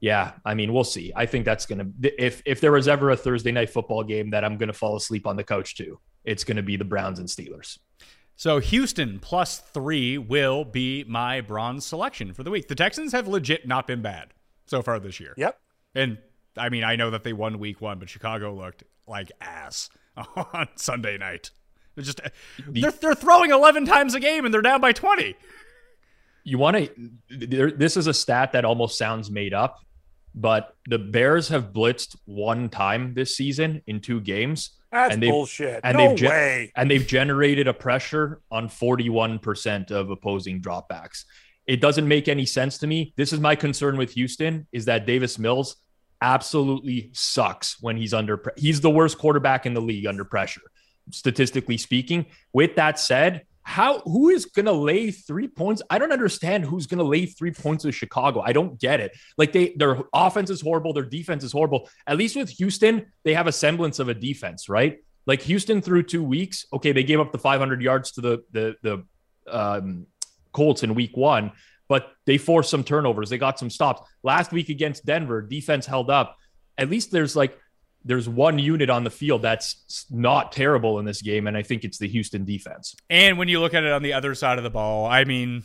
yeah, 0.04 0.34
I 0.44 0.54
mean, 0.54 0.74
we'll 0.74 0.84
see. 0.84 1.14
I 1.16 1.26
think 1.26 1.46
that's 1.46 1.66
gonna 1.66 1.86
if 2.02 2.42
if 2.46 2.60
there 2.60 2.74
was 2.74 2.90
ever 2.90 3.12
a 3.12 3.16
Thursday 3.16 3.54
night 3.54 3.70
football 3.70 4.04
game 4.04 4.32
that 4.32 4.44
I'm 4.44 4.58
gonna 4.58 4.74
fall 4.74 4.98
asleep 4.98 5.26
on 5.26 5.38
the 5.38 5.46
couch 5.46 5.76
to, 5.78 5.98
it's 6.26 6.44
gonna 6.44 6.62
be 6.62 6.76
the 6.76 6.84
Browns 6.84 7.20
and 7.20 7.28
Steelers. 7.30 7.78
So 8.36 8.60
Houston 8.60 9.20
plus 9.20 9.60
three 9.60 10.18
will 10.18 10.66
be 10.66 11.06
my 11.08 11.40
bronze 11.40 11.86
selection 11.86 12.34
for 12.34 12.44
the 12.44 12.52
week. 12.52 12.68
The 12.68 12.76
Texans 12.76 13.14
have 13.14 13.30
legit 13.30 13.66
not 13.66 13.88
been 13.88 14.02
bad 14.02 14.34
so 14.66 14.82
far 14.82 15.00
this 15.00 15.22
year. 15.22 15.36
Yep. 15.38 15.58
And 15.96 16.18
I 16.58 16.68
mean, 16.68 16.84
I 16.84 16.98
know 16.98 17.12
that 17.12 17.24
they 17.24 17.32
won 17.32 17.58
week 17.58 17.80
one, 17.80 17.98
but 17.98 18.10
Chicago 18.10 18.54
looked 18.54 18.84
like 19.08 19.32
ass 19.40 19.90
on 20.36 20.68
Sunday 20.76 21.18
night. 21.18 21.52
They're 21.96 22.04
just 22.04 22.20
they're, 22.68 22.92
they're 22.92 23.16
throwing 23.16 23.52
11 23.52 23.86
times 23.86 24.16
a 24.16 24.20
game 24.20 24.44
and 24.44 24.54
they're 24.54 24.62
down 24.62 24.82
by 24.82 24.92
20. 24.92 25.38
You 26.44 26.58
want 26.58 26.76
to? 26.76 27.72
This 27.78 27.96
is 27.96 28.08
a 28.08 28.14
stat 28.14 28.52
that 28.52 28.66
almost 28.66 28.98
sounds 28.98 29.32
made 29.32 29.54
up, 29.54 29.80
but 30.36 30.76
the 30.88 31.00
Bears 31.00 31.48
have 31.50 31.74
blitzed 31.74 32.16
one 32.26 32.70
time 32.70 33.14
this 33.14 33.36
season 33.38 33.82
in 33.88 34.00
two 34.00 34.20
games. 34.20 34.72
That's 34.92 35.14
and 35.14 35.24
they've- 35.24 35.32
bullshit. 35.32 35.82
And 35.84 35.98
no 35.98 36.10
they've 36.10 36.18
ge- 36.18 36.24
way. 36.24 36.72
and 36.76 36.90
they've 36.90 37.06
generated 37.06 37.68
a 37.68 37.74
pressure 37.74 38.42
on 38.52 38.68
41% 38.70 39.92
of 39.92 40.10
opposing 40.10 40.62
dropbacks. 40.62 41.26
It 41.66 41.82
doesn't 41.82 42.08
make 42.08 42.28
any 42.28 42.46
sense 42.46 42.78
to 42.80 42.88
me. 42.88 43.14
This 43.16 43.32
is 43.34 43.40
my 43.40 43.56
concern 43.56 43.98
with 43.98 44.12
Houston 44.14 44.68
is 44.72 44.86
that 44.86 45.06
Davis 45.06 45.40
Mills 45.40 45.78
absolutely 46.22 47.10
sucks 47.14 47.82
when 47.82 47.98
he's 47.98 48.14
under 48.14 48.38
pre- 48.38 48.54
he's 48.58 48.82
the 48.82 48.90
worst 48.90 49.18
quarterback 49.18 49.66
in 49.66 49.74
the 49.74 49.82
league 49.82 50.06
under 50.06 50.24
pressure 50.26 50.62
statistically 51.12 51.78
speaking. 51.78 52.26
With 52.54 52.76
that 52.76 52.98
said, 52.98 53.44
how 53.64 54.00
who 54.00 54.30
is 54.30 54.46
going 54.46 54.66
to 54.66 54.74
lay 54.74 55.12
3 55.12 55.48
points? 55.48 55.82
I 55.90 55.98
don't 55.98 56.12
understand 56.12 56.66
who's 56.66 56.86
going 56.86 57.00
to 57.00 57.04
lay 57.04 57.26
3 57.26 57.52
points 57.52 57.86
with 57.86 57.96
Chicago. 57.96 58.42
I 58.42 58.54
don't 58.54 58.80
get 58.80 59.00
it. 59.00 59.14
Like 59.38 59.54
they 59.54 59.74
their 59.78 60.00
offense 60.14 60.50
is 60.50 60.62
horrible, 60.62 60.94
their 60.94 61.04
defense 61.04 61.44
is 61.44 61.52
horrible. 61.52 61.90
At 62.06 62.18
least 62.18 62.36
with 62.36 62.50
Houston, 62.52 63.12
they 63.24 63.34
have 63.34 63.48
a 63.48 63.52
semblance 63.52 64.00
of 64.00 64.10
a 64.10 64.14
defense, 64.14 64.70
right? 64.70 65.00
Like 65.26 65.42
Houston 65.44 65.82
through 65.82 66.04
2 66.04 66.24
weeks, 66.24 66.66
okay, 66.74 66.92
they 66.92 67.04
gave 67.04 67.20
up 67.20 67.32
the 67.32 67.40
500 67.40 67.82
yards 67.82 68.12
to 68.12 68.22
the 68.22 68.44
the 68.52 68.76
the 68.82 69.06
um 69.48 70.08
Colts 70.52 70.84
in 70.84 70.94
week 70.94 71.18
1, 71.18 71.52
but 71.88 72.12
they 72.26 72.38
forced 72.38 72.70
some 72.70 72.84
turnovers. 72.84 73.30
They 73.30 73.38
got 73.38 73.58
some 73.58 73.70
stops. 73.70 74.08
Last 74.24 74.52
week 74.52 74.70
against 74.70 75.06
Denver, 75.06 75.42
defense 75.42 75.86
held 75.86 76.10
up. 76.10 76.38
At 76.78 76.90
least 76.90 77.12
there's 77.12 77.36
like 77.36 77.58
there's 78.06 78.28
one 78.28 78.60
unit 78.60 78.90
on 78.90 79.04
the 79.04 79.10
field 79.10 79.42
that's 79.42 80.06
not 80.10 80.52
terrible 80.52 81.00
in 81.00 81.06
this 81.06 81.22
game, 81.22 81.48
and 81.48 81.58
I 81.58 81.64
think 81.64 81.84
it's 81.84 81.98
the 81.98 82.08
Houston 82.08 82.46
defense. 82.46 82.96
And 83.10 83.38
when 83.38 83.48
you 83.48 83.60
look 83.60 83.74
at 83.74 83.84
it 83.84 83.92
on 83.92 84.04
the 84.04 84.14
other 84.14 84.36
side 84.36 84.58
of 84.58 84.64
the 84.64 84.70
ball, 84.70 85.06
I 85.06 85.24
mean, 85.24 85.64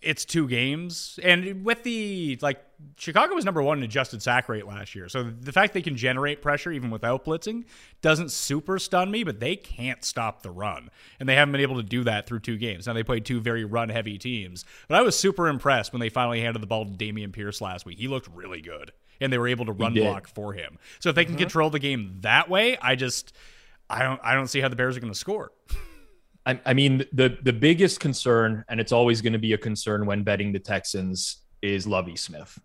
it's 0.00 0.24
two 0.24 0.48
games. 0.48 1.18
And 1.22 1.64
with 1.64 1.84
the, 1.84 2.38
like, 2.42 2.60
Chicago 2.96 3.34
was 3.34 3.44
number 3.44 3.62
one 3.62 3.78
in 3.78 3.84
adjusted 3.84 4.20
sack 4.20 4.48
rate 4.48 4.66
last 4.66 4.94
year. 4.94 5.08
So 5.08 5.22
the 5.22 5.52
fact 5.52 5.74
they 5.74 5.82
can 5.82 5.96
generate 5.96 6.42
pressure 6.42 6.72
even 6.72 6.90
without 6.90 7.24
blitzing 7.24 7.64
doesn't 8.00 8.32
super 8.32 8.80
stun 8.80 9.10
me, 9.10 9.22
but 9.22 9.38
they 9.38 9.54
can't 9.54 10.04
stop 10.04 10.42
the 10.42 10.50
run. 10.50 10.90
And 11.20 11.28
they 11.28 11.36
haven't 11.36 11.52
been 11.52 11.60
able 11.60 11.76
to 11.76 11.84
do 11.84 12.02
that 12.04 12.26
through 12.26 12.40
two 12.40 12.58
games. 12.58 12.86
Now, 12.86 12.92
they 12.92 13.04
played 13.04 13.24
two 13.24 13.40
very 13.40 13.64
run 13.64 13.88
heavy 13.88 14.18
teams. 14.18 14.64
But 14.88 14.98
I 14.98 15.02
was 15.02 15.16
super 15.16 15.46
impressed 15.46 15.92
when 15.92 16.00
they 16.00 16.08
finally 16.08 16.40
handed 16.40 16.62
the 16.62 16.66
ball 16.66 16.84
to 16.84 16.90
Dameon 16.90 17.32
Pierce 17.32 17.60
last 17.60 17.86
week. 17.86 17.98
He 17.98 18.08
looked 18.08 18.28
really 18.34 18.60
good. 18.60 18.92
And 19.22 19.32
they 19.32 19.38
were 19.38 19.48
able 19.48 19.66
to 19.66 19.72
run 19.72 19.94
block 19.94 20.28
for 20.28 20.52
him. 20.52 20.78
So 20.98 21.08
if 21.08 21.14
they 21.14 21.24
can 21.24 21.34
uh-huh. 21.34 21.44
control 21.44 21.70
the 21.70 21.78
game 21.78 22.18
that 22.20 22.48
way, 22.48 22.76
I 22.80 22.96
just. 22.96 23.32
I 23.90 24.02
don't. 24.04 24.20
I 24.22 24.34
don't 24.34 24.46
see 24.46 24.60
how 24.60 24.68
the 24.68 24.76
Bears 24.76 24.96
are 24.96 25.00
going 25.00 25.12
to 25.12 25.18
score. 25.18 25.52
I, 26.46 26.60
I 26.66 26.74
mean, 26.74 27.04
the 27.12 27.38
the 27.42 27.52
biggest 27.52 28.00
concern, 28.00 28.64
and 28.68 28.80
it's 28.80 28.92
always 28.92 29.20
going 29.20 29.34
to 29.34 29.38
be 29.38 29.52
a 29.52 29.58
concern 29.58 30.06
when 30.06 30.22
betting 30.22 30.52
the 30.52 30.58
Texans, 30.58 31.38
is 31.60 31.86
Lovie 31.86 32.16
Smith. 32.16 32.58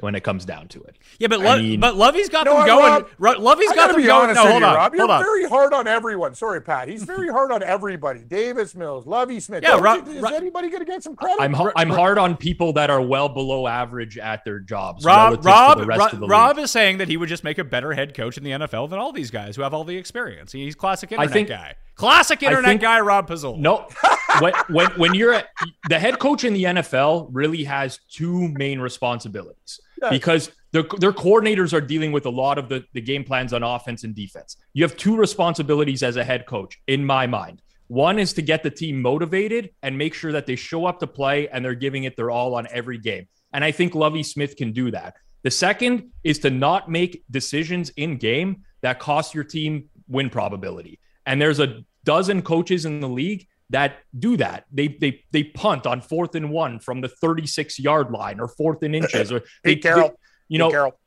When 0.00 0.16
it 0.16 0.24
comes 0.24 0.44
down 0.44 0.66
to 0.68 0.82
it, 0.82 0.98
Yeah, 1.20 1.28
but 1.28 1.40
I 1.40 1.44
Lo- 1.44 1.58
mean- 1.58 1.78
but 1.78 1.94
Lovie's 1.94 2.28
got 2.28 2.46
You 2.46 2.52
know 2.52 2.64
them 2.64 2.76
what, 2.76 2.82
going. 2.82 2.92
Rob? 2.92 3.36
Ro- 3.38 3.44
Lovie's 3.44 3.70
I 3.70 3.74
got 3.76 3.80
gotta 3.82 3.92
them 3.92 4.02
be 4.02 4.06
going. 4.08 4.22
honest 4.24 4.34
No, 4.36 4.42
with 4.42 4.50
hold 4.50 4.60
you, 4.62 4.66
on, 4.66 4.74
Rob. 4.74 4.92
You're 4.94 5.00
hold 5.02 5.10
on. 5.12 5.22
very 5.22 5.48
hard 5.48 5.72
on 5.72 5.86
everyone. 5.86 6.34
Sorry, 6.34 6.60
Pat. 6.60 6.88
He's 6.88 7.04
very 7.04 7.28
hard 7.28 7.52
on 7.52 7.62
everybody. 7.62 8.20
Davis 8.24 8.74
Mills, 8.74 9.06
Lovie 9.06 9.38
Smith. 9.38 9.62
Yeah, 9.62 9.78
Rob- 9.78 10.08
you- 10.08 10.14
is 10.14 10.20
Rob- 10.22 10.32
anybody 10.32 10.68
going 10.68 10.84
to 10.84 10.90
get 10.90 11.04
some 11.04 11.14
credit? 11.14 11.36
I'm 11.40 11.54
I'm 11.76 11.90
hard 11.90 12.18
on 12.18 12.36
people 12.36 12.72
that 12.72 12.90
are 12.90 13.00
well 13.00 13.28
below 13.28 13.68
average 13.68 14.18
at 14.18 14.44
their 14.44 14.58
jobs. 14.58 15.04
Rob, 15.04 15.16
relative 15.16 15.42
to 15.44 15.48
Rob, 15.48 15.78
the 15.78 15.86
rest 15.86 16.00
Ro- 16.00 16.06
of 16.08 16.18
the 16.20 16.26
Rob 16.26 16.56
league. 16.56 16.64
is 16.64 16.70
saying 16.72 16.98
that 16.98 17.06
he 17.06 17.16
would 17.16 17.28
just 17.28 17.44
make 17.44 17.58
a 17.58 17.64
better 17.64 17.92
head 17.92 18.14
coach 18.14 18.36
in 18.36 18.42
the 18.42 18.50
NFL 18.50 18.88
than 18.90 18.98
all 18.98 19.12
these 19.12 19.30
guys 19.30 19.54
who 19.54 19.62
have 19.62 19.72
all 19.72 19.84
the 19.84 19.96
experience. 19.96 20.50
He's 20.50 20.74
classic 20.74 21.12
internet 21.12 21.32
think- 21.32 21.48
guy. 21.48 21.74
Classic 21.94 22.42
internet 22.42 22.68
think- 22.68 22.80
guy, 22.82 22.98
Rob 22.98 23.28
Pizzola. 23.28 23.56
No, 23.58 23.86
when, 24.40 24.52
when 24.68 24.90
when 24.92 25.14
you're 25.14 25.42
the 25.88 25.98
head 25.98 26.18
coach 26.18 26.44
in 26.44 26.52
the 26.52 26.64
NFL, 26.64 27.28
really 27.32 27.64
has 27.64 27.98
two 28.10 28.48
main 28.48 28.80
responsibilities 28.80 29.80
because 30.10 30.52
their 30.72 30.84
their 30.98 31.12
coordinators 31.12 31.72
are 31.72 31.80
dealing 31.80 32.12
with 32.12 32.26
a 32.26 32.30
lot 32.30 32.58
of 32.58 32.68
the 32.68 32.84
the 32.92 33.00
game 33.00 33.24
plans 33.24 33.52
on 33.52 33.62
offense 33.62 34.04
and 34.04 34.14
defense. 34.14 34.56
You 34.72 34.84
have 34.84 34.96
two 34.96 35.16
responsibilities 35.16 36.02
as 36.02 36.16
a 36.16 36.24
head 36.24 36.46
coach, 36.46 36.80
in 36.86 37.04
my 37.04 37.26
mind. 37.26 37.62
One 37.88 38.18
is 38.18 38.32
to 38.34 38.42
get 38.42 38.62
the 38.62 38.70
team 38.70 39.00
motivated 39.02 39.70
and 39.82 39.96
make 39.96 40.14
sure 40.14 40.32
that 40.32 40.46
they 40.46 40.56
show 40.56 40.86
up 40.86 41.00
to 41.00 41.06
play 41.06 41.48
and 41.48 41.64
they're 41.64 41.74
giving 41.74 42.04
it 42.04 42.16
their 42.16 42.30
all 42.30 42.54
on 42.54 42.66
every 42.70 42.98
game. 42.98 43.28
And 43.52 43.62
I 43.62 43.72
think 43.72 43.94
Lovie 43.94 44.22
Smith 44.22 44.56
can 44.56 44.72
do 44.72 44.90
that. 44.90 45.16
The 45.42 45.50
second 45.50 46.10
is 46.24 46.38
to 46.40 46.50
not 46.50 46.90
make 46.90 47.22
decisions 47.30 47.90
in 47.90 48.16
game 48.16 48.62
that 48.80 48.98
cost 48.98 49.34
your 49.34 49.44
team 49.44 49.90
win 50.08 50.30
probability. 50.30 50.98
And 51.26 51.40
there's 51.40 51.60
a 51.60 51.84
dozen 52.04 52.42
coaches 52.42 52.84
in 52.86 53.00
the 53.00 53.08
league 53.08 53.46
that 53.70 53.96
do 54.18 54.36
that. 54.36 54.64
They 54.72 54.88
they 54.88 55.24
they 55.32 55.44
punt 55.44 55.86
on 55.86 56.00
fourth 56.00 56.34
and 56.34 56.50
one 56.50 56.78
from 56.78 57.00
the 57.00 57.08
36 57.08 57.78
yard 57.78 58.10
line 58.10 58.40
or 58.40 58.48
fourth 58.48 58.82
and 58.82 58.94
inches 59.00 59.32
or 59.32 59.42
they, 59.62 59.76
Carroll. 59.76 60.08
they- 60.10 60.14
you 60.48 60.58
know 60.58 60.70
Carroll. 60.70 60.98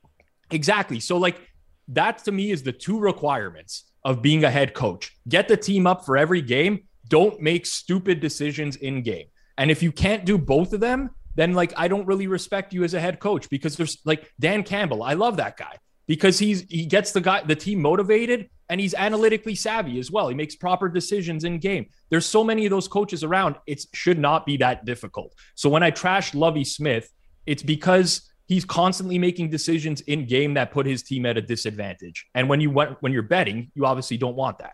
exactly. 0.52 1.00
So 1.00 1.18
like 1.18 1.40
that 1.90 2.18
to 2.26 2.32
me 2.32 2.52
is 2.52 2.64
the 2.64 2.72
two 2.72 3.00
requirements 3.00 3.92
of 4.04 4.22
being 4.22 4.44
a 4.44 4.50
head 4.52 4.74
coach. 4.74 5.16
Get 5.28 5.48
the 5.48 5.58
team 5.58 5.86
up 5.88 6.06
for 6.06 6.18
every 6.18 6.42
game. 6.42 6.84
Don't 7.08 7.40
make 7.42 7.66
stupid 7.66 8.20
decisions 8.20 8.76
in 8.76 9.02
game. 9.04 9.28
And 9.58 9.72
if 9.72 9.82
you 9.84 9.92
can't 9.92 10.26
do 10.26 10.38
both 10.38 10.74
of 10.74 10.80
them, 10.80 11.12
then 11.36 11.54
like 11.54 11.74
I 11.78 11.88
don't 11.88 12.06
really 12.06 12.28
respect 12.28 12.74
you 12.74 12.84
as 12.84 12.94
a 12.94 13.00
head 13.00 13.20
coach 13.20 13.50
because 13.50 13.78
there's 13.78 14.00
like 14.06 14.32
Dan 14.40 14.64
Campbell. 14.64 15.04
I 15.04 15.14
love 15.14 15.38
that 15.38 15.56
guy 15.58 15.78
because 16.08 16.40
he's 16.40 16.62
he 16.70 16.86
gets 16.86 17.12
the 17.12 17.22
guy 17.22 17.44
the 17.44 17.56
team 17.56 17.82
motivated 17.82 18.50
and 18.70 18.82
he's 18.82 18.94
analytically 18.94 19.56
savvy 19.56 20.00
as 20.00 20.12
well. 20.12 20.28
He 20.30 20.36
makes 20.36 20.56
proper 20.56 20.90
decisions 20.90 21.44
in 21.44 21.60
game. 21.60 21.88
There's 22.10 22.26
so 22.26 22.44
many 22.44 22.66
of 22.66 22.70
those 22.72 22.88
coaches 22.88 23.24
around. 23.24 23.56
It 23.66 23.86
should 23.94 24.20
not 24.20 24.46
be 24.46 24.58
that 24.58 24.86
difficult. 24.86 25.34
So 25.56 25.70
when 25.70 25.84
I 25.84 25.92
trash 25.92 26.34
Lovie 26.34 26.66
Smith, 26.66 27.12
it's 27.46 27.64
because 27.64 28.30
he's 28.48 28.66
constantly 28.66 29.18
making 29.20 29.50
decisions 29.50 30.02
in 30.02 30.26
game 30.26 30.54
that 30.56 30.72
put 30.72 30.86
his 30.86 31.04
team 31.04 31.26
at 31.26 31.38
a 31.38 31.42
disadvantage. 31.42 32.28
And 32.36 32.50
when 32.50 32.60
you 32.62 32.70
want 32.70 32.98
when 33.02 33.14
you're 33.14 33.24
betting, 33.24 33.72
you 33.76 33.86
obviously 33.86 34.18
don't 34.18 34.36
want 34.36 34.60
that. 34.60 34.74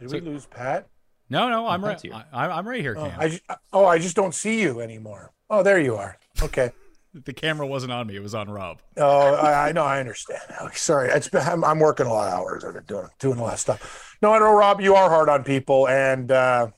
Did 0.00 0.10
we 0.12 0.20
lose 0.20 0.46
Pat? 0.46 0.88
No, 1.28 1.48
no, 1.48 1.68
I'm 1.68 1.84
right. 1.84 2.00
Here. 2.00 2.12
I, 2.32 2.48
I'm 2.48 2.66
right 2.66 2.80
here, 2.80 2.96
Oh 2.98 3.12
I, 3.16 3.28
ju- 3.28 3.38
oh, 3.72 3.84
I 3.86 3.98
just 3.98 4.16
don't 4.16 4.34
see 4.34 4.60
you 4.60 4.80
anymore. 4.80 5.32
Oh, 5.48 5.62
there 5.62 5.78
you 5.78 5.94
are. 5.94 6.18
Okay. 6.42 6.72
The 7.12 7.32
camera 7.32 7.66
wasn't 7.66 7.92
on 7.92 8.06
me; 8.06 8.16
it 8.16 8.22
was 8.22 8.34
on 8.34 8.48
Rob. 8.48 8.80
Oh, 8.96 9.34
I, 9.34 9.68
I 9.68 9.72
know. 9.72 9.84
I 9.84 9.98
understand. 9.98 10.42
Sorry, 10.74 11.10
it's 11.10 11.28
been, 11.28 11.42
I'm, 11.42 11.64
I'm, 11.64 11.80
working 11.80 12.06
a 12.06 12.12
lot 12.12 12.28
of 12.28 12.34
hours. 12.34 12.64
I've 12.64 12.74
been 12.74 12.84
doing 12.84 13.08
doing 13.18 13.38
a 13.38 13.42
lot 13.42 13.54
of 13.54 13.58
stuff. 13.58 14.16
No, 14.22 14.32
I 14.32 14.38
know, 14.38 14.52
Rob. 14.52 14.80
You 14.80 14.94
are 14.94 15.08
hard 15.10 15.28
on 15.28 15.42
people, 15.42 15.88
and 15.88 16.30
uh, 16.30 16.68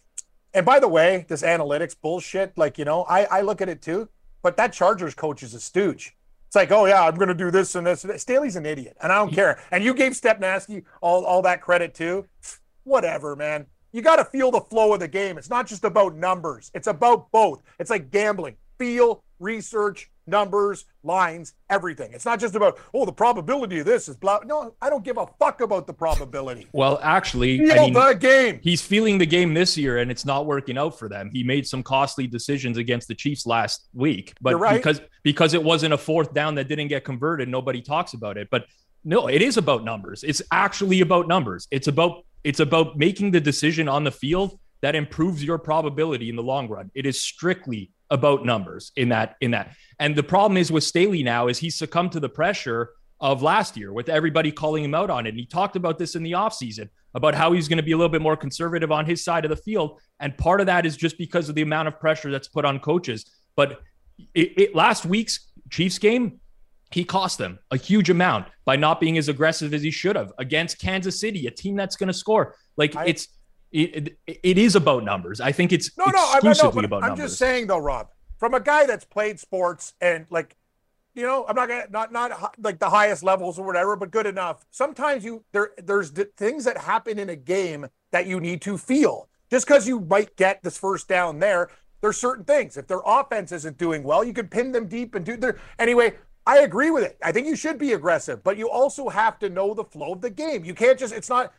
and 0.54 0.64
by 0.64 0.80
the 0.80 0.88
way, 0.88 1.26
this 1.28 1.42
analytics 1.42 1.94
bullshit. 2.00 2.56
Like 2.56 2.78
you 2.78 2.84
know, 2.84 3.02
I 3.04 3.24
I 3.24 3.40
look 3.42 3.60
at 3.60 3.68
it 3.68 3.82
too. 3.82 4.08
But 4.42 4.56
that 4.56 4.72
Chargers 4.72 5.14
coach 5.14 5.42
is 5.42 5.54
a 5.54 5.60
stooge. 5.60 6.16
It's 6.48 6.56
like, 6.56 6.70
oh 6.70 6.84
yeah, 6.86 7.02
I'm 7.02 7.14
going 7.14 7.28
to 7.28 7.34
do 7.34 7.50
this 7.50 7.74
and 7.76 7.86
this. 7.86 8.04
Staley's 8.16 8.56
an 8.56 8.66
idiot, 8.66 8.96
and 9.02 9.10
I 9.12 9.16
don't 9.16 9.32
care. 9.32 9.62
And 9.70 9.82
you 9.82 9.94
gave 9.94 10.12
Stefanski 10.12 10.84
all 11.00 11.24
all 11.24 11.42
that 11.42 11.62
credit 11.62 11.94
too. 11.94 12.26
Whatever, 12.84 13.36
man. 13.36 13.66
You 13.92 14.02
got 14.02 14.16
to 14.16 14.24
feel 14.24 14.50
the 14.50 14.60
flow 14.60 14.94
of 14.94 15.00
the 15.00 15.08
game. 15.08 15.36
It's 15.38 15.50
not 15.50 15.66
just 15.66 15.84
about 15.84 16.16
numbers. 16.16 16.70
It's 16.74 16.86
about 16.86 17.30
both. 17.30 17.62
It's 17.78 17.90
like 17.90 18.10
gambling. 18.10 18.56
Feel, 18.78 19.22
research, 19.38 20.10
numbers, 20.26 20.84
lines, 21.02 21.54
everything. 21.68 22.12
It's 22.12 22.24
not 22.24 22.40
just 22.40 22.54
about, 22.54 22.78
oh, 22.94 23.04
the 23.04 23.12
probability 23.12 23.80
of 23.80 23.86
this 23.86 24.08
is 24.08 24.16
blah. 24.16 24.40
No, 24.44 24.74
I 24.80 24.90
don't 24.90 25.04
give 25.04 25.18
a 25.18 25.26
fuck 25.38 25.60
about 25.60 25.86
the 25.86 25.92
probability. 25.92 26.66
Well, 26.74 26.98
actually, 27.02 27.58
Feel 27.58 27.72
I 27.72 27.76
mean, 27.76 27.92
the 27.92 28.14
game. 28.14 28.60
He's 28.62 28.82
feeling 28.82 29.18
the 29.18 29.26
game 29.26 29.54
this 29.54 29.76
year, 29.76 29.98
and 29.98 30.10
it's 30.10 30.24
not 30.24 30.46
working 30.46 30.78
out 30.78 30.98
for 30.98 31.08
them. 31.08 31.30
He 31.32 31.44
made 31.44 31.66
some 31.66 31.82
costly 31.82 32.26
decisions 32.26 32.78
against 32.78 33.08
the 33.08 33.14
Chiefs 33.14 33.46
last 33.46 33.88
week, 33.92 34.34
but 34.40 34.58
right. 34.58 34.76
because 34.76 35.00
because 35.22 35.54
it 35.54 35.62
wasn't 35.62 35.92
a 35.92 35.98
fourth 35.98 36.32
down 36.34 36.54
that 36.56 36.68
didn't 36.68 36.88
get 36.88 37.04
converted, 37.04 37.48
nobody 37.48 37.82
talks 37.82 38.14
about 38.14 38.36
it. 38.36 38.48
But 38.50 38.64
no, 39.04 39.28
it 39.28 39.42
is 39.42 39.56
about 39.56 39.84
numbers. 39.84 40.24
It's 40.24 40.42
actually 40.50 41.00
about 41.02 41.28
numbers. 41.28 41.68
It's 41.70 41.88
about 41.88 42.24
it's 42.42 42.60
about 42.60 42.96
making 42.96 43.30
the 43.30 43.40
decision 43.40 43.88
on 43.88 44.04
the 44.04 44.10
field 44.10 44.58
that 44.80 44.94
improves 44.94 45.42
your 45.42 45.58
probability 45.58 46.28
in 46.28 46.36
the 46.36 46.42
long 46.42 46.68
run. 46.68 46.90
It 46.94 47.06
is 47.06 47.20
strictly 47.20 47.90
about 48.12 48.44
numbers 48.44 48.92
in 48.94 49.08
that 49.08 49.36
in 49.40 49.50
that. 49.52 49.74
And 49.98 50.14
the 50.14 50.22
problem 50.22 50.56
is 50.58 50.70
with 50.70 50.84
Staley 50.84 51.22
now 51.22 51.48
is 51.48 51.58
he 51.58 51.70
succumbed 51.70 52.12
to 52.12 52.20
the 52.20 52.28
pressure 52.28 52.90
of 53.20 53.40
last 53.40 53.76
year 53.76 53.92
with 53.92 54.08
everybody 54.08 54.52
calling 54.52 54.84
him 54.84 54.94
out 54.94 55.08
on 55.08 55.26
it. 55.26 55.30
And 55.30 55.38
he 55.38 55.46
talked 55.46 55.76
about 55.76 55.98
this 55.98 56.14
in 56.14 56.22
the 56.22 56.32
offseason 56.32 56.88
about 57.14 57.34
how 57.34 57.52
he's 57.52 57.68
going 57.68 57.78
to 57.78 57.82
be 57.82 57.92
a 57.92 57.96
little 57.96 58.10
bit 58.10 58.20
more 58.20 58.36
conservative 58.36 58.92
on 58.92 59.06
his 59.06 59.24
side 59.24 59.44
of 59.44 59.48
the 59.48 59.56
field. 59.56 60.00
And 60.20 60.36
part 60.36 60.60
of 60.60 60.66
that 60.66 60.84
is 60.84 60.96
just 60.96 61.16
because 61.18 61.48
of 61.48 61.54
the 61.54 61.62
amount 61.62 61.88
of 61.88 61.98
pressure 61.98 62.30
that's 62.30 62.48
put 62.48 62.64
on 62.64 62.80
coaches. 62.80 63.30
But 63.56 63.80
it, 64.34 64.52
it 64.58 64.74
last 64.74 65.06
week's 65.06 65.48
Chiefs 65.70 65.98
game, 65.98 66.40
he 66.90 67.04
cost 67.04 67.38
them 67.38 67.58
a 67.70 67.76
huge 67.76 68.10
amount 68.10 68.48
by 68.66 68.76
not 68.76 69.00
being 69.00 69.16
as 69.16 69.28
aggressive 69.28 69.72
as 69.72 69.82
he 69.82 69.90
should 69.90 70.16
have 70.16 70.32
against 70.38 70.78
Kansas 70.78 71.18
City, 71.18 71.46
a 71.46 71.50
team 71.50 71.76
that's 71.76 71.96
going 71.96 72.08
to 72.08 72.12
score. 72.12 72.56
Like 72.76 72.94
I, 72.96 73.06
it's 73.06 73.28
it, 73.72 74.18
it 74.26 74.58
is 74.58 74.76
about 74.76 75.04
numbers. 75.04 75.40
I 75.40 75.52
think 75.52 75.72
it's 75.72 75.96
no, 75.96 76.04
no, 76.06 76.32
exclusively 76.34 76.78
I, 76.78 76.82
no, 76.82 76.86
about 76.86 77.02
I'm 77.02 77.08
numbers. 77.10 77.30
just 77.30 77.38
saying 77.38 77.66
though, 77.66 77.78
Rob, 77.78 78.08
from 78.38 78.54
a 78.54 78.60
guy 78.60 78.86
that's 78.86 79.04
played 79.04 79.40
sports 79.40 79.94
and 80.00 80.26
like, 80.30 80.56
you 81.14 81.22
know, 81.22 81.44
I'm 81.48 81.56
not 81.56 81.68
gonna 81.68 81.86
not 81.90 82.12
not 82.12 82.58
like 82.58 82.78
the 82.78 82.90
highest 82.90 83.22
levels 83.22 83.58
or 83.58 83.66
whatever, 83.66 83.96
but 83.96 84.10
good 84.10 84.26
enough. 84.26 84.64
Sometimes 84.70 85.24
you 85.24 85.44
there 85.52 85.72
there's 85.82 86.10
d- 86.10 86.26
things 86.36 86.64
that 86.64 86.78
happen 86.78 87.18
in 87.18 87.28
a 87.28 87.36
game 87.36 87.88
that 88.10 88.26
you 88.26 88.40
need 88.40 88.62
to 88.62 88.78
feel. 88.78 89.28
Just 89.50 89.66
because 89.66 89.86
you 89.86 90.00
might 90.00 90.36
get 90.36 90.62
this 90.62 90.78
first 90.78 91.08
down 91.08 91.38
there, 91.38 91.68
there's 92.00 92.16
certain 92.16 92.44
things. 92.44 92.76
If 92.76 92.86
their 92.86 93.02
offense 93.04 93.52
isn't 93.52 93.76
doing 93.78 94.02
well, 94.02 94.24
you 94.24 94.32
can 94.32 94.48
pin 94.48 94.72
them 94.72 94.88
deep 94.88 95.14
and 95.14 95.24
do 95.24 95.36
there. 95.36 95.58
Anyway, 95.78 96.14
I 96.46 96.60
agree 96.60 96.90
with 96.90 97.04
it. 97.04 97.18
I 97.22 97.32
think 97.32 97.46
you 97.46 97.54
should 97.54 97.78
be 97.78 97.92
aggressive, 97.92 98.42
but 98.42 98.56
you 98.56 98.68
also 98.68 99.08
have 99.08 99.38
to 99.38 99.48
know 99.48 99.74
the 99.74 99.84
flow 99.84 100.12
of 100.12 100.20
the 100.20 100.30
game. 100.30 100.64
You 100.64 100.74
can't 100.74 100.98
just, 100.98 101.14
it's 101.14 101.28
not, 101.28 101.52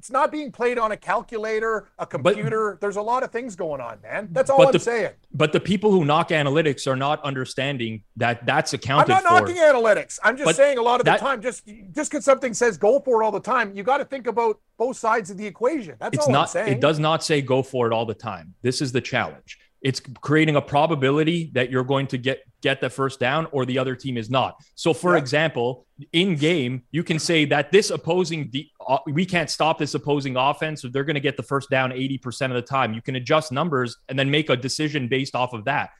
it's 0.00 0.10
not 0.10 0.32
being 0.32 0.50
played 0.50 0.78
on 0.78 0.92
a 0.92 0.96
calculator, 0.96 1.88
a 1.98 2.06
computer. 2.06 2.72
But, 2.72 2.80
There's 2.80 2.96
a 2.96 3.02
lot 3.02 3.22
of 3.22 3.30
things 3.30 3.54
going 3.54 3.82
on, 3.82 4.00
man. 4.00 4.28
That's 4.32 4.48
all 4.48 4.66
I'm 4.66 4.72
the, 4.72 4.78
saying. 4.78 5.12
But 5.34 5.52
the 5.52 5.60
people 5.60 5.90
who 5.90 6.06
knock 6.06 6.30
analytics 6.30 6.86
are 6.86 6.96
not 6.96 7.22
understanding 7.22 8.02
that 8.16 8.46
that's 8.46 8.72
accounted 8.72 9.08
for. 9.08 9.12
I'm 9.12 9.24
not 9.24 9.40
for. 9.40 9.48
knocking 9.48 9.56
analytics. 9.56 10.18
I'm 10.24 10.38
just 10.38 10.46
but 10.46 10.56
saying 10.56 10.78
a 10.78 10.82
lot 10.82 11.00
of 11.00 11.04
that, 11.04 11.20
the 11.20 11.26
time, 11.26 11.42
just 11.42 11.66
just 11.94 12.10
because 12.10 12.24
something 12.24 12.54
says 12.54 12.78
go 12.78 12.98
for 13.00 13.20
it 13.20 13.24
all 13.26 13.30
the 13.30 13.40
time, 13.40 13.74
you 13.74 13.82
got 13.82 13.98
to 13.98 14.06
think 14.06 14.26
about 14.26 14.58
both 14.78 14.96
sides 14.96 15.28
of 15.30 15.36
the 15.36 15.46
equation. 15.46 15.96
That's 16.00 16.16
it's 16.16 16.26
all 16.26 16.32
not, 16.32 16.42
I'm 16.44 16.48
saying. 16.48 16.72
It 16.72 16.80
does 16.80 16.98
not 16.98 17.22
say 17.22 17.42
go 17.42 17.62
for 17.62 17.86
it 17.86 17.92
all 17.92 18.06
the 18.06 18.14
time. 18.14 18.54
This 18.62 18.80
is 18.80 18.92
the 18.92 19.02
challenge. 19.02 19.58
It's 19.82 20.00
creating 20.22 20.56
a 20.56 20.62
probability 20.62 21.50
that 21.52 21.70
you're 21.70 21.84
going 21.84 22.06
to 22.06 22.16
get 22.16 22.40
get 22.62 22.80
the 22.80 22.90
first 22.90 23.20
down 23.20 23.46
or 23.52 23.64
the 23.64 23.78
other 23.78 23.94
team 23.94 24.16
is 24.16 24.30
not. 24.30 24.56
So, 24.74 24.92
for 24.92 25.12
yeah. 25.12 25.18
example, 25.18 25.86
in 26.12 26.34
game, 26.36 26.82
you 26.90 27.02
can 27.02 27.18
say 27.18 27.44
that 27.46 27.72
this 27.72 27.90
opposing, 27.90 28.48
de- 28.48 28.70
uh, 28.86 28.98
we 29.06 29.24
can't 29.24 29.50
stop 29.50 29.78
this 29.78 29.94
opposing 29.94 30.36
offense, 30.36 30.84
or 30.84 30.88
they're 30.88 31.04
going 31.04 31.14
to 31.14 31.20
get 31.20 31.36
the 31.36 31.42
first 31.42 31.70
down 31.70 31.90
80% 31.90 32.46
of 32.46 32.52
the 32.52 32.62
time. 32.62 32.94
You 32.94 33.02
can 33.02 33.16
adjust 33.16 33.52
numbers 33.52 33.96
and 34.08 34.18
then 34.18 34.30
make 34.30 34.50
a 34.50 34.56
decision 34.56 35.08
based 35.08 35.34
off 35.34 35.52
of 35.52 35.64
that. 35.64 35.90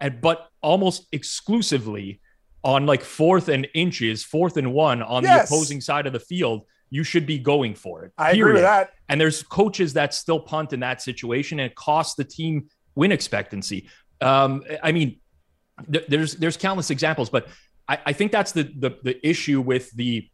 And, 0.00 0.20
but 0.20 0.48
almost 0.62 1.06
exclusively 1.12 2.20
on 2.62 2.86
like 2.86 3.02
fourth 3.02 3.48
and 3.48 3.66
inches, 3.74 4.22
fourth 4.22 4.56
and 4.56 4.72
one 4.72 5.02
on 5.02 5.22
yes. 5.22 5.48
the 5.48 5.54
opposing 5.54 5.80
side 5.80 6.06
of 6.06 6.12
the 6.12 6.20
field, 6.20 6.66
you 6.90 7.04
should 7.04 7.26
be 7.26 7.38
going 7.38 7.74
for 7.74 8.04
it. 8.04 8.12
I 8.18 8.32
period. 8.32 8.40
agree 8.40 8.52
with 8.54 8.62
that. 8.62 8.90
And 9.08 9.20
there's 9.20 9.42
coaches 9.42 9.94
that 9.94 10.12
still 10.12 10.40
punt 10.40 10.72
in 10.72 10.80
that 10.80 11.00
situation, 11.00 11.60
and 11.60 11.70
it 11.70 11.76
costs 11.76 12.14
the 12.16 12.24
team 12.24 12.68
win 12.94 13.12
expectancy. 13.12 13.88
Um, 14.20 14.64
I 14.82 14.92
mean, 14.92 15.20
there's 15.88 16.34
there's 16.36 16.56
countless 16.56 16.90
examples, 16.90 17.30
but 17.30 17.48
I, 17.88 17.98
I 18.06 18.12
think 18.12 18.32
that's 18.32 18.52
the, 18.52 18.64
the 18.64 18.98
the 19.02 19.28
issue 19.28 19.60
with 19.60 19.90
the 19.92 20.28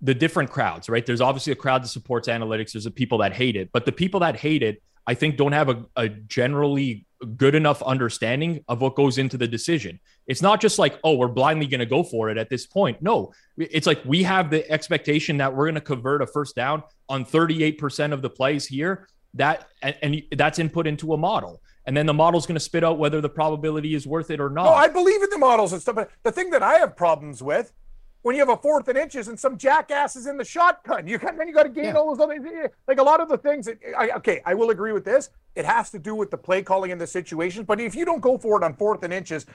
the 0.00 0.14
different 0.14 0.50
crowds, 0.50 0.88
right? 0.88 1.04
There's 1.04 1.20
obviously 1.20 1.52
a 1.52 1.56
crowd 1.56 1.82
that 1.82 1.88
supports 1.88 2.28
analytics. 2.28 2.72
There's 2.72 2.84
the 2.84 2.90
people 2.90 3.18
that 3.18 3.32
hate 3.32 3.56
it, 3.56 3.70
but 3.72 3.84
the 3.84 3.92
people 3.92 4.20
that 4.20 4.36
hate 4.36 4.62
it, 4.62 4.80
I 5.06 5.14
think, 5.14 5.36
don't 5.36 5.52
have 5.52 5.68
a, 5.68 5.84
a 5.96 6.08
generally 6.08 7.04
good 7.36 7.56
enough 7.56 7.82
understanding 7.82 8.64
of 8.68 8.80
what 8.80 8.94
goes 8.94 9.18
into 9.18 9.36
the 9.36 9.48
decision. 9.48 9.98
It's 10.28 10.40
not 10.40 10.60
just 10.60 10.78
like, 10.78 11.00
oh, 11.02 11.16
we're 11.16 11.26
blindly 11.26 11.66
going 11.66 11.80
to 11.80 11.86
go 11.86 12.04
for 12.04 12.30
it 12.30 12.38
at 12.38 12.48
this 12.48 12.66
point. 12.66 13.02
No, 13.02 13.32
it's 13.56 13.88
like 13.88 14.00
we 14.04 14.22
have 14.22 14.50
the 14.50 14.70
expectation 14.70 15.38
that 15.38 15.52
we're 15.52 15.64
going 15.64 15.74
to 15.74 15.80
convert 15.80 16.22
a 16.22 16.26
first 16.28 16.54
down 16.54 16.84
on 17.08 17.24
38% 17.24 18.12
of 18.12 18.22
the 18.22 18.30
plays 18.30 18.66
here 18.66 19.08
that 19.34 19.66
and, 19.82 19.96
and 20.02 20.22
that's 20.36 20.58
input 20.58 20.86
into 20.86 21.12
a 21.12 21.16
model 21.16 21.60
and 21.88 21.96
then 21.96 22.04
the 22.04 22.12
model's 22.12 22.44
going 22.44 22.54
to 22.54 22.60
spit 22.60 22.84
out 22.84 22.98
whether 22.98 23.22
the 23.22 23.30
probability 23.30 23.94
is 23.94 24.06
worth 24.06 24.30
it 24.30 24.40
or 24.40 24.50
not. 24.50 24.64
No, 24.64 24.74
I 24.74 24.88
believe 24.88 25.22
in 25.22 25.30
the 25.30 25.38
models 25.38 25.72
and 25.72 25.80
stuff. 25.80 25.94
But 25.94 26.10
the 26.22 26.30
thing 26.30 26.50
that 26.50 26.62
I 26.62 26.74
have 26.74 26.94
problems 26.94 27.42
with 27.42 27.72
when 28.20 28.36
you 28.36 28.42
have 28.42 28.50
a 28.50 28.58
fourth 28.58 28.88
and 28.88 28.98
inches 28.98 29.28
and 29.28 29.40
some 29.40 29.56
jackasses 29.56 30.26
in 30.26 30.36
the 30.36 30.44
shotgun, 30.44 31.06
you 31.06 31.18
can, 31.18 31.38
then 31.38 31.48
you 31.48 31.54
got 31.54 31.62
to 31.62 31.70
gain 31.70 31.84
yeah. 31.84 31.92
all 31.94 32.14
those 32.14 32.22
other 32.22 32.34
eh, 32.34 32.64
eh, 32.64 32.68
like 32.86 32.98
a 32.98 33.02
lot 33.02 33.22
of 33.22 33.30
the 33.30 33.38
things. 33.38 33.64
That, 33.64 33.78
I, 33.96 34.10
okay, 34.10 34.42
I 34.44 34.52
will 34.52 34.68
agree 34.68 34.92
with 34.92 35.06
this. 35.06 35.30
It 35.54 35.64
has 35.64 35.88
to 35.92 35.98
do 35.98 36.14
with 36.14 36.30
the 36.30 36.36
play 36.36 36.60
calling 36.60 36.90
in 36.90 36.98
the 36.98 37.06
situations. 37.06 37.64
But 37.66 37.80
if 37.80 37.94
you 37.94 38.04
don't 38.04 38.20
go 38.20 38.36
for 38.36 38.60
it 38.60 38.64
on 38.64 38.74
fourth 38.74 39.02
and 39.02 39.14
inches 39.14 39.46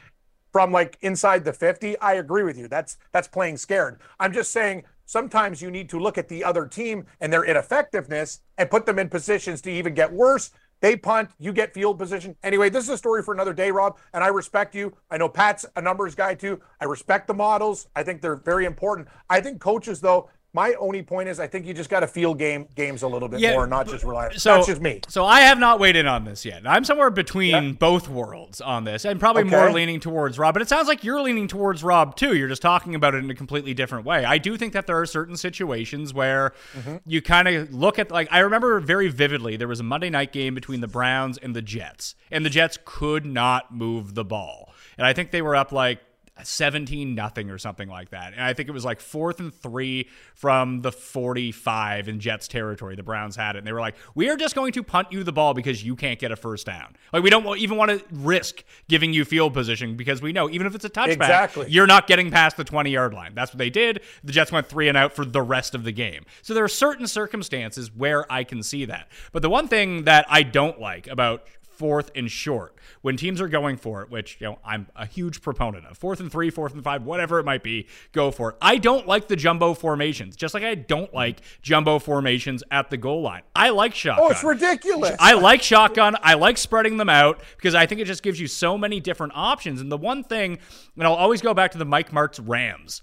from 0.51 0.71
like 0.71 0.97
inside 1.01 1.45
the 1.45 1.53
fifty, 1.53 1.99
I 1.99 2.13
agree 2.13 2.41
with 2.41 2.57
you. 2.57 2.67
That's 2.67 2.97
that's 3.11 3.27
playing 3.27 3.57
scared. 3.57 3.99
I'm 4.19 4.33
just 4.33 4.51
saying 4.51 4.85
sometimes 5.05 5.61
you 5.61 5.69
need 5.69 5.87
to 5.89 5.99
look 5.99 6.17
at 6.17 6.29
the 6.29 6.43
other 6.43 6.65
team 6.65 7.05
and 7.19 7.31
their 7.31 7.43
ineffectiveness 7.43 8.39
and 8.57 8.71
put 8.71 8.87
them 8.87 8.97
in 8.97 9.09
positions 9.09 9.61
to 9.61 9.71
even 9.71 9.93
get 9.93 10.11
worse. 10.11 10.49
They 10.83 10.97
punt, 10.97 11.29
you 11.39 11.53
get 11.53 11.73
field 11.73 11.97
position. 11.97 12.35
Anyway, 12.43 12.69
this 12.69 12.83
is 12.83 12.89
a 12.89 12.97
story 12.97 13.23
for 13.23 13.33
another 13.33 13.53
day, 13.53 13.71
Rob. 13.71 13.97
And 14.13 14.21
I 14.21 14.27
respect 14.27 14.75
you. 14.75 14.93
I 15.09 15.15
know 15.17 15.29
Pat's 15.29 15.65
a 15.77 15.81
numbers 15.81 16.13
guy 16.13 16.35
too. 16.35 16.59
I 16.81 16.83
respect 16.83 17.27
the 17.27 17.33
models. 17.33 17.87
I 17.95 18.03
think 18.03 18.21
they're 18.21 18.35
very 18.35 18.65
important. 18.65 19.07
I 19.29 19.39
think 19.39 19.61
coaches, 19.61 20.01
though, 20.01 20.29
my 20.55 20.75
only 20.75 21.01
point 21.01 21.29
is, 21.29 21.39
I 21.39 21.47
think 21.47 21.65
you 21.65 21.73
just 21.73 21.89
got 21.89 22.01
to 22.01 22.07
feel 22.07 22.35
game 22.35 22.67
games 22.75 23.01
a 23.01 23.07
little 23.07 23.27
bit 23.27 23.39
yeah, 23.39 23.53
more, 23.53 23.65
not 23.65 23.87
just 23.87 24.03
rely. 24.03 24.29
So, 24.33 24.53
That's 24.53 24.67
just 24.67 24.81
me. 24.81 25.01
So 25.07 25.25
I 25.25 25.41
have 25.41 25.57
not 25.57 25.79
weighed 25.79 25.95
in 25.95 26.05
on 26.05 26.25
this 26.25 26.45
yet. 26.45 26.61
I'm 26.65 26.85
somewhere 26.85 27.09
between 27.09 27.49
yeah. 27.49 27.71
both 27.71 28.07
worlds 28.07 28.61
on 28.61 28.83
this, 28.83 29.03
and 29.03 29.19
probably 29.19 29.43
okay. 29.43 29.51
more 29.51 29.71
leaning 29.71 29.99
towards 29.99 30.37
Rob. 30.37 30.53
But 30.53 30.61
it 30.61 30.69
sounds 30.69 30.87
like 30.87 31.03
you're 31.03 31.21
leaning 31.21 31.47
towards 31.47 31.83
Rob 31.83 32.15
too. 32.15 32.35
You're 32.35 32.47
just 32.47 32.61
talking 32.61 32.93
about 32.93 33.15
it 33.15 33.23
in 33.23 33.31
a 33.31 33.35
completely 33.35 33.73
different 33.73 34.05
way. 34.05 34.25
I 34.25 34.37
do 34.37 34.55
think 34.55 34.73
that 34.73 34.85
there 34.85 34.99
are 34.99 35.07
certain 35.07 35.35
situations 35.35 36.13
where 36.13 36.53
mm-hmm. 36.77 36.97
you 37.05 37.23
kind 37.23 37.47
of 37.47 37.73
look 37.73 37.97
at 37.97 38.11
like 38.11 38.27
I 38.31 38.39
remember 38.39 38.79
very 38.79 39.07
vividly 39.07 39.57
there 39.57 39.67
was 39.67 39.79
a 39.79 39.83
Monday 39.83 40.11
night 40.11 40.31
game 40.31 40.53
between 40.53 40.81
the 40.81 40.87
Browns 40.87 41.39
and 41.39 41.55
the 41.55 41.63
Jets, 41.63 42.13
and 42.29 42.45
the 42.45 42.51
Jets 42.51 42.77
could 42.85 43.25
not 43.25 43.73
move 43.73 44.13
the 44.13 44.23
ball, 44.23 44.71
and 44.99 45.07
I 45.07 45.13
think 45.13 45.31
they 45.31 45.41
were 45.41 45.55
up 45.55 45.71
like 45.71 45.99
17 46.41 47.13
nothing 47.13 47.51
or 47.51 47.57
something 47.57 47.87
like 47.87 48.09
that. 48.09 48.33
And 48.33 48.41
I 48.41 48.53
think 48.53 48.67
it 48.67 48.71
was 48.71 48.83
like 48.83 48.99
fourth 48.99 49.39
and 49.39 49.53
three 49.53 50.09
from 50.33 50.81
the 50.81 50.91
45 50.91 52.09
in 52.09 52.19
Jets 52.19 52.47
territory. 52.47 52.95
The 52.95 53.03
Browns 53.03 53.35
had 53.35 53.55
it. 53.55 53.59
And 53.59 53.67
they 53.67 53.73
were 53.73 53.79
like, 53.79 53.95
we 54.15 54.29
are 54.29 54.35
just 54.35 54.55
going 54.55 54.71
to 54.73 54.83
punt 54.83 55.09
you 55.11 55.23
the 55.23 55.31
ball 55.31 55.53
because 55.53 55.83
you 55.83 55.95
can't 55.95 56.19
get 56.19 56.31
a 56.31 56.35
first 56.35 56.65
down. 56.65 56.95
Like, 57.11 57.23
we 57.23 57.29
don't 57.29 57.57
even 57.59 57.77
want 57.77 57.91
to 57.91 58.03
risk 58.11 58.63
giving 58.87 59.13
you 59.13 59.25
field 59.25 59.53
position 59.53 59.95
because 59.95 60.21
we 60.21 60.33
know 60.33 60.49
even 60.49 60.65
if 60.65 60.73
it's 60.73 60.85
a 60.85 60.89
touchback, 60.89 61.13
exactly. 61.13 61.67
you're 61.69 61.87
not 61.87 62.07
getting 62.07 62.31
past 62.31 62.57
the 62.57 62.63
20 62.63 62.89
yard 62.89 63.13
line. 63.13 63.35
That's 63.35 63.51
what 63.51 63.59
they 63.59 63.69
did. 63.69 64.01
The 64.23 64.31
Jets 64.31 64.51
went 64.51 64.67
three 64.67 64.87
and 64.87 64.97
out 64.97 65.13
for 65.13 65.25
the 65.25 65.41
rest 65.41 65.75
of 65.75 65.83
the 65.83 65.91
game. 65.91 66.25
So 66.41 66.53
there 66.53 66.63
are 66.63 66.69
certain 66.69 67.05
circumstances 67.05 67.91
where 67.93 68.31
I 68.31 68.43
can 68.43 68.63
see 68.63 68.85
that. 68.85 69.09
But 69.31 69.43
the 69.43 69.49
one 69.49 69.67
thing 69.67 70.05
that 70.05 70.25
I 70.29 70.41
don't 70.41 70.79
like 70.79 71.07
about 71.07 71.45
fourth 71.73 72.11
and 72.15 72.29
short 72.29 72.75
when 73.01 73.17
teams 73.17 73.41
are 73.41 73.47
going 73.47 73.77
for 73.77 74.01
it, 74.01 74.09
which 74.09 74.37
you 74.39 74.47
know 74.47 74.59
I'm 74.63 74.87
a 74.95 75.05
huge 75.05 75.41
proponent 75.41 75.85
of. 75.85 75.97
Fourth 75.97 76.19
and 76.19 76.31
three, 76.31 76.49
fourth 76.49 76.73
and 76.73 76.83
five, 76.83 77.03
whatever 77.03 77.39
it 77.39 77.45
might 77.45 77.63
be, 77.63 77.87
go 78.11 78.31
for 78.31 78.51
it. 78.51 78.55
I 78.61 78.77
don't 78.77 79.07
like 79.07 79.27
the 79.27 79.35
jumbo 79.35 79.73
formations, 79.73 80.35
just 80.35 80.53
like 80.53 80.63
I 80.63 80.75
don't 80.75 81.13
like 81.13 81.41
jumbo 81.61 81.99
formations 81.99 82.63
at 82.71 82.89
the 82.89 82.97
goal 82.97 83.21
line. 83.21 83.43
I 83.55 83.69
like 83.69 83.95
shotgun. 83.95 84.25
Oh, 84.27 84.31
it's 84.31 84.43
ridiculous. 84.43 85.15
I 85.19 85.33
like 85.33 85.61
shotgun. 85.61 86.15
I 86.21 86.35
like 86.35 86.57
spreading 86.57 86.97
them 86.97 87.09
out 87.09 87.41
because 87.57 87.75
I 87.75 87.85
think 87.85 88.01
it 88.01 88.05
just 88.05 88.23
gives 88.23 88.39
you 88.39 88.47
so 88.47 88.77
many 88.77 88.99
different 88.99 89.33
options. 89.35 89.81
And 89.81 89.91
the 89.91 89.97
one 89.97 90.23
thing, 90.23 90.59
and 90.95 91.07
I'll 91.07 91.13
always 91.13 91.41
go 91.41 91.53
back 91.53 91.71
to 91.71 91.77
the 91.77 91.85
Mike 91.85 92.11
Martz 92.11 92.39
Rams 92.43 93.01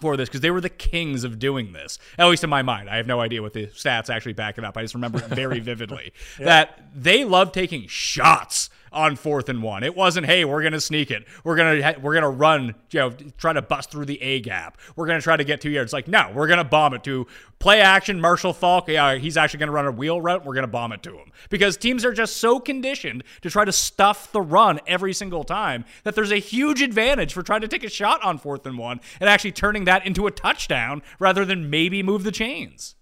for 0.00 0.16
this 0.16 0.28
because 0.28 0.40
they 0.40 0.50
were 0.50 0.60
the 0.60 0.68
kings 0.68 1.24
of 1.24 1.38
doing 1.38 1.72
this, 1.72 1.98
at 2.18 2.26
least 2.26 2.44
in 2.44 2.50
my 2.50 2.62
mind. 2.62 2.88
I 2.88 2.96
have 2.96 3.06
no 3.06 3.20
idea 3.20 3.42
what 3.42 3.52
the 3.52 3.66
stats 3.68 4.10
actually 4.10 4.32
back 4.32 4.58
it 4.58 4.64
up. 4.64 4.76
I 4.76 4.82
just 4.82 4.94
remember 4.94 5.18
it 5.18 5.26
very 5.26 5.60
vividly 5.68 6.12
yeah. 6.38 6.44
that 6.46 6.80
they 6.94 7.24
love 7.24 7.52
taking 7.52 7.86
shots 7.86 8.70
on 8.92 9.16
fourth 9.16 9.48
and 9.48 9.62
one. 9.62 9.82
It 9.82 9.96
wasn't, 9.96 10.26
hey, 10.26 10.44
we're 10.44 10.62
gonna 10.62 10.80
sneak 10.80 11.10
it. 11.10 11.26
We're 11.44 11.56
gonna 11.56 11.98
we're 12.00 12.14
gonna 12.14 12.30
run, 12.30 12.74
you 12.90 13.00
know, 13.00 13.10
try 13.36 13.52
to 13.52 13.62
bust 13.62 13.90
through 13.90 14.06
the 14.06 14.20
A 14.22 14.40
gap. 14.40 14.78
We're 14.96 15.06
gonna 15.06 15.20
try 15.20 15.36
to 15.36 15.44
get 15.44 15.60
two 15.60 15.70
yards. 15.70 15.92
Like, 15.92 16.08
no, 16.08 16.30
we're 16.34 16.48
gonna 16.48 16.64
bomb 16.64 16.94
it 16.94 17.04
to 17.04 17.26
play 17.58 17.80
action. 17.80 18.20
Marshall 18.20 18.52
Faulk, 18.52 18.88
yeah, 18.88 19.16
he's 19.16 19.36
actually 19.36 19.60
gonna 19.60 19.72
run 19.72 19.86
a 19.86 19.92
wheel 19.92 20.20
route. 20.20 20.44
We're 20.44 20.54
gonna 20.54 20.66
bomb 20.66 20.92
it 20.92 21.02
to 21.04 21.12
him 21.12 21.32
because 21.50 21.76
teams 21.76 22.04
are 22.04 22.12
just 22.12 22.36
so 22.36 22.60
conditioned 22.60 23.24
to 23.42 23.50
try 23.50 23.64
to 23.64 23.72
stuff 23.72 24.32
the 24.32 24.40
run 24.40 24.80
every 24.86 25.12
single 25.12 25.44
time 25.44 25.84
that 26.04 26.14
there's 26.14 26.32
a 26.32 26.38
huge 26.38 26.82
advantage 26.82 27.32
for 27.32 27.42
trying 27.42 27.60
to 27.60 27.68
take 27.68 27.84
a 27.84 27.90
shot 27.90 28.22
on 28.22 28.38
fourth 28.38 28.66
and 28.66 28.78
one 28.78 29.00
and 29.20 29.28
actually 29.28 29.52
turning 29.52 29.84
that 29.84 30.06
into 30.06 30.26
a 30.26 30.30
touchdown 30.30 31.02
rather 31.18 31.44
than 31.44 31.70
maybe 31.70 32.02
move 32.02 32.24
the 32.24 32.32
chains. 32.32 32.94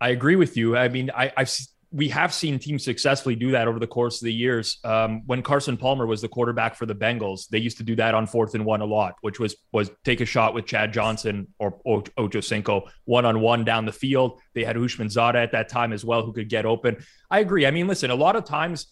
I 0.00 0.08
agree 0.08 0.34
with 0.34 0.56
you. 0.56 0.76
I 0.76 0.88
mean, 0.88 1.12
I, 1.14 1.32
I've 1.36 1.56
we 1.92 2.08
have 2.08 2.32
seen 2.32 2.58
teams 2.58 2.82
successfully 2.82 3.36
do 3.36 3.50
that 3.50 3.68
over 3.68 3.78
the 3.78 3.86
course 3.86 4.22
of 4.22 4.24
the 4.24 4.32
years. 4.32 4.78
Um, 4.82 5.22
when 5.26 5.42
Carson 5.42 5.76
Palmer 5.76 6.06
was 6.06 6.22
the 6.22 6.28
quarterback 6.28 6.74
for 6.74 6.86
the 6.86 6.94
Bengals, 6.94 7.48
they 7.48 7.58
used 7.58 7.76
to 7.78 7.84
do 7.84 7.94
that 7.96 8.14
on 8.14 8.26
fourth 8.26 8.54
and 8.54 8.64
one 8.64 8.80
a 8.80 8.86
lot, 8.86 9.16
which 9.20 9.38
was 9.38 9.56
was 9.72 9.90
take 10.02 10.22
a 10.22 10.24
shot 10.24 10.54
with 10.54 10.64
Chad 10.64 10.92
Johnson 10.92 11.48
or 11.58 11.78
Ocho 12.16 12.40
Cinco 12.40 12.88
one 13.04 13.26
on 13.26 13.40
one 13.40 13.64
down 13.64 13.84
the 13.84 13.92
field. 13.92 14.40
They 14.54 14.64
had 14.64 14.76
Houshmandzadeh 14.76 15.34
at 15.34 15.52
that 15.52 15.68
time 15.68 15.92
as 15.92 16.04
well, 16.04 16.24
who 16.24 16.32
could 16.32 16.48
get 16.48 16.64
open. 16.64 16.96
I 17.30 17.40
agree. 17.40 17.66
I 17.66 17.70
mean, 17.70 17.86
listen, 17.86 18.10
a 18.10 18.14
lot 18.14 18.36
of 18.36 18.44
times, 18.44 18.86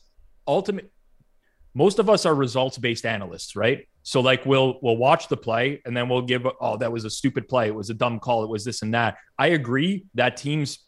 ultimate, 0.47 0.93
most 1.73 1.99
of 1.99 2.11
us 2.11 2.27
are 2.27 2.35
results 2.35 2.77
based 2.77 3.07
analysts, 3.07 3.57
right? 3.57 3.89
So 4.03 4.21
like 4.21 4.45
we'll 4.45 4.79
we'll 4.83 4.99
watch 4.99 5.29
the 5.29 5.37
play 5.39 5.81
and 5.87 5.97
then 5.97 6.09
we'll 6.09 6.23
give 6.23 6.47
oh 6.61 6.77
that 6.77 6.93
was 6.93 7.07
a 7.07 7.11
stupid 7.11 7.49
play, 7.49 7.69
it 7.69 7.75
was 7.75 7.89
a 7.89 7.95
dumb 7.95 8.19
call, 8.19 8.45
it 8.45 8.51
was 8.51 8.65
this 8.65 8.83
and 8.83 8.93
that. 8.93 9.17
I 9.39 9.49
agree 9.49 10.05
that 10.15 10.37
teams 10.37 10.81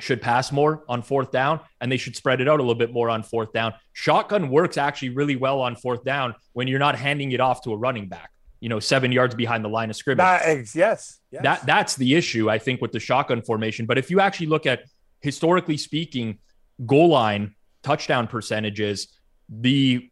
should 0.00 0.22
pass 0.22 0.50
more 0.50 0.84
on 0.88 1.02
fourth 1.02 1.30
down 1.30 1.60
and 1.80 1.92
they 1.92 1.96
should 1.96 2.16
spread 2.16 2.40
it 2.40 2.48
out 2.48 2.58
a 2.58 2.62
little 2.62 2.74
bit 2.74 2.92
more 2.92 3.10
on 3.10 3.22
fourth 3.22 3.52
down. 3.52 3.74
Shotgun 3.92 4.48
works 4.48 4.76
actually 4.76 5.10
really 5.10 5.36
well 5.36 5.60
on 5.60 5.76
fourth 5.76 6.04
down 6.04 6.34
when 6.54 6.66
you're 6.66 6.78
not 6.78 6.96
handing 6.96 7.32
it 7.32 7.40
off 7.40 7.62
to 7.62 7.72
a 7.72 7.76
running 7.76 8.08
back, 8.08 8.30
you 8.60 8.68
know, 8.68 8.80
seven 8.80 9.12
yards 9.12 9.34
behind 9.34 9.64
the 9.64 9.68
line 9.68 9.90
of 9.90 9.96
scrimmage. 9.96 10.18
That, 10.18 10.44
yes, 10.74 11.20
yes. 11.30 11.42
That 11.42 11.66
that's 11.66 11.96
the 11.96 12.14
issue, 12.14 12.50
I 12.50 12.58
think, 12.58 12.80
with 12.80 12.92
the 12.92 13.00
shotgun 13.00 13.42
formation. 13.42 13.86
But 13.86 13.98
if 13.98 14.10
you 14.10 14.20
actually 14.20 14.46
look 14.46 14.66
at 14.66 14.84
historically 15.20 15.76
speaking, 15.76 16.38
goal 16.86 17.08
line 17.08 17.54
touchdown 17.82 18.26
percentages, 18.26 19.08
the 19.48 20.08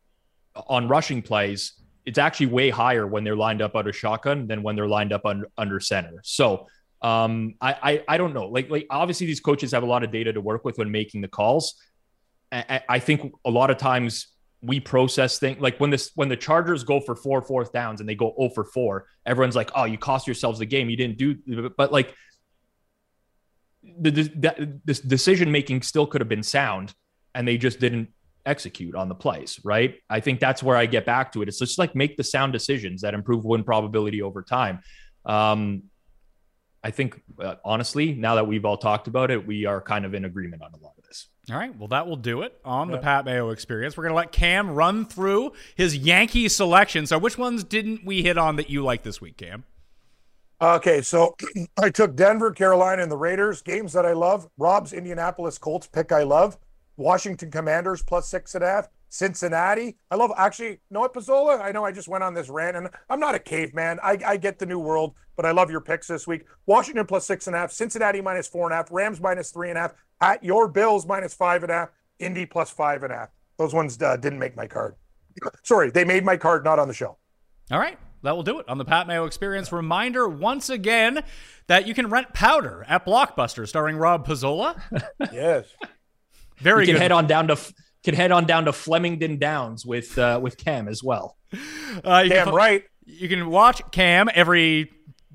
on 0.55 0.89
rushing 0.89 1.23
plays, 1.23 1.73
it's 2.05 2.19
actually 2.19 2.47
way 2.47 2.71
higher 2.71 3.07
when 3.07 3.25
they're 3.25 3.37
lined 3.37 3.63
up 3.63 3.77
under 3.77 3.93
shotgun 3.93 4.47
than 4.47 4.63
when 4.63 4.77
they're 4.77 4.89
lined 4.89 5.13
up 5.13 5.25
un, 5.25 5.45
under 5.57 5.81
center. 5.81 6.21
So 6.23 6.67
um, 7.03 7.55
I, 7.61 7.77
I, 7.83 8.05
I 8.09 8.19
don't 8.19 8.35
know. 8.35 8.47
Like 8.47 8.71
like 8.71 8.87
obviously 8.91 9.27
these 9.27 9.41
coaches 9.41 9.73
have 9.73 9.83
a 9.83 9.87
lot 9.87 10.05
of 10.05 10.11
data 10.11 10.33
to 10.33 10.41
work 10.41 10.65
with 10.65 10.79
when 10.79 10.91
making 10.91 11.21
the 11.23 11.29
calls. 11.29 11.75
I, 12.53 12.83
I 12.89 12.99
think 12.99 13.33
a 13.45 13.51
lot 13.51 13.71
of 13.71 13.79
times 13.79 14.29
we 14.63 14.81
process 14.81 15.39
things 15.39 15.61
like 15.61 15.79
when 15.79 15.91
this 15.91 16.11
when 16.15 16.29
the 16.29 16.37
Chargers 16.37 16.85
go 16.85 17.01
for 17.01 17.17
four 17.17 17.41
fourth 17.43 17.73
downs 17.73 18.01
and 18.01 18.09
they 18.09 18.15
go 18.15 18.35
0 18.39 18.51
for 18.55 18.65
4, 18.65 19.07
everyone's 19.25 19.57
like, 19.57 19.71
oh, 19.75 19.85
you 19.85 19.97
cost 19.97 20.27
yourselves 20.27 20.59
the 20.59 20.67
game. 20.67 20.91
You 20.91 20.97
didn't 20.97 21.17
do 21.17 21.71
but 21.77 21.93
like 21.93 22.15
the, 23.83 24.11
the 24.11 24.81
this 24.85 25.01
decision 25.01 25.51
making 25.51 25.83
still 25.83 26.07
could 26.07 26.21
have 26.21 26.29
been 26.29 26.43
sound 26.43 26.95
and 27.35 27.49
they 27.49 27.57
just 27.57 27.81
didn't 27.81 28.09
execute 28.45 28.95
on 28.95 29.09
the 29.09 29.15
plays, 29.15 29.61
right? 29.65 29.97
I 30.11 30.21
think 30.21 30.41
that's 30.41 30.63
where 30.63 30.77
I 30.77 30.87
get 30.87 31.07
back 31.07 31.33
to 31.33 31.43
it. 31.43 31.49
It's 31.49 31.59
just 31.59 31.79
like 31.79 31.95
make 31.95 32.17
the 32.17 32.25
sound 32.25 32.53
decisions 32.53 33.03
that 33.03 33.15
improve 33.15 33.45
win 33.45 33.65
probability 33.65 34.21
over 34.21 34.43
time. 34.43 34.81
Um, 35.25 35.85
I 36.83 36.91
think 36.91 37.21
uh, 37.39 37.57
honestly, 37.65 38.15
now 38.15 38.37
that 38.37 38.47
we've 38.47 38.65
all 38.65 38.77
talked 38.77 39.07
about 39.07 39.31
it, 39.31 39.47
we 39.47 39.67
are 39.67 39.81
kind 39.81 40.05
of 40.05 40.15
in 40.15 40.25
agreement 40.25 40.63
on 40.63 40.73
a 40.73 40.79
lot 40.79 40.95
of 40.97 41.05
this. 41.05 41.29
All 41.51 41.57
right, 41.57 41.77
well, 41.77 41.89
that 41.89 42.07
will 42.07 42.17
do 42.17 42.43
it 42.43 42.59
on 42.65 42.89
yeah. 42.89 42.97
the 42.97 43.03
Pat 43.03 43.25
Mayo 43.25 43.51
experience. 43.51 43.97
We're 43.97 44.05
going 44.05 44.13
to 44.13 44.17
let 44.17 44.33
Cam 44.33 44.71
run 44.71 45.05
through 45.05 45.53
his 45.75 45.97
Yankee 45.97 46.49
selection. 46.49 47.07
So, 47.07 47.19
which 47.19 47.37
ones 47.37 47.65
didn't 47.65 48.05
we 48.05 48.23
hit 48.23 48.39
on 48.39 48.57
that 48.57 48.71
you 48.71 48.83
like 48.83 49.03
this 49.03 49.21
week, 49.21 49.37
Cam? 49.37 49.65
Okay, 50.63 51.03
so 51.03 51.37
I 51.79 51.91
took 51.91 52.15
Denver, 52.15 52.53
Carolina, 52.53 53.03
and 53.03 53.11
the 53.11 53.17
Raiders, 53.17 53.63
games 53.63 53.93
that 53.95 54.07
I 54.07 54.13
love. 54.13 54.49
Rob's 54.59 54.93
Indianapolis 54.93 55.59
Colts 55.59 55.87
pick 55.87 56.13
I 56.13 56.23
love. 56.23 56.59
Washington 56.97 57.51
Commanders 57.51 58.03
plus 58.03 58.29
six 58.29 58.55
and 58.55 58.63
a 58.65 58.69
half. 58.69 58.89
Cincinnati. 59.11 59.97
I 60.11 60.15
love 60.15 60.33
actually, 60.37 60.79
no 60.91 61.01
what, 61.01 61.13
Pizzola. 61.13 61.61
I 61.61 61.73
know 61.73 61.85
I 61.85 61.93
just 61.93 62.09
went 62.09 62.25
on 62.25 62.33
this 62.33 62.49
rant, 62.49 62.77
and 62.77 62.89
I'm 63.11 63.21
not 63.21 63.35
a 63.35 63.39
caveman. 63.39 63.99
I, 64.03 64.17
I 64.25 64.37
get 64.39 64.59
the 64.59 64.67
new 64.67 64.79
world, 64.79 65.15
but 65.37 65.45
I 65.45 65.51
love 65.51 65.71
your 65.71 65.81
picks 65.81 66.07
this 66.07 66.27
week. 66.27 66.47
Washington 66.67 67.05
plus 67.05 67.27
six 67.27 67.47
and 67.47 67.55
a 67.55 67.59
half, 67.59 67.73
Cincinnati 67.73 68.21
minus 68.23 68.49
four 68.49 68.67
and 68.67 68.73
a 68.73 68.77
half, 68.77 68.91
Rams 68.91 69.21
minus 69.21 69.51
three 69.51 69.69
and 69.69 69.77
a 69.77 69.83
half, 69.83 69.95
at 70.21 70.43
your 70.43 70.69
Bills 70.69 71.07
minus 71.07 71.35
five 71.35 71.63
and 71.63 71.71
a 71.71 71.75
half, 71.75 71.89
Indy 72.19 72.47
plus 72.47 72.71
five 72.71 73.03
and 73.03 73.13
a 73.13 73.17
half. 73.17 73.29
Those 73.59 73.75
ones 73.75 74.01
uh, 74.01 74.17
didn't 74.17 74.39
make 74.39 74.57
my 74.57 74.67
card. 74.67 74.95
Sorry, 75.65 75.91
they 75.91 76.05
made 76.05 76.25
my 76.25 76.37
card, 76.37 76.65
not 76.65 76.79
on 76.79 76.89
the 76.89 76.95
show. 76.95 77.19
All 77.71 77.79
right. 77.79 77.99
That 78.23 78.37
will 78.37 78.43
do 78.43 78.59
it 78.59 78.69
on 78.69 78.77
the 78.77 78.85
Pat 78.85 79.07
Mayo 79.07 79.25
Experience. 79.25 79.73
Reminder 79.73 80.29
once 80.29 80.69
again 80.69 81.23
that 81.69 81.87
you 81.87 81.95
can 81.95 82.11
rent 82.11 82.35
Powder 82.35 82.85
at 82.87 83.07
Blockbuster, 83.07 83.67
starring 83.67 83.97
Rob 83.97 84.27
Pizzola. 84.27 84.79
yes. 85.33 85.67
Very 86.59 86.83
you 86.83 86.89
can 86.89 86.97
good. 86.97 87.03
head 87.03 87.13
on 87.13 87.27
down 87.27 87.49
to 87.49 87.57
can 88.03 88.15
head 88.15 88.33
on 88.33 88.47
down 88.47 88.65
to 88.65 88.73
Flemington 88.73 89.39
Downs 89.39 89.85
with 89.85 90.19
uh, 90.19 90.41
with 90.43 90.57
Cam 90.57 90.89
as 90.89 91.03
well. 91.03 91.37
Uh, 92.05 92.25
Cam, 92.29 92.47
can, 92.47 92.55
right? 92.55 92.85
You 93.05 93.29
can 93.29 93.51
watch 93.51 93.83
Cam 93.91 94.29
every 94.33 94.91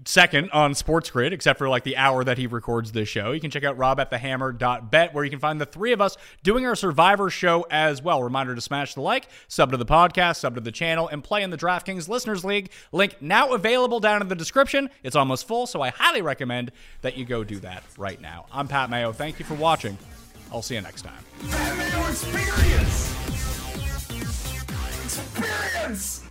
second 0.08 0.52
on 0.52 0.76
Sports 0.76 1.10
Grid, 1.10 1.34
except 1.34 1.58
for 1.58 1.68
like 1.68 1.84
the 1.84 1.98
hour 1.98 2.24
that 2.24 2.38
he 2.38 2.48
records 2.48 2.92
this 2.92 3.10
show. 3.10 3.32
You 3.32 3.42
can 3.42 3.52
check 3.52 3.64
out 3.64 3.78
Rob 3.78 4.00
at 4.00 4.10
the 4.10 4.18
thehammer.bet, 4.18 5.14
where 5.14 5.24
you 5.24 5.30
can 5.30 5.40
find 5.40 5.60
the 5.60 5.66
three 5.66 5.92
of 5.92 6.02
us 6.02 6.18
doing 6.44 6.66
our 6.66 6.76
Survivor 6.76 7.30
show 7.30 7.66
as 7.70 8.02
well. 8.02 8.24
Reminder 8.24 8.56
to 8.56 8.62
smash 8.62 8.94
the 8.94 9.02
like, 9.02 9.28
sub 9.48 9.72
to 9.72 9.78
the 9.78 9.86
podcast, 9.86 10.38
sub 10.38 10.56
to 10.56 10.62
the 10.62 10.72
channel, 10.72 11.08
and 11.08 11.24
play 11.24 11.44
in 11.44 11.50
the 11.50 11.58
DraftKings 11.58 12.08
Listeners 12.08 12.46
League. 12.46 12.72
Link 12.92 13.22
now 13.22 13.54
available 13.54 14.00
down 14.00 14.22
in 14.22 14.28
the 14.28 14.36
description. 14.36 14.90
It's 15.04 15.16
almost 15.16 15.48
full, 15.48 15.68
so 15.68 15.82
I 15.82 15.90
highly 15.90 16.22
recommend 16.22 16.72
that 17.02 17.18
you 17.18 17.26
go 17.26 17.44
do 17.44 17.60
that 17.60 17.84
right 17.98 18.20
now. 18.22 18.46
I'm 18.52 18.68
Pat 18.68 18.90
Mayo. 18.90 19.12
Thank 19.12 19.40
you 19.40 19.46
for 19.46 19.56
watching. 19.56 19.98
I'll 20.52 20.62
see 20.62 20.76
you 20.76 20.82
next 20.82 21.04
time. 21.04 21.24
Experience! 22.10 23.16
Experience! 25.06 26.25